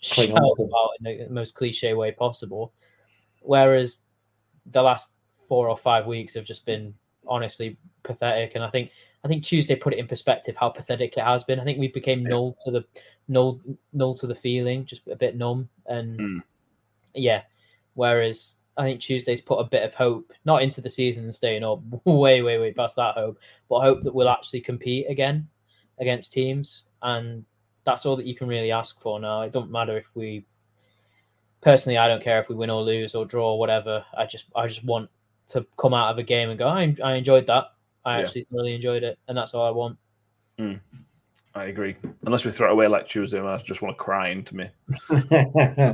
shout 0.00 0.30
about 0.30 0.90
in 1.00 1.18
the 1.18 1.28
most 1.30 1.54
cliche 1.54 1.92
way 1.92 2.10
possible. 2.10 2.72
Whereas 3.42 3.98
the 4.72 4.82
last 4.82 5.10
four 5.46 5.68
or 5.68 5.76
five 5.76 6.06
weeks 6.06 6.32
have 6.34 6.44
just 6.44 6.64
been 6.64 6.94
honestly 7.26 7.76
pathetic, 8.02 8.52
and 8.54 8.64
I 8.64 8.70
think 8.70 8.90
I 9.24 9.28
think 9.28 9.42
Tuesday 9.42 9.74
put 9.74 9.94
it 9.94 9.98
in 9.98 10.06
perspective 10.06 10.56
how 10.56 10.68
pathetic 10.68 11.16
it 11.16 11.24
has 11.24 11.44
been. 11.44 11.58
I 11.58 11.64
think 11.64 11.78
we 11.78 11.88
became 11.88 12.22
null 12.22 12.56
to 12.64 12.70
the 12.70 12.84
null 13.28 13.60
null 13.92 14.14
to 14.16 14.26
the 14.26 14.34
feeling, 14.34 14.84
just 14.84 15.02
a 15.10 15.16
bit 15.16 15.36
numb, 15.36 15.68
and 15.86 16.20
mm. 16.20 16.42
yeah. 17.14 17.42
Whereas 17.94 18.56
I 18.76 18.82
think 18.82 19.00
Tuesday's 19.00 19.40
put 19.40 19.60
a 19.60 19.64
bit 19.64 19.84
of 19.84 19.94
hope, 19.94 20.32
not 20.44 20.62
into 20.62 20.80
the 20.80 20.90
season 20.90 21.24
and 21.24 21.34
staying 21.34 21.64
up, 21.64 21.80
way, 22.04 22.42
way, 22.42 22.58
way 22.58 22.72
past 22.72 22.96
that 22.96 23.14
hope, 23.14 23.38
but 23.68 23.80
hope 23.80 24.02
that 24.02 24.14
we'll 24.14 24.28
actually 24.28 24.60
compete 24.60 25.06
again 25.08 25.48
against 25.98 26.32
teams, 26.32 26.84
and 27.02 27.44
that's 27.84 28.04
all 28.04 28.16
that 28.16 28.26
you 28.26 28.34
can 28.34 28.48
really 28.48 28.72
ask 28.72 29.00
for 29.00 29.20
now. 29.20 29.42
It 29.42 29.52
don't 29.52 29.70
matter 29.70 29.96
if 29.96 30.06
we, 30.14 30.44
personally, 31.60 31.98
I 31.98 32.08
don't 32.08 32.22
care 32.22 32.40
if 32.40 32.48
we 32.48 32.56
win 32.56 32.70
or 32.70 32.82
lose 32.82 33.14
or 33.14 33.24
draw 33.24 33.52
or 33.52 33.58
whatever. 33.58 34.04
I 34.16 34.26
just, 34.26 34.46
I 34.56 34.66
just 34.66 34.84
want 34.84 35.08
to 35.48 35.66
come 35.78 35.94
out 35.94 36.10
of 36.10 36.18
a 36.18 36.22
game 36.22 36.50
and 36.50 36.58
go, 36.58 36.66
I, 36.66 36.96
I 37.02 37.14
enjoyed 37.14 37.46
that. 37.46 37.73
I 38.04 38.16
yeah. 38.16 38.22
actually 38.22 38.46
really 38.50 38.74
enjoyed 38.74 39.02
it, 39.02 39.18
and 39.28 39.36
that's 39.36 39.54
all 39.54 39.66
I 39.66 39.70
want. 39.70 39.98
Mm. 40.58 40.80
I 41.54 41.66
agree. 41.66 41.96
Unless 42.26 42.44
we 42.44 42.50
throw 42.50 42.68
it 42.68 42.72
away 42.72 42.88
like 42.88 43.06
Tuesday, 43.06 43.40
I 43.40 43.56
just 43.58 43.80
want 43.80 43.96
to 43.96 44.02
cry 44.02 44.30
into 44.30 44.56
me. 44.56 44.68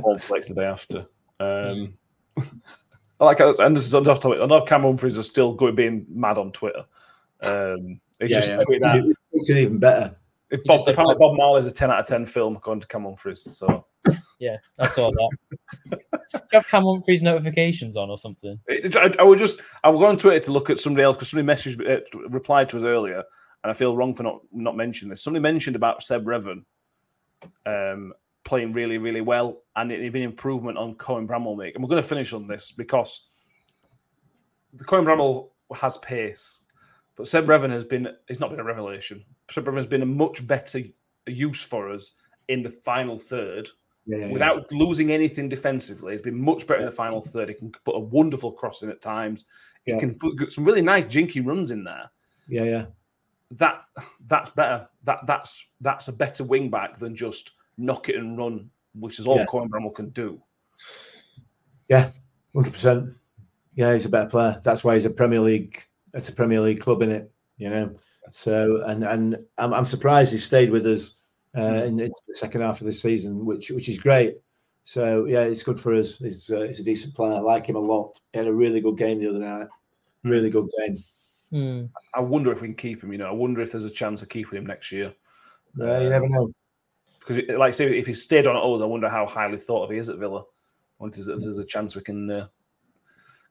All 0.03 0.17
flex 0.17 0.47
the 0.47 0.55
day 0.55 0.65
after. 0.65 1.05
Um, 1.39 1.93
I 3.19 3.25
like 3.25 3.39
and 3.39 3.77
this 3.77 3.85
is 3.85 3.93
on 3.93 4.03
topic. 4.03 4.39
I 4.41 4.45
know 4.47 4.61
Cam 4.61 4.81
Humphreys 4.81 5.17
is 5.17 5.27
still 5.27 5.53
going 5.53 5.75
being 5.75 6.07
mad 6.09 6.39
on 6.39 6.51
Twitter. 6.51 6.83
Um, 7.41 8.01
yeah, 8.19 8.27
just 8.27 8.49
yeah. 8.49 8.77
That. 8.79 8.95
It 8.95 9.17
makes 9.31 9.49
it 9.51 9.57
even 9.57 9.77
better. 9.77 10.15
If 10.49 10.63
Bob, 10.63 10.81
apparently, 10.81 11.15
Bob 11.19 11.37
Marley 11.37 11.59
is 11.59 11.67
a 11.67 11.71
ten 11.71 11.91
out 11.91 11.99
of 11.99 12.07
ten 12.07 12.25
film 12.25 12.55
according 12.55 12.81
to 12.81 12.87
Cam 12.87 13.03
Humphreys. 13.03 13.47
So 13.55 13.85
yeah, 14.39 14.57
I 14.79 14.87
saw 14.87 15.11
that. 15.11 15.99
have 16.51 16.67
Cam 16.67 16.83
Humphreys 16.83 17.23
notifications 17.23 17.97
on 17.97 18.09
or 18.09 18.17
something? 18.17 18.59
I, 18.69 19.13
I, 19.19 19.23
would 19.23 19.39
just 19.39 19.59
I 19.83 19.89
will 19.89 19.99
go 19.99 20.07
on 20.07 20.17
Twitter 20.17 20.39
to 20.39 20.51
look 20.51 20.69
at 20.69 20.79
somebody 20.79 21.03
else 21.03 21.15
because 21.15 21.29
somebody 21.29 21.47
messaged 21.47 21.79
uh, 21.89 22.01
replied 22.29 22.69
to 22.69 22.77
us 22.77 22.83
earlier, 22.83 23.23
and 23.63 23.71
I 23.71 23.73
feel 23.73 23.95
wrong 23.95 24.13
for 24.13 24.23
not 24.23 24.41
not 24.51 24.75
mentioning 24.75 25.09
this. 25.09 25.23
Somebody 25.23 25.41
mentioned 25.41 25.75
about 25.75 26.03
Seb 26.03 26.25
Revan 26.25 26.63
um, 27.65 28.13
playing 28.43 28.73
really 28.73 28.97
really 28.97 29.21
well, 29.21 29.63
and 29.75 29.91
it 29.91 30.01
had 30.01 30.13
been 30.13 30.23
improvement 30.23 30.77
on 30.77 30.95
Cohen 30.95 31.27
Bramall 31.27 31.57
make. 31.57 31.75
And 31.75 31.83
we're 31.83 31.89
going 31.89 32.01
to 32.01 32.07
finish 32.07 32.33
on 32.33 32.47
this 32.47 32.71
because 32.71 33.29
the 34.73 34.83
Cohen 34.83 35.05
Bramall 35.05 35.49
has 35.75 35.97
pace, 35.97 36.59
but 37.15 37.27
Seb 37.27 37.45
Revan 37.45 37.71
has 37.71 37.83
been 37.83 38.07
he's 38.27 38.39
not 38.39 38.49
been 38.51 38.59
a 38.59 38.63
revelation. 38.63 39.23
Seb 39.49 39.65
Revan 39.65 39.77
has 39.77 39.87
been 39.87 40.01
a 40.01 40.05
much 40.05 40.45
better 40.47 40.81
use 41.27 41.61
for 41.61 41.91
us 41.91 42.13
in 42.47 42.61
the 42.61 42.69
final 42.69 43.17
third 43.17 43.69
yeah, 44.05 44.31
without 44.31 44.65
yeah. 44.71 44.77
losing 44.77 45.11
anything 45.11 45.49
defensively. 45.49 46.13
He's 46.13 46.21
been 46.21 46.41
much 46.41 46.67
better 46.67 46.79
in 46.79 46.85
the 46.85 46.91
final 46.91 47.21
third. 47.21 47.49
He 47.49 47.55
can 47.55 47.71
put 47.71 47.95
a 47.95 47.99
wonderful 47.99 48.51
cross 48.51 48.81
in 48.81 48.89
at 48.89 49.01
times. 49.01 49.45
He 49.85 49.97
can 49.97 50.15
put 50.15 50.51
some 50.51 50.65
really 50.65 50.81
nice 50.81 51.05
jinky 51.05 51.41
runs 51.41 51.71
in 51.71 51.83
there. 51.83 52.09
Yeah, 52.47 52.63
yeah. 52.63 52.85
That 53.51 53.83
that's 54.27 54.49
better. 54.49 54.87
That 55.03 55.19
that's 55.27 55.65
that's 55.81 56.07
a 56.07 56.13
better 56.13 56.43
wing 56.43 56.69
back 56.69 56.97
than 56.97 57.15
just 57.15 57.51
knock 57.77 58.09
it 58.09 58.15
and 58.15 58.37
run, 58.37 58.69
which 58.93 59.19
is 59.19 59.27
all 59.27 59.37
yeah. 59.37 59.45
Cohen 59.45 59.69
Bramall 59.69 59.95
can 59.95 60.09
do. 60.09 60.41
Yeah, 61.89 62.11
hundred 62.53 62.73
percent. 62.73 63.13
Yeah, 63.75 63.93
he's 63.93 64.05
a 64.05 64.09
better 64.09 64.29
player. 64.29 64.61
That's 64.63 64.83
why 64.83 64.93
he's 64.93 65.05
a 65.05 65.09
Premier 65.09 65.39
League. 65.39 65.85
It's 66.13 66.29
a 66.29 66.33
Premier 66.33 66.61
League 66.61 66.81
club 66.81 67.01
in 67.01 67.11
it, 67.11 67.31
you 67.57 67.69
know. 67.69 67.95
So, 68.31 68.83
and 68.85 69.03
and 69.03 69.37
I'm, 69.57 69.73
I'm 69.73 69.85
surprised 69.85 70.31
he 70.31 70.37
stayed 70.37 70.71
with 70.71 70.85
us 70.85 71.17
uh, 71.57 71.83
in, 71.83 71.99
into 71.99 72.21
the 72.27 72.35
second 72.35 72.61
half 72.61 72.81
of 72.81 72.87
the 72.87 72.93
season, 72.93 73.45
which 73.45 73.71
which 73.71 73.89
is 73.89 73.99
great. 73.99 74.37
So 74.83 75.25
yeah, 75.25 75.41
it's 75.41 75.63
good 75.63 75.79
for 75.79 75.93
us. 75.93 76.17
He's 76.17 76.49
uh, 76.49 76.61
he's 76.61 76.79
a 76.79 76.83
decent 76.83 77.13
player. 77.13 77.33
I 77.33 77.39
like 77.39 77.67
him 77.67 77.75
a 77.75 77.79
lot. 77.79 78.19
He 78.31 78.39
had 78.39 78.47
a 78.47 78.53
really 78.53 78.81
good 78.81 78.97
game 78.97 79.19
the 79.19 79.29
other 79.29 79.39
night. 79.39 79.67
Really 80.23 80.49
good 80.49 80.69
game. 80.77 81.03
Mm. 81.51 81.89
I 82.13 82.21
wonder 82.21 82.51
if 82.51 82.61
we 82.61 82.69
can 82.69 82.75
keep 82.75 83.03
him. 83.03 83.11
You 83.11 83.17
know, 83.19 83.27
I 83.27 83.33
wonder 83.33 83.61
if 83.61 83.71
there's 83.71 83.85
a 83.85 83.89
chance 83.89 84.21
of 84.21 84.29
keeping 84.29 84.57
him 84.57 84.65
next 84.65 84.91
year. 84.91 85.13
Yeah, 85.77 85.99
you 85.99 86.09
never 86.09 86.29
know. 86.29 86.53
Because, 87.19 87.43
like, 87.55 87.73
say, 87.73 87.97
if 87.97 88.07
he 88.07 88.13
stayed 88.13 88.47
on 88.47 88.55
at 88.55 88.61
all, 88.61 88.81
I 88.81 88.85
wonder 88.85 89.09
how 89.09 89.25
highly 89.25 89.57
thought 89.57 89.83
of 89.83 89.91
he 89.91 89.97
is 89.97 90.09
at 90.09 90.17
Villa. 90.17 90.41
I 90.41 90.45
wonder 90.99 91.19
if 91.19 91.25
there's, 91.25 91.57
a 91.57 91.65
chance 91.65 91.95
we 91.95 92.01
can. 92.01 92.47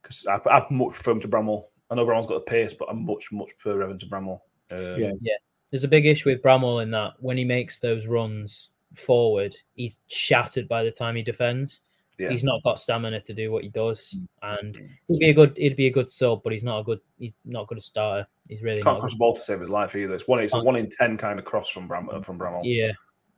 Because 0.01 0.25
uh, 0.25 0.39
I, 0.45 0.57
I'd 0.57 0.71
much 0.71 0.93
prefer 0.93 1.11
him 1.11 1.21
to 1.21 1.27
Bramall. 1.27 1.65
I 1.89 1.95
know 1.95 2.05
Bramall's 2.05 2.27
got 2.27 2.45
the 2.45 2.51
pace, 2.51 2.73
but 2.73 2.89
I'm 2.89 3.05
much, 3.05 3.31
much 3.31 3.51
prefer 3.57 3.81
Evan 3.83 3.99
to 3.99 4.05
Bramall. 4.07 4.41
Um, 4.71 4.99
yeah, 4.99 5.11
yeah 5.21 5.35
there's 5.71 5.83
a 5.83 5.87
big 5.87 6.05
issue 6.05 6.29
with 6.29 6.41
Bramall 6.41 6.83
in 6.83 6.91
that 6.91 7.13
when 7.19 7.37
he 7.37 7.45
makes 7.45 7.79
those 7.79 8.07
runs 8.07 8.71
forward, 8.93 9.55
he's 9.75 9.99
shattered 10.07 10.67
by 10.67 10.83
the 10.83 10.91
time 10.91 11.15
he 11.15 11.23
defends. 11.23 11.81
Yeah. 12.19 12.29
He's 12.29 12.43
not 12.43 12.61
got 12.61 12.79
stamina 12.79 13.19
to 13.21 13.33
do 13.33 13.51
what 13.51 13.63
he 13.63 13.69
does, 13.69 14.15
mm. 14.15 14.27
and 14.43 14.75
mm. 14.75 14.89
he'd 15.07 15.19
be 15.19 15.29
a 15.29 15.33
good 15.33 15.57
he'd 15.57 15.75
be 15.75 15.87
a 15.87 15.91
good 15.91 16.11
sub, 16.11 16.43
but 16.43 16.53
he's 16.53 16.63
not 16.63 16.79
a 16.79 16.83
good 16.83 16.99
he's 17.17 17.39
not 17.45 17.67
good 17.67 17.79
a 17.79 17.81
starter. 17.81 18.27
He's 18.47 18.61
really 18.61 18.81
can't 18.81 18.99
cross 18.99 19.13
the 19.13 19.17
ball 19.17 19.33
to 19.33 19.41
save 19.41 19.61
his 19.61 19.71
life 19.71 19.95
either. 19.95 20.13
It's 20.13 20.27
one 20.27 20.39
it's 20.39 20.53
a 20.53 20.61
one 20.61 20.75
in 20.75 20.87
ten 20.87 21.17
kind 21.17 21.39
of 21.39 21.45
cross 21.45 21.69
from 21.69 21.87
Bram 21.87 22.21
from 22.21 22.37
Bramall. 22.37 22.61
Yeah, 22.63 22.91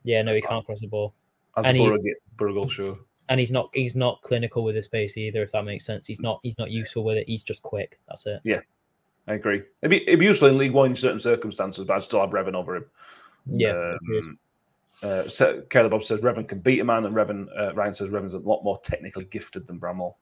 yeah, 0.04 0.22
no, 0.22 0.36
he 0.36 0.42
can't 0.42 0.66
cross 0.66 0.82
the 0.82 0.88
ball. 0.88 1.14
As 1.56 1.66
and 1.66 1.78
the 1.78 2.16
Burgle 2.36 2.68
show. 2.68 2.98
And 3.30 3.40
he's 3.40 3.54
not 3.54 3.70
he's 3.74 3.96
not 3.96 4.22
clinical 4.22 4.66
with 4.66 4.76
his 4.76 4.90
pace 4.90 5.16
either. 5.16 5.44
If 5.44 5.52
that 5.52 5.64
makes 5.64 5.86
sense, 5.86 6.06
he's 6.06 6.20
mm. 6.20 6.24
not 6.24 6.40
he's 6.44 6.58
not 6.58 6.70
useful 6.70 7.06
with 7.06 7.18
it. 7.18 7.28
He's 7.28 7.44
just 7.44 7.62
quick. 7.62 8.00
That's 8.10 8.26
it. 8.26 8.42
Yeah, 8.44 8.60
I 9.28 9.34
agree. 9.34 9.64
It'd 9.82 9.90
be, 9.90 10.04
it'd 10.08 10.20
be 10.20 10.26
useful 10.26 10.50
in 10.50 10.58
League 10.58 10.74
One 10.74 10.92
in 10.92 10.96
certain 10.96 11.20
circumstances, 11.20 11.86
but 11.86 11.96
I'd 11.96 12.04
still 12.04 12.22
have 12.22 12.32
Revan 12.32 12.56
over 12.56 12.76
him. 12.76 12.86
Yeah. 13.46 13.96
Um, 14.18 14.38
uh, 15.02 15.28
so 15.28 15.62
Caleb 15.70 15.92
Bob 15.92 16.04
says 16.04 16.22
Revan 16.22 16.48
can 16.48 16.60
beat 16.60 16.80
a 16.80 16.84
man, 16.84 17.06
and 17.06 17.16
Revan 17.16 17.48
uh, 17.58 17.74
Ryan 17.74 17.94
says 17.94 18.10
Revan's 18.10 18.34
a 18.34 18.40
lot 18.40 18.64
more 18.64 18.80
technically 18.82 19.26
gifted 19.26 19.68
than 19.68 19.80
Bramall. 19.80 20.16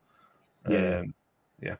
Yeah. 0.69 0.99
Um, 0.99 1.13
yeah. 1.61 1.75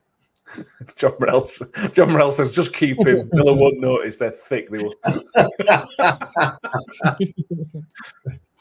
John 0.96 1.14
Morell, 1.20 1.48
John 1.94 2.12
Morell 2.12 2.32
says 2.32 2.52
just 2.52 2.74
keep 2.74 2.98
him. 3.06 3.30
Miller 3.34 3.54
won't 3.54 3.80
notice 3.80 4.18
they're 4.18 4.32
thick. 4.32 4.70
They 4.70 4.84
will. 4.84 4.94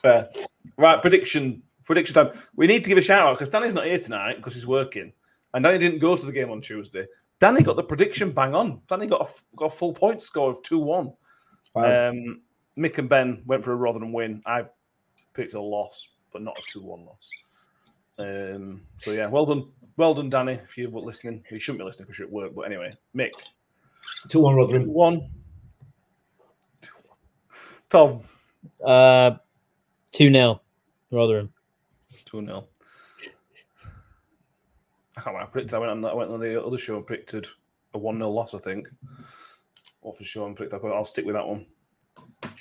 Fair. 0.03 0.29
Right, 0.77 1.01
prediction 1.03 1.63
prediction 1.85 2.15
time. 2.15 2.31
We 2.57 2.67
need 2.67 2.85
to 2.85 2.89
give 2.89 2.99
a 2.99 3.03
shout 3.03 3.27
out 3.27 3.39
because 3.39 3.49
Danny's 3.51 3.75
not 3.75 3.87
here 3.87 3.99
tonight 3.99 4.37
because 4.37 4.55
he's 4.55 4.67
working, 4.67 5.13
and 5.53 5.65
Danny 5.65 5.79
didn't 5.79 5.99
go 5.99 6.17
to 6.17 6.27
the 6.27 6.33
game 6.33 6.51
on 6.51 6.61
Tuesday. 6.61 7.07
Danny 7.41 7.63
got 7.63 7.77
the 7.77 7.83
prediction 7.83 8.31
bang 8.33 8.55
on. 8.55 8.81
Danny 8.89 9.07
got 9.07 9.29
a, 9.29 9.57
got 9.57 9.67
a 9.67 9.71
full 9.71 9.93
point 9.95 10.23
score 10.23 10.51
of 10.51 10.63
two 10.63 10.79
one. 10.79 11.13
Wow. 11.75 12.11
Um, 12.11 12.43
Mick 12.79 12.99
and 12.99 13.09
Ben 13.09 13.43
went 13.47 13.65
for 13.65 13.73
a 13.73 13.77
Rotherham 13.77 14.13
win. 14.13 14.43
I 14.47 14.65
picked 15.35 15.55
a 15.55 15.61
loss, 15.61 16.11
but 16.33 16.43
not 16.43 16.59
a 16.59 16.63
two 16.71 16.83
one 16.83 17.05
loss. 17.07 17.31
Um, 18.19 18.83
so 18.99 19.13
yeah, 19.13 19.27
well 19.29 19.47
done, 19.47 19.69
well 19.97 20.13
done, 20.15 20.29
Danny. 20.29 20.53
If 20.65 20.77
you 20.77 20.91
were 20.91 21.01
listening, 21.01 21.43
you 21.51 21.59
shouldn't 21.59 21.81
be 21.81 21.85
listening 21.85 22.07
because 22.07 22.19
you're 22.19 22.29
at 22.29 22.33
work. 22.33 22.55
But 22.55 22.63
anyway, 22.63 22.91
Mick, 23.17 23.33
Two 24.29 24.43
one 24.43 24.57
Rotherham. 24.57 24.87
one. 24.93 25.31
Tom, 27.89 28.21
Uh, 28.85 29.33
two 30.13 30.31
0 30.33 30.61
Rotherham. 31.11 31.53
two 32.25 32.45
0 32.45 32.67
I 35.21 35.23
can't 35.23 35.35
remember. 35.35 35.51
I 35.51 35.53
predicted. 35.53 35.75
I 35.75 35.79
went 35.79 35.91
on. 35.91 36.05
I 36.05 36.15
went 36.15 36.31
on 36.31 36.41
the 36.41 36.65
other 36.65 36.79
show 36.79 36.97
and 36.97 37.07
predicted 37.07 37.47
a 37.93 37.99
one 37.99 38.17
0 38.17 38.31
loss. 38.31 38.55
I 38.55 38.59
think. 38.59 38.89
What 40.01 40.17
for 40.17 40.25
sure? 40.25 40.47
And 40.47 40.57
predicted. 40.57 40.91
I'll 40.91 41.05
stick 41.05 41.27
with 41.27 41.35
that 41.35 41.47
one. 41.47 41.67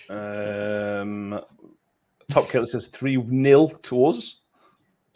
Um, 0.09 1.39
Top 2.29 2.49
Killer 2.49 2.65
says 2.65 2.87
three 2.87 3.15
0 3.25 3.67
to 3.83 4.05
us. 4.05 4.41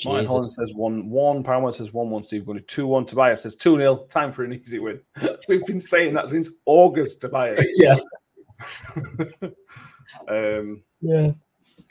Martin. 0.06 0.26
Holland 0.26 0.50
says 0.50 0.74
1 0.74 1.10
1. 1.10 1.44
Paramount 1.44 1.76
says 1.76 1.94
1 1.94 2.10
1. 2.10 2.24
Steve 2.24 2.46
Gunny 2.46 2.62
2 2.62 2.88
1. 2.88 3.06
Tobias 3.06 3.44
says 3.44 3.56
2 3.56 3.78
0. 3.78 4.06
Time 4.10 4.32
for 4.32 4.46
an 4.46 4.54
easy 4.54 4.80
win. 4.80 5.02
We've 5.50 5.66
been 5.66 5.80
saying 5.80 6.14
that 6.14 6.30
since 6.30 6.50
August, 6.66 7.22
Tobias. 7.22 7.68
Yeah. 7.78 7.98
um, 10.30 10.82
Yeah. 11.02 11.32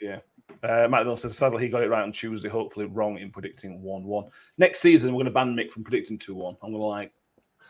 yeah. 0.01 0.19
Uh, 0.63 0.87
Matt 0.89 1.05
Mill 1.05 1.17
says 1.17 1.37
sadly 1.37 1.61
he 1.63 1.69
got 1.69 1.83
it 1.83 1.89
right 1.89 2.03
on 2.03 2.13
Tuesday, 2.13 2.47
hopefully 2.47 2.85
wrong 2.85 3.17
in 3.17 3.29
predicting 3.29 3.81
1 3.81 4.03
1. 4.03 4.25
Next 4.57 4.79
season, 4.79 5.11
we're 5.11 5.23
going 5.23 5.25
to 5.25 5.31
ban 5.31 5.53
Mick 5.55 5.69
from 5.69 5.83
predicting 5.83 6.17
2 6.17 6.33
1. 6.33 6.55
I'm 6.63 6.71
going 6.71 6.81
to 6.81 6.85
like, 6.85 7.11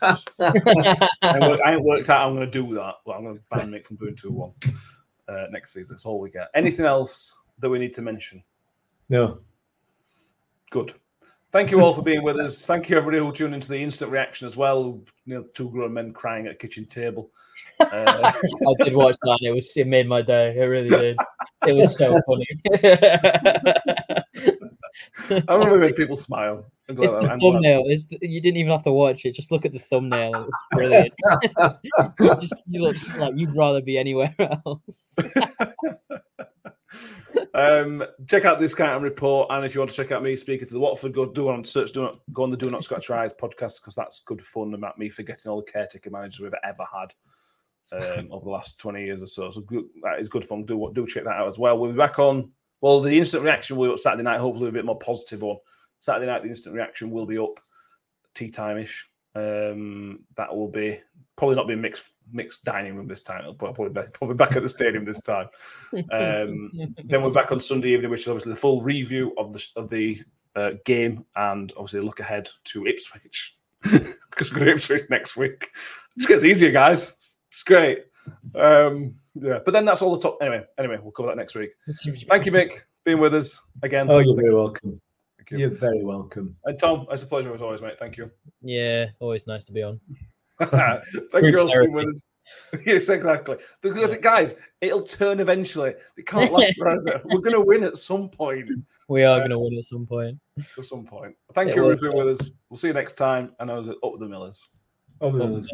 I 0.00 1.34
ain't, 1.34 1.44
work- 1.44 1.60
I 1.64 1.72
ain't 1.74 1.84
worked 1.84 2.08
out 2.10 2.26
I'm 2.26 2.34
going 2.36 2.50
to 2.50 2.62
do 2.62 2.74
that, 2.74 2.94
but 3.04 3.12
I'm 3.12 3.24
going 3.24 3.36
to 3.36 3.42
ban 3.50 3.70
Mick 3.70 3.84
from 3.84 3.96
doing 3.96 4.14
2 4.14 4.30
1 4.30 4.50
uh, 5.28 5.46
next 5.50 5.72
season. 5.72 5.94
That's 5.94 6.06
all 6.06 6.20
we 6.20 6.30
get. 6.30 6.48
Anything 6.54 6.86
else 6.86 7.36
that 7.58 7.68
we 7.68 7.78
need 7.80 7.94
to 7.94 8.02
mention? 8.02 8.42
No. 9.08 9.38
Good. 10.70 10.94
Thank 11.50 11.70
you 11.70 11.80
all 11.80 11.94
for 11.94 12.02
being 12.02 12.22
with 12.22 12.36
us. 12.38 12.66
Thank 12.66 12.88
you, 12.88 12.96
everybody 12.96 13.18
who 13.18 13.30
tuned 13.32 13.54
into 13.54 13.68
the 13.68 13.78
instant 13.78 14.10
reaction 14.10 14.46
as 14.46 14.56
well. 14.56 15.00
You 15.24 15.34
know, 15.36 15.44
two 15.54 15.70
grown 15.70 15.92
men 15.94 16.12
crying 16.12 16.46
at 16.46 16.52
a 16.52 16.56
kitchen 16.56 16.84
table. 16.86 17.30
Uh, 17.80 18.32
I 18.34 18.84
did 18.84 18.94
watch 18.94 19.16
that. 19.22 19.38
And 19.40 19.48
it 19.48 19.52
was 19.52 19.72
it 19.76 19.86
made 19.86 20.08
my 20.08 20.22
day. 20.22 20.54
It 20.56 20.62
really 20.62 20.88
did. 20.88 21.16
It 21.66 21.72
was 21.72 21.96
so 21.96 22.20
funny. 22.26 22.46
I 25.48 25.54
remember 25.54 25.78
when 25.78 25.94
people 25.94 26.16
smile. 26.16 26.64
It's 26.88 27.12
the 27.12 27.18
I'm 27.18 27.24
glad. 27.24 27.40
thumbnail. 27.40 27.84
It's 27.86 28.06
the, 28.06 28.18
you 28.20 28.40
didn't 28.40 28.58
even 28.58 28.72
have 28.72 28.82
to 28.84 28.92
watch 28.92 29.24
it. 29.24 29.32
Just 29.32 29.50
look 29.50 29.64
at 29.64 29.72
the 29.72 29.78
thumbnail. 29.78 30.48
It's 30.48 30.64
brilliant. 30.72 31.14
you, 31.82 31.90
just, 32.40 32.54
you 32.66 32.82
look 32.82 32.96
like 33.18 33.34
you'd 33.36 33.56
rather 33.56 33.80
be 33.80 33.98
anywhere 33.98 34.34
else. 34.38 35.16
Um, 37.54 38.04
check 38.26 38.44
out 38.44 38.58
this 38.58 38.74
kind 38.74 38.92
of 38.92 39.02
report, 39.02 39.48
and 39.50 39.64
if 39.64 39.74
you 39.74 39.80
want 39.80 39.90
to 39.90 39.96
check 39.96 40.12
out 40.12 40.22
me 40.22 40.36
speaking 40.36 40.66
to 40.66 40.74
the 40.74 40.80
Watford, 40.80 41.14
go 41.14 41.24
do 41.24 41.48
on 41.48 41.64
search. 41.64 41.92
Do 41.92 42.02
not 42.02 42.18
go 42.32 42.42
on 42.42 42.50
the 42.50 42.56
Do 42.56 42.70
Not 42.70 42.84
Scratch 42.84 43.08
Your 43.08 43.18
Eyes 43.18 43.32
podcast 43.32 43.80
because 43.80 43.94
that's 43.94 44.20
good 44.20 44.42
fun 44.42 44.74
about 44.74 44.98
me 44.98 45.08
forgetting 45.08 45.50
all 45.50 45.62
the 45.62 45.70
caretaker 45.70 46.10
managers 46.10 46.40
we've 46.40 46.52
ever 46.64 46.84
had 46.92 47.14
um, 47.92 48.28
over 48.30 48.44
the 48.44 48.50
last 48.50 48.78
twenty 48.78 49.04
years 49.04 49.22
or 49.22 49.26
so. 49.26 49.50
So 49.50 49.60
good, 49.60 49.84
that 50.02 50.20
is 50.20 50.28
good 50.28 50.44
fun. 50.44 50.64
Do 50.64 50.90
do 50.94 51.06
check 51.06 51.24
that 51.24 51.36
out 51.36 51.48
as 51.48 51.58
well. 51.58 51.78
We'll 51.78 51.92
be 51.92 51.98
back 51.98 52.18
on. 52.18 52.50
Well, 52.80 53.00
the 53.00 53.18
instant 53.18 53.44
reaction 53.44 53.76
will 53.76 53.88
be 53.88 53.92
up 53.94 53.98
Saturday 53.98 54.22
night. 54.22 54.40
Hopefully, 54.40 54.68
a 54.68 54.72
bit 54.72 54.84
more 54.84 54.98
positive 54.98 55.42
on 55.42 55.58
Saturday 56.00 56.26
night. 56.26 56.42
The 56.42 56.48
instant 56.48 56.74
reaction 56.74 57.10
will 57.10 57.26
be 57.26 57.38
up 57.38 57.60
tea 58.34 58.50
time 58.50 58.78
ish. 58.78 59.08
Um, 59.34 60.20
that 60.36 60.54
will 60.54 60.68
be 60.68 61.00
probably 61.36 61.56
not 61.56 61.66
be 61.66 61.74
mixed 61.74 62.12
mixed 62.32 62.64
dining 62.64 62.94
room 62.94 63.08
this 63.08 63.22
time. 63.22 63.40
It'll 63.40 63.54
probably 63.54 63.88
be, 63.88 64.08
probably 64.12 64.36
back 64.36 64.56
at 64.56 64.62
the 64.62 64.68
stadium 64.68 65.04
this 65.04 65.20
time. 65.20 65.48
Um, 66.12 66.70
then 67.04 67.22
we're 67.22 67.30
back 67.30 67.52
on 67.52 67.60
Sunday 67.60 67.90
evening, 67.90 68.10
which 68.10 68.22
is 68.22 68.28
obviously 68.28 68.52
the 68.52 68.60
full 68.60 68.82
review 68.82 69.34
of 69.38 69.52
the 69.52 69.64
of 69.76 69.88
the 69.90 70.22
uh, 70.56 70.72
game 70.84 71.24
and 71.36 71.72
obviously 71.76 72.00
look 72.00 72.20
ahead 72.20 72.48
to 72.64 72.86
Ipswich 72.86 73.56
because 73.82 74.52
we're 74.52 74.60
going 74.60 74.66
to 74.66 74.74
Ipswich 74.74 75.10
next 75.10 75.36
week. 75.36 75.70
It 76.16 76.18
just 76.18 76.28
gets 76.28 76.44
easier, 76.44 76.70
guys. 76.70 77.33
It's 77.66 77.72
great. 77.76 78.04
Um, 78.54 79.14
yeah, 79.34 79.58
but 79.64 79.72
then 79.72 79.84
that's 79.84 80.02
all 80.02 80.14
the 80.16 80.22
top. 80.22 80.38
Anyway, 80.42 80.64
anyway, 80.78 80.98
we'll 81.02 81.12
cover 81.12 81.28
that 81.28 81.36
next 81.36 81.54
week. 81.54 81.70
Thank 82.28 82.44
you, 82.46 82.52
Mick, 82.52 82.82
being 83.04 83.18
with 83.18 83.34
us 83.34 83.60
again. 83.82 84.06
Oh, 84.10 84.18
you're 84.18 84.36
very 84.36 84.54
welcome. 84.54 85.00
Thank 85.38 85.50
you. 85.52 85.58
You're 85.58 85.70
very 85.70 86.04
welcome. 86.04 86.56
And 86.64 86.78
Tom, 86.78 87.06
it's 87.10 87.22
a 87.22 87.26
pleasure 87.26 87.54
as 87.54 87.62
always, 87.62 87.80
mate. 87.80 87.98
Thank 87.98 88.16
you. 88.18 88.30
yeah, 88.62 89.06
always 89.18 89.46
nice 89.46 89.64
to 89.64 89.72
be 89.72 89.82
on. 89.82 89.98
Thank 90.60 90.72
Group 91.32 91.44
you 91.52 91.60
all 91.60 91.68
for 91.68 91.82
being 91.84 91.92
with 91.94 92.08
us. 92.08 92.22
yes, 92.86 93.08
exactly. 93.08 93.56
The, 93.80 93.90
the- 93.90 94.18
guys, 94.18 94.54
it'll 94.82 95.02
turn 95.02 95.40
eventually. 95.40 95.94
It 96.18 96.26
can't 96.26 96.52
last 96.52 96.74
forever. 96.78 97.22
We're 97.24 97.40
going 97.40 97.54
to 97.54 97.62
win 97.62 97.82
at 97.82 97.96
some 97.96 98.28
point. 98.28 98.70
We 99.08 99.24
are 99.24 99.38
going 99.38 99.50
to 99.50 99.58
win 99.58 99.76
at 99.78 99.86
some 99.86 100.06
point. 100.06 100.38
At 100.78 100.84
some 100.84 101.06
point. 101.06 101.34
Thank 101.54 101.70
It 101.70 101.76
you 101.76 101.82
will. 101.82 101.96
for 101.96 102.10
being 102.10 102.16
with 102.26 102.40
us. 102.40 102.50
We'll 102.68 102.76
see 102.76 102.88
you 102.88 102.94
next 102.94 103.14
time. 103.14 103.52
And 103.58 103.70
I 103.70 103.78
was 103.78 103.88
up 103.88 104.12
with 104.12 104.20
the 104.20 104.28
Millers. 104.28 104.66
Up 105.22 105.32
no, 105.32 105.38
the 105.38 105.44
Millers. 105.46 105.70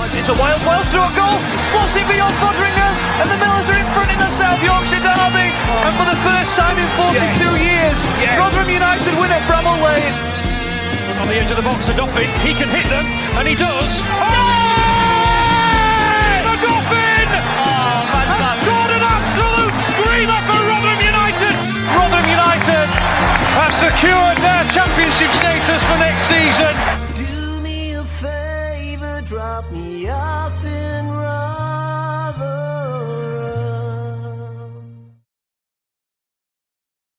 Into 0.00 0.32
Wiles, 0.32 0.64
Wiles 0.64 0.88
through 0.88 1.04
a 1.04 1.12
goal, 1.12 1.36
slots 1.68 1.92
it 1.92 2.08
beyond 2.08 2.32
Foderingham, 2.40 2.94
and 3.20 3.28
the 3.28 3.36
Millers 3.36 3.68
are 3.68 3.76
in 3.76 3.84
front 3.92 4.08
in 4.08 4.16
the 4.16 4.32
South 4.32 4.56
Yorkshire 4.64 4.96
derby. 4.96 5.52
And 5.52 5.92
for 6.00 6.08
the 6.08 6.16
first 6.24 6.56
time 6.56 6.80
in 6.80 6.88
42 6.96 7.20
years, 7.60 8.00
Rotherham 8.40 8.72
United 8.72 9.12
win 9.20 9.28
at 9.28 9.44
Bramall 9.44 9.76
Lane. 9.76 10.16
On 11.20 11.28
the 11.28 11.36
edge 11.36 11.52
of 11.52 11.60
the 11.60 11.62
box 11.62 11.84
Odoffin. 11.92 12.24
He 12.40 12.56
can 12.56 12.72
hit 12.72 12.88
them, 12.88 13.04
and 13.36 13.44
he 13.44 13.52
does. 13.54 14.00
Oh! 14.00 14.16
The 16.48 16.56
Dolphin! 16.64 17.28
Has 17.28 18.56
scored 18.64 18.92
an 18.96 19.04
absolute 19.04 19.76
screamer 19.84 20.40
for 20.48 20.58
Rotherham 20.64 21.02
United. 21.04 21.54
Rotherham 21.92 22.24
United 22.24 22.88
have 23.60 23.72
secured 23.76 24.36
their 24.40 24.64
championship 24.72 25.28
status 25.36 25.84
for 25.84 26.00
next 26.00 26.24
season. 26.24 26.72